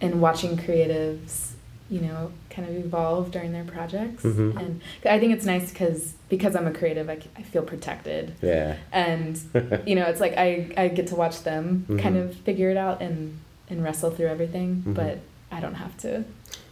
and 0.02 0.20
watching 0.20 0.58
creatives, 0.58 1.52
you 1.90 2.02
know, 2.02 2.32
kind 2.56 2.68
of 2.70 2.76
evolve 2.86 3.32
during 3.32 3.52
their 3.52 3.64
projects. 3.66 4.24
Mhm. 4.24 4.58
And 4.60 4.82
I 5.06 5.20
think 5.20 5.34
it's 5.34 5.46
nice 5.46 5.70
because 5.72 6.14
because 6.30 6.56
I'm 6.56 6.68
a 6.68 6.72
creative, 6.72 7.10
I, 7.10 7.18
I 7.38 7.42
feel 7.44 7.62
protected 7.64 8.34
Yeah. 8.42 8.78
and 8.92 9.40
you 9.86 9.96
know 9.96 10.06
it's 10.06 10.20
like 10.22 10.34
i 10.38 10.72
i 10.78 10.88
get 10.88 11.08
to 11.08 11.16
watch 11.16 11.44
them 11.44 11.86
kind 12.02 12.16
Mhm. 12.16 12.24
of 12.30 12.36
figure 12.38 12.70
it 12.70 12.78
out 12.78 13.02
and 13.02 13.38
and 13.70 13.84
wrestle 13.84 14.10
through 14.12 14.28
everything 14.28 14.84
Mhm. 14.88 14.94
but 14.96 15.20
i 15.52 15.60
don't 15.60 15.76
have 15.76 15.96
to 15.98 16.24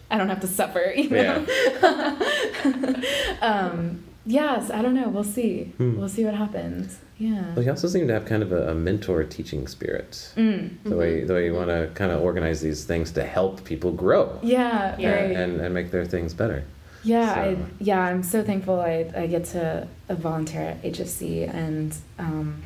i 0.10 0.18
don't 0.18 0.30
have 0.30 0.42
to 0.42 0.48
suffer 0.48 0.84
you 0.96 1.10
know 1.10 1.46
um 3.42 4.04
yes 4.26 4.72
i 4.72 4.82
don't 4.82 4.94
know 4.94 5.10
we'll 5.10 5.24
see 5.24 5.74
Hmm. 5.78 5.98
we'll 5.98 6.10
see 6.10 6.24
what 6.26 6.34
happens 6.34 7.00
yeah 7.18 7.54
Well, 7.56 7.64
you 7.66 7.72
also 7.72 7.88
seem 7.88 8.08
to 8.08 8.14
have 8.14 8.26
kind 8.26 8.42
of 8.44 8.52
a, 8.52 8.70
a 8.72 8.76
mentor 8.76 9.24
teaching 9.24 9.68
spirit. 9.68 10.12
mm. 10.36 10.70
The 10.84 10.96
way 10.96 11.24
the 11.26 11.34
way 11.34 11.46
you 11.46 11.54
want 11.54 11.70
to 11.70 11.90
kind 11.94 12.12
of 12.12 12.22
organize 12.22 12.62
these 12.62 12.86
things 12.86 13.12
to 13.12 13.24
help 13.26 13.64
people 13.64 13.92
grow 13.92 14.40
yeah 14.42 14.96
Yeah, 14.98 15.14
right 15.16 15.36
and, 15.36 15.62
and 15.62 15.74
make 15.74 15.92
their 15.92 16.06
things 16.06 16.34
better. 16.34 16.64
Yeah, 17.06 17.34
I, 17.34 17.58
yeah. 17.80 18.00
I'm 18.00 18.24
so 18.24 18.42
thankful 18.44 18.80
I, 18.80 18.96
I 19.24 19.28
get 19.28 19.44
to 19.56 19.88
volunteer 20.10 20.62
at 20.72 20.82
HFC, 20.84 21.54
and 21.54 21.94
um, 22.18 22.64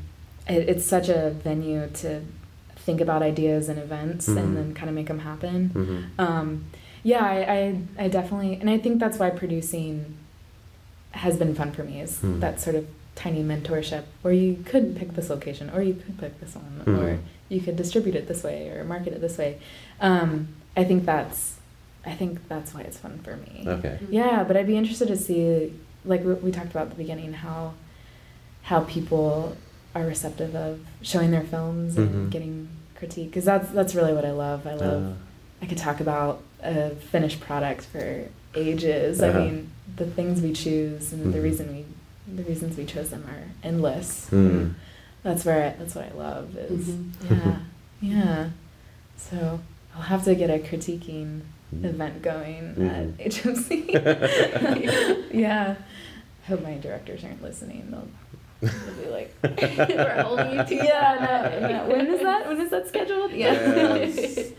it, 0.48 0.70
it's 0.70 0.86
such 0.86 1.10
a 1.10 1.32
venue 1.32 1.88
to 2.02 2.22
think 2.76 3.02
about 3.02 3.24
ideas 3.24 3.68
and 3.68 3.80
events 3.80 4.28
Mhm. 4.30 4.38
and 4.38 4.50
then 4.58 4.74
kind 4.76 4.90
of 4.90 4.96
make 4.96 5.08
them 5.08 5.20
happen. 5.32 5.70
hmm 5.70 6.22
Um, 6.22 6.66
yeah, 7.04 7.24
I, 7.26 7.38
I, 7.58 7.62
I 8.06 8.08
definitely, 8.10 8.54
and 8.62 8.70
I 8.70 8.78
think 8.78 9.00
that's 9.00 9.18
why 9.18 9.32
producing 9.32 10.16
has 11.18 11.38
been 11.38 11.54
fun 11.56 11.72
for 11.72 11.84
me 11.84 12.02
is 12.02 12.20
Hmm. 12.20 12.40
that 12.40 12.60
sort 12.62 12.76
of 12.76 12.86
tiny 13.16 13.44
mentorship 13.44 14.04
where 14.22 14.34
you 14.34 14.64
could 14.66 14.96
pick 14.96 15.14
this 15.16 15.30
location 15.30 15.70
or 15.72 15.82
you 15.82 15.94
could 15.96 16.18
pick 16.20 16.40
this 16.40 16.54
one 16.56 16.82
Hmm. 16.86 17.00
or 17.00 17.20
you 17.50 17.60
could 17.62 17.76
distribute 17.76 18.16
it 18.16 18.28
this 18.28 18.44
way 18.44 18.70
or 18.70 18.84
market 18.84 19.14
it 19.14 19.22
this 19.22 19.38
way. 19.38 19.58
Um, 20.00 20.50
I 20.76 20.84
think 20.84 21.06
that's, 21.06 21.56
I 22.06 22.14
think 22.14 22.48
that's 22.48 22.74
why 22.74 22.82
it's 22.82 22.98
fun 22.98 23.20
for 23.24 23.36
me. 23.38 23.64
Okay. 23.66 23.98
Yeah, 24.10 24.44
but 24.44 24.56
I'd 24.56 24.68
be 24.68 24.78
interested 24.78 25.08
to 25.08 25.16
see, 25.18 25.74
like 26.06 26.24
we, 26.24 26.34
we 26.36 26.52
talked 26.52 26.70
about 26.72 26.84
at 26.84 26.90
the 26.92 26.96
beginning, 27.04 27.34
how 27.34 27.74
how 28.64 28.82
people 28.82 29.56
are 29.96 30.06
receptive 30.06 30.54
of 30.56 30.80
showing 31.02 31.32
their 31.32 31.44
films 31.44 31.98
and 31.98 32.10
Mhm. 32.28 32.30
getting 32.30 32.68
critique, 32.96 33.30
because 33.32 33.46
that's 33.46 33.70
that's 33.72 33.96
really 33.96 34.14
what 34.14 34.26
I 34.26 34.32
love. 34.32 34.68
I 34.68 34.74
love. 34.76 35.04
Uh, 35.04 35.14
I 35.62 35.66
could 35.66 35.78
talk 35.78 36.00
about 36.00 36.42
a 36.62 36.92
finished 37.14 37.40
product 37.40 37.86
for 37.86 38.26
ages. 38.56 39.22
Uh-huh. 39.22 39.38
I 39.38 39.42
mean, 39.46 39.70
the 39.96 40.06
things 40.06 40.42
we 40.42 40.54
choose 40.54 41.12
and 41.14 41.34
the 41.34 41.40
Mhm. 41.40 41.44
reason 41.44 41.68
we, 41.76 41.86
the 42.36 42.44
reasons 42.44 42.78
we 42.78 42.86
chose 42.86 43.10
them 43.10 43.26
are 43.28 43.44
endless. 43.68 44.28
Mm. 44.32 44.74
That's 45.24 45.44
where 45.46 45.68
I, 45.68 45.70
that's 45.80 45.96
what 45.96 46.06
I 46.06 46.12
love 46.16 46.56
is 46.58 46.88
Mhm. 46.90 47.12
yeah 47.30 47.58
yeah. 48.16 48.50
So 49.18 49.60
I'll 49.96 50.02
have 50.04 50.24
to 50.26 50.36
get 50.36 50.50
a 50.50 50.60
critiquing 50.60 51.42
Mm. 51.76 51.84
event 51.84 52.22
going 52.22 52.76
Mhm. 52.76 52.90
at 52.90 53.18
HMC. 53.32 55.32
yeah. 55.34 55.76
I 56.44 56.48
hope 56.48 56.64
my 56.64 56.76
directors 56.76 57.24
aren't 57.26 57.42
listening. 57.44 57.90
They'll, 57.92 58.08
they'll 58.62 59.04
be 59.04 59.10
like, 59.10 59.34
We're 59.44 60.24
holding 60.24 60.52
you 60.58 60.64
to 60.64 60.76
yeah, 60.76 61.58
no, 61.62 61.68
no. 61.68 61.86
When 61.94 62.08
is 62.08 62.22
that? 62.22 62.48
When 62.48 62.62
is 62.62 62.70
that 62.70 62.88
scheduled? 62.88 63.32
Yeah. 63.34 63.96
Yes. 63.98 64.52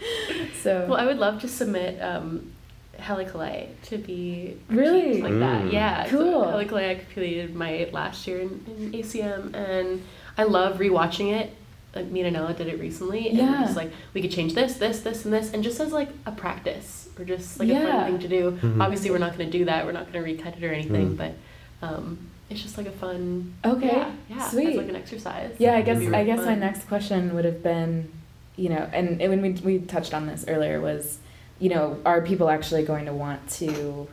so. 0.62 0.84
Well, 0.86 0.99
I 0.99 1.07
would 1.07 1.16
love 1.18 1.41
to 1.41 1.49
submit 1.49 1.99
um, 2.03 2.53
Helicale 2.99 3.69
to 3.85 3.99
be 3.99 4.57
Really? 4.69 5.21
critiqued 5.21 5.23
like 5.23 5.39
that. 5.39 5.63
Mm. 5.65 5.73
Yeah, 5.73 6.09
Cool. 6.09 6.45
So 6.45 6.51
Helicale 6.51 6.91
I 6.91 6.95
completed 6.97 7.55
my 7.55 7.89
last 7.93 8.27
year 8.27 8.41
in, 8.41 8.65
in 8.67 8.93
ACM, 8.93 9.55
and 9.55 10.03
I 10.37 10.45
love 10.45 10.79
rewatching 10.79 11.33
it. 11.33 11.55
Like 11.95 12.07
me 12.07 12.21
and 12.21 12.37
Anella 12.37 12.57
did 12.57 12.67
it 12.67 12.79
recently, 12.79 13.29
and 13.29 13.39
Yeah. 13.39 13.67
it's 13.67 13.77
like 13.77 13.91
we 14.15 14.21
could 14.21 14.31
change 14.31 14.55
this, 14.55 14.75
this, 14.77 15.01
this, 15.01 15.25
and 15.25 15.33
this, 15.33 15.53
and 15.53 15.63
just 15.65 15.81
as 15.81 15.93
like 15.93 16.11
a 16.27 16.33
practice 16.33 17.09
or 17.19 17.25
just 17.25 17.59
like 17.59 17.71
a 17.71 17.81
fun 17.81 18.07
thing 18.07 18.19
to 18.21 18.29
do. 18.29 18.59
Mhm. 18.63 18.81
Obviously, 18.83 19.11
we're 19.11 19.19
not 19.19 19.37
going 19.37 19.51
to 19.51 19.59
do 19.59 19.65
that. 19.65 19.87
We're 19.87 19.93
not 19.93 20.13
going 20.13 20.25
to 20.25 20.31
recut 20.33 20.57
it 20.57 20.65
or 20.65 20.73
anything, 20.73 21.11
Mm. 21.11 21.17
but 21.17 21.33
um, 21.81 22.19
it's 22.51 22.61
just 22.63 22.77
like 22.77 22.87
a 22.87 22.93
fun. 22.93 23.55
Okay, 23.65 23.87
Yeah, 23.87 24.11
yeah. 24.29 24.49
sweet. 24.49 24.69
As 24.71 24.77
like 24.77 24.89
an 24.89 24.97
exercise. 24.97 25.55
Yeah, 25.59 25.77
I 25.77 25.83
guess 25.83 25.99
be 25.99 26.07
I 26.07 26.11
really 26.11 26.25
guess 26.27 26.45
my 26.45 26.55
next 26.55 26.87
question 26.89 27.35
would 27.35 27.45
have 27.47 27.63
been, 27.63 28.11
you 28.57 28.69
know, 28.69 28.89
and, 28.93 29.21
and 29.23 29.31
when 29.31 29.41
we 29.43 29.51
we 29.53 29.79
touched 29.79 30.13
on 30.13 30.27
this 30.27 30.45
earlier 30.47 30.81
was, 30.81 31.19
you 31.59 31.69
know, 31.71 31.99
are 32.05 32.21
people 32.23 32.49
actually 32.49 32.85
going 32.85 33.07
to 33.07 33.13
want 33.13 33.49
to 33.51 34.07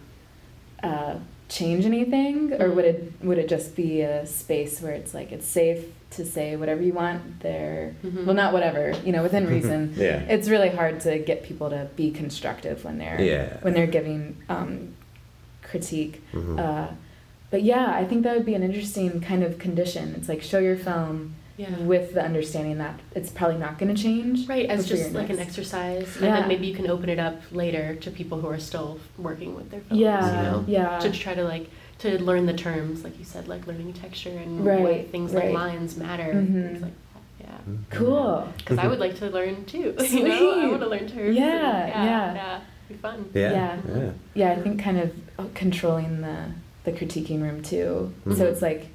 uh, 0.84 1.16
change 1.50 1.86
anything, 1.86 2.54
or 2.62 2.70
would 2.72 2.86
it 2.86 3.12
would 3.22 3.38
it 3.38 3.48
just 3.48 3.76
be 3.76 4.02
a 4.02 4.26
space 4.26 4.82
where 4.82 4.93
it's 4.93 5.14
like 5.14 5.32
it's 5.32 5.46
safe 5.48 5.86
to 6.12 6.26
say 6.26 6.56
whatever 6.56 6.82
you 6.82 6.93
want 6.93 7.41
there? 7.41 7.96
Mhm. 8.04 8.26
Well, 8.26 8.36
not 8.36 8.52
whatever, 8.54 8.93
you 9.06 9.12
know, 9.12 9.22
within 9.24 9.48
reason. 9.56 9.93
Yeah. 9.96 10.20
It's 10.22 10.48
really 10.50 10.70
hard 10.70 11.00
to 11.02 11.20
get 11.20 11.43
people 11.43 11.70
to 11.70 11.88
be 11.96 12.12
constructive 12.12 12.84
when 12.84 12.98
they're 12.98 13.22
Yeah. 13.22 13.58
when 13.62 13.74
they're 13.74 13.88
giving 13.88 14.38
um, 14.50 14.96
critique. 15.62 16.22
Mhm. 16.34 16.60
Uh, 16.60 16.91
but 17.52 17.62
yeah, 17.64 17.93
I 17.96 18.06
think 18.06 18.24
that 18.24 18.36
would 18.36 18.46
be 18.46 18.56
an 18.56 18.64
interesting 18.64 19.22
kind 19.22 19.43
of 19.43 19.60
condition. 19.60 20.14
It's 20.18 20.28
like 20.28 20.41
show 20.41 20.60
your 20.60 20.76
film 20.78 21.36
Yeah. 21.58 21.78
with 21.80 22.14
the 22.14 22.22
understanding 22.24 22.80
that 22.80 22.99
it's 23.16 23.30
probably 23.30 23.58
not 23.58 23.78
going 23.80 23.95
to 23.95 24.01
change. 24.01 24.47
Right, 24.47 24.70
as 24.70 24.88
just 24.88 25.03
your 25.03 25.12
like 25.22 25.30
an 25.30 25.38
next- 25.38 25.49
exercise, 25.51 26.16
and 26.18 26.26
then 26.26 26.47
maybe 26.49 26.68
you 26.68 26.76
can 26.76 26.89
open 26.89 27.08
it 27.10 27.18
up 27.20 27.36
later 27.51 27.95
to 27.95 28.12
people 28.12 28.41
who 28.41 28.47
are 28.47 28.60
still 28.60 28.99
working 29.18 29.56
with 29.56 29.72
their 29.72 29.80
films. 29.82 30.01
Yeah, 30.01 30.26
you 30.26 30.51
know? 30.51 30.66
yeah. 30.68 30.99
To 30.99 31.12
try 31.12 31.34
to 31.34 31.43
like 31.45 31.70
to 31.99 32.22
learn 32.22 32.45
the 32.45 32.53
terms, 32.53 33.06
like 33.06 33.18
you 33.18 33.24
said, 33.24 33.47
like 33.47 33.68
learning 33.68 33.93
texture 33.93 34.30
and 34.38 34.66
Right, 34.66 34.82
what 34.82 35.10
things 35.12 35.32
right. 35.34 35.45
like 35.45 35.53
lines 35.53 35.95
matter, 35.95 36.34
Mhm. 36.34 36.68
things 36.68 36.82
like 36.82 36.91
that. 37.14 37.22
Yeah, 37.39 37.74
Cool. 37.89 38.49
because 38.58 38.78
I 38.78 38.88
would 38.88 38.99
like 38.99 39.16
to 39.20 39.30
learn 39.30 39.64
too. 39.66 39.95
You 40.10 40.28
know, 40.28 40.60
I 40.60 40.68
want 40.68 40.82
to 40.82 40.89
learn 40.89 41.08
terms. 41.08 41.38
Yeah, 41.38 41.45
and, 41.84 41.89
yeah, 41.89 42.03
yeah. 42.06 42.34
yeah, 42.34 42.60
be 42.89 42.95
fun. 42.95 43.30
Yeah. 43.34 43.51
Yeah. 43.51 43.78
Yeah. 43.95 44.10
Yeah, 44.34 44.51
I 44.51 44.62
think 44.62 44.82
kind 44.82 44.99
of 44.99 45.53
controlling 45.53 46.20
the 46.22 46.38
the 46.84 46.91
critiquing 46.91 47.41
room 47.41 47.64
too. 47.64 48.14
So 48.26 48.32
Mhm. 48.32 48.41
it's 48.51 48.62
like 48.62 48.88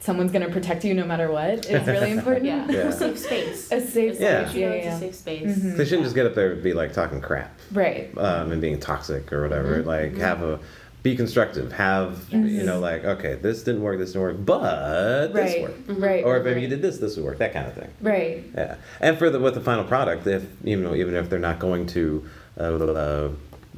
someone's 0.00 0.30
going 0.32 0.46
to 0.46 0.52
protect 0.52 0.84
you 0.84 0.94
no 0.94 1.04
matter 1.04 1.30
what. 1.30 1.66
It's 1.66 1.86
really 1.86 2.10
important. 2.18 2.44
Yeah, 2.44 2.70
Yeah. 2.70 2.78
a 2.88 2.92
safe 2.92 3.18
space. 3.18 3.70
A 3.72 3.80
safe 3.80 4.18
Yeah. 4.20 4.44
space. 4.44 4.54
You 4.54 4.66
know, 4.68 4.74
Yeah, 4.74 4.82
yeah. 4.84 4.96
a 4.96 5.00
safe 5.00 5.14
space. 5.14 5.58
Mhm. 5.58 5.76
They 5.76 5.84
shouldn't 5.84 6.04
just 6.04 6.14
get 6.14 6.26
up 6.26 6.34
there 6.34 6.52
and 6.52 6.62
be 6.62 6.72
like 6.72 6.92
talking 6.92 7.20
crap 7.20 7.56
Right. 7.72 8.10
um, 8.16 8.52
and 8.52 8.60
being 8.60 8.78
toxic 8.78 9.32
or 9.32 9.42
whatever. 9.42 9.82
Mhm. 9.82 9.86
Like 9.86 10.14
Mhm. 10.14 10.18
have 10.20 10.42
a 10.42 10.58
be 11.04 11.14
constructive. 11.14 11.72
Have 11.72 12.18
you 12.32 12.64
know 12.64 12.80
like 12.80 13.04
okay 13.04 13.36
this 13.40 13.62
didn't 13.62 13.82
work 13.82 13.98
this 13.98 14.10
didn't 14.12 14.22
work 14.22 14.36
but 14.44 15.28
this 15.32 15.62
worked. 15.62 15.86
Mhm. 15.88 16.02
Right. 16.02 16.24
Or 16.24 16.36
if 16.38 16.44
maybe 16.44 16.54
right. 16.56 16.62
you 16.62 16.68
did 16.68 16.82
this 16.82 16.98
this 16.98 17.16
would 17.16 17.24
work 17.24 17.38
that 17.38 17.52
kind 17.52 17.66
of 17.68 17.74
thing. 17.74 17.88
Right. 18.02 18.44
Yeah, 18.54 18.74
and 19.00 19.16
for 19.16 19.30
the 19.30 19.38
with 19.38 19.54
the 19.54 19.60
final 19.60 19.84
product, 19.84 20.26
if 20.26 20.42
you 20.64 20.76
know, 20.76 20.94
even 20.96 21.14
if 21.14 21.30
they're 21.30 21.38
not 21.38 21.60
going 21.60 21.86
to 21.88 22.24
uh, 22.58 23.28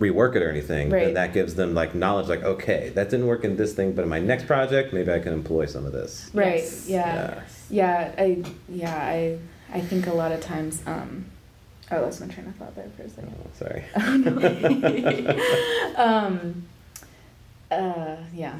rework 0.01 0.35
it 0.35 0.43
or 0.43 0.51
anything, 0.51 0.89
then 0.89 1.05
Right. 1.07 1.15
that 1.15 1.33
gives 1.33 1.55
them 1.55 1.75
like 1.75 1.95
knowledge. 1.95 2.27
Like, 2.29 2.43
okay, 2.43 2.91
that 2.97 3.11
didn't 3.11 3.27
work 3.27 3.45
in 3.45 3.57
this 3.57 3.73
thing, 3.75 3.93
but 3.93 4.03
in 4.03 4.09
my 4.09 4.19
next 4.19 4.47
project, 4.47 4.93
maybe 4.93 5.13
I 5.13 5.21
can 5.21 5.33
employ 5.33 5.67
some 5.67 5.87
of 5.87 5.93
this. 5.93 6.29
Right. 6.35 6.57
Yes. 6.63 6.89
Yeah. 6.89 7.41
Yeah. 7.71 8.13
I 8.19 8.43
yeah, 8.69 8.97
I 8.97 9.39
I 9.73 9.81
think 9.81 10.07
a 10.07 10.13
lot 10.15 10.33
of 10.33 10.41
times 10.41 10.83
um 10.87 11.27
oh, 11.93 11.97
I 11.97 12.01
lost 12.01 12.21
my 12.21 12.27
train 12.27 12.47
of 12.49 12.55
thought 12.57 12.75
there 12.75 12.89
for 12.97 13.03
a 13.03 13.09
second. 13.09 13.35
Oh, 13.39 13.51
sorry. 13.63 13.85
um 15.97 16.65
uh 17.71 18.17
yeah. 18.35 18.55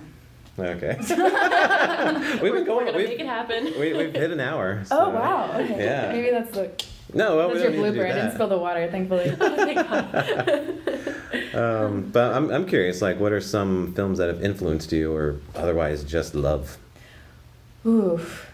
okay. 0.59 0.97
we've 0.99 1.09
been 1.09 2.53
We're 2.53 2.65
going. 2.65 2.87
gonna 2.87 2.97
We've, 2.99 3.09
make 3.09 3.21
it 3.21 3.27
happen. 3.27 3.65
we, 3.81 3.93
we've 3.95 4.15
hit 4.15 4.31
an 4.31 4.41
hour. 4.41 4.83
Oh 4.91 5.09
wow. 5.11 5.53
Okay. 5.59 5.85
Yeah. 5.85 6.13
Maybe 6.13 6.31
that's 6.31 6.51
the 6.53 6.71
No, 7.15 7.37
well, 7.37 7.49
we 7.49 7.55
that's 7.55 7.65
your 7.65 7.73
to 7.73 7.93
do 7.93 7.99
blooper. 7.99 8.11
I 8.11 8.15
didn't 8.15 8.35
spill 8.35 8.49
the 8.49 8.59
water, 8.59 8.89
thankfully. 8.91 9.37
Oh, 11.53 11.87
um, 11.87 12.11
but 12.13 12.33
I'm, 12.33 12.51
I'm 12.51 12.67
curious, 12.67 13.03
like, 13.03 13.19
what 13.19 13.33
are 13.33 13.41
some 13.41 13.93
films 13.95 14.19
that 14.19 14.29
have 14.29 14.43
influenced 14.43 14.93
you 14.93 15.13
or 15.13 15.41
otherwise 15.55 16.05
just 16.05 16.35
love? 16.35 16.79
Oof. 17.85 18.51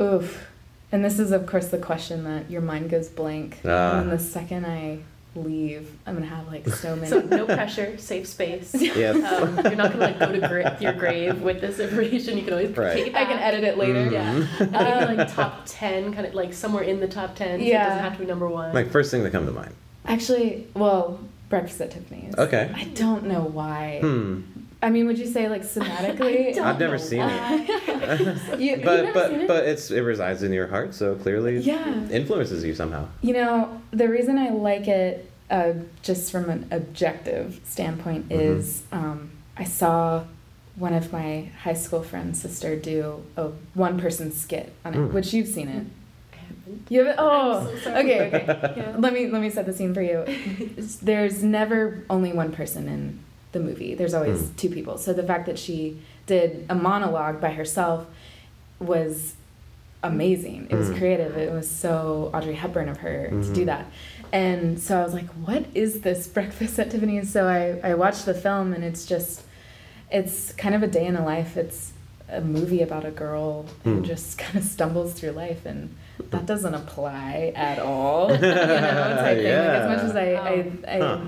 Oof. 0.00 0.46
And 0.92 1.04
this 1.04 1.18
is, 1.18 1.30
of 1.32 1.46
course, 1.46 1.68
the 1.68 1.78
question 1.78 2.24
that 2.24 2.50
your 2.50 2.60
mind 2.60 2.90
goes 2.90 3.08
blank. 3.08 3.60
Ah. 3.64 4.00
And 4.00 4.10
the 4.10 4.18
second 4.18 4.66
I 4.66 5.00
leave, 5.36 5.90
I'm 6.06 6.16
going 6.16 6.28
to 6.28 6.34
have 6.34 6.48
like 6.48 6.66
so 6.68 6.96
many. 6.96 7.08
So 7.08 7.20
no 7.20 7.46
pressure, 7.46 7.96
safe 7.98 8.26
space. 8.26 8.74
Yes. 8.80 9.16
Um, 9.16 9.56
you're 9.64 9.76
not 9.76 9.92
gonna 9.92 9.98
like 10.04 10.18
go 10.18 10.32
to 10.32 10.40
gra- 10.40 10.76
your 10.80 10.92
grave 10.92 11.40
with 11.42 11.60
this 11.60 11.78
information. 11.78 12.36
You 12.36 12.44
can 12.44 12.52
always 12.54 12.76
Right. 12.76 12.94
take 12.96 13.06
it 13.08 13.14
I 13.14 13.24
can 13.24 13.38
edit 13.38 13.62
it 13.64 13.78
later. 13.78 14.10
Mhm. 14.10 14.12
Yeah, 14.12 14.58
and 14.60 14.72
maybe 14.72 15.16
like 15.16 15.32
top 15.34 15.62
ten, 15.66 16.12
kind 16.12 16.26
of 16.26 16.34
like 16.34 16.52
somewhere 16.52 16.82
in 16.82 16.98
the 17.00 17.08
top 17.08 17.34
ten. 17.36 17.60
So 17.60 17.64
it 17.64 17.68
Yeah. 17.68 17.88
doesn't 17.88 18.02
have 18.04 18.12
to 18.14 18.18
be 18.18 18.26
number 18.26 18.48
one. 18.48 18.74
like, 18.74 18.90
first 18.90 19.10
thing 19.10 19.22
that 19.22 19.30
come 19.30 19.46
to 19.46 19.52
mind. 19.52 19.72
Actually, 20.06 20.66
well, 20.74 21.20
Breakfast 21.48 21.80
at 21.80 21.90
Tiffany's. 21.92 22.34
Okay. 22.36 22.70
I 22.74 22.84
don't 22.94 23.24
know 23.26 23.42
why. 23.42 23.98
Hmm. 24.00 24.40
I 24.82 24.88
mean, 24.90 25.06
would 25.06 25.18
you 25.18 25.26
say 25.26 25.48
like 25.48 25.62
thematically? 25.62 26.54
don't 26.54 26.66
I've 26.66 26.78
never 26.80 26.92
know 26.96 27.02
seen 27.02 27.20
it. 27.22 28.58
you, 28.60 28.76
but 28.82 29.02
never 29.04 29.12
but 29.12 29.30
seen 29.30 29.40
it? 29.42 29.48
but 29.48 29.66
it's 29.66 29.90
it 29.90 30.00
resides 30.00 30.42
in 30.42 30.52
your 30.52 30.66
heart, 30.68 30.94
so 30.94 31.14
clearly 31.16 31.58
Yeah. 31.58 32.08
influences 32.10 32.64
you 32.64 32.74
somehow. 32.74 33.06
You 33.22 33.34
know, 33.34 33.82
the 33.90 34.08
reason 34.08 34.38
I 34.38 34.50
like 34.50 34.88
it, 34.88 35.30
uh, 35.50 35.72
just 36.02 36.32
from 36.32 36.48
an 36.48 36.66
objective 36.70 37.60
standpoint, 37.64 38.28
Mhm. 38.30 38.40
is 38.58 38.82
um, 38.92 39.30
I 39.56 39.64
saw 39.64 40.24
one 40.76 40.94
of 40.94 41.12
my 41.12 41.50
high 41.62 41.74
school 41.74 42.02
friends' 42.02 42.40
sister 42.40 42.74
do 42.76 43.22
a 43.36 43.48
one 43.74 44.00
person 44.00 44.32
skit 44.32 44.72
on 44.84 44.94
it, 44.94 44.98
Mm. 44.98 45.12
which 45.12 45.34
you've 45.34 45.48
seen 45.48 45.68
it. 45.68 45.84
You 46.88 47.00
have 47.00 47.08
it? 47.08 47.14
Oh, 47.18 47.70
so 47.82 47.90
okay, 47.96 48.28
okay. 48.28 48.44
Yeah. 48.76 48.94
Let 48.96 49.12
me 49.12 49.26
let 49.28 49.42
me 49.42 49.50
set 49.50 49.66
the 49.66 49.72
scene 49.72 49.92
for 49.92 50.02
you. 50.02 50.24
There's 51.02 51.42
never 51.42 52.04
only 52.08 52.32
one 52.32 52.52
person 52.52 52.88
in 52.88 53.18
the 53.52 53.60
movie. 53.60 53.94
There's 53.94 54.14
always 54.14 54.42
Mm. 54.42 54.56
two 54.56 54.68
people. 54.70 54.98
So 54.98 55.12
the 55.12 55.22
fact 55.24 55.46
that 55.46 55.58
she 55.58 55.98
did 56.26 56.66
a 56.68 56.74
monologue 56.74 57.40
by 57.40 57.50
herself 57.50 58.06
was 58.78 59.34
amazing. 60.02 60.68
It 60.70 60.76
was 60.76 60.88
Mm. 60.90 60.98
creative. 60.98 61.36
It 61.36 61.52
was 61.52 61.68
so 61.68 62.30
Audrey 62.32 62.54
Hepburn 62.54 62.88
of 62.88 62.98
her 62.98 63.28
to 63.28 63.34
Mhm. 63.34 63.54
do 63.54 63.64
that. 63.66 63.86
And 64.32 64.78
so 64.80 64.98
I 64.98 65.02
was 65.04 65.12
like, 65.12 65.28
what 65.44 65.64
is 65.74 66.00
this 66.00 66.26
Breakfast 66.36 66.78
at 66.78 66.90
Tiffany's? 66.90 67.30
So 67.30 67.46
I, 67.48 67.90
I 67.90 67.94
watched 67.94 68.24
the 68.24 68.34
film 68.34 68.72
and 68.72 68.82
it's 68.84 69.04
just, 69.04 69.42
it's 70.10 70.52
kind 70.52 70.74
of 70.74 70.82
a 70.82 70.86
day 70.86 71.04
in 71.06 71.14
the 71.14 71.20
life. 71.22 71.56
It's 71.56 71.92
a 72.30 72.40
movie 72.40 72.80
about 72.80 73.04
a 73.04 73.10
girl 73.10 73.66
who 73.84 73.96
Hmm. 73.96 74.04
just 74.04 74.38
kind 74.44 74.56
of 74.56 74.62
stumbles 74.64 75.12
through 75.14 75.32
life 75.32 75.66
and 75.66 75.90
that 76.30 76.46
doesn't 76.52 76.74
apply 76.74 77.52
at 77.56 77.78
all. 77.80 78.30
you 78.32 78.38
know, 78.38 78.54
type 78.54 79.36
thing. 79.38 79.44
Like 79.44 79.46
as 79.46 79.88
much 79.88 80.10
as 80.10 80.16
I, 80.16 80.32
I, 80.34 80.72
I, 80.88 80.98
Huh. 80.98 81.18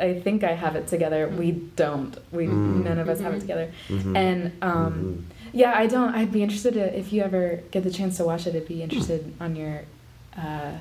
I 0.00 0.20
think 0.20 0.42
I 0.44 0.52
have 0.52 0.74
it 0.76 0.86
together, 0.86 1.28
we 1.28 1.52
don't. 1.76 2.16
We 2.32 2.46
Mm. 2.46 2.84
none 2.84 2.98
of 2.98 3.08
us 3.08 3.20
have 3.20 3.32
it 3.34 3.38
Mhm. 3.38 3.40
together. 3.40 3.68
Mhm. 3.88 4.16
And 4.16 4.52
um, 4.62 5.26
yeah, 5.52 5.72
I 5.76 5.86
don't. 5.86 6.14
I'd 6.14 6.32
be 6.32 6.42
interested 6.42 6.74
to, 6.74 6.98
if 6.98 7.12
you 7.12 7.22
ever 7.22 7.60
get 7.70 7.82
the 7.84 7.90
chance 7.90 8.16
to 8.16 8.24
watch 8.24 8.46
it. 8.46 8.54
I'd 8.56 8.68
be 8.68 8.82
interested 8.82 9.32
on 9.40 9.54
your 9.56 9.82
uh, 10.36 10.72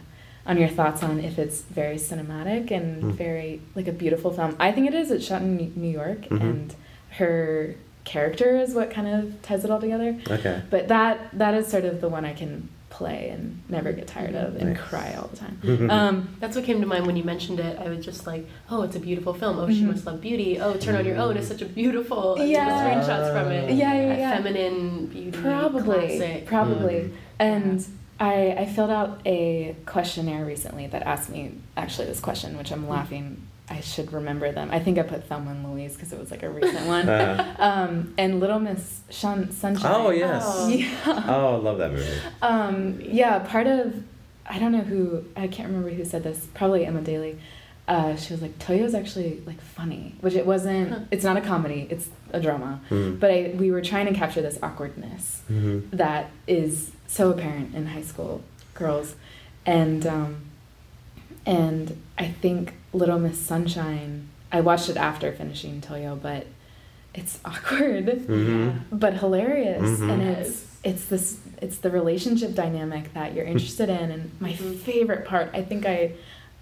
on 0.47 0.57
your 0.57 0.70
thoughts 0.70 1.03
on 1.03 1.20
if 1.20 1.38
it's 1.38 1.62
very 1.62 1.97
cinematic 1.97 2.72
and 2.72 3.03
Mm. 3.03 3.12
very 3.12 3.62
like 3.76 3.88
a 3.88 3.91
beautiful 3.91 4.32
film. 4.32 4.55
I 4.59 4.72
think 4.72 4.88
it 4.88 4.93
is. 4.93 5.12
It's 5.12 5.26
shot 5.26 5.41
in 5.41 5.57
New- 5.57 5.74
New 5.76 5.89
York, 5.91 6.22
Mhm. 6.30 6.41
and 6.41 6.76
her 7.20 7.76
character 8.05 8.57
is 8.57 8.74
what 8.74 8.89
kind 8.89 9.07
of 9.07 9.41
ties 9.43 9.64
it 9.66 9.70
all 9.70 9.80
together. 9.80 10.16
Okay. 10.30 10.62
But 10.70 10.88
that 10.88 11.18
that 11.34 11.53
is 11.53 11.68
sort 11.68 11.86
of 11.86 12.01
the 12.01 12.07
one 12.09 12.24
I 12.26 12.34
can 12.34 12.70
play 13.02 13.30
and 13.30 13.62
never 13.68 13.91
get 13.91 14.08
tired 14.08 14.36
of 14.36 14.56
and 14.58 14.74
Nice. 14.74 14.80
cry 14.82 15.16
all 15.18 15.28
the 15.28 15.38
time. 15.38 15.58
Um, 15.89 16.30
That's 16.39 16.56
what 16.56 16.66
came 16.66 16.80
to 16.82 16.88
mind 16.88 17.08
when 17.08 17.18
you 17.18 17.24
mentioned 17.24 17.60
it. 17.60 17.80
I 17.80 17.89
was 17.89 18.06
just 18.06 18.28
like, 18.28 18.45
oh, 18.70 18.84
it's 18.84 18.95
a 18.95 18.99
beautiful 18.99 19.34
film. 19.34 19.58
Oh, 19.60 19.68
she 19.70 19.82
Mhm. 19.82 19.88
must 19.91 20.06
love 20.06 20.22
beauty. 20.22 20.60
Oh, 20.60 20.76
Turn 20.76 20.95
on 20.95 21.06
Your 21.06 21.18
Own 21.18 21.36
is 21.38 21.47
such 21.47 21.62
a 21.64 21.66
beautiful. 21.66 22.38
Yeah. 22.38 22.45
Yeah. 22.45 22.80
Screenshots 23.02 23.30
from 23.34 23.52
it. 23.52 23.72
Yeah, 23.74 23.93
yeah, 23.93 24.14
A 24.14 24.18
yeah. 24.20 24.36
feminine 24.36 25.08
beauty. 25.08 25.32
Probably, 25.32 25.82
Classic. 26.18 26.45
probably. 26.45 26.93
Mm. 26.93 27.12
And 27.39 27.88
I, 28.20 28.52
I 28.60 28.66
filled 28.68 28.91
out 28.91 29.20
a 29.26 29.76
questionnaire 29.88 30.45
recently 30.45 30.86
that 30.88 31.02
asked 31.04 31.30
me 31.32 31.56
actually 31.76 32.06
this 32.08 32.20
question, 32.20 32.56
which 32.58 32.72
I'm 32.72 32.88
laughing. 32.88 33.41
I 33.72 33.80
should 33.82 34.11
remember 34.13 34.51
them. 34.51 34.69
I 34.72 34.80
think 34.80 34.97
I 34.99 35.03
put 35.03 35.24
Thelma 35.28 35.51
and 35.51 35.63
Louise 35.72 35.93
because 35.95 36.11
it 36.13 36.19
was 36.19 36.30
like 36.30 36.43
a 36.43 36.49
recent 36.49 36.86
one. 36.88 37.07
Uh, 37.07 37.55
Um, 37.57 38.13
and 38.17 38.39
Little 38.39 38.59
Miss 38.59 39.01
Shun- 39.09 39.51
Sunshine. 39.51 39.91
oh 39.95 40.09
yes. 40.09 40.43
Oh. 40.45 40.67
Yeah. 40.67 41.24
Oh, 41.28 41.55
I 41.55 41.57
love 41.57 41.78
that 41.78 41.91
movie. 41.91 42.17
Um, 42.41 42.99
yeah, 43.01 43.39
part 43.39 43.67
of 43.67 44.03
I 44.45 44.59
don't 44.59 44.74
know 44.74 44.82
who 44.82 45.24
I 45.38 45.47
can't 45.47 45.69
remember 45.69 45.89
who 45.89 46.03
said 46.05 46.24
this. 46.24 46.47
Probably 46.53 46.86
Emma 46.86 47.01
Daly. 47.01 47.38
Uh, 47.88 48.15
she 48.15 48.32
was 48.34 48.41
like, 48.41 48.57
Toyo's 48.59 48.93
actually 48.93 49.41
like 49.45 49.59
funny, 49.61 50.15
which 50.22 50.36
it 50.36 50.45
wasn't. 50.45 50.89
Huh. 50.91 50.99
It's 51.11 51.24
not 51.24 51.38
a 51.38 51.41
comedy. 51.41 51.88
It's 51.89 52.07
a 52.32 52.39
drama. 52.39 52.80
Mm. 52.89 53.19
But 53.19 53.32
I, 53.32 53.53
we 53.57 53.72
were 53.72 53.82
trying 53.82 54.05
to 54.07 54.13
capture 54.13 54.41
this 54.41 54.57
awkwardness 54.61 55.41
Mhm. 55.51 55.89
that 55.91 56.30
is 56.47 56.91
so 57.07 57.32
apparent 57.32 57.74
in 57.76 57.88
high 57.88 58.03
school 58.03 58.41
girls, 58.74 59.15
and 59.65 60.05
um, 60.07 60.38
and 61.46 62.02
I 62.18 62.28
think 62.28 62.74
Little 62.94 63.20
Miss 63.20 63.39
Sunshine. 63.39 64.28
I 64.52 64.62
watched 64.62 64.89
it 64.89 64.98
after 64.98 65.32
finishing 65.32 65.82
Toyo, 65.82 66.16
but 66.22 66.46
it's 67.14 67.39
awkward 67.46 68.06
Mhm. 68.28 68.82
but 68.92 69.16
hilarious 69.16 70.00
Mhm. 70.00 70.12
and 70.12 70.22
it's 70.22 70.66
it's 70.84 71.06
this 71.06 71.38
it's 71.62 71.78
the 71.80 71.89
relationship 71.92 72.56
dynamic 72.56 73.14
that 73.14 73.34
you're 73.36 73.46
interested 73.46 73.89
in 73.89 74.10
and 74.12 74.32
my 74.39 74.54
Mhm. 74.54 74.78
favorite 74.80 75.26
part 75.26 75.50
i 75.54 75.62
think 75.62 75.86
i 75.86 76.14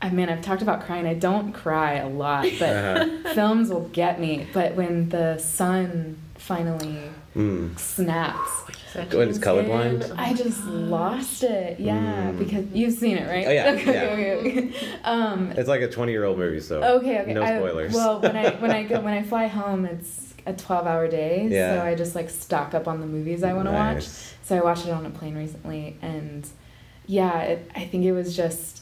i 0.01 0.09
mean 0.09 0.27
i've 0.27 0.41
talked 0.41 0.61
about 0.63 0.83
crying 0.85 1.05
i 1.05 1.13
don't 1.13 1.53
cry 1.53 1.93
a 1.97 2.09
lot 2.09 2.45
but 2.59 2.75
Uh-huh. 2.75 3.33
films 3.33 3.69
will 3.69 3.87
get 3.93 4.19
me 4.19 4.47
but 4.51 4.73
when 4.75 5.09
the 5.09 5.37
sun 5.37 6.17
finally 6.35 6.97
Mm. 7.35 7.77
snaps 7.79 8.49
Such 8.65 8.78
When 8.93 9.29
it's 9.29 9.37
an 9.37 9.43
colorblind? 9.43 10.13
i 10.17 10.33
just 10.33 10.63
lost 10.65 11.43
it 11.43 11.79
yeah 11.79 12.31
Mm. 12.31 12.39
because 12.39 12.65
you've 12.73 12.93
seen 12.93 13.17
it 13.17 13.27
right 13.27 13.45
Oh, 13.47 13.51
yeah, 13.51 13.71
okay, 13.75 13.93
yeah. 13.93 14.13
okay, 14.13 14.59
okay. 14.67 14.73
um 15.03 15.51
It's 15.55 15.69
like 15.69 15.81
a 15.81 15.87
20 15.89 16.11
year 16.11 16.23
old 16.25 16.37
movie, 16.37 16.59
so 16.59 16.81
Okay, 16.97 17.19
okay. 17.21 17.33
no 17.33 17.43
I- 17.43 17.57
spoilers. 17.57 17.93
well, 17.93 18.19
when 18.21 18.35
I 18.35 18.49
when 18.55 18.71
I 18.71 18.83
go 18.83 18.99
when 19.07 19.13
I 19.13 19.23
fly 19.23 19.47
home, 19.47 19.85
it's 19.85 20.33
a 20.45 20.53
twelve 20.53 20.87
hour 20.87 21.07
day, 21.07 21.47
Yeah. 21.49 21.75
so 21.75 21.85
I 21.85 21.95
just 21.95 22.15
like 22.15 22.29
stock 22.29 22.73
up 22.73 22.87
on 22.87 23.01
the 23.01 23.05
movies 23.07 23.43
I 23.43 23.53
want 23.53 23.67
to 23.67 23.73
watch. 23.73 23.95
Nice. 23.95 24.33
So 24.43 24.57
I 24.57 24.61
watched 24.61 24.85
it 24.87 24.91
on 24.91 25.05
a 25.05 25.09
plane 25.11 25.35
recently, 25.35 25.97
and 26.01 26.47
yeah, 27.05 27.41
it, 27.41 27.69
I 27.75 27.85
think 27.85 28.05
it 28.05 28.13
was 28.13 28.35
just 28.35 28.81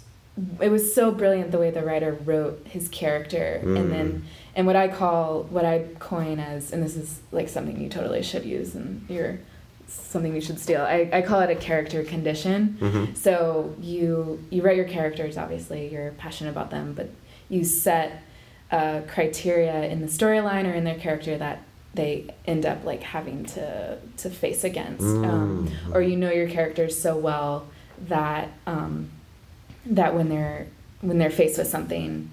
it 0.61 0.69
was 0.69 0.93
so 0.93 1.11
brilliant 1.11 1.51
the 1.51 1.57
way 1.57 1.71
the 1.71 1.81
writer 1.83 2.13
wrote 2.23 2.65
his 2.69 2.87
character, 2.89 3.59
Mm. 3.63 3.79
and 3.79 3.91
then 3.91 4.23
and 4.55 4.65
what 4.67 4.75
I 4.75 4.87
call 4.87 5.43
what 5.49 5.65
I 5.65 5.85
coin 5.99 6.39
as, 6.39 6.71
and 6.71 6.81
this 6.83 6.95
is 6.95 7.19
like 7.31 7.49
something 7.49 7.81
you 7.81 7.89
totally 7.89 8.23
should 8.23 8.45
use, 8.45 8.75
and 8.75 9.05
you're 9.09 9.39
something 9.87 10.35
you 10.35 10.41
should 10.41 10.59
steal. 10.59 10.81
I, 10.81 11.09
I 11.13 11.21
call 11.21 11.39
it 11.41 11.49
a 11.49 11.55
character 11.55 12.03
condition. 12.03 12.77
Mhm. 12.79 13.17
So 13.17 13.73
you 13.81 14.43
you 14.49 14.61
write 14.61 14.75
your 14.77 14.87
characters. 14.87 15.37
Obviously, 15.37 15.89
you're 15.91 16.11
passionate 16.11 16.51
about 16.51 16.69
them, 16.71 16.93
but 16.93 17.09
you 17.49 17.63
set 17.63 18.23
uh, 18.71 19.01
criteria 19.07 19.83
in 19.85 20.01
the 20.01 20.07
storyline 20.07 20.65
or 20.69 20.73
in 20.73 20.83
their 20.83 20.95
character 20.99 21.37
that 21.37 21.61
they 21.93 22.25
end 22.45 22.65
up 22.65 22.83
like 22.83 23.01
having 23.01 23.45
to 23.45 23.97
to 24.17 24.29
face 24.29 24.63
against, 24.65 25.03
um, 25.03 25.69
Mm. 25.87 25.95
or 25.95 26.01
you 26.01 26.17
know 26.17 26.31
your 26.31 26.49
characters 26.49 26.99
so 26.99 27.17
well 27.17 27.65
that 28.09 28.49
um, 28.67 29.09
that 29.85 30.13
when 30.13 30.27
they're 30.29 30.67
when 31.01 31.17
they're 31.17 31.29
faced 31.31 31.57
with 31.57 31.67
something, 31.67 32.29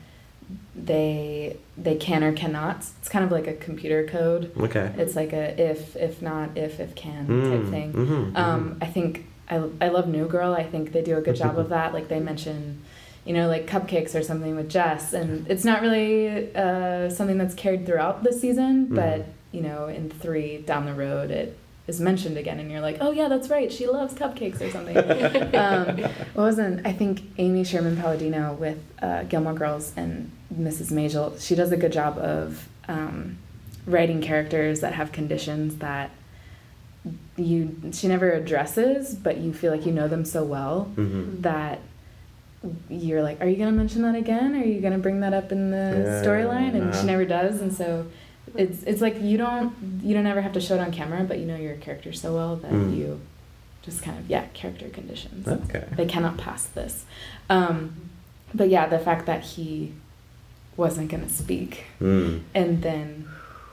they 0.76 1.56
they 1.76 1.94
can 1.96 2.22
or 2.24 2.32
cannot. 2.32 2.76
It's 3.00 3.08
kind 3.08 3.24
of 3.24 3.30
like 3.30 3.46
a 3.46 3.52
computer 3.54 4.04
code. 4.06 4.50
Okay. 4.58 4.92
It's 4.98 5.14
like 5.16 5.32
a 5.32 5.60
if 5.60 5.96
if 5.96 6.20
not 6.22 6.56
if 6.56 6.80
if 6.80 6.94
can 6.94 7.26
Mm. 7.26 7.50
type 7.62 7.70
thing. 7.70 7.92
Mhm. 7.92 8.36
Um, 8.36 8.76
I 8.80 8.86
think 8.86 9.26
I, 9.48 9.62
I 9.80 9.88
love 9.88 10.08
New 10.08 10.26
Girl. 10.26 10.52
I 10.54 10.64
think 10.64 10.92
they 10.92 11.02
do 11.02 11.16
a 11.16 11.20
good 11.20 11.36
job 11.36 11.58
of 11.58 11.68
that. 11.68 11.92
Like 11.92 12.08
they 12.08 12.18
mention, 12.18 12.80
you 13.24 13.34
know, 13.34 13.46
like 13.48 13.66
cupcakes 13.66 14.18
or 14.18 14.22
something 14.22 14.56
with 14.56 14.68
Jess, 14.70 15.12
and 15.12 15.46
it's 15.50 15.64
not 15.64 15.82
really 15.82 16.54
uh, 16.54 17.10
something 17.10 17.38
that's 17.38 17.54
carried 17.54 17.86
throughout 17.86 18.24
the 18.24 18.32
season, 18.32 18.86
Mhm. 18.88 18.94
but 18.94 19.26
you 19.52 19.60
know, 19.60 19.86
in 19.86 20.10
three 20.10 20.58
down 20.58 20.86
the 20.86 20.94
road, 20.94 21.30
it 21.30 21.56
is 21.86 22.00
mentioned 22.00 22.38
again, 22.38 22.58
and 22.58 22.70
you're 22.70 22.80
like, 22.80 22.98
oh 23.00 23.10
yeah, 23.12 23.28
that's 23.28 23.48
right. 23.50 23.70
She 23.72 23.86
loves 23.86 24.14
cupcakes 24.14 24.60
or 24.60 24.70
something. 24.70 24.96
um, 25.54 25.98
what 26.34 26.44
wasn't 26.44 26.86
I 26.86 26.92
think 26.92 27.22
Amy 27.38 27.64
Sherman 27.64 27.96
Palladino 27.96 28.54
with 28.54 28.78
uh, 29.02 29.24
Gilmore 29.24 29.54
Girls 29.54 29.92
and 29.96 30.30
Mrs. 30.54 30.90
Maisel. 30.92 31.40
She 31.40 31.54
does 31.54 31.72
a 31.72 31.76
good 31.76 31.92
job 31.92 32.16
of 32.18 32.68
um, 32.88 33.36
writing 33.86 34.22
characters 34.22 34.80
that 34.80 34.94
have 34.94 35.12
conditions 35.12 35.76
that 35.76 36.10
you 37.36 37.76
she 37.92 38.08
never 38.08 38.30
addresses, 38.32 39.14
but 39.14 39.36
you 39.38 39.52
feel 39.52 39.70
like 39.70 39.84
you 39.84 39.92
know 39.92 40.08
them 40.08 40.24
so 40.24 40.42
well 40.42 40.90
Mhm. 40.96 41.42
that 41.42 41.80
you're 42.88 43.22
like, 43.22 43.42
are 43.42 43.46
you 43.46 43.56
gonna 43.56 43.72
mention 43.72 44.00
that 44.02 44.14
again? 44.14 44.54
Are 44.54 44.64
you 44.64 44.80
gonna 44.80 44.98
bring 44.98 45.20
that 45.20 45.34
up 45.34 45.52
in 45.52 45.70
the 45.70 45.76
Yeah, 45.76 46.22
storyline? 46.24 46.74
And 46.74 46.84
uh-huh. 46.90 47.00
she 47.02 47.06
never 47.06 47.26
does, 47.26 47.60
and 47.60 47.74
so 47.74 48.06
it's 48.54 48.82
it's 48.84 49.00
like 49.00 49.20
you 49.20 49.36
don't 49.38 49.72
you 50.02 50.14
don't 50.14 50.26
ever 50.26 50.40
have 50.40 50.52
to 50.52 50.60
show 50.60 50.74
it 50.74 50.80
on 50.80 50.92
camera, 50.92 51.24
but 51.24 51.38
you 51.38 51.46
know 51.46 51.56
your 51.56 51.76
character 51.76 52.12
so 52.12 52.34
well 52.34 52.56
that 52.56 52.70
Mm. 52.72 52.96
you 52.96 53.20
just 53.82 54.02
kind 54.02 54.18
of 54.18 54.28
yeah 54.30 54.46
character 54.54 54.88
conditions. 54.88 55.46
Okay. 55.46 55.84
They 55.96 56.06
cannot 56.06 56.36
pass 56.38 56.64
this, 56.66 57.04
um, 57.50 57.94
but 58.54 58.68
yeah, 58.68 58.86
the 58.86 58.98
fact 58.98 59.26
that 59.26 59.42
he 59.44 59.92
wasn't 60.76 61.08
gonna 61.10 61.28
speak, 61.28 61.84
Mm. 62.00 62.42
and 62.54 62.82
then 62.82 63.26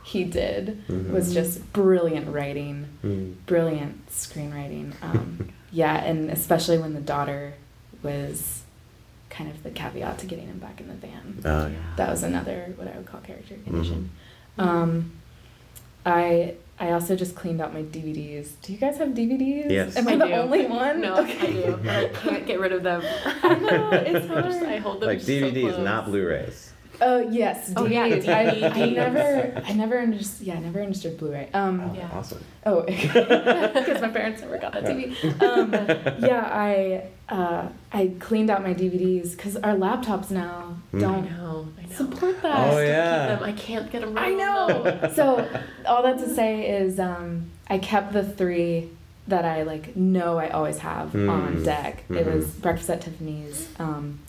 he 0.03 0.23
did. 0.23 0.81
Mhm. 0.87 1.11
Was 1.11 1.33
just 1.33 1.71
brilliant 1.73 2.27
writing, 2.27 2.87
Mm. 3.03 3.35
brilliant 3.45 4.07
screenwriting. 4.09 4.93
Um, 5.01 5.49
yeah, 5.71 6.03
and 6.03 6.29
especially 6.31 6.77
when 6.79 6.93
the 6.93 7.01
daughter 7.01 7.53
was 8.03 8.63
kind 9.29 9.49
of 9.49 9.63
the 9.63 9.69
caveat 9.69 10.17
to 10.19 10.25
getting 10.25 10.47
him 10.47 10.57
back 10.59 10.81
in 10.81 10.87
the 10.87 10.93
van. 10.95 11.39
Oh, 11.45 11.67
yeah. 11.67 11.75
That 11.97 12.09
was 12.09 12.23
another 12.23 12.73
what 12.75 12.87
I 12.87 12.97
would 12.97 13.05
call 13.05 13.21
character 13.21 13.55
Mm-hmm. 13.55 14.05
Condition. 14.57 14.77
Um, 14.81 15.11
I 16.05 16.55
I 16.79 16.91
also 16.93 17.15
just 17.15 17.35
cleaned 17.35 17.61
out 17.61 17.73
my 17.73 17.83
DVDs. 17.83 18.53
Do 18.63 18.73
you 18.73 18.79
guys 18.79 18.97
have 18.97 19.09
DVDs? 19.09 19.69
Yes. 19.69 19.95
Am 19.95 20.07
I, 20.07 20.13
I 20.13 20.15
the 20.15 20.25
do. 20.25 20.33
only 20.33 20.65
one? 20.65 20.99
No, 21.01 21.17
Okay. 21.21 21.63
I 21.63 21.65
do. 21.67 21.79
but 21.83 21.89
I 21.95 22.07
can't 22.09 22.45
get 22.47 22.59
rid 22.59 22.71
of 22.73 22.81
them. 22.81 23.01
I 23.43 23.53
know, 23.55 23.89
it's 23.91 24.25
I 24.31 24.41
just- 24.41 24.59
hard. 24.59 24.63
I 24.63 24.77
hold 24.77 24.99
them 25.01 25.07
Like 25.09 25.21
so 25.21 25.27
DVDs, 25.27 25.61
close. 25.73 25.77
not 25.85 26.05
Blu-rays. 26.05 26.70
Oh 27.03 27.19
yes, 27.19 27.73
Oh, 27.75 27.87
yeah, 27.87 28.07
DVDs. 28.07 28.27
I, 28.27 28.67
I 28.83 28.89
never, 28.91 29.63
I 29.65 29.73
never 29.73 29.99
understood. 29.99 30.45
Yeah, 30.47 30.55
I 30.55 30.59
never 30.59 30.81
understood 30.81 31.17
Blu-ray. 31.17 31.49
Um, 31.53 31.81
Oh, 31.81 31.93
Yeah. 31.95 32.09
awesome. 32.13 32.43
oh, 32.65 32.83
because 32.85 34.01
my 34.01 34.09
parents 34.09 34.41
never 34.41 34.57
got 34.59 34.73
that 34.73 34.83
TV. 34.83 35.15
Um, 35.41 35.71
yeah, 36.23 36.47
I, 36.51 37.03
uh, 37.33 37.69
I 37.91 38.11
cleaned 38.19 38.51
out 38.51 38.61
my 38.61 38.73
DVDs 38.75 39.31
because 39.31 39.55
our 39.57 39.73
laptops 39.75 40.29
now 40.31 40.77
Mm. 40.93 40.99
Don't 40.99 41.31
know. 41.31 41.67
I 41.79 41.85
know. 41.85 41.95
support 41.95 42.41
that. 42.41 42.67
Oh, 42.67 42.71
Still 42.71 42.79
keep 42.81 42.87
yeah. 42.89 43.27
them. 43.27 43.43
I 43.43 43.51
can't 43.53 43.89
get 43.91 44.01
them. 44.01 44.17
I 44.17 44.29
know. 44.31 45.09
so 45.15 45.47
all 45.87 46.03
that 46.03 46.17
to 46.19 46.27
say 46.35 46.67
is, 46.69 46.99
um, 46.99 47.49
I 47.69 47.77
kept 47.77 48.11
the 48.11 48.23
three 48.25 48.89
that 49.29 49.45
I 49.45 49.63
like 49.63 49.95
know 49.95 50.37
I 50.37 50.49
always 50.49 50.79
have 50.79 51.15
on 51.15 51.55
Mm. 51.57 51.63
deck. 51.63 52.03
It 52.09 52.13
Mhm. 52.27 52.35
was 52.35 52.47
Breakfast 52.47 52.89
at 52.89 52.99
Tiffany's, 53.01 53.69
um, 53.79 54.19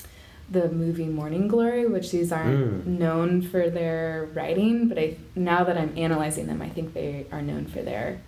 the 0.53 0.69
movie 0.71 1.07
Morning 1.07 1.49
Glory, 1.49 1.87
which 1.87 2.11
these 2.11 2.31
aren't 2.31 2.85
Mm. 2.87 2.99
known 2.99 3.43
for 3.43 3.71
their 3.71 4.29
writing, 4.35 4.87
but 4.89 4.99
I 4.99 5.17
now 5.35 5.65
that 5.65 5.77
I'm 5.79 5.93
analyzing 5.97 6.47
them, 6.47 6.61
I 6.63 6.69
think 6.69 6.93
they 6.95 7.27
are 7.33 7.43
known 7.43 7.65
for 7.67 7.81
their 7.83 8.19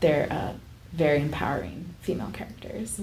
their 0.00 0.26
uh, 0.32 0.52
very 0.92 1.20
empowering 1.20 1.84
female 2.00 2.30
characters. 2.32 3.00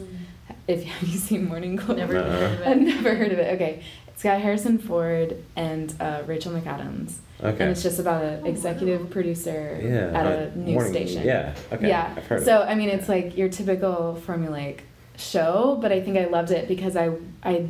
If 0.67 0.83
have 0.91 1.07
you 1.07 1.17
seen 1.19 1.45
Morning 1.47 1.75
Glory? 1.75 1.99
Never 2.01 2.13
heard 2.23 2.61
of 2.61 2.67
I've 2.67 2.77
it. 2.77 2.83
never 2.83 3.15
heard 3.15 3.31
of 3.31 3.39
it. 3.39 3.53
Okay, 3.55 3.83
it's 4.07 4.23
got 4.23 4.41
Harrison 4.41 4.79
Ford 4.79 5.43
and 5.55 5.93
uh, 5.99 6.23
Rachel 6.25 6.51
McAdams, 6.53 7.17
Okay. 7.43 7.61
and 7.63 7.71
it's 7.71 7.83
just 7.83 7.99
about 7.99 8.23
an 8.23 8.41
Oh, 8.43 8.47
executive 8.49 9.01
wow. 9.01 9.07
producer 9.11 9.79
yeah. 9.81 10.19
at 10.19 10.25
uh, 10.25 10.29
a 10.29 10.55
news 10.55 10.73
morning- 10.73 10.93
station. 10.93 11.23
Yeah. 11.23 11.53
Okay. 11.71 11.87
Yeah. 11.89 12.13
I've 12.17 12.25
heard 12.25 12.43
so 12.43 12.61
of 12.61 12.67
it. 12.67 12.71
I 12.71 12.75
mean, 12.75 12.89
it's 12.89 13.07
like 13.07 13.37
your 13.37 13.49
typical 13.49 14.19
formulaic 14.25 14.79
show, 15.17 15.77
but 15.81 15.91
I 15.91 16.01
think 16.01 16.17
I 16.17 16.25
loved 16.25 16.49
it 16.51 16.67
because 16.67 16.95
I 16.97 17.11
I 17.43 17.67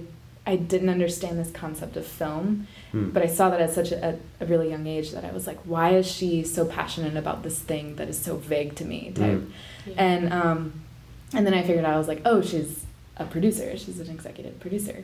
I 0.47 0.55
didn't 0.55 0.89
understand 0.89 1.37
this 1.37 1.51
concept 1.51 1.97
of 1.97 2.05
film, 2.07 2.67
Hmm. 2.93 3.09
but 3.09 3.21
I 3.21 3.27
saw 3.27 3.49
that 3.49 3.59
at 3.59 3.71
such 3.73 3.91
a, 3.91 4.17
a 4.39 4.45
really 4.45 4.69
young 4.69 4.87
age 4.87 5.11
that 5.11 5.25
I 5.25 5.31
was 5.33 5.45
like, 5.45 5.59
why 5.65 5.89
is 5.95 6.07
she 6.09 6.43
so 6.45 6.63
passionate 6.65 7.17
about 7.17 7.43
this 7.43 7.59
thing 7.59 7.97
that 7.97 8.07
is 8.07 8.17
so 8.17 8.37
vague 8.37 8.73
to 8.75 8.85
me? 8.85 9.11
Type. 9.13 9.39
Mm. 9.39 9.49
Yeah. 9.85 9.93
And 9.97 10.33
um, 10.33 10.59
and 11.35 11.45
then 11.45 11.53
I 11.53 11.61
figured 11.63 11.83
out 11.85 11.93
I 11.93 11.97
was 11.97 12.07
like, 12.07 12.21
oh, 12.23 12.41
she's 12.41 12.85
a 13.17 13.25
producer. 13.25 13.77
She's 13.77 13.99
an 13.99 14.09
executive 14.09 14.57
producer, 14.61 15.03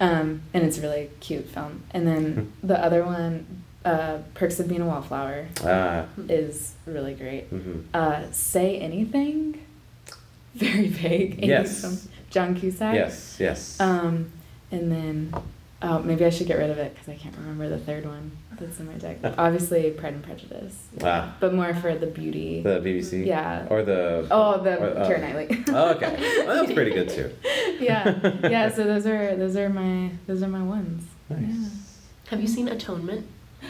um, 0.00 0.40
and 0.54 0.64
it's 0.64 0.78
a 0.78 0.80
really 0.80 1.10
cute 1.20 1.46
film. 1.50 1.82
And 1.90 2.06
then 2.06 2.52
the 2.62 2.82
other 2.82 3.04
one, 3.04 3.62
uh, 3.84 4.18
Perks 4.34 4.58
of 4.60 4.68
Being 4.68 4.80
a 4.80 4.86
Wallflower, 4.86 5.48
Ah. 5.64 6.06
is 6.28 6.72
really 6.86 7.14
great. 7.14 7.44
mhm. 7.52 7.82
Uh, 7.92 8.22
Say 8.32 8.78
anything, 8.78 9.60
very 10.54 10.88
vague. 10.88 11.44
Yes. 11.44 11.80
From 11.82 11.98
John 12.30 12.54
Cusack. 12.54 12.94
Yes. 12.94 13.36
Yes. 13.38 13.78
Um, 13.80 14.30
and 14.70 14.90
then, 14.92 15.34
oh, 15.82 15.98
maybe 16.00 16.24
I 16.24 16.30
should 16.30 16.46
get 16.46 16.58
rid 16.58 16.70
of 16.70 16.78
it 16.78 16.94
because 16.94 17.08
I 17.08 17.16
can't 17.16 17.36
remember 17.36 17.68
the 17.68 17.78
third 17.78 18.04
one 18.06 18.32
that's 18.58 18.78
in 18.80 18.86
my 18.86 18.94
deck. 18.94 19.18
Obviously, 19.38 19.90
Pride 19.92 20.14
and 20.14 20.22
Prejudice. 20.22 20.86
Ah. 21.02 21.36
But 21.40 21.54
more 21.54 21.72
for 21.74 21.94
the 21.94 22.06
beauty. 22.06 22.62
the 22.62 22.80
BBC. 22.80 23.24
yeah. 23.26 23.66
Or 23.70 23.82
the. 23.82 24.26
Oh, 24.30 24.62
the 24.62 24.78
or- 24.78 24.98
oh. 24.98 25.08
Keira 25.08 25.20
Knightley. 25.20 25.64
Oh, 25.74 25.90
okay. 25.94 26.16
Well, 26.44 26.54
that 26.56 26.66
was 26.66 26.72
pretty 26.74 26.90
good 26.92 27.08
too. 27.08 27.30
yeah, 27.80 28.36
yeah. 28.48 28.70
So 28.70 28.84
those 28.84 29.06
are 29.06 29.36
those 29.36 29.56
are 29.56 29.68
my 29.68 30.10
those 30.26 30.42
are 30.42 30.48
my 30.48 30.62
ones. 30.62 31.04
Nice. 31.28 32.00
Have 32.28 32.40
you 32.40 32.48
seen 32.48 32.68
Atonement? 32.68 33.26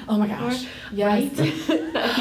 Oh 0.09 0.17
my 0.19 0.27
gosh. 0.29 0.67
Yes. 0.93 1.39
Right? 1.39 1.49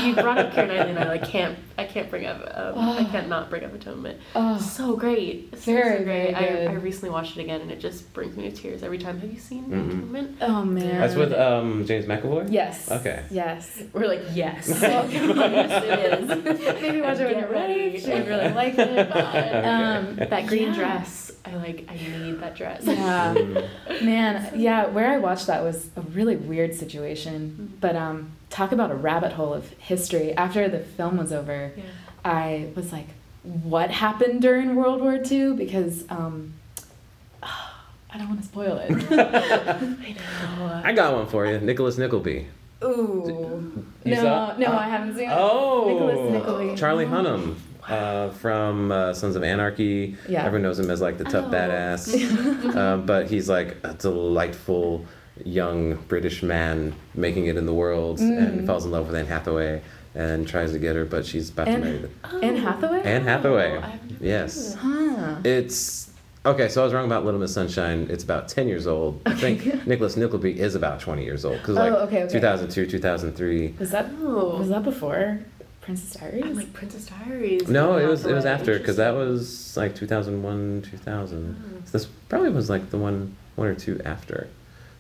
you 0.06 0.14
brought 0.16 0.38
up 0.40 0.52
Keira 0.54 0.68
Knightley, 0.68 0.90
and 0.91 0.99
I 0.99 1.08
like 1.08 1.28
can't. 1.28 1.58
I 1.80 1.86
can't 1.86 2.10
bring 2.10 2.26
up. 2.26 2.38
Um, 2.54 2.80
I 2.80 3.02
Oh. 3.02 3.08
can't 3.12 3.30
not 3.30 3.49
bring 3.49 3.64
up 3.64 3.74
Atonement. 3.74 4.20
Oh, 4.36 4.58
So 4.58 4.95
great. 4.95 5.54
So, 5.58 5.72
Very, 5.74 5.98
so 5.99 6.04
great. 6.06 6.32
very 6.32 6.36
I, 6.36 6.48
good. 6.48 6.68
I 6.70 6.74
recently 6.74 7.10
watched 7.12 7.38
it 7.38 7.41
again, 7.41 7.62
and 7.62 7.72
it 7.72 7.80
just 7.80 8.12
brings 8.14 8.36
me 8.36 8.49
to 8.49 8.56
tears 8.56 8.82
every 8.84 8.98
time. 8.98 9.20
Have 9.20 9.32
you 9.32 9.40
seen 9.40 9.66
Mm-mm. 9.66 9.88
Atonement? 9.90 10.38
oh 10.41 10.66
man. 10.66 10.98
That's 10.99 11.16
with 11.16 11.34
um, 11.34 11.86
James 11.86 12.06
McAvoy. 12.06 12.52
Yes. 12.52 12.90
Okay. 12.91 13.24
Yes. 13.30 13.84
We're 13.94 14.08
like, 14.08 14.22
yes. 14.34 14.68
Well, 14.82 15.10
yes, 15.12 15.84
it 15.84 16.20
is. 16.20 16.82
Maybe 16.82 17.02
watch 17.02 17.20
it 17.20 17.26
when 17.28 17.40
you're 17.40 17.49
ready. 17.49 17.74
ready. 17.86 17.99
She 17.99 18.10
would 18.12 18.28
really 18.28 18.49
like 18.54 18.78
it. 18.78 18.98
Okay. 19.12 19.64
Um, 19.64 20.16
That 20.16 20.48
green 20.48 20.70
yeah. 20.70 20.76
dress. 20.76 21.32
I 21.45 21.56
like. 21.56 21.86
I 21.90 21.94
need 21.95 22.40
that 22.41 22.56
dress. 22.56 22.84
Yeah. 22.84 23.34
Mm. 23.36 24.04
Man, 24.04 24.52
yeah, 24.60 24.88
where 24.88 25.10
I 25.10 25.18
watched 25.18 25.48
that 25.48 25.64
was 25.64 25.90
a 25.95 26.02
really 26.02 26.36
weird 26.36 26.74
situation. 26.76 27.72
Mhm. 27.78 27.80
But 27.80 27.95
um, 27.95 28.32
talk 28.49 28.72
about 28.72 28.91
a 28.91 28.95
rabbit 28.95 29.34
hole 29.34 29.53
of 29.53 29.69
history. 29.78 30.34
After 30.34 30.68
the 30.69 30.80
film 30.80 31.18
was 31.18 31.32
over, 31.34 31.72
Yeah. 31.76 31.84
I 32.26 32.69
was 32.76 32.91
like, 32.91 33.07
what 33.44 33.91
happened 33.91 34.41
during 34.41 34.76
World 34.76 35.02
War 35.02 35.19
II? 35.30 35.53
Because 35.53 36.03
um, 36.10 36.53
I 37.44 38.18
don't 38.18 38.28
want 38.30 38.41
to 38.41 38.48
spoil 38.48 38.78
it. 38.78 38.91
I 39.11 40.14
know. 40.60 40.82
I 40.84 40.94
got 40.94 41.14
one 41.14 41.28
for 41.28 41.45
you, 41.45 41.60
Nicholas 41.60 41.98
Nickleby. 41.98 42.48
Ooh. 42.84 43.84
You 44.03 44.15
no, 44.15 44.22
saw- 44.22 44.57
no, 44.57 44.68
oh. 44.68 44.78
I 44.78 44.88
haven't 44.88 45.15
seen 45.15 45.30
it. 45.30 45.34
Oh, 45.36 45.88
Nicholas 45.91 46.32
Nickleby. 46.32 46.76
Charlie 46.76 47.06
Oh. 47.06 47.10
Hunnam 47.10 47.56
uh, 47.88 48.30
from 48.32 48.91
uh, 48.91 49.14
Sons 49.14 49.36
of 49.36 49.44
Anarchy. 49.44 50.15
Yeah. 50.28 50.45
Everyone 50.45 50.64
knows 50.64 50.78
him 50.80 50.90
as 50.91 51.02
like 51.02 51.18
the 51.18 51.24
tough 51.24 51.45
Oh. 51.48 51.52
badass. 51.52 52.76
um, 52.76 53.06
but 53.06 53.30
he's 53.30 53.49
like 53.49 53.78
a 53.84 53.94
delightful 53.94 55.06
young 55.45 55.95
British 56.07 56.43
man 56.43 56.93
making 57.15 57.45
it 57.47 57.57
in 57.57 57.65
the 57.65 57.73
world 57.73 58.19
and 58.19 58.61
Mm. 58.61 58.65
falls 58.65 58.85
in 58.85 58.91
love 58.91 59.07
with 59.07 59.15
Anne 59.15 59.26
Hathaway 59.27 59.81
and 60.15 60.47
tries 60.47 60.72
to 60.72 60.80
get 60.80 60.95
her, 60.95 61.05
but 61.05 61.26
she's 61.26 61.49
about 61.49 61.68
Anne- 61.68 61.80
to 61.81 61.85
marry 61.85 61.97
the. 61.99 62.09
Oh. 62.23 62.39
Anne 62.39 62.55
Hathaway? 62.57 63.01
Anne 63.03 63.23
Hathaway. 63.23 63.80
Oh, 63.84 63.93
Yes. 64.19 64.76
Huh. 64.80 65.35
It's 65.43 66.09
okay. 66.45 66.69
So 66.69 66.81
I 66.81 66.85
was 66.85 66.93
wrong 66.93 67.05
about 67.05 67.23
Little 67.26 67.39
Miss 67.39 67.53
Sunshine. 67.53 68.07
It's 68.09 68.23
about 68.23 68.47
ten 68.47 68.68
years 68.68 68.88
old. 68.88 69.22
I 69.26 69.34
think 69.35 69.85
Nicholas 69.85 70.18
Nickleby 70.18 70.59
is 70.59 70.73
about 70.76 70.99
twenty 70.99 71.23
years 71.23 71.45
old 71.45 71.57
because 71.59 71.76
like 71.76 71.91
Oh, 71.91 71.97
okay, 72.05 72.23
okay. 72.23 72.34
2002, 72.34 72.85
2003. 72.88 73.76
Was 73.80 73.91
that 73.91 74.09
Oh. 74.23 74.57
was 74.57 74.69
that 74.69 74.84
before 74.84 75.39
Princess 75.81 76.19
Diaries? 76.19 76.43
I'm 76.45 76.55
like 76.55 76.73
Princess 76.73 77.05
Diaries. 77.07 77.68
No, 77.68 77.97
Anne 77.97 78.05
it 78.05 78.07
was 78.09 78.26
it 78.26 78.34
was 78.34 78.45
after 78.45 78.77
because 78.80 78.95
that 78.97 79.14
was 79.14 79.76
like 79.77 79.93
2001, 79.95 80.84
2000. 80.89 81.55
Oh. 81.59 81.81
So 81.85 81.91
this 81.91 82.07
probably 82.27 82.49
was 82.49 82.69
like 82.69 82.89
the 82.89 82.97
one 82.97 83.35
one 83.55 83.68
or 83.68 83.76
two 83.76 84.01
after. 84.03 84.47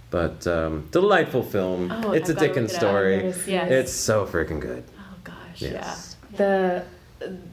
But 0.09 0.47
um, 0.47 0.87
delightful 0.91 1.43
film. 1.43 1.91
Oh, 1.91 2.11
it's 2.11 2.29
I've 2.29 2.37
a 2.37 2.39
gotta 2.39 2.45
look 2.47 2.55
Dickens 2.55 2.71
it 2.73 2.75
story. 2.75 3.15
Yes. 3.25 3.47
Yes. 3.47 3.71
It's 3.71 3.93
so 3.93 4.25
freaking 4.25 4.59
good. 4.61 4.83
Oh 4.97 5.15
gosh, 5.23 5.61
Yes. 5.61 6.15
yeah. 6.31 6.37
The 6.37 6.85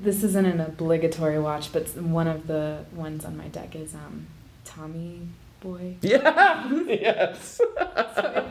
this 0.00 0.22
isn't 0.22 0.44
an 0.46 0.60
obligatory 0.60 1.38
watch, 1.38 1.72
but 1.72 1.88
one 1.96 2.28
of 2.28 2.46
the 2.46 2.84
ones 2.94 3.24
on 3.24 3.36
my 3.36 3.48
deck 3.48 3.74
is 3.74 3.94
um 3.94 4.26
Tommy 4.64 5.22
Boy. 5.64 5.96
Yeah. 6.02 6.68
yes. 6.86 7.58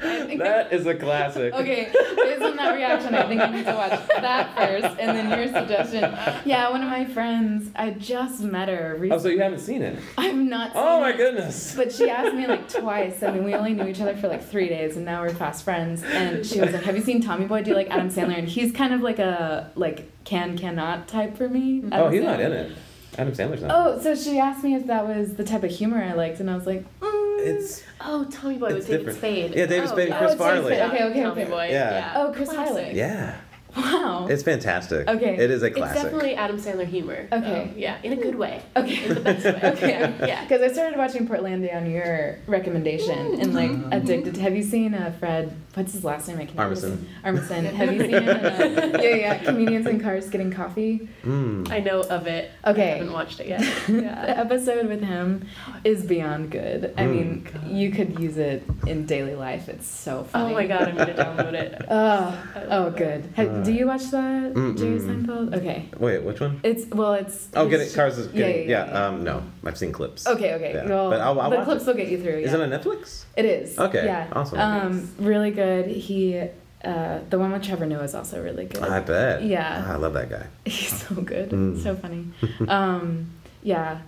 Think- 0.02 0.40
that 0.42 0.74
is 0.74 0.86
a 0.88 0.96
classic. 0.96 1.54
Okay, 1.54 1.90
based 2.16 2.42
on 2.42 2.56
that 2.58 2.76
reaction, 2.76 3.14
I 3.14 3.28
think 3.28 3.40
I 3.40 3.50
need 3.52 3.66
to 3.66 3.74
watch 3.74 3.92
that 4.08 4.56
first, 4.58 5.00
and 5.00 5.16
then 5.18 5.30
your 5.38 5.48
suggestion. 5.48 6.02
Yeah, 6.46 6.70
one 6.72 6.82
of 6.82 6.90
my 6.90 7.06
friends, 7.06 7.70
I 7.76 7.92
just 7.92 8.42
met 8.42 8.68
her 8.70 9.00
Oh, 9.12 9.18
so 9.20 9.28
you 9.30 9.40
haven't 9.40 9.60
seen 9.60 9.82
it? 9.84 10.00
I've 10.18 10.36
not. 10.36 10.72
Oh 10.74 10.74
seen 10.74 10.84
Oh 10.84 11.00
my 11.02 11.10
it. 11.12 11.18
goodness. 11.18 11.76
But 11.76 11.92
she 11.94 12.10
asked 12.10 12.36
me 12.36 12.48
like 12.48 12.68
twice. 12.68 13.22
I 13.24 13.32
mean, 13.32 13.44
we 13.44 13.54
only 13.54 13.74
knew 13.74 13.88
each 13.88 14.02
other 14.02 14.16
for 14.16 14.28
like 14.28 14.44
three 14.44 14.68
days, 14.68 14.98
and 14.98 15.06
now 15.06 15.22
we're 15.22 15.30
fast 15.34 15.64
friends. 15.64 16.04
And 16.04 16.44
she 16.46 16.60
was 16.60 16.72
like, 16.74 16.84
"Have 16.84 16.96
you 16.98 17.04
seen 17.04 17.22
Tommy 17.22 17.46
Boy? 17.46 17.62
Do 17.62 17.70
you 17.72 17.76
like 17.76 17.90
Adam 17.92 18.10
Sandler?" 18.10 18.38
And 18.40 18.48
he's 18.48 18.72
kind 18.72 18.94
of 18.94 19.02
like 19.02 19.20
a 19.20 19.72
like 19.76 20.10
can 20.24 20.58
cannot 20.58 21.08
type 21.08 21.38
for 21.38 21.48
me. 21.48 21.80
Hmm. 21.82 21.90
Oh, 21.94 21.98
Adam 22.08 22.14
he's 22.14 22.24
not 22.24 22.40
in 22.40 22.52
it. 22.52 22.72
Adam 23.18 23.34
Sandler's 23.34 23.62
not. 23.62 23.72
Oh, 23.74 24.00
so 24.02 24.16
she 24.16 24.40
asked 24.40 24.64
me 24.64 24.76
if 24.76 24.88
that 24.88 25.06
was 25.08 25.36
the 25.36 25.44
type 25.44 25.64
of 25.64 25.72
humor 25.72 26.02
I 26.04 26.14
liked, 26.14 26.40
and 26.40 26.50
I 26.50 26.56
was 26.56 26.66
like, 26.66 26.84
mm. 27.00 27.20
It's 27.46 27.84
Oh, 28.00 28.26
Tommy 28.32 28.58
Boy 28.58 28.68
It's 28.68 28.76
with 28.76 28.88
David 28.88 28.98
different. 29.00 29.18
Spade. 29.20 29.56
Yeah, 29.56 29.66
David 29.66 29.90
oh, 29.90 29.92
Spade 29.92 30.10
and. 30.10 30.18
Chris 30.18 30.32
Oh, 30.34 30.38
Farley. 30.38 30.76
Spade. 30.76 30.82
Okay, 30.92 31.04
okay, 31.04 31.24
Tommy 31.24 31.42
okay. 31.42 31.52
Boy. 31.52 31.68
Yeah. 31.72 32.14
Oh, 32.16 32.32
Chris 32.34 32.50
Classic. 32.50 32.74
Farley. 32.74 32.96
yeah. 32.98 33.36
Wow. 33.76 34.28
It's 34.30 34.44
fantastic. 34.44 35.08
Okay. 35.08 35.36
It 35.38 35.50
is 35.52 35.64
a 35.64 35.72
classic. 35.72 35.96
It's 35.96 36.04
definitely 36.04 36.36
Adam 36.36 36.58
Sandler 36.60 36.86
humor. 36.86 37.28
Okay. 37.32 37.72
though. 37.74 37.80
yeah, 37.80 37.98
in 38.04 38.14
a 38.14 38.16
good 38.16 38.36
way. 38.36 38.62
Okay. 38.76 39.04
In 39.06 39.14
the 39.16 39.20
best 39.22 39.46
way. 39.46 39.70
Okay. 39.72 40.14
Yeah. 40.28 40.44
Because 40.44 40.62
I 40.62 40.72
started 40.74 40.98
watching 40.98 41.28
Portlandia 41.28 41.76
on 41.76 41.90
your 41.90 42.38
recommendation 42.48 43.40
and 43.40 43.54
like 43.54 43.72
addicted. 43.92 44.38
Have 44.38 44.56
you 44.56 44.64
seen 44.64 44.94
uh, 44.94 45.14
Fred? 45.20 45.56
What's 45.74 45.94
his 45.94 46.04
last 46.04 46.28
name? 46.28 46.38
I 46.40 46.46
can't 46.46 46.58
Armisen. 46.60 47.06
Armisen. 47.24 47.66
Have 47.74 47.92
you 47.94 48.00
seen 48.02 48.12
him? 48.12 48.30
Uh, 48.30 48.98
yeah, 49.02 49.16
yeah. 49.16 49.38
Comedians 49.44 49.88
in 49.88 50.00
cars 50.00 50.30
getting 50.30 50.52
coffee. 50.52 51.08
Mm. 51.24 51.72
I 51.72 51.80
know 51.80 52.02
of 52.02 52.28
it. 52.28 52.52
Okay. 52.66 52.94
I 52.94 52.98
haven't 52.98 53.14
watched 53.14 53.40
it 53.40 53.48
yet. 53.48 53.62
Yeah. 53.90 54.26
the 54.26 54.38
episode 54.38 54.88
with 54.88 55.02
him 55.02 55.48
is 55.84 56.04
beyond 56.06 56.52
good. 56.52 56.94
I 56.98 57.04
Mm. 57.04 57.12
mean, 57.12 57.48
you 57.68 57.92
could 57.92 58.20
use 58.20 58.38
it 58.38 58.64
in 58.88 59.06
daily 59.06 59.36
life. 59.36 59.68
It's 59.68 59.88
so 59.88 60.24
funny. 60.26 60.52
oh 60.52 60.54
my 60.58 60.68
god, 60.68 60.84
I'm 60.90 60.96
gonna 60.96 61.14
download 61.14 61.54
it. 61.54 61.82
Oh, 61.90 62.44
oh, 62.56 62.68
love 62.70 62.94
it. 62.94 62.98
good. 62.98 63.34
Ha- 63.36 63.63
do 63.64 63.74
you 63.74 63.88
watch 63.88 64.04
that, 64.12 64.54
Mm, 64.54 64.78
Jerry 64.78 65.00
mm. 65.00 65.26
Seinfeld? 65.26 65.56
Okay. 65.56 65.90
Wait, 65.98 66.24
which 66.24 66.40
one? 66.40 66.60
It's 66.64 66.86
well, 66.94 67.14
it's. 67.14 67.48
Oh, 67.56 67.66
it's- 67.68 67.92
it. 67.92 67.96
cars 67.96 68.18
is 68.18 68.28
yeah, 68.28 68.34
getting 68.48 68.70
yeah, 68.70 68.86
yeah. 68.86 68.92
yeah. 68.94 69.08
Um, 69.08 69.24
no, 69.24 69.44
I've 69.66 69.78
seen 69.78 69.92
clips. 69.92 70.28
Okay, 70.28 70.54
okay. 70.56 70.74
Yeah, 70.74 70.88
Well, 70.88 71.10
but 71.10 71.22
I'll- 71.22 71.40
I'll 71.40 71.50
the 71.50 71.56
watch 71.58 71.66
clips 71.66 71.84
it. 71.84 71.88
will 71.88 71.94
get 71.96 72.08
you 72.10 72.22
through. 72.22 72.38
Is 72.40 72.52
yeah. 72.52 72.58
it 72.60 72.62
on 72.62 72.70
Netflix? 72.80 73.24
It 73.36 73.46
is. 73.46 73.78
Okay, 73.80 74.06
Yeah. 74.06 74.28
awesome. 74.34 74.60
Um, 74.60 75.10
really 75.20 75.52
good. 75.52 75.88
He, 75.88 76.40
uh, 76.84 77.20
the 77.30 77.40
one 77.40 77.52
with 77.52 77.64
Trevor 77.64 77.86
Noah 77.86 78.04
is 78.04 78.14
also 78.16 78.44
really 78.44 78.66
good. 78.66 78.84
I 78.84 79.00
bet. 79.00 79.44
Yeah. 79.44 79.84
Ah, 79.88 79.94
I 79.94 79.96
love 79.96 80.14
that 80.14 80.30
guy. 80.30 80.46
He's 80.66 81.02
so 81.08 81.16
good. 81.16 81.50
Mm. 81.52 81.82
So 81.82 81.96
funny. 81.96 82.28
Um, 82.68 83.30
yeah. 83.64 84.00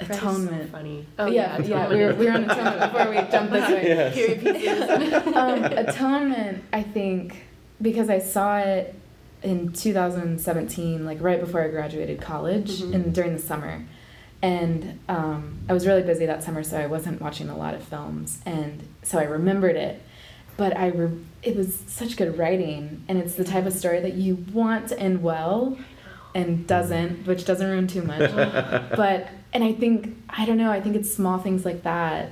Atonement. 0.00 0.62
So 0.64 0.68
funny. 0.78 1.06
Oh 1.18 1.26
yeah, 1.26 1.58
yeah. 1.60 1.86
We 1.88 1.96
were, 1.96 2.14
we 2.14 2.24
were 2.24 2.32
on 2.32 2.44
atonement 2.50 2.80
before 2.92 3.10
we 3.10 3.16
jumped 3.30 3.52
this 3.56 3.68
way. 3.68 4.62
Yes. 4.64 5.36
Um, 5.36 5.62
Atonement, 5.64 6.64
I 6.72 6.82
think, 6.82 7.36
because 7.80 8.08
I 8.10 8.18
saw 8.18 8.58
it 8.58 8.94
in 9.42 9.72
2017, 9.72 11.04
like 11.06 11.18
right 11.20 11.40
before 11.40 11.62
I 11.62 11.68
graduated 11.68 12.20
college, 12.20 12.80
Mhm. 12.82 12.94
and 12.94 13.14
during 13.14 13.32
the 13.32 13.38
summer, 13.42 13.84
and 14.42 14.98
um, 15.08 15.58
I 15.68 15.72
was 15.72 15.86
really 15.86 16.02
busy 16.02 16.26
that 16.26 16.42
summer, 16.42 16.62
so 16.62 16.78
I 16.78 16.86
wasn't 16.86 17.20
watching 17.20 17.48
a 17.48 17.56
lot 17.56 17.74
of 17.74 17.82
films, 17.82 18.40
and 18.46 18.82
so 19.02 19.18
I 19.18 19.24
remembered 19.24 19.76
it, 19.76 20.00
but 20.56 20.76
I 20.76 20.88
re- 20.88 21.18
it 21.42 21.56
was 21.56 21.74
such 21.86 22.16
good 22.16 22.36
writing, 22.38 23.02
and 23.08 23.18
it's 23.18 23.34
the 23.34 23.44
type 23.44 23.66
of 23.66 23.72
story 23.72 24.00
that 24.00 24.14
you 24.14 24.44
want 24.52 24.88
to 24.88 24.98
end 24.98 25.22
well, 25.22 25.78
and 26.34 26.66
doesn't, 26.66 27.26
which 27.26 27.44
doesn't 27.44 27.66
ruin 27.66 27.86
too 27.86 28.02
much, 28.02 28.30
but 28.96 29.28
and 29.52 29.64
I 29.64 29.72
think 29.72 30.16
I 30.28 30.44
don't 30.46 30.58
know, 30.58 30.70
I 30.70 30.80
think 30.80 30.96
it's 30.96 31.12
small 31.12 31.38
things 31.38 31.64
like 31.64 31.82
that 31.82 32.30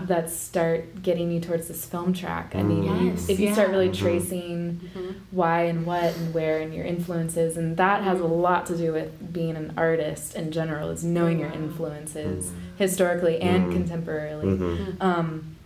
yeah. 0.00 0.06
that 0.06 0.30
start 0.30 1.02
getting 1.02 1.30
you 1.30 1.40
towards 1.40 1.68
this 1.68 1.84
film 1.84 2.12
track. 2.12 2.54
I 2.54 2.62
mean, 2.62 2.84
Yes, 3.06 3.28
if 3.28 3.38
you 3.40 3.52
start 3.52 3.68
yeah. 3.68 3.74
really 3.76 3.88
Mhm. 3.90 3.98
tracing 3.98 4.80
Mhm. 4.96 5.14
why 5.30 5.62
and 5.62 5.84
what 5.86 6.16
and 6.16 6.32
where 6.34 6.60
and 6.60 6.74
your 6.74 6.84
influences, 6.84 7.56
and 7.56 7.76
that 7.76 8.02
has 8.02 8.20
a 8.20 8.26
lot 8.26 8.66
to 8.66 8.76
do 8.76 8.92
with 8.92 9.32
being 9.32 9.56
an 9.56 9.72
artist 9.76 10.34
in 10.36 10.50
general, 10.50 10.90
is 10.90 11.04
knowing 11.04 11.38
your 11.38 11.48
Wow. 11.50 11.54
influences 11.56 12.52
historically 12.76 13.40
and 13.40 13.72
contemporarily. 13.72 15.00
Um, 15.00 15.56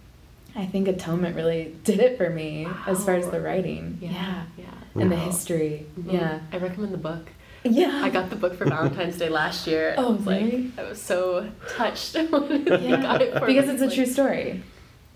I 0.55 0.67
think 0.67 0.87
Atonement 0.89 1.35
really 1.37 1.75
did 1.85 1.99
it 2.01 2.17
for 2.19 2.29
me 2.31 2.67
as 2.87 3.05
far 3.05 3.15
as 3.15 3.29
the 3.31 3.41
writing. 3.41 3.99
Yeah. 4.01 4.11
Yeah. 4.59 4.65
Yeah. 4.95 5.03
And 5.03 5.11
the 5.11 5.17
Wow. 5.17 5.23
history. 5.25 5.87
Mhm. 5.99 6.13
Yeah. 6.13 6.39
I 6.53 6.59
recommend 6.59 6.93
the 6.93 6.99
book. 6.99 7.31
Yeah. 7.65 8.01
I 8.03 8.11
got 8.11 8.31
the 8.31 8.37
book 8.37 8.55
for 8.57 8.65
Valentine's 8.65 9.17
Day 9.19 9.29
last 9.29 9.67
year. 9.67 9.95
Oh, 9.97 10.09
I 10.09 10.17
was 10.17 10.27
like, 10.27 10.43
really? 10.43 10.73
I 10.79 10.83
was 10.85 11.01
so 11.01 11.49
touched 11.77 12.15
when 12.31 12.67
he 12.67 12.89
Yeah. 12.89 13.01
got 13.03 13.23
it 13.23 13.33
for 13.39 13.47
because 13.47 13.69
it's 13.69 13.83
a 13.83 13.87
Like, 13.87 13.95
true 13.95 14.07
story. 14.07 14.63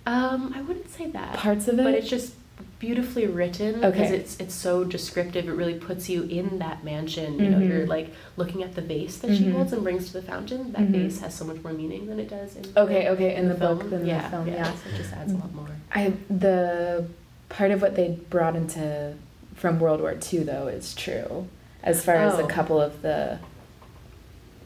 Um, 0.06 0.52
I 0.56 0.62
wouldn't 0.62 0.88
say 0.90 1.10
that. 1.10 1.34
Parts 1.34 1.66
of 1.68 1.78
it. 1.78 1.82
But 1.84 1.94
it's 1.94 2.08
just 2.08 2.34
beautifully 2.78 3.26
written 3.26 3.82
Okay. 3.84 3.90
because 3.90 4.10
it's 4.12 4.36
it's 4.38 4.54
so 4.54 4.84
descriptive. 4.84 5.48
It 5.48 5.52
really 5.52 5.74
puts 5.74 6.08
you 6.08 6.22
in 6.24 6.58
that 6.60 6.84
mansion. 6.84 7.38
You 7.40 7.50
know, 7.50 7.58
Mhm. 7.58 7.68
you're 7.68 7.86
like 7.86 8.12
looking 8.36 8.62
at 8.62 8.74
the 8.74 8.82
vase 8.82 9.16
that 9.18 9.34
she 9.36 9.44
Mhm. 9.44 9.52
holds 9.52 9.72
and 9.72 9.82
brings 9.82 10.06
to 10.08 10.12
the 10.12 10.22
fountain. 10.22 10.72
That 10.72 10.82
Mhm. 10.82 10.90
vase 10.92 11.20
has 11.20 11.34
so 11.34 11.44
much 11.44 11.62
more 11.64 11.72
meaning 11.72 12.06
than 12.06 12.20
it 12.20 12.28
does 12.28 12.54
in 12.54 12.64
Okay, 12.76 13.08
okay, 13.08 13.34
in 13.34 13.48
the 13.48 13.54
book 13.54 13.80
than 13.90 14.06
the 14.06 14.20
film, 14.30 14.46
Yeah, 14.46 14.54
yeah. 14.54 14.64
so 14.64 14.88
it 14.94 14.96
just 14.98 15.12
adds 15.14 15.32
a 15.32 15.36
lot 15.36 15.52
more. 15.54 15.68
I 15.92 16.12
the 16.30 17.06
part 17.48 17.70
of 17.72 17.80
what 17.82 17.96
they 17.96 18.18
brought 18.30 18.54
into 18.56 19.14
from 19.54 19.80
World 19.80 20.00
War 20.00 20.14
II 20.32 20.40
though 20.44 20.66
is 20.68 20.94
true, 20.94 21.46
as 21.86 22.04
far 22.04 22.16
as 22.16 22.38
a 22.38 22.42
Oh. 22.42 22.46
couple 22.46 22.78
of 22.80 23.00
the 23.00 23.38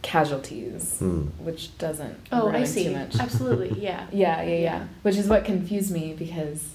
casualties, 0.02 0.96
Hmm. 0.98 1.26
which 1.38 1.76
doesn't 1.78 2.16
Oh, 2.32 2.48
I 2.48 2.64
see. 2.64 2.84
too 2.84 2.92
much. 2.92 3.16
Absolutely, 3.18 3.80
yeah. 3.80 4.06
Yeah, 4.12 4.42
yeah, 4.42 4.48
yeah. 4.48 4.58
Yeah. 4.60 4.82
Which 5.02 5.16
is 5.16 5.28
what 5.28 5.44
confused 5.44 5.90
me 5.92 6.14
because 6.18 6.70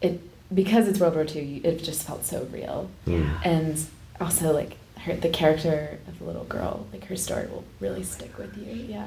it 0.00 0.20
because 0.54 0.86
it's 0.86 1.00
World 1.00 1.14
War 1.16 1.24
II, 1.24 1.60
it 1.64 1.82
just 1.82 2.04
felt 2.04 2.24
so 2.24 2.46
real, 2.52 2.88
Mm. 3.06 3.30
and 3.44 3.84
also 4.20 4.52
like 4.52 4.76
her 5.00 5.14
the 5.16 5.28
character 5.30 5.98
of 6.06 6.18
the 6.18 6.24
little 6.24 6.44
girl, 6.44 6.86
like 6.92 7.04
her 7.06 7.16
story 7.16 7.46
will 7.46 7.64
really 7.80 8.02
stick 8.04 8.36
with 8.38 8.56
you. 8.56 8.72
Yeah. 8.88 9.06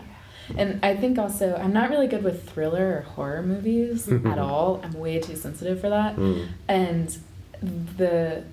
And 0.58 0.80
I 0.84 0.96
think 0.96 1.20
also 1.20 1.56
I'm 1.56 1.72
not 1.72 1.92
really 1.92 2.08
good 2.08 2.24
with 2.24 2.50
thriller 2.50 2.88
or 2.98 3.02
horror 3.02 3.44
movies 3.44 4.10
at 4.26 4.40
all. 4.40 4.82
I'm 4.84 4.94
way 4.94 5.20
too 5.20 5.36
sensitive 5.36 5.80
for 5.80 5.90
that. 5.90 6.16
Mm. 6.18 6.48
And 6.68 7.18
the 7.98 8.44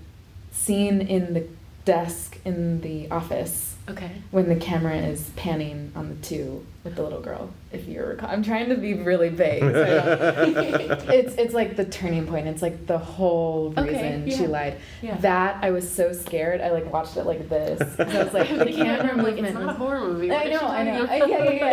scene 0.52 1.00
in 1.00 1.32
the 1.34 1.44
desk 1.86 2.38
in 2.44 2.82
the 2.82 3.10
office 3.10 3.76
Okay. 3.88 4.10
when 4.30 4.48
the 4.50 4.56
camera 4.56 4.96
is 4.96 5.30
panning 5.36 5.92
on 5.96 6.08
the 6.10 6.16
two 6.16 6.66
with 6.84 6.96
the 6.96 7.02
little 7.02 7.20
girl, 7.22 7.48
if 7.76 7.86
you 7.88 8.02
recall. 8.02 8.28
I'm 8.28 8.42
trying 8.42 8.68
to 8.70 8.74
be 8.76 8.94
really 8.94 9.28
vague. 9.28 9.62
So 9.62 9.68
it's 11.12 11.34
it's 11.36 11.54
like 11.54 11.76
the 11.76 11.84
turning 11.84 12.26
point. 12.26 12.46
It's 12.48 12.62
like 12.62 12.86
the 12.86 12.98
whole 12.98 13.72
Okay, 13.76 14.22
reason 14.24 14.30
she 14.38 14.46
lied. 14.46 14.78
Yeah. 15.02 15.16
That 15.18 15.62
I 15.62 15.70
was 15.70 15.88
so 15.90 16.12
scared. 16.12 16.60
I 16.60 16.70
like 16.70 16.92
watched 16.92 17.16
it 17.16 17.24
like 17.24 17.48
this. 17.48 17.78
'cause 17.78 18.00
I 18.14 18.24
was 18.24 18.32
like 18.34 18.48
the 18.48 18.64
Thinking 18.64 18.82
about 18.82 19.00
it, 19.00 19.08
camera 19.08 19.10
I'm 19.12 19.16
like, 19.18 19.34
movement. 19.34 19.46
It's 19.46 19.54
not 19.54 19.68
a 19.68 19.78
horror 19.78 20.00
movie. 20.00 20.32
I 20.32 20.44
know, 20.50 20.60
I 20.60 20.82
know. 20.84 21.06
talking 21.06 21.22
Uh, 21.22 21.26
Yeah, 21.26 21.44
yeah, 21.44 21.72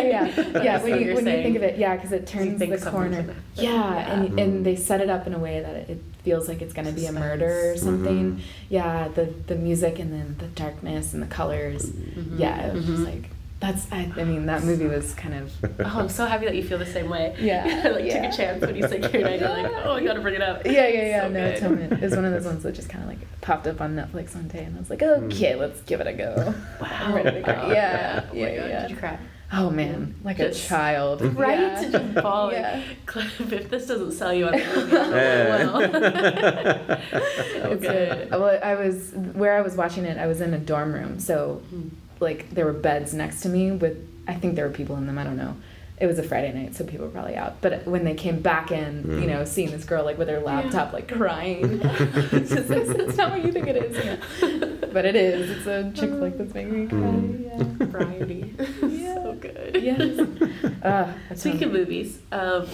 yeah. 0.52 0.62
yeah, 0.62 0.82
when 0.82 0.94
you 1.00 1.06
you're 1.06 1.14
when 1.16 1.26
you 1.26 1.32
think 1.42 1.56
of 1.56 1.62
it, 1.62 1.78
yeah, 1.78 1.96
because 1.96 2.12
it 2.12 2.26
turns 2.26 2.58
the 2.60 2.90
corner. 2.90 3.22
gonna. 3.22 3.34
Yeah, 3.56 4.12
and 4.12 4.38
Yeah. 4.38 4.44
and 4.44 4.64
they 4.66 4.76
set 4.76 5.00
it 5.00 5.10
up 5.10 5.26
in 5.26 5.34
a 5.34 5.38
way 5.38 5.60
that 5.60 5.88
it 5.90 5.98
feels 6.22 6.48
like 6.48 6.62
it's 6.62 6.72
gonna 6.72 6.92
be 6.92 7.06
a 7.06 7.12
murder 7.12 7.72
or 7.72 7.76
something. 7.76 8.36
Mhm. 8.36 8.40
Yeah, 8.68 9.08
the 9.14 9.26
the 9.46 9.56
music 9.56 9.98
and 9.98 10.12
then 10.12 10.36
the 10.38 10.46
darkness 10.46 11.12
and 11.14 11.22
the 11.22 11.26
colors. 11.26 11.86
Mhm. 11.90 12.38
Yeah, 12.38 12.66
it 12.68 12.74
was 12.74 12.86
just 12.86 13.02
Mhm. 13.02 13.04
like 13.06 13.30
that's. 13.60 13.90
I, 13.92 14.10
I 14.16 14.24
mean, 14.24 14.46
that 14.46 14.62
movie 14.64 14.86
was 14.86 15.14
kind 15.14 15.34
of. 15.34 15.52
Oh, 15.80 16.00
I'm 16.00 16.08
so 16.08 16.24
happy 16.26 16.44
that 16.46 16.54
you 16.54 16.62
feel 16.64 16.78
the 16.78 16.86
same 16.86 17.08
way. 17.10 17.34
Yeah, 17.40 17.82
I 17.84 17.88
like 17.96 18.04
yeah. 18.04 18.22
took 18.22 18.32
a 18.32 18.36
chance 18.36 18.60
when 18.60 18.76
you 18.76 18.82
said 18.88 19.02
Keira 19.02 19.22
Knightley. 19.22 19.38
You're 19.40 19.48
like, 19.70 19.72
oh, 19.84 19.92
I 19.92 20.04
gotta 20.04 20.20
bring 20.20 20.34
it 20.34 20.42
up. 20.42 20.64
Yeah, 20.64 20.86
yeah, 20.88 21.06
yeah. 21.06 21.20
So 21.22 21.28
no, 21.28 21.40
good. 21.48 21.56
Atonement 21.56 22.02
is 22.02 22.14
one 22.16 22.24
of 22.24 22.32
those 22.32 22.44
ones 22.44 22.62
that 22.62 22.72
just 22.72 22.88
kind 22.88 23.04
of 23.04 23.08
like 23.10 23.40
popped 23.40 23.66
up 23.66 23.80
on 23.80 23.94
Netflix 23.96 24.34
one 24.34 24.48
day, 24.48 24.64
and 24.64 24.76
I 24.76 24.78
was 24.80 24.90
like, 24.90 25.02
okay, 25.02 25.54
let's 25.54 25.80
give 25.82 26.00
it 26.00 26.06
a 26.06 26.12
go. 26.12 26.54
Wow. 26.80 26.88
I'm 26.90 27.14
ready 27.14 27.30
to 27.32 27.42
go. 27.42 27.52
Wow. 27.52 27.70
Yeah, 27.72 28.24
Oh 28.30 28.34
my 28.34 28.40
yeah, 28.40 28.56
God. 28.60 28.68
yeah. 28.70 28.80
Did 28.82 28.90
you 28.90 28.96
cry? 28.96 29.18
Oh 29.52 29.70
man, 29.70 30.14
like 30.24 30.38
a 30.40 30.50
child. 30.52 31.20
Right 31.22 31.60
Yeah. 31.60 31.80
to 31.82 31.90
just 31.92 32.14
bawl. 32.14 32.46
like, 32.46 32.54
Yeah. 32.56 32.82
If 33.40 33.70
this 33.70 33.86
doesn't 33.86 34.12
sell 34.12 34.32
you 34.34 34.46
on 34.46 34.52
the 34.52 34.58
movie, 34.58 34.96
I 34.96 35.58
don't 35.58 35.66
know 35.66 35.72
what 35.72 35.92
will. 35.92 36.98
so 37.62 37.70
It's 37.70 37.82
good. 37.82 38.28
a, 38.32 38.38
well, 38.40 38.58
I 38.62 38.74
was 38.74 39.12
where 39.34 39.56
I 39.56 39.60
was 39.60 39.76
watching 39.76 40.04
it. 40.06 40.18
I 40.18 40.26
was 40.26 40.40
in 40.40 40.54
a 40.54 40.58
dorm 40.58 40.92
room, 40.92 41.18
so 41.20 41.62
Hmm. 41.70 41.88
Like 42.24 42.50
there 42.50 42.64
were 42.66 42.72
beds 42.72 43.14
next 43.14 43.40
to 43.42 43.48
me 43.48 43.70
with. 43.70 43.96
I 44.26 44.34
think 44.34 44.54
there 44.56 44.66
were 44.66 44.74
people 44.74 44.96
in 44.96 45.06
them. 45.06 45.18
I 45.18 45.24
don't 45.24 45.36
know. 45.36 45.54
It 46.00 46.06
was 46.06 46.18
a 46.18 46.24
Friday 46.24 46.52
night, 46.52 46.74
so 46.74 46.84
people 46.84 47.06
were 47.06 47.12
probably 47.12 47.36
out. 47.36 47.60
But 47.60 47.86
when 47.86 48.04
they 48.04 48.14
came 48.14 48.40
back 48.40 48.72
in, 48.72 49.04
Mm. 49.04 49.20
you 49.22 49.26
know, 49.28 49.44
seeing 49.44 49.70
this 49.70 49.84
girl 49.84 50.02
like 50.04 50.18
with 50.18 50.28
her 50.28 50.40
laptop, 50.40 50.92
like 50.92 51.06
crying, 51.06 51.80
it's 51.84 52.50
just 52.50 52.68
like, 52.68 52.84
that's 52.86 53.16
not 53.16 53.30
what 53.30 53.44
you 53.44 53.52
think 53.52 53.68
it 53.68 53.76
is. 53.76 54.04
Yeah. 54.04 54.16
But 54.92 55.04
it 55.04 55.14
is. 55.14 55.50
It's 55.50 55.66
a 55.66 55.92
chick 55.94 56.10
flick 56.10 56.36
that's 56.36 56.52
making 56.52 56.80
me 56.82 56.86
cry. 56.88 56.98
Mm. 56.98 57.78
Yeah. 57.80 57.86
Variety. 57.86 58.54
Yeah. 59.04 59.14
so 59.22 59.32
good. 59.34 59.78
Yes. 59.82 60.18
Uh, 60.82 61.12
Speaking 61.36 61.64
of 61.64 61.72
movies, 61.72 62.18
um, 62.32 62.66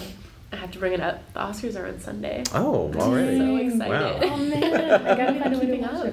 I 0.53 0.57
have 0.57 0.71
to 0.71 0.79
bring 0.79 0.93
it 0.93 0.99
up. 0.99 1.21
The 1.33 1.39
Oscars 1.39 1.79
are 1.79 1.87
on 1.87 1.99
Sunday. 1.99 2.43
Oh, 2.53 2.91
already! 2.95 3.37
So 3.37 3.45
already. 3.51 3.67
excited. 3.67 4.29
Oh 4.29 4.37
man, 4.37 4.63
I 5.07 5.15
gotta 5.15 5.39
find 5.39 5.55
a 5.55 5.59
way 5.59 5.65
to 5.65 5.71
Keeping 5.71 5.81
watch 5.81 5.93
up. 5.93 6.05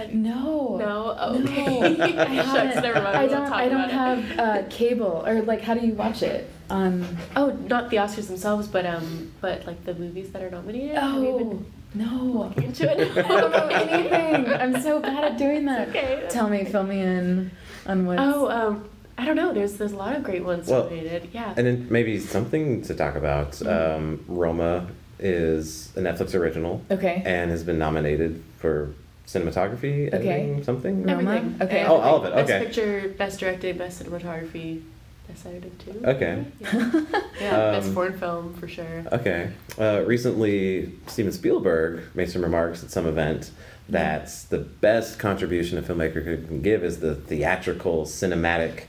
it. 0.00 0.14
No. 0.14 0.76
No, 0.76 1.16
oh, 1.18 1.38
No, 1.38 1.50
okay. 1.50 2.00
I 2.18 2.24
haven't. 2.26 2.82
never 2.82 3.00
mind. 3.02 3.16
I 3.16 3.26
we 3.26 3.28
won't 3.32 3.44
don't. 3.46 3.52
I 3.52 3.68
don't 3.68 3.90
have 3.90 4.38
uh, 4.38 4.62
cable 4.68 5.24
or 5.26 5.40
like. 5.42 5.62
How 5.62 5.74
do 5.74 5.86
you 5.86 5.94
watch 5.94 6.22
it? 6.22 6.50
Um. 6.70 7.16
Oh, 7.34 7.50
not 7.50 7.88
the 7.90 7.96
Oscars 7.96 8.26
themselves, 8.26 8.68
but 8.68 8.84
um, 8.84 9.32
but 9.40 9.66
like 9.66 9.82
the 9.84 9.94
movies 9.94 10.30
that 10.32 10.42
are 10.42 10.50
nominated. 10.50 10.96
Oh 11.00 11.64
no. 11.94 12.04
looking 12.48 12.64
into 12.64 12.90
it? 12.90 13.16
I 13.24 13.40
don't 13.40 13.50
know 13.50 13.66
anything. 13.68 14.52
I'm 14.52 14.80
so 14.82 15.00
bad 15.00 15.24
at 15.24 15.38
doing 15.38 15.64
that. 15.64 15.88
okay. 15.88 16.26
Tell 16.28 16.48
me, 16.50 16.64
fill 16.66 16.84
me 16.84 17.00
in 17.00 17.50
on 17.86 18.04
what. 18.04 18.18
Oh, 18.20 18.50
um, 18.50 18.88
I 19.18 19.24
don't 19.24 19.36
know. 19.36 19.52
There's 19.52 19.74
there's 19.74 19.92
a 19.92 19.96
lot 19.96 20.14
of 20.16 20.22
great 20.22 20.44
ones 20.44 20.68
Well, 20.68 20.84
nominated. 20.84 21.30
Yeah. 21.32 21.52
And 21.56 21.66
then 21.66 21.86
maybe 21.90 22.20
something 22.20 22.82
to 22.82 22.94
talk 22.94 23.16
about. 23.16 23.52
Mm-hmm. 23.52 23.96
Um, 24.04 24.24
Roma 24.28 24.86
is 25.18 25.90
a 25.96 26.00
Netflix 26.00 26.34
original 26.34 26.80
Okay. 26.90 27.22
and 27.26 27.50
has 27.50 27.64
been 27.64 27.78
nominated 27.78 28.40
for 28.58 28.94
cinematography, 29.26 30.06
editing, 30.14 30.52
Okay. 30.54 30.62
something. 30.62 31.02
Roma? 31.02 31.34
Everything. 31.34 31.56
Okay. 31.62 31.84
Oh, 31.84 31.96
all 31.96 32.16
of 32.18 32.24
it, 32.26 32.28
Okay. 32.28 32.46
Best 32.46 32.64
picture, 32.66 33.08
best 33.18 33.40
directed, 33.40 33.76
best 33.76 34.02
cinematography. 34.02 34.82
Yes, 35.28 35.44
I 35.44 35.58
did 35.58 35.78
too. 35.80 36.00
Okay. 36.04 36.44
Yeah, 36.60 37.02
yeah 37.40 37.70
best 37.72 37.88
Um, 37.88 37.94
foreign 37.94 38.18
film 38.18 38.54
for 38.54 38.68
sure. 38.68 39.04
Okay. 39.12 39.50
Uh, 39.78 40.02
recently, 40.06 40.92
Steven 41.08 41.32
Spielberg 41.32 42.04
made 42.14 42.30
some 42.30 42.42
remarks 42.42 42.82
at 42.84 42.90
some 42.90 43.06
event 43.06 43.50
that 43.88 44.30
the 44.50 44.58
best 44.58 45.18
contribution 45.18 45.76
a 45.76 45.82
filmmaker 45.82 46.22
can 46.24 46.62
give 46.62 46.82
is 46.84 47.00
the 47.00 47.14
theatrical, 47.16 48.04
cinematic 48.04 48.84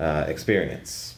uh, 0.00 0.24
experience. 0.26 1.14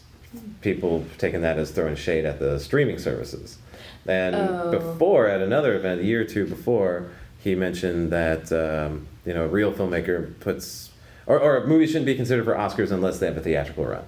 People 0.60 1.04
taking 1.18 1.40
that 1.42 1.59
as 1.59 1.70
throwing 1.70 1.94
shade 1.96 2.24
at 2.24 2.38
the 2.38 2.59
streaming 2.59 2.98
services. 2.98 3.59
And 4.06 4.34
Oh. 4.34 4.70
before, 4.70 5.28
at 5.28 5.40
another 5.40 5.74
event, 5.76 6.00
a 6.00 6.04
year 6.04 6.22
or 6.22 6.24
two 6.24 6.46
before, 6.46 7.06
he 7.38 7.54
mentioned 7.54 8.10
that 8.10 8.50
um, 8.52 9.06
you 9.24 9.32
know 9.34 9.44
a 9.44 9.48
real 9.48 9.72
filmmaker 9.72 10.38
puts 10.40 10.90
or, 11.26 11.38
or 11.38 11.56
a 11.59 11.66
movie 11.66 11.86
shouldn't 11.86 12.06
be 12.06 12.14
considered 12.16 12.44
for 12.44 12.54
Oscars 12.54 12.90
unless 12.90 13.18
they 13.20 13.26
have 13.26 13.36
a 13.36 13.40
theatrical 13.40 13.84
run. 13.84 14.04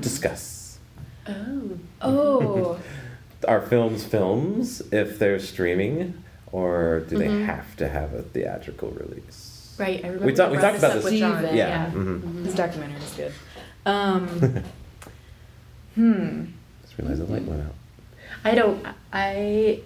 Discuss. 0.00 0.78
Oh. 1.26 1.70
Oh, 2.00 2.78
are 3.48 3.60
films 3.60 4.04
films 4.04 4.80
if 4.92 5.18
they're 5.18 5.38
streaming 5.40 6.22
or 6.52 7.00
do 7.08 7.18
they 7.18 7.26
Mhm. 7.28 7.44
have 7.46 7.76
to 7.76 7.88
have 7.88 8.14
a 8.14 8.22
theatrical 8.22 8.90
release 8.90 9.55
Right, 9.78 10.00
I 10.04 10.08
remember 10.08 10.26
We 10.26 10.32
talked- 10.32 10.52
we 10.52 10.58
talked 10.58 10.78
about 10.78 10.90
up 10.90 10.96
this- 10.96 11.04
with 11.04 11.18
John. 11.18 11.38
Steven. 11.38 11.56
yeah, 11.56 11.68
Yeah. 11.68 11.90
mhm. 11.92 12.44
this 12.44 12.54
documentary 12.54 13.00
is 13.02 13.12
good. 13.12 13.32
Um, 13.86 14.26
hmm. 15.94 16.44
just 16.82 16.98
realized 16.98 17.20
the 17.20 17.32
light 17.32 17.44
went 17.44 17.62
out 17.62 17.74
I 18.44 18.54
don't. 18.54 18.84
I. 19.12 19.80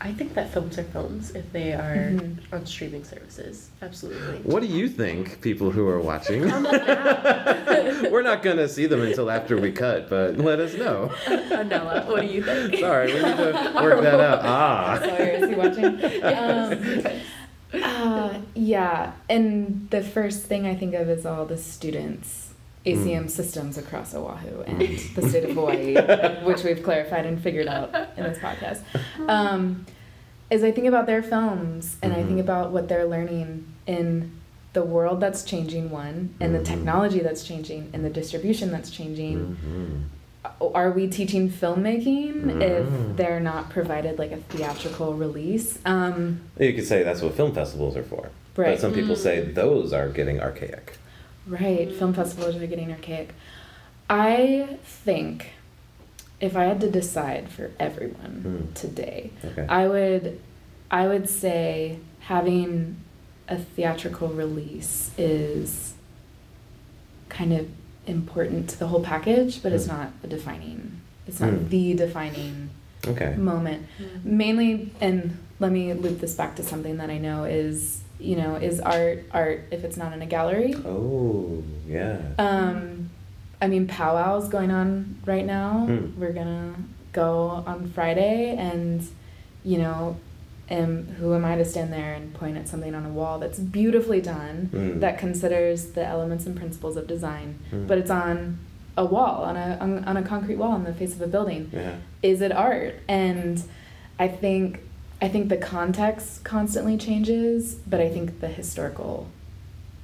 I 0.00 0.12
think 0.12 0.34
that 0.34 0.50
films 0.52 0.76
are 0.78 0.82
films 0.82 1.30
if 1.34 1.50
they 1.52 1.72
are 1.72 2.10
Mhm. 2.12 2.36
on 2.52 2.66
streaming 2.66 3.04
services. 3.04 3.68
Absolutely. 3.80 4.38
what 4.42 4.60
do 4.60 4.66
you 4.66 4.88
think 4.88 5.40
people 5.40 5.70
who 5.70 5.86
are 5.88 6.00
watching 6.00 6.42
we're 8.10 8.22
not 8.22 8.42
going 8.42 8.56
to 8.58 8.68
see 8.68 8.86
them 8.86 9.00
until 9.02 9.30
after 9.30 9.56
we 9.56 9.70
cut 9.72 10.10
but 10.10 10.36
let 10.36 10.58
us 10.58 10.74
know 10.74 11.10
Anella, 11.26 12.06
what 12.06 12.22
do 12.22 12.26
you 12.26 12.42
think? 12.42 12.76
sorry 12.80 13.08
we 13.14 13.22
need 13.22 13.36
to 13.36 13.72
work 13.82 14.02
that 14.02 14.20
out 14.20 14.40
ah 14.42 14.98
Sorry, 15.00 15.30
is 15.36 15.48
he 15.48 15.54
watching? 15.54 15.84
Um, 16.24 17.20
uh, 17.82 18.40
yeah, 18.54 19.12
and 19.28 19.88
the 19.90 20.02
first 20.02 20.44
thing 20.44 20.66
I 20.66 20.74
think 20.74 20.94
of 20.94 21.08
is 21.08 21.24
all 21.26 21.44
the 21.46 21.56
students. 21.58 22.50
ACM 22.86 23.30
systems 23.30 23.78
across 23.78 24.14
Oahu 24.14 24.60
and 24.66 24.78
the 24.78 25.26
state 25.30 25.44
of 25.44 25.52
Hawaii, 25.52 25.94
which 26.44 26.62
we've 26.64 26.82
clarified 26.82 27.24
and 27.24 27.40
figured 27.40 27.66
out 27.66 27.94
in 28.18 28.24
this 28.24 28.38
podcast. 28.38 28.82
Um, 29.26 29.86
as 30.50 30.62
I 30.62 30.70
think 30.70 30.86
about 30.86 31.06
their 31.06 31.22
films 31.22 31.96
and 32.02 32.12
I 32.12 32.16
think 32.16 32.36
Mhm. 32.36 32.40
about 32.40 32.72
what 32.72 32.88
they're 32.88 33.06
learning 33.06 33.64
in 33.86 34.32
the 34.74 34.82
world 34.84 35.18
that's 35.20 35.44
changing, 35.44 35.88
one, 35.90 36.34
and 36.40 36.54
the 36.54 36.58
Mhm. 36.58 36.64
technology 36.66 37.20
that's 37.20 37.42
changing, 37.42 37.88
and 37.94 38.04
the 38.04 38.10
distribution 38.10 38.70
that's 38.70 38.90
changing, 38.90 39.56
Mhm. 39.56 40.02
Are 40.60 40.90
we 40.90 41.06
teaching 41.08 41.48
filmmaking 41.50 42.34
Mm. 42.44 42.62
if 42.62 43.16
they're 43.16 43.40
not 43.40 43.70
provided 43.70 44.18
like 44.18 44.32
a 44.32 44.36
theatrical 44.36 45.14
release? 45.14 45.78
Um, 45.86 46.40
you 46.58 46.72
could 46.74 46.86
say 46.86 47.02
that's 47.02 47.22
what 47.22 47.34
film 47.34 47.52
festivals 47.54 47.96
are 47.96 48.02
for 48.02 48.28
but 48.54 48.62
Right. 48.62 48.78
some 48.78 48.92
people 48.92 49.14
Mm. 49.16 49.18
say 49.18 49.40
those 49.40 49.92
are 49.92 50.08
getting 50.08 50.40
archaic 50.40 50.98
right, 51.46 51.92
film 51.92 52.14
festivals 52.14 52.56
are 52.56 52.66
getting 52.66 52.90
archaic. 52.90 53.34
I 54.08 54.78
think 54.84 55.50
if 56.40 56.56
I 56.56 56.64
had 56.64 56.80
to 56.82 56.90
decide 56.90 57.48
for 57.48 57.70
everyone 57.80 58.68
Mm. 58.70 58.74
today, 58.74 59.30
okay 59.44 59.66
I 59.68 59.88
would, 59.88 60.38
I 60.90 61.06
would 61.08 61.28
say 61.28 61.98
having 62.20 62.96
a 63.48 63.56
theatrical 63.58 64.28
release 64.28 65.10
is 65.18 65.94
kind 67.28 67.52
of 67.52 67.66
important 68.06 68.68
to 68.70 68.78
the 68.78 68.86
whole 68.88 69.02
package, 69.02 69.62
but 69.62 69.72
it's 69.72 69.84
Mm. 69.86 69.96
not 69.98 70.08
a 70.22 70.26
defining. 70.26 71.00
It's 71.26 71.40
not 71.40 71.50
Mm. 71.50 71.68
the 71.70 71.94
defining 71.94 72.70
okay 73.06 73.34
moment. 73.36 73.82
mainly 74.24 74.90
and 75.00 75.36
let 75.60 75.70
me 75.70 75.92
loop 75.92 76.20
this 76.20 76.34
back 76.34 76.56
to 76.56 76.62
something 76.62 76.96
that 76.96 77.10
i 77.10 77.18
know 77.18 77.44
is 77.44 78.00
you 78.18 78.34
know 78.34 78.54
is 78.56 78.80
art 78.80 79.24
art 79.30 79.60
if 79.70 79.84
it's 79.84 79.96
not 79.98 80.12
in 80.14 80.22
a 80.22 80.26
gallery 80.26 80.74
oh 80.86 81.62
yeah 81.86 82.16
um 82.38 83.10
i 83.60 83.66
mean 83.68 83.86
powwow's 83.86 84.48
going 84.48 84.70
on 84.70 85.16
right 85.26 85.44
now 85.44 85.84
Hmm. 85.86 86.18
we're 86.18 86.32
gonna 86.32 86.72
go 87.12 87.62
on 87.66 87.86
friday 87.88 88.56
and 88.56 89.06
you 89.64 89.76
know 89.78 90.16
am 90.70 91.06
who 91.18 91.34
am 91.34 91.44
i 91.44 91.56
to 91.56 91.64
stand 91.64 91.92
there 91.92 92.14
and 92.14 92.32
point 92.34 92.56
at 92.56 92.66
something 92.68 92.94
on 92.94 93.04
a 93.04 93.08
wall 93.10 93.38
that's 93.38 93.58
beautifully 93.58 94.20
done 94.20 94.68
Hmm. 94.72 95.00
that 95.00 95.18
considers 95.18 95.86
the 95.92 96.04
elements 96.06 96.46
and 96.46 96.56
principles 96.56 96.96
of 96.96 97.06
design 97.06 97.58
Hmm. 97.70 97.86
but 97.86 97.98
it's 97.98 98.10
on 98.10 98.58
a 98.96 99.04
wall 99.04 99.42
on 99.44 99.56
a 99.56 99.76
on, 99.80 100.04
on 100.04 100.16
a 100.16 100.22
concrete 100.22 100.56
wall 100.56 100.72
on 100.72 100.84
the 100.84 100.94
face 100.94 101.14
of 101.14 101.20
a 101.20 101.26
building 101.26 101.68
yeah 101.72 101.96
is 102.22 102.40
it 102.40 102.52
art 102.52 102.94
and 103.08 103.62
i 104.18 104.26
think 104.28 104.80
i 105.20 105.28
think 105.28 105.48
the 105.48 105.56
context 105.56 106.44
constantly 106.44 106.96
changes 106.96 107.74
but 107.86 108.00
i 108.00 108.08
think 108.08 108.40
the 108.40 108.48
historical 108.48 109.28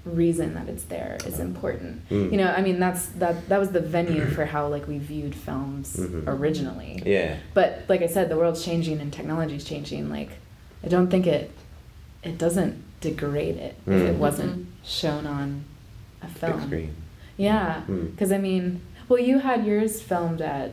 reason 0.04 0.54
that 0.54 0.66
it's 0.68 0.84
there 0.84 1.18
is 1.26 1.38
important 1.38 2.08
Mm. 2.08 2.32
you 2.32 2.38
know 2.38 2.50
i 2.50 2.62
mean 2.62 2.80
that's 2.80 3.06
that 3.22 3.48
that 3.50 3.58
was 3.60 3.70
the 3.70 3.80
venue 3.80 4.24
for 4.26 4.46
how 4.46 4.66
like 4.66 4.88
we 4.88 4.98
viewed 4.98 5.34
films 5.34 5.96
Mhm. 5.96 6.24
originally 6.26 7.02
yeah 7.04 7.36
but 7.54 7.82
like 7.88 8.00
i 8.02 8.06
said 8.06 8.28
the 8.30 8.36
world's 8.36 8.64
changing 8.64 8.98
and 9.00 9.12
technology's 9.12 9.62
changing 9.64 10.08
like 10.10 10.30
i 10.84 10.88
don't 10.88 11.08
think 11.10 11.26
it 11.26 11.50
it 12.22 12.36
doesn't 12.38 12.74
degrade 13.00 13.56
it 13.56 13.74
if 13.86 13.92
it 14.10 14.14
Mm. 14.16 14.18
wasn't 14.18 14.56
Mhm. 14.58 14.64
shown 14.84 15.26
on 15.26 15.64
a 16.22 16.28
film 16.28 16.52
big 16.58 16.66
screen 16.66 16.94
yeah, 17.36 17.82
Mm. 17.88 18.10
because 18.10 18.32
I 18.32 18.36
mean, 18.38 18.82
well, 19.08 19.18
you 19.18 19.38
had 19.38 19.64
yours 19.64 20.00
filmed 20.02 20.42
at 20.42 20.72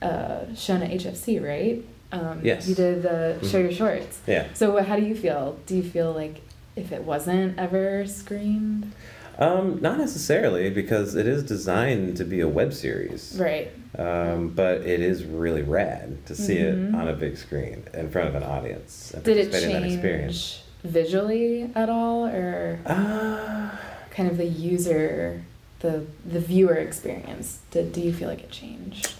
uh, 0.00 0.54
shown 0.54 0.80
at 0.82 0.90
HFC, 0.90 1.38
right? 1.38 1.84
Um, 2.12 2.40
Yes. 2.42 2.66
You 2.68 2.74
did 2.74 3.02
the 3.02 3.36
show 3.42 3.58
Mhm. 3.58 3.64
your 3.64 3.72
shorts. 3.72 4.20
yeah 4.26 4.46
So 4.54 4.82
how 4.82 4.96
do 4.96 5.04
you 5.04 5.14
feel? 5.14 5.58
Do 5.66 5.74
you 5.76 5.82
feel 5.82 6.12
like 6.12 6.36
if 6.76 6.92
it 6.92 7.02
wasn't 7.04 7.58
ever 7.58 8.06
screened, 8.06 8.92
Um, 9.38 9.78
not 9.80 9.98
necessarily 9.98 10.68
because 10.68 11.14
it 11.14 11.26
is 11.28 11.44
designed 11.44 12.16
to 12.16 12.24
be 12.24 12.40
a 12.40 12.48
web 12.48 12.72
series. 12.74 13.36
right? 13.40 13.70
Um, 13.96 14.48
but 14.48 14.82
it 14.82 15.00
is 15.00 15.24
really 15.24 15.62
rad 15.62 16.26
to 16.26 16.34
see 16.34 16.56
Mhm. 16.56 16.88
it 16.90 16.94
on 16.94 17.08
a 17.08 17.12
big 17.12 17.36
screen 17.36 17.84
in 17.94 18.10
front 18.10 18.28
of 18.28 18.34
an 18.34 18.42
audience 18.42 19.12
Did 19.22 19.36
it 19.36 19.50
participate 19.50 19.72
that 19.72 19.84
experience. 19.84 20.62
change 20.82 20.92
visually 20.92 21.70
at 21.74 21.88
all, 21.88 22.26
or 22.26 22.78
Uh, 22.86 23.70
kind 24.10 24.28
of 24.30 24.36
the 24.38 24.44
user, 24.46 25.42
the 25.80 26.02
the 26.28 26.40
viewer 26.40 26.74
experience? 26.74 27.58
Did, 27.70 27.92
do 27.92 28.00
you 28.00 28.12
feel 28.12 28.28
like 28.28 28.42
it 28.42 28.50
changed? 28.50 29.14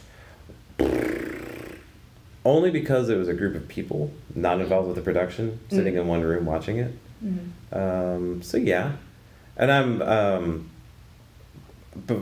only 2.45 2.70
because 2.70 3.09
it 3.11 3.16
was 3.16 3.28
a 3.28 3.35
group 3.35 3.55
of 3.55 3.69
people 3.69 4.11
not 4.35 4.59
involved 4.61 4.86
with 4.86 4.97
the 4.97 5.03
production 5.03 5.59
sitting 5.70 5.95
Mm. 5.95 6.01
in 6.01 6.09
one 6.09 6.23
room 6.23 6.47
watching 6.47 6.78
it. 6.78 6.93
Mhm. 7.24 7.77
Um, 7.77 8.43
so 8.43 8.57
yeah, 8.57 8.93
and 9.59 9.70
I'm 9.72 10.02
um, 10.02 10.70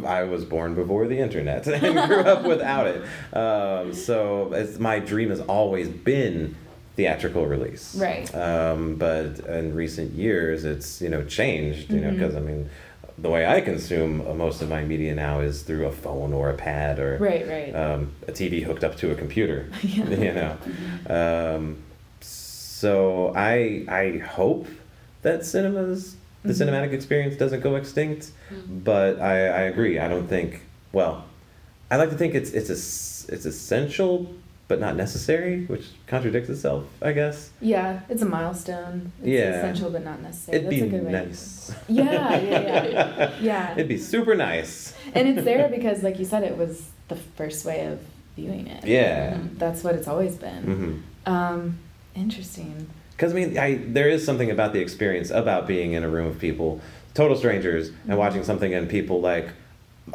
I 0.06 0.22
was 0.24 0.44
born 0.44 0.74
before 0.74 1.06
the 1.06 1.18
internet 1.18 1.66
and 1.66 2.08
grew 2.08 2.20
up 2.20 2.44
without 2.44 2.86
it. 2.86 3.02
Um, 3.36 3.92
so 3.92 4.52
it's, 4.54 4.78
my 4.78 4.98
dream 4.98 5.28
has 5.30 5.40
always 5.40 5.88
been 5.88 6.56
theatrical 6.96 7.44
release. 7.46 7.94
Right. 7.94 8.34
Um, 8.34 8.96
but 8.96 9.38
in 9.40 9.74
recent 9.74 10.12
years, 10.12 10.64
it's 10.64 11.00
you 11.02 11.08
know 11.10 11.24
changed. 11.24 11.90
You 11.92 12.00
know 12.00 12.08
Mhm. 12.10 12.14
because 12.18 12.34
I 12.34 12.40
mean, 12.40 12.70
the 13.18 13.28
way 13.30 13.46
I 13.46 13.60
consume 13.60 14.18
most 14.38 14.62
of 14.62 14.68
my 14.70 14.82
media 14.84 15.14
now 15.14 15.40
is 15.40 15.62
through 15.62 15.86
a 15.86 15.92
phone 15.92 16.32
or 16.32 16.48
a 16.50 16.54
pad 16.54 16.98
or 16.98 17.18
Right, 17.18 17.46
right. 17.46 17.74
um, 17.74 18.12
a 18.28 18.32
TV 18.32 18.62
hooked 18.62 18.82
up 18.84 18.96
to 18.98 19.10
a 19.10 19.14
computer. 19.14 19.66
Yeah. 19.82 20.08
You 20.26 20.32
know, 20.32 20.56
um, 21.56 21.76
so 22.20 23.32
I 23.36 23.84
I 23.88 24.18
hope 24.18 24.66
that 25.22 25.44
cinemas 25.44 26.16
the 26.46 26.52
Mhm. 26.52 26.68
cinematic 26.68 26.92
experience 26.92 27.36
doesn't 27.36 27.60
go 27.60 27.76
extinct, 27.76 28.30
but 28.68 29.20
I, 29.20 29.32
I 29.48 29.60
agree. 29.72 29.98
I 29.98 30.08
don't 30.08 30.28
think. 30.28 30.62
Well, 30.92 31.24
I 31.90 31.96
like 31.96 32.10
to 32.10 32.16
think 32.16 32.34
it's 32.34 32.50
it's 32.52 32.70
es- 32.70 33.26
it's 33.28 33.44
essential 33.46 34.26
but 34.68 34.80
not 34.80 34.96
necessary, 34.96 35.64
which 35.66 35.84
contradicts 36.08 36.48
itself, 36.50 36.82
I 37.00 37.12
guess. 37.12 37.50
yeah, 37.60 38.00
it's 38.08 38.22
a 38.22 38.26
milestone. 38.26 39.12
It's 39.20 39.28
Yeah. 39.28 39.58
essential 39.58 39.90
but 39.90 40.02
not 40.04 40.20
necessary. 40.20 40.58
It'd 40.58 40.66
That's 40.70 40.80
be 40.80 40.86
a 40.88 40.90
good 40.90 41.04
way. 41.06 41.12
nice. 41.12 41.72
Yeah, 41.88 42.40
yeah, 42.40 42.84
yeah. 42.84 43.30
Yeah. 43.40 43.72
It'd 43.74 43.86
be 43.86 43.98
super 43.98 44.34
nice. 44.34 44.92
and 45.14 45.28
it's 45.28 45.44
there 45.44 45.68
because, 45.68 46.02
like 46.02 46.18
you 46.18 46.24
said, 46.24 46.42
it 46.42 46.56
was 46.58 46.88
the 47.06 47.14
first 47.14 47.64
way 47.64 47.86
of 47.86 48.00
viewing 48.34 48.66
it. 48.66 48.84
Yeah. 48.84 49.34
Mhm. 49.34 49.56
That's 49.58 49.84
what 49.84 49.94
it's 49.94 50.08
always 50.08 50.34
been. 50.34 50.62
hmm 50.64 51.30
Um, 51.32 51.78
interesting. 52.16 52.88
Because 53.16 53.32
I 53.32 53.34
mean, 53.34 53.58
I 53.58 53.76
there 53.86 54.08
is 54.08 54.24
something 54.24 54.50
about 54.50 54.72
the 54.72 54.80
experience 54.80 55.30
about 55.30 55.66
being 55.66 55.92
in 55.92 56.04
a 56.04 56.08
room 56.08 56.26
of 56.26 56.38
people, 56.38 56.80
total 57.14 57.36
strangers, 57.36 57.90
and 58.08 58.18
watching 58.18 58.44
something 58.44 58.74
and 58.74 58.88
people 58.88 59.20
like 59.20 59.48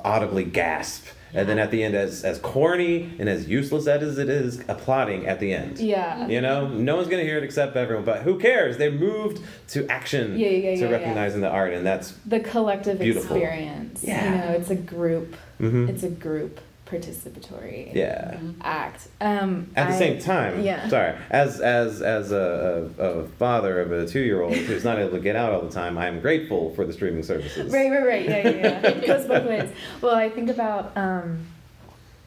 audibly 0.03 0.43
gasp 0.45 1.05
and 1.33 1.47
then 1.47 1.59
at 1.59 1.71
the 1.71 1.83
end, 1.83 1.95
as 1.95 2.23
as 2.25 2.39
corny 2.39 3.09
and 3.17 3.29
as 3.29 3.47
useless 3.47 3.87
as 3.87 4.17
it 4.17 4.29
is, 4.29 4.59
applauding 4.67 5.27
at 5.27 5.39
the 5.39 5.53
end. 5.53 5.79
Yeah. 5.79 6.27
You 6.27 6.41
know, 6.41 6.67
no 6.67 6.97
one's 6.97 7.07
gonna 7.07 7.23
hear 7.23 7.37
it 7.37 7.43
except 7.43 7.75
everyone. 7.77 8.03
But 8.05 8.23
who 8.23 8.37
cares? 8.37 8.77
They 8.77 8.89
moved 8.91 9.41
to 9.69 9.87
action 9.87 10.37
Yeah, 10.37 10.49
yeah, 10.49 10.75
to 10.75 10.81
yeah, 10.81 10.85
yeah. 10.87 10.91
recognizing 10.91 11.41
the 11.41 11.49
art, 11.49 11.73
and 11.73 11.85
that's 11.85 12.11
the 12.25 12.39
collective 12.41 12.99
Beautiful. 12.99 13.35
experience. 13.37 14.03
Yeah. 14.03 14.25
You 14.25 14.37
know, 14.51 14.57
it's 14.59 14.69
a 14.69 14.75
group. 14.75 15.35
mhm. 15.59 15.87
It's 15.89 16.03
a 16.03 16.09
group 16.09 16.59
participatory 16.91 17.93
yeah. 17.95 18.37
act. 18.61 19.07
Um, 19.19 19.71
At 19.75 19.87
the 19.89 19.95
I- 19.95 19.97
same 19.99 20.19
time, 20.19 20.61
yeah. 20.61 20.87
sorry, 20.89 21.15
as 21.29 21.59
as 21.61 22.01
as 22.01 22.31
a, 22.31 22.91
a, 22.97 23.03
a 23.03 23.27
father 23.29 23.79
of 23.79 23.91
a 23.91 24.05
two 24.07 24.19
year 24.21 24.41
old 24.41 24.53
who's 24.55 24.83
not 24.83 24.99
able 24.99 25.11
to 25.11 25.19
get 25.19 25.35
out 25.35 25.53
all 25.53 25.61
the 25.61 25.71
time, 25.71 25.97
I 25.97 26.07
am 26.07 26.19
grateful 26.19 26.73
for 26.75 26.85
the 26.85 26.93
streaming 26.93 27.23
services. 27.23 27.71
Right, 27.71 27.89
right, 27.89 28.05
right. 28.05 28.25
Yeah, 28.25 28.47
yeah, 28.49 28.55
yeah. 28.81 28.87
it 28.87 29.07
goes 29.07 29.25
both 29.25 29.45
ways. 29.47 29.69
Well, 30.01 30.15
I 30.15 30.29
think 30.29 30.49
about 30.49 30.95
um, 30.97 31.45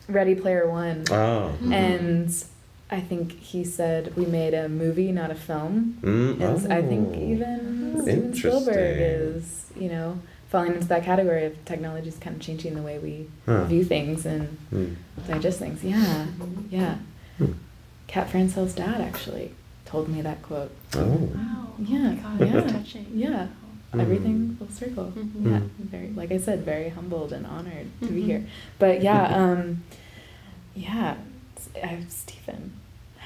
Ready 0.08 0.34
Player 0.34 0.68
One, 0.68 1.04
Oh. 1.10 1.52
and 1.70 2.32
I 2.90 3.00
think 3.00 3.32
he 3.40 3.64
said 3.64 4.14
we 4.16 4.26
made 4.26 4.54
a 4.54 4.68
movie, 4.68 5.10
not 5.12 5.30
a 5.30 5.34
film. 5.34 5.98
Mm, 6.02 6.40
And 6.40 6.72
I 6.72 6.82
think 6.82 7.08
oh. 7.14 7.18
even 7.18 8.02
Steven 8.02 8.34
Spielberg 8.34 8.96
is, 9.00 9.66
you 9.76 9.88
know, 9.88 10.18
falling 10.54 10.74
into 10.74 10.86
that 10.86 11.02
category 11.02 11.44
of 11.46 11.64
technology 11.64 12.06
is 12.08 12.16
kind 12.18 12.36
of 12.36 12.40
changing 12.40 12.76
the 12.76 12.80
way 12.82 12.96
we 13.00 13.26
Huh. 13.44 13.64
view 13.64 13.82
things 13.82 14.24
and 14.24 14.56
Mm. 14.72 14.94
digest 15.26 15.58
things. 15.58 15.82
Yeah, 15.82 16.26
yeah. 16.70 16.94
Hmm. 17.38 17.54
Cat 18.06 18.30
Francel's 18.30 18.72
dad 18.72 19.00
actually 19.00 19.50
told 19.84 20.08
me 20.08 20.22
that 20.22 20.42
quote. 20.42 20.70
Oh. 20.94 21.00
Wow. 21.34 21.72
Yeah, 21.80 22.14
Oh 22.24 22.38
God, 22.38 22.48
yeah. 22.48 22.60
touching. 22.70 23.06
Yeah, 23.12 23.48
Mm. 23.92 24.00
everything 24.00 24.54
full 24.56 24.68
circle. 24.68 25.12
Mhm. 25.16 25.44
Yeah, 25.44 25.58
Mm. 25.58 25.68
very 25.90 26.10
like 26.14 26.30
I 26.30 26.38
said, 26.38 26.64
very 26.64 26.88
humbled 26.90 27.32
and 27.32 27.44
honored 27.48 27.88
to 28.02 28.06
be 28.12 28.22
Mhm. 28.22 28.26
here. 28.26 28.42
But 28.78 29.02
yeah, 29.02 29.24
um, 29.40 29.82
yeah, 30.76 31.16
s- 31.56 31.68
I, 31.82 31.98
Stephen, 32.08 32.74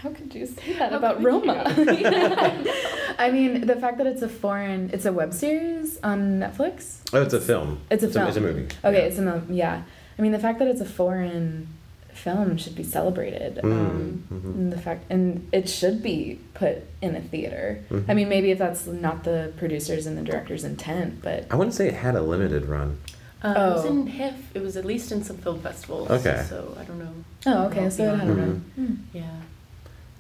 how 0.02 0.10
could 0.10 0.34
you 0.34 0.46
say 0.46 0.74
that 0.78 0.90
How 0.92 0.98
about 0.98 1.22
Roma? 1.22 1.62
I 3.18 3.30
mean, 3.32 3.66
the 3.66 3.76
fact 3.76 3.98
that 3.98 4.06
it's 4.06 4.22
a 4.22 4.28
foreign, 4.28 4.90
it's 4.92 5.04
a 5.06 5.12
web 5.12 5.32
series 5.34 5.98
on 6.02 6.38
Netflix. 6.40 7.00
Oh, 7.12 7.22
it's 7.22 7.34
a 7.34 7.40
film. 7.40 7.80
It's 7.90 8.02
a 8.04 8.08
film. 8.08 8.26
It's 8.28 8.36
film. 8.36 8.46
a 8.46 8.52
movie. 8.52 8.68
Okay, 8.84 8.98
Yeah. 8.98 9.04
it's 9.08 9.18
in 9.18 9.24
the 9.24 9.42
yeah. 9.50 9.82
I 10.18 10.22
mean, 10.22 10.32
the 10.32 10.38
fact 10.38 10.58
that 10.60 10.68
it's 10.68 10.80
a 10.80 10.84
foreign 10.84 11.68
film 12.12 12.56
should 12.56 12.74
be 12.74 12.82
celebrated. 12.82 13.60
Um, 13.62 14.24
Mm, 14.30 14.38
mhm. 14.40 14.54
and 14.56 14.72
the 14.72 14.78
fact, 14.78 15.04
and 15.10 15.48
it 15.52 15.68
should 15.68 16.02
be 16.02 16.40
put 16.54 16.78
in 17.00 17.14
a 17.14 17.20
theater. 17.20 17.78
I 17.90 17.94
Mhm. 17.94 18.14
mean, 18.16 18.28
maybe 18.28 18.50
if 18.50 18.58
that's 18.58 18.86
not 18.86 19.22
the 19.24 19.52
producers 19.56 20.06
and 20.06 20.16
the 20.18 20.22
director's 20.22 20.64
intent, 20.64 21.22
but 21.22 21.46
I 21.50 21.54
wouldn't 21.56 21.74
say 21.74 21.86
it 21.88 21.94
had 21.94 22.14
a 22.16 22.22
limited 22.22 22.66
run. 22.66 22.98
Um, 23.42 23.52
It 23.56 23.58
was 23.74 23.84
Oh. 23.84 23.88
in 23.88 24.06
HIF. 24.08 24.34
It 24.54 24.62
was 24.62 24.76
at 24.76 24.84
least 24.84 25.12
in 25.12 25.22
some 25.22 25.36
film 25.36 25.60
festivals. 25.60 26.10
Okay. 26.10 26.44
So 26.48 26.76
I 26.80 26.82
don't 26.84 26.98
know. 26.98 27.14
oh, 27.46 27.66
okay, 27.66 27.88
so 27.88 28.02
it 28.12 28.18
had 28.18 28.28
a 28.28 28.32
Mhm. 28.32 28.36
run. 28.38 28.64
Hmm. 28.74 28.94
Yeah. 29.16 29.22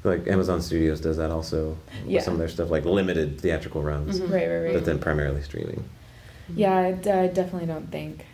Like 0.08 0.26
Amazon 0.26 0.62
Studios 0.62 1.00
does 1.00 1.16
that 1.18 1.30
also. 1.30 1.76
with 2.02 2.10
Yeah. 2.10 2.20
Some 2.22 2.34
of 2.34 2.38
their 2.40 2.48
stuff, 2.48 2.70
like 2.70 2.84
limited 2.84 3.40
theatrical 3.40 3.82
runs, 3.82 4.18
Mhm. 4.20 4.30
Right, 4.32 4.48
right, 4.48 4.58
right. 4.64 4.72
but 4.74 4.84
then 4.84 4.98
primarily 4.98 5.42
streaming. 5.42 5.84
Yeah, 6.54 6.74
I, 6.76 6.92
d- 6.92 7.10
I 7.10 7.26
definitely 7.26 7.66
don't 7.66 7.90
think 7.90 8.24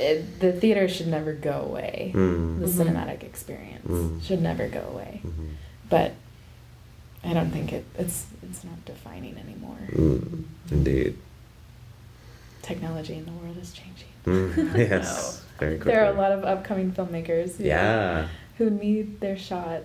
it, 0.00 0.40
the 0.40 0.52
theater 0.52 0.88
should 0.88 1.06
never 1.08 1.32
go 1.32 1.62
away. 1.62 2.12
Mm. 2.14 2.60
The 2.60 2.66
Mhm. 2.66 2.86
cinematic 2.86 3.22
experience 3.22 3.86
Mm. 3.86 4.22
should 4.22 4.42
never 4.42 4.68
go 4.68 4.82
away. 4.92 5.20
Mhm. 5.24 5.50
But 5.88 6.12
I 7.24 7.32
don't 7.32 7.50
think 7.50 7.72
it, 7.72 7.84
it's 7.96 8.26
it's 8.42 8.64
not 8.64 8.84
defining 8.84 9.36
anymore. 9.38 9.78
Mm. 9.92 10.44
Indeed. 10.70 11.16
Technology 12.62 13.14
in 13.14 13.24
the 13.24 13.32
world 13.32 13.56
is 13.60 13.72
changing. 13.72 14.08
Mm. 14.26 14.76
Yes. 14.90 15.42
Very 15.58 15.76
quickly. 15.76 15.92
There 15.92 16.04
are 16.04 16.12
a 16.12 16.16
lot 16.16 16.32
of 16.32 16.44
upcoming 16.44 16.92
filmmakers 16.92 17.56
who, 17.56 17.64
Yeah. 17.64 18.28
who 18.58 18.70
need 18.70 19.20
their 19.20 19.36
shot. 19.36 19.82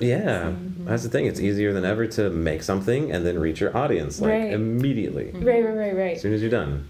Yeah. 0.00 0.16
Yeah. 0.18 0.42
Mhm. 0.50 0.86
That's 0.86 1.02
the 1.02 1.08
thing. 1.08 1.26
It's 1.26 1.40
easier 1.40 1.72
than 1.72 1.84
ever 1.84 2.06
to 2.08 2.30
make 2.30 2.62
something 2.62 3.10
and 3.12 3.24
then 3.26 3.38
reach 3.38 3.60
your 3.60 3.76
audience 3.76 4.20
like 4.20 4.30
Right. 4.30 4.52
immediately. 4.52 5.32
Mhm. 5.34 5.44
Right, 5.46 5.64
right, 5.64 5.96
right, 5.96 6.16
As 6.16 6.22
soon 6.22 6.32
as 6.32 6.40
you're 6.40 6.50
done. 6.50 6.84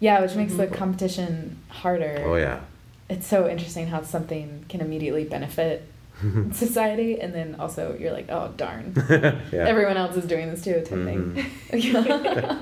Yeah, 0.00 0.20
which 0.20 0.34
makes 0.36 0.54
the 0.54 0.66
Mhm. 0.66 0.72
competition 0.74 1.56
harder. 1.68 2.22
Oh 2.24 2.36
yeah. 2.36 2.60
It's 3.08 3.26
so 3.26 3.48
interesting 3.48 3.86
how 3.88 4.02
something 4.02 4.64
can 4.68 4.80
immediately 4.80 5.24
benefit 5.24 5.82
society, 6.52 7.20
and 7.20 7.32
then 7.32 7.54
also 7.60 7.96
you're 7.98 8.10
like, 8.12 8.26
oh 8.28 8.50
darn, 8.56 8.92
yeah. 9.08 9.32
everyone 9.52 9.96
else 9.96 10.16
is 10.16 10.24
doing 10.24 10.50
this 10.50 10.62
too, 10.62 10.74
type 10.80 11.04
thing. 11.04 11.44
Yeah. 11.72 12.58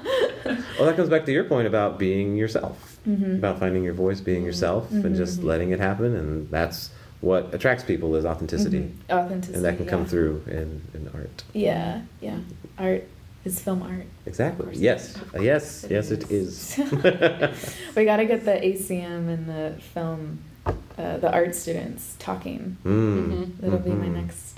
well, 0.79 0.87
that 0.87 0.95
comes 0.97 1.09
back 1.09 1.25
to 1.25 1.33
your 1.33 1.45
point 1.45 1.67
about 1.67 1.99
being 1.99 2.37
yourself, 2.37 2.99
Mhm. 3.09 3.39
about 3.39 3.59
finding 3.59 3.83
your 3.83 3.95
voice, 3.95 4.21
being 4.21 4.45
yourself, 4.45 4.91
and 4.93 5.05
Mhm. 5.05 5.17
just 5.17 5.43
letting 5.43 5.71
it 5.71 5.81
happen. 5.81 6.15
And 6.15 6.49
that's 6.51 6.91
what 7.21 7.53
attracts 7.55 7.85
people 7.85 8.15
is 8.17 8.25
authenticity, 8.25 8.81
Mhm. 8.81 9.11
Authenticity. 9.11 9.57
and 9.57 9.65
that 9.65 9.77
can 9.77 9.87
come 9.87 10.03
yeah. 10.03 10.07
through 10.07 10.43
in, 10.47 10.83
in 10.95 11.11
art. 11.15 11.45
Yeah, 11.53 12.03
yeah. 12.21 12.39
Art 12.79 13.05
is 13.45 13.61
film 13.61 13.83
art. 13.83 14.07
Exactly. 14.27 14.75
Yes. 14.77 15.17
Of 15.17 15.43
Yes. 15.43 15.81
course 15.83 15.91
Yes, 15.91 16.11
it 16.11 16.23
it 16.25 16.31
is. 16.31 16.79
We 17.97 18.05
got 18.05 18.17
to 18.19 18.25
get 18.27 18.45
the 18.45 18.53
ACM 18.63 19.29
and 19.29 19.49
the 19.49 19.75
film, 19.95 20.41
uh, 20.67 21.17
the 21.19 21.33
art 21.33 21.55
students 21.55 22.17
talking. 22.19 22.77
Mm. 22.85 23.29
Mhm. 23.29 23.51
That'll 23.61 23.79
be 23.79 23.91
my 23.91 24.07
Mhm. 24.07 24.15
next. 24.15 24.56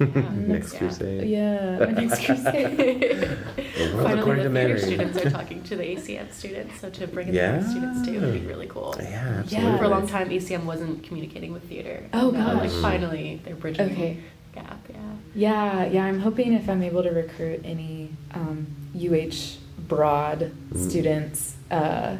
Next 0.54 0.72
Yeah. 0.72 0.78
crusade. 0.78 1.28
Yeah, 1.28 1.76
next 2.00 2.24
crusade. 2.24 2.76
The 2.78 3.88
Finally, 4.02 4.16
the 4.16 4.16
to 4.16 4.24
theater 4.24 4.48
Mary. 4.48 4.80
students 4.80 5.18
are 5.18 5.30
talking 5.30 5.62
to 5.64 5.76
the 5.76 5.82
ACM 5.84 6.32
students, 6.32 6.80
so 6.80 6.88
to 6.90 7.06
bring 7.06 7.28
in 7.28 7.34
Yeah. 7.34 7.52
the 7.52 7.56
art 7.58 7.66
students 7.70 8.06
too 8.08 8.20
would 8.20 8.32
be 8.32 8.46
really 8.46 8.66
cool. 8.66 8.94
Yeah, 8.98 9.40
absolutely. 9.40 9.78
For 9.78 9.84
a 9.84 9.88
long 9.88 10.06
time, 10.08 10.30
ACM 10.30 10.64
wasn't 10.64 11.02
communicating 11.02 11.52
with 11.52 11.64
theater. 11.68 12.04
Oh, 12.14 12.30
Now, 12.30 12.54
Like 12.54 12.70
gosh. 12.70 12.80
finally, 12.80 13.40
they're 13.44 13.54
bridging 13.56 13.90
Okay. 13.92 14.16
the 14.54 14.60
gap. 14.60 14.80
Yeah. 14.88 14.96
Yeah, 15.34 15.84
yeah. 15.86 16.04
I'm 16.06 16.20
hoping 16.20 16.54
if 16.54 16.68
I'm 16.68 16.82
able 16.82 17.02
to 17.02 17.10
recruit 17.10 17.60
any 17.64 18.08
um, 18.32 18.66
UH 18.94 19.58
broad 19.86 20.50
Mm. 20.72 20.88
students 20.90 21.56
uh, 21.70 22.16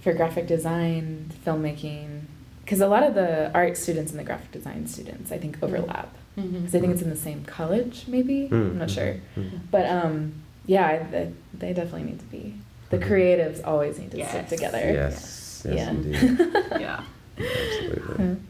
for 0.00 0.12
graphic 0.12 0.46
design, 0.46 1.30
filmmaking, 1.44 2.22
because 2.64 2.80
a 2.80 2.86
lot 2.86 3.02
of 3.02 3.14
the 3.14 3.50
art 3.52 3.76
students 3.76 4.12
and 4.12 4.20
the 4.20 4.24
graphic 4.24 4.52
design 4.52 4.86
students 4.86 5.32
I 5.32 5.38
think 5.38 5.58
overlap. 5.62 6.14
Because 6.36 6.74
I 6.74 6.80
think 6.80 6.92
it's 6.92 7.02
in 7.02 7.10
the 7.10 7.16
same 7.16 7.44
college, 7.44 8.04
maybe. 8.08 8.48
Mm. 8.48 8.52
I'm 8.52 8.78
not 8.78 8.90
sure. 8.90 9.16
Mm. 9.36 9.60
But 9.70 9.86
um, 9.86 10.32
yeah, 10.66 10.86
I, 10.86 10.98
they, 11.10 11.32
they 11.58 11.72
definitely 11.72 12.04
need 12.04 12.18
to 12.20 12.24
be. 12.26 12.54
The 12.90 12.98
Mhm. 12.98 13.08
creatives 13.08 13.60
always 13.66 13.98
need 13.98 14.10
to 14.12 14.26
stick 14.26 14.48
together. 14.48 14.78
Yes. 14.78 15.62
Yes, 15.64 15.74
Yeah. 15.76 15.90
indeed. 15.90 16.38
Yeah. 16.80 17.02
Absolutely. 17.38 18.36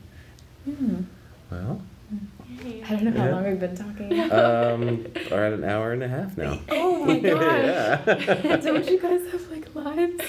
Hmm. 0.66 1.02
Well, 1.51 1.81
Yay. 1.81 1.90
I 2.62 2.91
don't 2.95 3.05
know 3.05 3.11
how 3.12 3.27
Yeah. 3.27 3.31
long 3.35 3.45
we've 3.49 3.61
been 3.61 3.77
talking. 3.77 4.20
um, 4.32 5.07
we're 5.31 5.45
at 5.47 5.53
an 5.53 5.65
hour 5.65 5.93
and 5.93 6.03
a 6.03 6.09
half 6.09 6.37
now. 6.37 6.59
oh 6.70 7.05
my 7.05 7.19
gosh. 7.20 7.41
yeah. 7.41 8.57
Don't 8.57 8.87
you 8.91 9.01
guys 9.01 9.23
have 9.32 9.51
like 9.51 9.74
lives? 9.74 10.20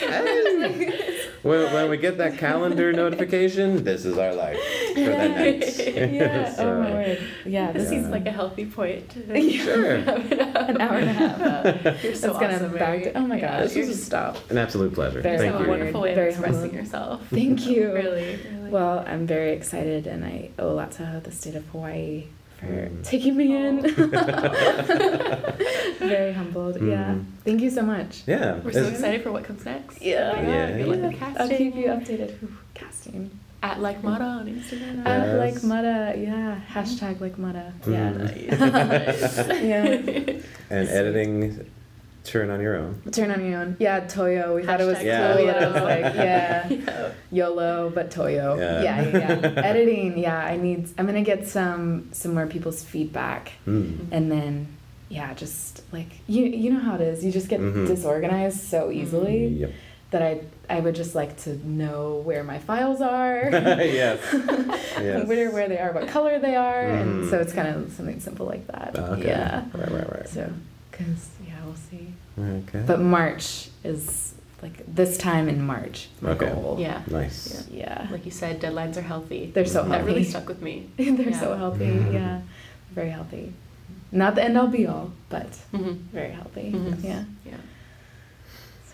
when, 1.42 1.74
when 1.74 1.90
we 1.90 1.98
get 1.98 2.18
that 2.20 2.38
calendar 2.38 2.94
notification, 2.94 3.84
this 3.84 4.06
is 4.06 4.18
our 4.18 4.34
life 4.34 4.58
for 4.94 5.00
the 5.00 5.30
night. 5.30 5.78
yeah. 6.14 6.54
So, 6.54 6.72
oh 6.72 6.80
my 6.84 6.92
word. 6.92 7.20
Yeah. 7.46 7.72
This 7.72 7.84
This 7.84 7.90
seems 7.90 8.08
like 8.10 8.26
a 8.28 8.32
healthy 8.32 8.66
point. 8.66 9.10
to 9.12 9.52
Sure. 9.52 9.98
wrap 9.98 10.32
it 10.32 10.40
up. 10.40 10.70
an 10.70 10.82
hour 10.82 10.98
and 10.98 11.10
a 11.10 11.14
half. 11.14 12.04
You're 12.04 12.16
so 12.16 12.28
That's 12.28 12.40
gonna 12.40 12.56
awesome, 12.56 12.74
back. 12.78 13.12
Oh 13.16 13.22
my 13.28 13.38
Yeah, 13.38 13.62
gosh. 13.64 13.76
you're 13.76 13.84
You 13.86 13.90
just 13.90 13.98
just 14.00 14.06
stop. 14.06 14.50
An 14.52 14.58
absolute 14.58 14.94
pleasure. 14.94 15.22
Very 15.22 15.38
Thank 15.38 15.50
a 15.56 15.58
you. 15.58 15.64
honored. 15.64 15.70
wonderful 15.70 16.02
way 16.02 16.12
of 16.14 16.18
expressing 16.20 16.74
yourself. 16.74 17.22
Thank 17.30 17.66
you. 17.68 17.92
Really, 17.94 18.40
really. 18.52 18.61
Well, 18.72 19.04
I'm 19.06 19.28
very 19.28 19.52
excited, 19.52 20.08
and 20.08 20.24
I 20.24 20.50
owe 20.58 20.70
a 20.70 20.76
lot 20.82 20.92
to 20.94 21.22
the 21.24 21.32
state 21.32 21.56
of 21.56 21.66
Hawaii 21.68 22.24
for 22.60 22.68
Mm. 22.68 23.04
taking 23.04 23.36
me 23.36 23.48
in. 23.56 23.82
very 26.14 26.34
humbled. 26.34 26.76
Yeah. 26.82 27.16
Mm. 27.16 27.26
Thank 27.44 27.62
you 27.62 27.70
so 27.70 27.82
much. 27.82 28.24
Yeah. 28.28 28.60
We're 28.64 28.72
so 28.72 28.86
excited 28.88 29.24
for 29.24 29.32
what 29.32 29.44
comes 29.44 29.66
next. 29.66 30.02
Yeah. 30.02 30.32
Oh 30.34 30.36
my 30.38 30.42
God, 30.42 30.50
Yeah. 30.50 30.84
good 30.84 31.02
Yeah. 31.20 31.34
I'll 31.40 31.50
keep 31.50 31.76
you 31.76 31.88
updated. 31.88 32.32
Ooh, 32.44 32.58
casting. 32.74 33.32
At 33.64 33.80
like 33.80 34.04
Mata 34.04 34.24
on 34.24 34.48
Instagram. 34.48 35.04
Yes. 35.06 35.38
like 35.38 35.56
Mudda, 35.72 36.00
yeah. 36.28 36.60
Hashtag 36.74 37.20
like 37.22 37.36
Mudda. 37.38 37.74
Yeah. 37.86 38.12
Mm. 38.14 39.62
yeah. 39.70 40.40
And 40.76 40.88
editing, 40.90 41.66
turn 42.24 42.50
on 42.50 42.62
your 42.62 42.76
own. 42.78 43.02
Turn 43.12 43.32
on 43.32 43.44
your 43.46 43.60
own. 43.62 43.78
Yeah, 43.80 44.02
Toyo. 44.02 44.56
We 44.56 44.64
thought 44.64 44.80
it 44.82 44.86
was 44.86 44.98
Hashtag 44.98 45.04
Yeah. 45.06 45.36
cool. 45.38 45.46
that 45.48 45.72
was 45.74 45.82
Toyo. 45.82 45.84
like, 45.86 46.16
yeah. 46.16 46.70
Yeah. 46.70 47.12
YOLO, 47.32 47.90
but 47.94 48.12
Toyo. 48.12 48.58
Yeah. 48.58 48.82
Yeah, 48.84 49.02
yeah, 49.08 49.40
yeah. 49.42 49.62
Editing, 49.72 50.18
yeah. 50.18 50.38
I 50.38 50.58
need. 50.58 50.90
I'm 50.98 51.06
gonna 51.06 51.22
get 51.24 51.48
some 51.48 52.10
some 52.12 52.34
more 52.34 52.48
people's 52.48 52.84
feedback, 52.84 53.54
Mm. 53.68 54.08
and 54.12 54.32
then 54.32 54.68
yeah, 55.10 55.34
just 55.34 55.82
like 55.92 56.08
you 56.28 56.46
you 56.46 56.72
know 56.72 56.80
how 56.80 56.96
it 56.96 57.02
is. 57.02 57.24
You 57.26 57.32
just 57.32 57.50
get 57.50 57.60
Mhm. 57.60 57.88
disorganized 57.88 58.60
so 58.62 58.92
easily 58.92 59.48
Yep. 59.48 59.72
that 60.12 60.22
I 60.22 60.42
I 60.70 60.80
would 60.80 60.96
just 60.96 61.16
like 61.16 61.36
to 61.44 61.56
know 61.68 62.22
where 62.24 62.44
my 62.44 62.60
files 62.60 63.02
are. 63.02 63.50
yes. 63.52 64.20
Yes. 65.00 65.28
Where 65.28 65.52
where 65.52 65.68
they 65.68 65.80
are, 65.80 65.92
what 65.92 66.08
color 66.08 66.40
they 66.40 66.56
are, 66.56 66.82
and 66.88 67.24
Mhm. 67.24 67.30
so 67.30 67.40
it's 67.40 67.52
kind 67.54 67.68
of 67.68 67.92
something 67.94 68.20
simple 68.20 68.46
like 68.46 68.68
that. 68.68 68.96
Ah, 68.98 69.14
Okay. 69.16 69.28
Yeah. 69.28 69.64
Right, 69.74 69.92
right, 69.92 70.10
right. 70.18 70.30
So, 70.30 70.50
cause 70.94 71.28
yeah, 71.62 71.66
we'll 71.66 71.76
see. 71.76 72.14
Okay. 72.70 72.84
But 72.86 73.00
March 73.00 73.70
is 73.84 74.34
like 74.62 74.84
this 74.94 75.18
time 75.18 75.50
in 75.50 75.64
March. 75.66 76.10
Okay. 76.24 76.46
goal. 76.54 76.78
Yeah. 76.80 77.02
Nice. 77.10 77.68
Yeah. 77.72 78.08
Like 78.12 78.26
you 78.26 78.32
said, 78.32 78.62
deadlines 78.62 78.98
are 78.98 79.02
healthy. 79.02 79.52
They're 79.54 79.66
so 79.66 79.84
that 79.84 79.90
healthy. 79.90 80.06
really 80.06 80.24
stuck 80.24 80.48
with 80.48 80.62
me. 80.62 80.90
They're 80.98 81.34
so 81.34 81.52
Yeah. 81.52 81.58
healthy. 81.58 81.86
Mhm. 81.86 82.14
Yeah. 82.14 82.42
Very 82.92 83.10
healthy. 83.10 83.54
Not 84.12 84.36
the 84.36 84.44
end 84.44 84.58
all 84.58 84.68
be 84.68 84.86
all, 84.88 85.12
but 85.30 85.48
hmm 85.72 85.94
very 86.14 86.32
healthy. 86.32 86.72
Mhm. 86.74 87.04
Yeah. 87.04 87.24
Yeah. 87.46 87.58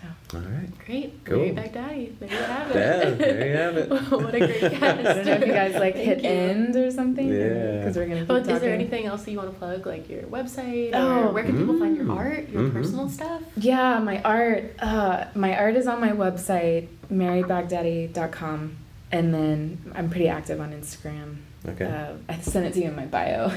So 0.00 0.38
All 0.38 0.44
right. 0.44 0.68
Great. 0.86 1.24
Cool. 1.24 1.38
Mary 1.38 1.50
Baghdady. 1.52 2.18
There 2.20 2.28
you 2.30 2.36
have 2.36 2.70
it. 2.70 2.76
Yeah, 2.76 3.10
there 3.10 3.48
you 3.48 3.56
have 3.64 3.76
it. 3.76 3.90
what 4.10 4.34
a 4.34 4.38
great 4.38 4.60
cast. 4.72 4.82
I 4.82 5.02
don't 5.02 5.26
know 5.26 5.32
if 5.32 5.46
you 5.46 5.52
guys 5.52 5.74
like 5.74 5.96
hit 5.96 6.22
you. 6.22 6.28
end 6.30 6.76
or 6.76 6.90
something. 6.90 7.26
Yeah. 7.28 7.78
Because 7.78 7.96
we're 7.96 8.06
gonna 8.06 8.20
keep 8.20 8.30
Oh, 8.30 8.38
talking. 8.38 8.54
is 8.54 8.60
there 8.60 8.74
anything 8.74 9.06
else 9.06 9.24
that 9.24 9.32
you 9.32 9.38
want 9.38 9.52
to 9.52 9.58
plug, 9.58 9.86
like 9.86 10.08
your 10.08 10.22
website, 10.24 10.90
Oh. 10.94 11.24
or 11.28 11.32
where 11.32 11.42
can 11.44 11.58
people 11.58 11.78
find 11.78 11.96
your 11.96 12.06
Mm. 12.06 12.16
art, 12.16 12.48
your 12.50 12.62
Mhm. 12.62 12.72
personal 12.72 13.08
stuff? 13.08 13.42
Yeah, 13.56 13.98
my 13.98 14.22
art. 14.22 14.74
Uh, 14.78 15.24
my 15.34 15.56
art 15.58 15.74
is 15.74 15.86
on 15.88 16.00
my 16.00 16.12
website, 16.12 16.86
marybaghdady.com, 17.12 18.76
and 19.10 19.34
then 19.34 19.78
I'm 19.96 20.10
pretty 20.10 20.28
active 20.28 20.60
on 20.60 20.72
Instagram. 20.72 21.36
Okay. 21.66 21.86
Uh, 21.86 22.12
I 22.28 22.36
sent 22.38 22.66
it 22.66 22.74
to 22.74 22.80
you 22.80 22.86
in 22.88 22.96
my 22.96 23.06
bio. 23.06 23.46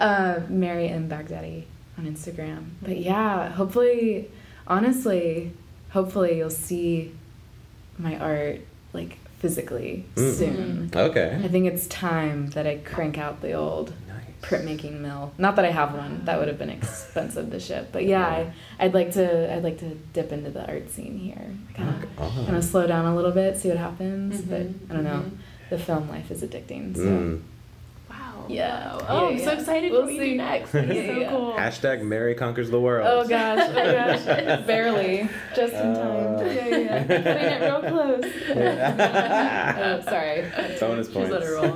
uh, 0.00 0.40
Mary 0.48 0.88
and 0.88 1.10
Baghdady 1.10 1.64
on 1.98 2.06
Instagram. 2.06 2.70
But 2.82 2.98
yeah, 2.98 3.48
hopefully, 3.50 4.30
honestly, 4.66 5.52
hopefully 5.90 6.36
you'll 6.38 6.50
see 6.50 7.12
my 7.98 8.18
art 8.18 8.60
like 8.92 9.18
physically 9.38 10.04
Mm. 10.16 10.34
soon. 10.34 10.90
Okay. 10.94 11.40
I 11.42 11.48
think 11.48 11.66
it's 11.66 11.86
time 11.86 12.48
that 12.50 12.66
I 12.66 12.76
crank 12.78 13.18
out 13.18 13.40
the 13.40 13.52
old 13.52 13.92
Nice. 14.08 14.18
printmaking 14.42 15.00
mill. 15.00 15.32
Not 15.38 15.56
that 15.56 15.64
I 15.64 15.70
have 15.70 15.94
one; 15.94 16.22
that 16.24 16.38
would 16.38 16.48
have 16.48 16.58
been 16.58 16.70
expensive 16.70 17.50
to 17.50 17.60
ship. 17.60 17.88
But 17.92 18.04
yeah, 18.04 18.26
I, 18.26 18.52
I'd 18.78 18.94
like 18.94 19.12
to. 19.12 19.54
I'd 19.54 19.62
like 19.62 19.78
to 19.78 19.94
dip 20.12 20.32
into 20.32 20.50
the 20.50 20.66
art 20.66 20.90
scene 20.90 21.18
here. 21.18 21.54
Kind 21.74 21.88
of, 21.88 22.08
Oh. 22.18 22.42
kind 22.44 22.56
of 22.56 22.64
slow 22.64 22.86
down 22.86 23.06
a 23.06 23.14
little 23.16 23.32
bit, 23.32 23.56
see 23.56 23.68
what 23.68 23.78
happens. 23.78 24.42
But 24.42 24.62
Mhm, 24.62 24.74
I 24.90 24.92
don't 24.94 25.04
know. 25.04 25.22
mhm. 25.24 25.30
The 25.70 25.78
film 25.78 26.08
life 26.08 26.30
is 26.30 26.42
addicting. 26.42 26.96
So. 26.96 27.02
Mm. 27.02 27.40
Wow. 28.50 28.54
Yeah. 28.56 28.92
Wow. 28.96 29.06
Oh, 29.08 29.28
I'm 29.28 29.36
Yeah, 29.38 29.44
so 29.46 29.50
excited 29.52 29.90
We'll 29.92 30.00
for 30.02 30.06
what 30.06 30.14
you 30.14 30.20
do 30.24 30.36
next. 30.36 30.72
That's 30.72 30.88
Yeah, 30.94 31.06
so 31.06 31.12
yeah. 31.20 31.30
cool. 31.30 31.52
Hashtag 31.54 32.02
Mary 32.02 32.34
conquers 32.34 32.70
the 32.70 32.80
world. 32.80 33.06
Oh 33.10 33.26
gosh! 33.28 33.68
Oh 33.70 33.74
gosh! 33.74 34.24
Barely, 34.66 35.28
just 35.54 35.72
in 35.74 35.94
time. 35.94 36.36
Uh. 36.36 36.42
yeah, 36.44 36.66
yeah. 36.76 37.02
Putting 37.04 37.26
it 37.26 37.60
real 37.62 37.80
close. 37.80 38.24
Yeah. 38.48 39.98
oh, 40.00 40.10
sorry. 40.10 40.42
Bonus 40.80 41.06
Just 41.08 41.12
points. 41.14 41.30
let 41.30 41.42
her 41.42 41.54
roll. 41.54 41.72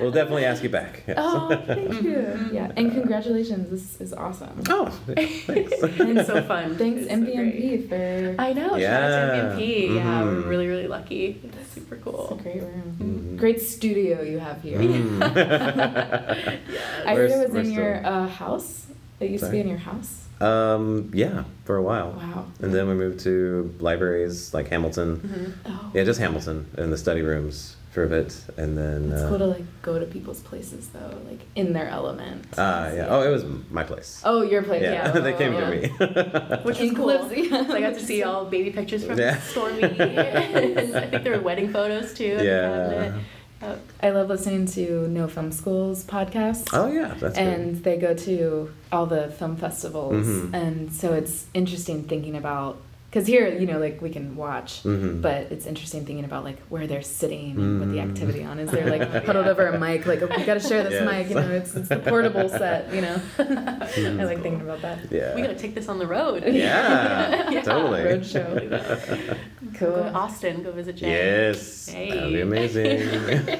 we'll 0.00 0.10
definitely 0.10 0.44
ask 0.44 0.62
you 0.62 0.68
back. 0.68 1.02
Yes. 1.06 1.16
Oh, 1.20 1.48
thank 1.66 2.02
you. 2.02 2.48
Yeah, 2.52 2.72
and 2.76 2.92
congratulations. 2.92 3.70
This 3.70 4.00
is 4.00 4.12
awesome. 4.12 4.62
Oh, 4.68 4.86
thanks. 5.06 5.44
it's 5.46 6.26
so 6.26 6.42
fun. 6.42 6.76
Thanks 6.76 7.02
It's 7.08 7.10
so 7.10 7.88
for. 7.88 8.34
I 8.40 8.52
know. 8.52 8.68
Shout 8.70 8.80
Yeah. 8.80 8.98
out 8.98 9.56
to 9.56 9.62
MVNP. 9.62 9.94
Yeah, 9.94 10.24
we're 10.24 10.30
Mhm. 10.42 10.48
really, 10.48 10.66
really 10.66 10.86
lucky. 10.88 11.40
That's 11.44 11.68
super 11.70 11.94
It's 11.96 12.04
cool. 12.04 12.38
a 12.38 12.42
great 12.42 12.62
room. 12.62 12.96
Mhm. 13.00 13.38
Great 13.38 13.60
studio 13.62 14.22
you 14.22 14.38
have 14.38 14.49
here. 14.60 14.78
Mm. 14.90 15.22
I 17.06 17.14
heard 17.14 17.30
it 17.30 17.38
was 17.38 17.50
we're 17.50 17.60
in 17.60 17.70
your 17.72 18.06
uh, 18.06 18.26
house. 18.28 18.86
It 19.20 19.30
used 19.30 19.44
to 19.44 19.50
be 19.50 19.60
in 19.60 19.68
your 19.68 19.78
house. 19.78 20.26
Um, 20.40 21.10
yeah, 21.12 21.44
for 21.64 21.76
a 21.76 21.82
while. 21.82 22.12
Wow. 22.12 22.46
And 22.60 22.72
then 22.74 22.88
we 22.88 22.94
moved 22.94 23.20
to 23.20 23.74
libraries 23.78 24.54
like 24.54 24.68
Hamilton. 24.68 25.18
Mhm. 25.18 25.52
Oh. 25.66 25.90
Yeah, 25.94 26.04
just 26.04 26.18
Hamilton 26.18 26.66
in 26.78 26.90
the 26.90 26.96
study 26.96 27.20
rooms 27.20 27.76
for 27.90 28.04
a 28.04 28.06
bit, 28.08 28.32
and 28.56 28.78
then. 28.78 29.12
It's 29.12 29.22
uh, 29.22 29.28
cool 29.28 29.38
to 29.38 29.46
like 29.46 29.64
go 29.82 29.98
to 29.98 30.06
people's 30.06 30.40
places 30.40 30.88
though, 30.88 31.12
like 31.28 31.40
in 31.56 31.72
their 31.74 31.88
element. 31.88 32.46
Ah, 32.56 32.90
yeah. 32.92 33.08
Oh, 33.10 33.20
it 33.20 33.30
was 33.30 33.44
my 33.70 33.82
place. 33.84 34.22
Oh, 34.24 34.40
your 34.42 34.62
place. 34.62 34.82
yeah, 34.82 35.12
Yeah. 35.14 35.20
they 35.26 35.34
came 35.34 35.52
yeah. 35.52 35.60
to 35.60 35.70
me. 35.74 36.62
Which 36.62 36.76
is 36.80 36.88
In 36.90 36.94
cool. 36.94 37.04
clips, 37.18 37.36
yeah. 37.36 37.66
So 37.66 37.74
I 37.74 37.80
got 37.82 37.94
to 37.94 38.00
see 38.00 38.22
all 38.22 38.46
baby 38.46 38.70
pictures 38.70 39.04
from 39.04 39.18
Yeah. 39.18 39.38
Stormy. 39.40 39.82
and 39.82 40.96
I 40.96 41.06
think 41.08 41.24
there 41.24 41.36
were 41.36 41.42
wedding 41.42 41.70
photos 41.72 42.14
too. 42.14 42.24
in 42.24 42.38
the 42.38 42.44
Yeah. 42.44 43.18
Uh, 43.62 43.76
I 44.02 44.10
love 44.10 44.28
listening 44.28 44.64
to 44.68 45.06
No 45.08 45.28
Film 45.28 45.52
Schools 45.52 46.04
podcast. 46.04 46.70
Oh 46.72 46.90
yeah, 46.90 47.14
that's 47.20 47.36
and 47.36 47.74
good. 47.74 47.84
they 47.84 47.96
go 47.98 48.14
to 48.14 48.70
all 48.90 49.04
the 49.06 49.28
film 49.32 49.56
festivals, 49.56 50.26
Mhm. 50.26 50.54
and 50.54 50.92
so 50.92 51.12
it's 51.12 51.46
interesting 51.52 52.04
thinking 52.04 52.36
about 52.36 52.78
because 53.10 53.26
here, 53.26 53.48
you 53.48 53.66
know, 53.66 53.80
like 53.80 54.00
we 54.00 54.08
can 54.08 54.36
watch, 54.36 54.84
Mhm. 54.84 55.20
but 55.20 55.50
it's 55.50 55.66
interesting 55.66 56.06
thinking 56.06 56.24
about 56.24 56.44
like 56.44 56.58
where 56.68 56.86
they're 56.86 57.02
sitting 57.02 57.56
and 57.56 57.80
what 57.80 57.90
the 57.90 57.96
Mm. 57.98 58.08
activity 58.10 58.44
on 58.44 58.60
is. 58.60 58.70
They're 58.74 58.88
like 58.88 59.02
huddled 59.24 59.48
over 59.48 59.66
a 59.66 59.76
mic, 59.80 60.06
like 60.06 60.22
oh, 60.22 60.28
we 60.36 60.44
got 60.44 60.54
to 60.54 60.60
share 60.60 60.84
this 60.84 60.92
Yes. 60.92 61.04
mic. 61.10 61.28
You 61.28 61.34
know, 61.34 61.50
it's 61.50 61.74
it's 61.74 61.88
the 61.88 61.96
portable 61.98 62.48
set. 62.48 62.94
You 62.94 63.00
know, 63.02 63.20
Mm-hmm. 63.38 64.20
I 64.20 64.24
like 64.24 64.42
thinking 64.42 64.60
about 64.60 64.80
that. 64.82 65.10
yeah. 65.10 65.34
We 65.34 65.42
gotta 65.42 65.56
take 65.56 65.74
this 65.74 65.88
on 65.88 65.98
the 65.98 66.06
road. 66.06 66.44
Yeah, 66.46 67.60
totally. 67.64 68.04
Road 68.04 68.24
show. 68.24 68.44
Go 68.54 68.68
to 68.68 69.36
Cool. 69.74 70.10
Austin. 70.16 70.62
Go 70.62 70.70
visit 70.70 70.94
Jen. 70.96 71.08
Yes, 71.10 71.88
Hey. 71.88 72.10
that'd 72.10 72.32
be 72.32 72.40
amazing. 72.42 73.00
Next 73.00 73.58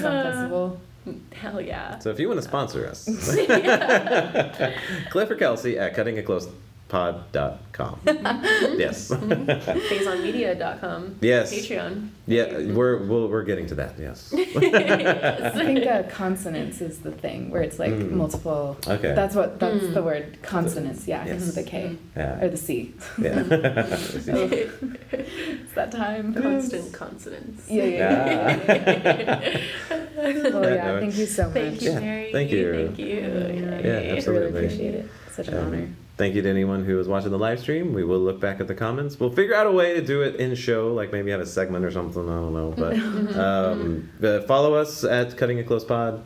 film 0.00 0.16
Uh, 0.16 0.22
festival. 0.24 0.80
Hell 1.32 1.60
yeah. 1.60 1.98
so 1.98 2.10
if 2.10 2.18
you 2.20 2.28
want 2.28 2.38
to 2.38 2.44
sponsor 2.44 2.86
us, 2.88 3.04
Cliff 3.06 3.50
or 5.30 5.36
Kelsie 5.36 5.76
at 5.78 5.94
cuttingitclosepod.com. 6.92 8.00
yes. 8.78 9.08
Phasonmedia.com. 9.10 11.16
Yes. 11.20 11.52
Patreon. 11.54 12.08
Yeah, 12.26 12.58
we're 12.72 12.98
we'll, 13.06 13.28
we're 13.28 13.42
getting 13.44 13.66
to 13.68 13.74
that. 13.76 13.94
Yes. 13.98 14.32
I 14.36 15.50
think 15.50 15.86
uh, 15.86 16.02
consonants 16.04 16.80
is 16.80 16.98
the 17.00 17.12
thing 17.12 17.50
where 17.50 17.62
it's 17.62 17.78
like 17.78 17.92
Mm. 17.92 18.12
multiple. 18.12 18.76
Okay. 18.86 19.14
That's 19.14 19.34
what 19.34 19.58
that's 19.60 19.84
Mm. 19.84 19.94
the 19.94 20.02
word 20.02 20.38
consonants. 20.42 21.06
Yeah, 21.06 21.24
because 21.24 21.48
of 21.48 21.54
the 21.54 21.62
K 21.62 21.96
Yeah. 22.16 22.42
or 22.44 22.48
the 22.48 22.56
C. 22.56 22.94
Yeah. 23.18 23.42
It's 25.12 25.72
that 25.74 25.92
time. 25.92 26.34
Constant 26.34 26.92
consonants. 26.92 27.68
Yeah, 27.70 27.84
yeah. 27.84 28.56
Yeah. 28.66 30.50
Well, 30.50 30.74
yeah. 30.74 31.00
Thank 31.00 31.16
you 31.16 31.26
so 31.26 31.44
much. 31.44 31.52
Thank 31.54 31.82
you, 31.82 31.90
Yeah, 31.92 32.00
Mary. 32.00 32.32
thank 32.32 32.50
you. 32.52 32.86
Thank 32.86 32.98
you. 32.98 33.06
Yeah, 33.06 33.98
I 33.98 34.16
absolutely. 34.16 34.52
really 34.52 34.66
appreciate 34.66 34.94
it. 34.94 35.10
Such 35.32 35.48
an 35.48 35.54
Um, 35.58 35.66
honor. 35.66 35.88
Thank 36.18 36.34
you 36.34 36.42
to 36.42 36.48
anyone 36.50 36.84
who 36.84 36.96
was 36.96 37.08
watching 37.08 37.30
the 37.30 37.38
live 37.38 37.58
stream. 37.58 37.94
We 37.94 38.04
will 38.04 38.18
look 38.20 38.38
back 38.38 38.60
at 38.60 38.68
the 38.68 38.74
comments. 38.74 39.18
We'll 39.18 39.30
figure 39.32 39.54
out 39.54 39.66
a 39.66 39.72
way 39.72 39.94
to 39.94 40.02
do 40.04 40.20
it 40.22 40.36
in 40.36 40.54
show, 40.54 40.92
like 40.92 41.10
maybe 41.10 41.30
have 41.30 41.40
a 41.40 41.46
segment 41.46 41.84
or 41.84 41.90
something. 41.90 42.22
I 42.28 42.34
don't 42.34 42.52
know, 42.52 42.74
but 42.76 43.36
um, 43.38 44.10
but 44.20 44.46
follow 44.46 44.74
us 44.74 45.04
at 45.04 45.36
Cutting 45.36 45.58
It 45.58 45.66
Close 45.66 45.84
Pod 45.84 46.22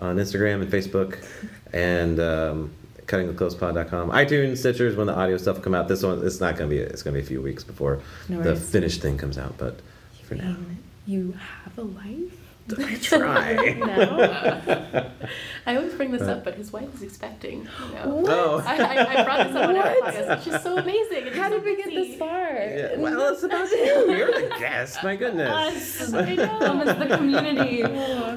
on 0.00 0.16
Instagram 0.16 0.62
and 0.62 0.70
Facebook, 0.70 1.24
and 1.72 2.18
um, 2.18 2.72
cuttingitclosepod.com, 3.06 4.10
iTunes, 4.10 4.52
Stitchers. 4.52 4.96
When 4.96 5.06
the 5.06 5.14
audio 5.14 5.36
stuff 5.36 5.62
come 5.62 5.74
out, 5.74 5.86
this 5.88 6.02
one 6.02 6.26
it's 6.26 6.40
not 6.40 6.56
gonna 6.56 6.70
be. 6.70 6.78
It's 6.78 7.02
gonna 7.02 7.14
be 7.14 7.20
a 7.22 7.26
few 7.26 7.40
weeks 7.40 7.62
before 7.62 8.00
No 8.28 8.42
the 8.42 8.56
finished 8.56 9.00
thing 9.00 9.16
comes 9.16 9.38
out. 9.38 9.56
But 9.58 9.80
for 10.24 10.34
now, 10.34 10.50
Um, 10.50 10.78
You 11.06 11.34
have 11.64 11.78
a 11.78 11.82
life? 11.82 12.36
I 12.78 12.94
try. 12.96 13.74
No. 13.80 15.10
I 15.66 15.76
always 15.76 15.94
bring 15.94 16.10
this 16.10 16.22
up, 16.22 16.44
but 16.44 16.54
his 16.54 16.72
wife 16.72 16.92
is 16.94 17.02
expecting. 17.02 17.60
You 17.60 17.94
know? 17.94 18.24
Oh. 18.26 18.62
I, 18.66 18.76
I, 18.76 19.20
I 19.20 19.24
brought 19.24 19.46
this 19.46 19.56
up 19.56 19.68
on 19.68 19.76
our 19.76 19.82
What? 19.84 20.04
podcast, 20.14 20.38
which 20.44 20.54
is 20.54 20.62
so 20.62 20.76
amazing. 20.78 21.28
and 21.28 21.36
How 21.36 21.48
did 21.48 21.64
we 21.64 21.76
get 21.76 21.86
this 21.90 22.18
far? 22.18 22.48
Yeah, 22.50 22.96
well, 22.98 23.32
it's 23.32 23.42
about 23.42 23.70
you. 23.70 24.12
You're 24.16 24.32
the 24.32 24.54
guest. 24.58 24.98
My 25.04 25.16
goodness. 25.16 26.00
Us. 26.00 26.12
I 26.14 26.34
know. 26.34 26.82
It's 26.84 26.98
the 26.98 27.16
community. 27.16 27.82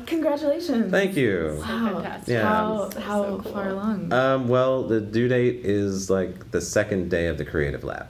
Congratulations. 0.05 0.91
Thank 0.91 1.15
you. 1.15 1.57
Wow. 1.59 1.65
fantastic. 1.93 2.33
Yeah. 2.33 2.43
How, 2.43 2.89
how 2.99 3.23
so 3.23 3.39
cool. 3.41 3.51
far 3.53 3.69
along? 3.69 4.11
Um, 4.13 4.47
well, 4.47 4.83
the 4.83 5.01
due 5.01 5.27
date 5.27 5.61
is 5.65 6.09
like 6.09 6.51
the 6.51 6.61
second 6.61 7.09
day 7.09 7.27
of 7.27 7.37
the 7.37 7.45
creative 7.45 7.83
lab. 7.83 8.07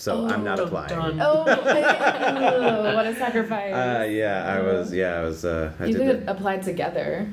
So 0.00 0.26
I'm 0.26 0.42
not 0.44 0.58
Oh, 0.58 0.64
applying. 0.64 0.88
done. 0.88 1.20
oh, 1.20 1.44
oh, 1.46 2.94
what 2.94 3.06
a 3.06 3.14
sacrifice. 3.14 3.74
Uh, 3.74 4.04
yeah, 4.08 4.46
I 4.56 4.62
was. 4.62 4.94
Yeah, 4.94 5.20
I 5.20 5.22
was. 5.24 5.44
Uh, 5.44 5.72
I 5.78 5.84
you 5.84 5.92
did 5.98 6.20
could 6.20 6.28
apply 6.28 6.56
together. 6.56 7.30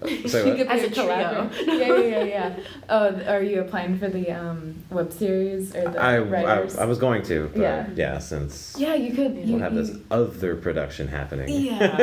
the, 0.00 0.26
so, 0.28 0.46
you 0.46 0.54
could 0.54 0.68
As 0.68 0.82
a 0.84 0.86
a 0.86 0.90
trio. 0.90 1.04
collaborator. 1.04 1.50
yeah, 1.66 1.86
yeah, 1.86 1.96
yeah, 1.98 2.24
yeah. 2.24 2.56
Oh, 2.88 3.14
are 3.26 3.42
you 3.42 3.60
applying 3.60 3.98
for 3.98 4.08
the 4.08 4.30
um, 4.30 4.82
web 4.90 5.12
series 5.12 5.76
or 5.76 5.90
the 5.90 6.00
I, 6.00 6.14
I 6.14 6.18
writers? 6.20 6.78
I 6.78 6.86
was 6.86 6.98
going 6.98 7.22
to, 7.24 7.48
but 7.52 7.60
Yeah. 7.60 7.86
yeah, 7.94 8.18
since 8.18 8.74
yeah, 8.78 8.94
you 8.94 9.12
could. 9.14 9.34
we'll 9.34 9.46
You, 9.46 9.58
have 9.58 9.74
you, 9.74 9.82
this 9.82 9.96
other 10.10 10.56
production 10.56 11.08
happening 11.08 11.48
Yeah. 11.50 11.96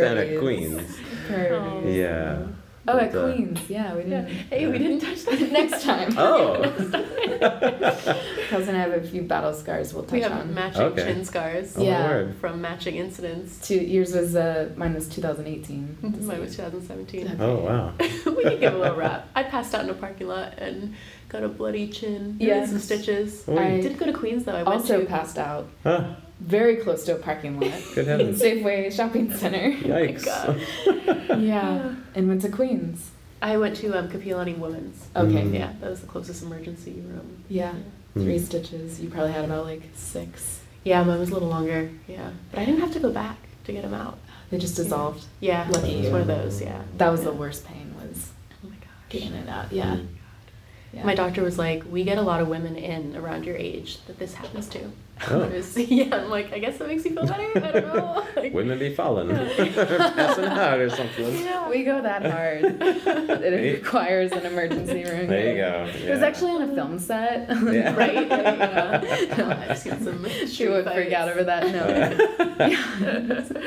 down 0.00 0.16
at 0.18 0.38
Queens. 0.40 0.96
Priorities. 1.28 1.96
Yeah. 1.96 2.46
Oh, 2.88 2.98
at 2.98 3.12
But, 3.12 3.18
uh, 3.18 3.32
Queens. 3.34 3.60
Yeah, 3.68 3.94
we 3.94 4.02
didn't. 4.04 4.26
Hey, 4.28 4.66
we 4.68 4.78
didn't 4.78 5.00
touch 5.00 5.24
that. 5.24 5.40
Next 5.52 5.82
time. 5.82 6.14
Oh. 6.18 6.62
Cousin, 8.48 8.74
I 8.74 8.78
have 8.78 8.92
a 8.92 9.02
few 9.02 9.22
battle 9.22 9.52
scars 9.52 9.92
we'll 9.92 10.04
touch 10.04 10.12
We 10.12 10.20
have 10.20 10.32
on. 10.32 10.54
matching 10.54 10.82
Okay. 10.82 11.04
chin 11.04 11.24
scars 11.24 11.76
Oh, 11.76 11.82
Yeah. 11.82 12.06
word. 12.08 12.36
from 12.40 12.60
matching 12.60 12.96
incidents. 12.96 13.66
Two 13.66 13.76
years 13.76 14.14
was 14.14 14.36
uh 14.36 14.70
mine 14.76 14.94
was 14.94 15.08
2018. 15.08 15.98
Mine 16.26 16.40
was 16.40 16.56
2017. 16.56 17.36
Oh 17.40 17.56
wow. 17.56 17.92
we 17.98 18.42
can 18.44 18.60
give 18.60 18.74
a 18.74 18.78
little 18.78 18.96
rap. 18.96 19.28
I 19.34 19.42
passed 19.42 19.74
out 19.74 19.84
in 19.84 19.90
a 19.90 19.94
parking 19.94 20.28
lot 20.28 20.54
and 20.58 20.94
got 21.28 21.42
a 21.42 21.48
bloody 21.48 21.88
chin. 21.88 22.36
Yeah. 22.38 22.46
Yes. 22.58 22.70
Some 22.70 22.78
stitches. 22.78 23.44
Oh, 23.48 23.58
I 23.58 23.80
Didn't 23.80 23.98
go 23.98 24.06
to 24.06 24.12
Queens 24.12 24.44
though. 24.44 24.52
I 24.52 24.62
went 24.62 24.68
also 24.68 25.00
to 25.00 25.06
passed 25.06 25.38
out 25.38 25.68
Huh. 25.82 26.14
Very 26.40 26.76
close 26.76 27.04
to 27.04 27.14
a 27.14 27.18
parking 27.18 27.58
lot. 27.58 27.72
Good 27.94 28.06
heavens. 28.06 28.40
Safeway 28.40 28.92
shopping 28.92 29.32
center. 29.32 29.72
Yikes. 29.72 30.24
God. 30.24 31.40
yeah, 31.40 31.94
and 32.14 32.28
went 32.28 32.42
to 32.42 32.48
Queens. 32.48 33.10
I 33.42 33.56
went 33.58 33.76
to 33.76 33.98
um, 33.98 34.08
Kapiolani 34.08 34.58
Women's. 34.58 35.06
Okay. 35.14 35.42
Mm. 35.42 35.54
Yeah, 35.54 35.72
that 35.80 35.90
was 35.90 36.00
the 36.00 36.06
closest 36.06 36.42
emergency 36.42 36.92
room. 36.92 37.44
Yeah. 37.48 37.74
Mm. 38.16 38.22
Three 38.24 38.38
stitches. 38.38 39.00
You 39.00 39.10
probably 39.10 39.32
had 39.32 39.44
about 39.44 39.64
like 39.64 39.82
six. 39.94 40.62
Yeah, 40.84 41.02
mine 41.02 41.18
was 41.18 41.30
a 41.30 41.34
little 41.34 41.48
longer. 41.48 41.90
Yeah, 42.06 42.30
but 42.50 42.60
I 42.60 42.64
didn't 42.64 42.80
have 42.80 42.92
to 42.92 43.00
go 43.00 43.10
back 43.10 43.36
to 43.64 43.72
get 43.72 43.82
them 43.82 43.94
out. 43.94 44.18
They 44.50 44.58
just 44.58 44.76
dissolved. 44.76 45.24
Yeah, 45.40 45.66
Lucky 45.70 45.94
it 45.96 46.02
was 46.02 46.10
one 46.10 46.20
of 46.20 46.26
those. 46.28 46.62
Yeah. 46.62 46.82
That 46.98 47.10
was 47.10 47.24
the 47.24 47.32
worst 47.32 47.66
pain 47.66 47.94
was 48.00 48.30
Oh 48.52 48.68
my 48.68 48.76
gosh. 48.76 48.88
getting 49.08 49.32
it 49.32 49.48
out. 49.48 49.72
Yeah. 49.72 49.96
Mm. 49.96 50.06
yeah. 50.92 51.04
My 51.04 51.14
doctor 51.14 51.42
was 51.42 51.58
like, 51.58 51.82
"We 51.90 52.04
get 52.04 52.16
a 52.16 52.22
lot 52.22 52.40
of 52.40 52.48
women 52.48 52.76
in 52.76 53.16
around 53.16 53.44
your 53.44 53.56
age 53.56 53.98
that 54.06 54.18
this 54.18 54.34
happens 54.34 54.68
to." 54.68 54.92
Oh. 55.28 55.44
I 55.76 55.80
yeah, 55.80 56.14
I'm 56.16 56.30
like, 56.30 56.52
I 56.52 56.58
guess 56.58 56.78
that 56.78 56.88
makes 56.88 57.04
you 57.04 57.12
feel 57.12 57.26
better. 57.26 57.42
I 57.56 57.70
don't 57.72 57.94
know. 57.94 58.26
Like, 58.36 58.52
Women 58.52 58.78
be 58.78 58.94
falling, 58.94 59.30
passing 59.30 60.44
out 60.44 60.78
or 60.78 60.90
something. 60.90 61.38
yeah. 61.38 61.68
We 61.70 61.84
go 61.84 62.02
that 62.02 62.30
hard. 62.30 62.64
it 62.80 63.76
requires 63.78 64.30
an 64.32 64.44
emergency 64.44 65.04
room. 65.04 65.26
There 65.26 65.48
you 65.50 65.56
go. 65.56 65.90
It 66.06 66.10
was 66.10 66.22
actually 66.22 66.50
on 66.50 66.62
a 66.70 66.74
film 66.74 66.98
set. 66.98 67.48
Yeah. 67.48 67.96
right? 67.96 68.28
Yeah. 68.28 69.34
no, 69.38 69.50
I've 69.50 69.78
seen 69.78 70.04
some. 70.04 70.28
She 70.28 70.46
street 70.48 70.68
would 70.68 70.84
freak 70.84 71.12
out 71.14 71.30
over 71.30 71.44
that. 71.44 71.72
No. 72.58 73.62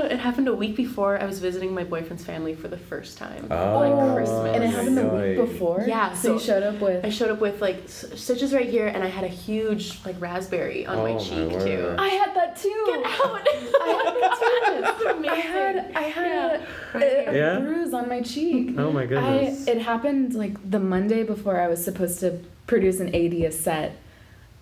It 0.00 0.18
happened 0.20 0.48
a 0.48 0.54
week 0.54 0.76
before 0.76 1.20
I 1.20 1.24
was 1.24 1.38
visiting 1.38 1.74
my 1.74 1.84
boyfriend's 1.84 2.24
family 2.24 2.54
for 2.54 2.68
the 2.68 2.76
first 2.76 3.18
time. 3.18 3.46
Oh, 3.50 3.78
like 3.78 4.14
Christmas. 4.16 4.54
And 4.54 4.64
it 4.64 4.68
happened 4.68 4.96
the 4.98 5.06
week 5.06 5.36
before. 5.36 5.84
Yeah, 5.86 6.12
So, 6.14 6.28
so- 6.28 6.34
you 6.34 6.40
showed 6.40 6.62
up 6.62 6.80
with. 6.80 7.04
I 7.04 7.08
showed 7.10 7.30
up 7.30 7.40
with 7.40 7.60
like 7.60 7.82
stitches 7.88 8.52
right 8.52 8.68
here, 8.68 8.86
and 8.88 9.02
I 9.02 9.08
had 9.08 9.24
a 9.24 9.28
huge 9.28 10.04
like 10.04 10.20
raspberry 10.20 10.86
on 10.86 10.98
Oh, 10.98 11.02
my 11.04 11.12
my 11.14 11.18
cheek 11.18 11.50
word. 11.52 11.62
too. 11.66 11.94
I 11.98 12.08
had 12.08 12.34
that 12.34 12.56
too. 12.56 12.84
Get 12.86 13.04
out! 13.06 13.46
I 13.82 14.02
had 14.04 14.22
that 14.22 14.98
too. 15.00 15.08
Amazing. 15.14 15.30
I 15.30 15.34
had 15.36 15.92
I 15.94 16.00
had 16.02 16.66
Right 16.94 17.02
a, 17.02 17.30
a 17.30 17.34
Yeah? 17.36 17.58
bruise 17.60 17.92
on 17.94 18.08
my 18.08 18.20
cheek. 18.20 18.74
Oh 18.78 18.92
my 18.92 19.02
I 19.02 19.06
goodness. 19.06 19.66
it 19.66 19.78
happened 19.82 20.34
like 20.34 20.70
the 20.70 20.78
Monday 20.80 21.22
before 21.22 21.60
I 21.60 21.66
was 21.68 21.82
supposed 21.84 22.20
to 22.20 22.40
produce 22.66 23.00
an 23.00 23.14
AD 23.14 23.52
set, 23.52 23.96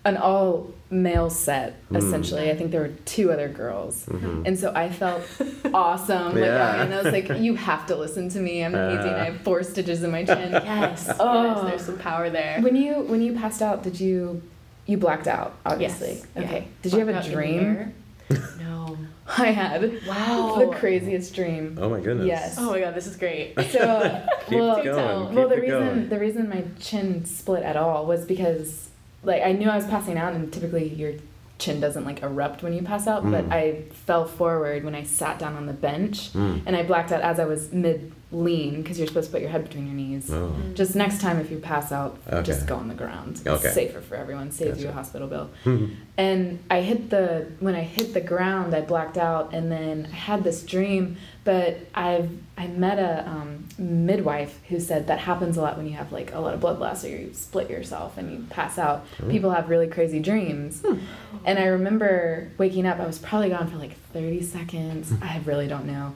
an 0.05 0.17
all 0.17 0.71
male 0.89 1.29
set 1.29 1.75
Mm. 1.89 1.97
essentially. 1.97 2.51
I 2.51 2.55
think 2.55 2.71
there 2.71 2.81
were 2.81 2.91
two 3.05 3.31
other 3.31 3.47
girls. 3.47 4.05
Mhm. 4.05 4.45
And 4.45 4.59
so 4.59 4.71
I 4.75 4.89
felt 4.89 5.23
awesome. 5.73 6.33
Like, 6.35 6.43
Yeah. 6.45 6.83
and 6.83 6.93
I 6.93 7.01
was 7.01 7.11
like, 7.13 7.29
you 7.39 7.55
have 7.55 7.87
to 7.87 7.95
listen 7.95 8.29
to 8.29 8.39
me. 8.39 8.63
I'm 8.63 8.75
an 8.75 8.97
AD 8.97 9.05
and 9.07 9.15
I 9.15 9.25
have 9.25 9.41
four 9.41 9.63
stitches 9.63 10.03
in 10.03 10.11
my 10.11 10.23
chin. 10.23 10.51
Yes. 10.63 11.09
Oh. 11.19 11.43
Yes. 11.43 11.61
There's 11.69 11.85
some 11.85 11.97
power 11.97 12.29
there. 12.29 12.59
When 12.61 12.75
you 12.75 12.93
when 13.11 13.21
you 13.21 13.33
passed 13.33 13.61
out, 13.61 13.81
did 13.83 13.99
you 13.99 14.41
you 14.85 14.97
blacked 14.97 15.27
out, 15.27 15.53
obviously. 15.65 16.09
Yes. 16.15 16.27
Yeah. 16.35 16.41
Okay. 16.43 16.67
Did 16.81 16.91
you 16.93 16.99
have 16.99 17.07
a 17.09 17.15
out 17.15 17.23
in 17.25 17.29
the 17.31 17.35
dream? 17.35 17.93
No. 18.59 18.97
I 19.37 19.47
had 19.51 20.05
Wow. 20.05 20.57
the 20.59 20.67
craziest 20.75 21.33
dream. 21.33 21.77
oh 21.81 21.89
my 21.89 22.01
goodness. 22.01 22.27
Yes. 22.27 22.55
Oh 22.59 22.71
my 22.71 22.79
god, 22.81 22.93
this 22.93 23.07
is 23.07 23.15
great. 23.15 23.55
So 23.71 24.21
Keep 24.47 24.59
well, 24.59 24.75
it 24.77 24.83
going. 24.83 25.27
Keep 25.27 25.35
well, 25.37 25.47
the 25.47 25.55
reason 25.61 25.79
going. 25.87 26.09
the 26.09 26.19
reason 26.19 26.49
my 26.49 26.63
chin 26.79 27.23
split 27.25 27.63
at 27.63 27.77
all 27.77 28.05
was 28.05 28.25
because 28.25 28.89
like 29.23 29.41
I 29.43 29.51
knew 29.53 29.69
I 29.69 29.75
was 29.75 29.85
passing 29.85 30.17
out, 30.17 30.33
and 30.33 30.51
typically 30.51 30.87
your 30.87 31.13
chin 31.59 31.79
doesn't 31.79 32.03
like 32.03 32.21
erupt 32.23 32.61
when 32.63 32.73
you 32.73 32.81
pass 32.81 33.07
out, 33.07 33.23
but 33.29 33.47
Mm. 33.47 33.53
I 33.53 33.81
fell 34.05 34.25
forward 34.25 34.83
when 34.83 34.95
I 34.95 35.03
sat 35.03 35.39
down 35.39 35.55
on 35.55 35.65
the 35.65 35.73
bench, 35.73 36.33
Mm. 36.33 36.61
and 36.65 36.75
I 36.75 36.83
blacked 36.83 37.11
out 37.11 37.21
as 37.21 37.39
I 37.39 37.45
was 37.45 37.71
mid 37.71 38.11
lean 38.31 38.81
because 38.81 38.97
you're 38.97 39.07
supposed 39.07 39.27
to 39.27 39.31
put 39.33 39.41
your 39.41 39.51
head 39.51 39.63
between 39.63 39.85
your 39.85 39.95
knees. 39.95 40.29
Oh. 40.33 40.51
Just 40.73 40.95
next 40.95 41.21
time, 41.21 41.39
if 41.39 41.51
you 41.51 41.57
pass 41.59 41.91
out, 41.91 42.17
Okay. 42.27 42.41
just 42.41 42.65
go 42.65 42.75
on 42.75 42.87
the 42.87 42.95
ground. 42.95 43.33
It's 43.37 43.47
Okay. 43.47 43.69
safer 43.69 44.01
for 44.01 44.15
everyone. 44.15 44.49
Saves 44.51 44.81
you 44.81 44.89
a 44.89 44.91
hospital 44.91 45.27
bill. 45.27 45.49
And 46.17 46.59
I 46.69 46.81
hit 46.81 47.09
the 47.09 47.47
when 47.59 47.75
I 47.75 47.81
hit 47.81 48.13
the 48.13 48.21
ground, 48.21 48.75
I 48.75 48.81
blacked 48.81 49.17
out, 49.17 49.53
and 49.53 49.71
then 49.71 50.07
I 50.11 50.15
had 50.15 50.43
this 50.43 50.63
dream. 50.63 51.17
But 51.43 51.77
I've 51.93 52.29
I 52.57 52.67
met 52.67 52.99
a 52.99 53.27
um, 53.27 53.67
midwife 53.77 54.59
who 54.69 54.79
said 54.79 55.07
that 55.07 55.19
happens 55.19 55.57
a 55.57 55.61
lot 55.61 55.75
when 55.75 55.85
you 55.85 55.93
have 55.93 56.11
like 56.13 56.33
a 56.33 56.39
lot 56.39 56.53
of 56.53 56.61
blood 56.61 56.79
loss 56.79 57.03
or 57.03 57.09
you 57.09 57.33
split 57.33 57.69
yourself 57.69 58.17
and 58.17 58.31
you 58.31 58.45
pass 58.49 58.77
out. 58.77 59.05
People 59.29 59.51
have 59.51 59.69
really 59.69 59.87
crazy 59.87 60.19
dreams. 60.19 60.83
And 61.45 61.59
I 61.59 61.65
remember 61.65 62.49
waking 62.57 62.85
up. 62.85 62.99
I 62.99 63.05
was 63.05 63.19
probably 63.19 63.49
gone 63.49 63.67
for 63.69 63.77
like 63.77 63.97
thirty 64.13 64.41
seconds. 64.41 65.11
I 65.21 65.41
really 65.45 65.67
don't 65.67 65.85
know. 65.85 66.15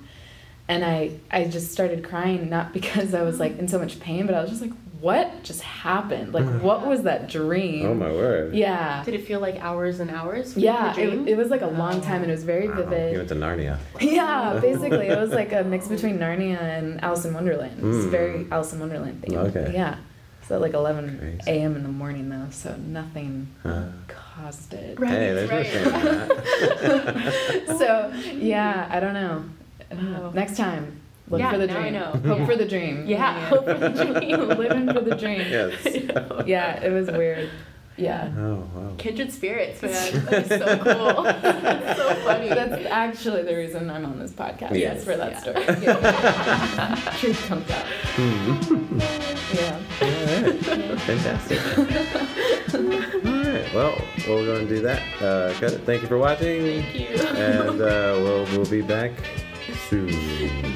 And 0.70 0.86
I 0.86 1.12
I 1.30 1.46
just 1.46 1.72
started 1.74 2.04
crying 2.06 2.50
not 2.50 2.72
because 2.74 3.14
I 3.14 3.24
was 3.24 3.40
like 3.40 3.58
in 3.60 3.68
so 3.68 3.80
much 3.80 4.00
pain, 4.00 4.26
but 4.26 4.36
I 4.36 4.42
was 4.42 4.50
just 4.50 4.62
like, 4.62 4.72
what 5.00 5.44
just 5.44 5.62
happened? 5.62 6.34
Like, 6.34 6.46
what 6.62 6.86
was 6.88 7.04
that 7.04 7.30
dream? 7.30 7.86
Oh 7.86 7.94
my 7.94 8.10
word. 8.10 8.56
Yeah. 8.56 9.04
Did 9.04 9.14
it 9.14 9.26
feel 9.28 9.40
like 9.40 9.56
hours 9.62 10.00
and 10.00 10.10
hours? 10.10 10.56
Yeah, 10.58 10.98
it, 10.98 11.28
it 11.28 11.38
was 11.38 11.50
like 11.50 11.62
a 11.62 11.68
long 11.68 12.02
time 12.02 12.22
and 12.24 12.32
it 12.32 12.34
was 12.36 12.44
very 12.44 12.68
Wow. 12.68 12.78
You 13.12 13.18
went 13.18 13.30
to 13.30 13.36
Narnia. 13.36 13.78
Yeah, 14.02 14.60
basically, 14.62 15.08
it 15.08 15.18
was 15.20 15.32
like 15.32 15.52
a 15.54 15.64
mix 15.64 15.88
between 15.96 16.18
Narnia 16.18 16.60
and 16.62 17.04
Alice 17.04 17.26
in 17.26 17.34
Wonderland. 17.34 17.80
It 17.80 17.84
was 17.84 18.06
Mm. 18.06 18.10
very 18.10 18.48
Alice 18.52 18.74
in 18.74 18.80
Wonderland 18.80 19.22
thing. 19.22 19.38
Okay. 19.38 19.72
Yeah. 19.74 19.98
So 20.48 20.60
like 20.60 20.74
11 20.74 21.42
a.m. 21.46 21.76
in 21.76 21.84
the 21.84 21.90
morning 21.90 22.30
though, 22.30 22.48
so 22.52 22.76
nothing 22.78 23.48
Huh. 23.64 23.84
caused 24.08 24.74
it. 24.74 24.98
Right, 25.00 25.10
hey, 25.12 25.34
there's 25.34 25.50
right. 25.50 25.66
no 25.66 25.70
shame 25.72 25.86
in 25.88 27.06
that. 27.06 27.68
So 27.78 28.14
yeah, 28.34 28.88
I 28.90 29.00
don't 29.00 29.14
know. 29.14 29.44
I 29.92 29.96
don't 29.96 30.12
know. 30.14 30.22
Wow. 30.22 30.32
Next 30.32 30.58
time, 30.58 30.97
look 31.30 31.40
Yeah, 31.40 31.52
for 31.52 31.58
the 31.60 31.68
now 31.68 31.78
I 31.78 31.82
dream. 31.82 31.94
know. 31.94 32.06
Hope 32.26 32.40
Yeah. 32.40 32.46
for 32.46 32.56
the 32.56 32.66
dream. 32.66 33.06
Yeah, 33.08 33.50
hope 33.50 33.66
for 33.66 33.74
the 33.74 33.90
dream. 33.90 34.48
Living 34.58 34.94
for 34.94 35.02
the 35.02 35.16
dream. 35.16 35.40
yes. 35.50 36.46
Yeah, 36.48 36.84
it 36.84 36.92
was 36.92 37.10
weird. 37.12 37.50
Yeah. 38.00 38.30
Oh 38.38 38.70
wow. 38.76 38.94
Kindred 39.00 39.32
spirits, 39.32 39.82
man. 39.82 39.92
That 40.26 40.34
is 40.44 40.50
so 40.50 40.78
cool. 40.78 41.24
That's 41.24 42.00
so 42.00 42.14
funny. 42.26 42.50
That's 42.50 42.86
actually 42.86 43.42
the 43.42 43.56
reason 43.56 43.90
I'm 43.90 44.06
on 44.06 44.20
this 44.20 44.34
podcast. 44.34 44.76
Yes. 44.76 44.98
Yes, 44.98 45.04
for 45.04 45.18
that 45.18 45.32
Yeah. 45.32 45.40
story. 45.40 45.66
Yeah. 45.82 47.12
Truth 47.18 47.46
comes 47.48 47.72
out. 47.72 47.86
Hmm. 48.14 49.00
Yeah. 49.56 49.80
All 50.02 50.12
right. 50.52 51.00
Fantastic. 51.02 51.60
All 52.76 53.34
right. 53.34 53.74
Well, 53.74 54.00
we'll 54.28 54.46
go 54.46 54.56
and 54.58 54.70
do 54.70 54.80
that. 54.82 55.02
Uh, 55.20 55.54
cut 55.60 55.74
it. 55.74 55.82
Thank 55.82 56.04
you 56.04 56.08
for 56.08 56.20
watching. 56.20 56.84
Thank 56.84 56.94
you. 57.00 57.08
And 57.36 57.82
uh, 57.82 58.20
we'll 58.22 58.46
we'll 58.56 58.70
be 58.70 58.84
back 58.84 59.12
soon. 59.90 60.76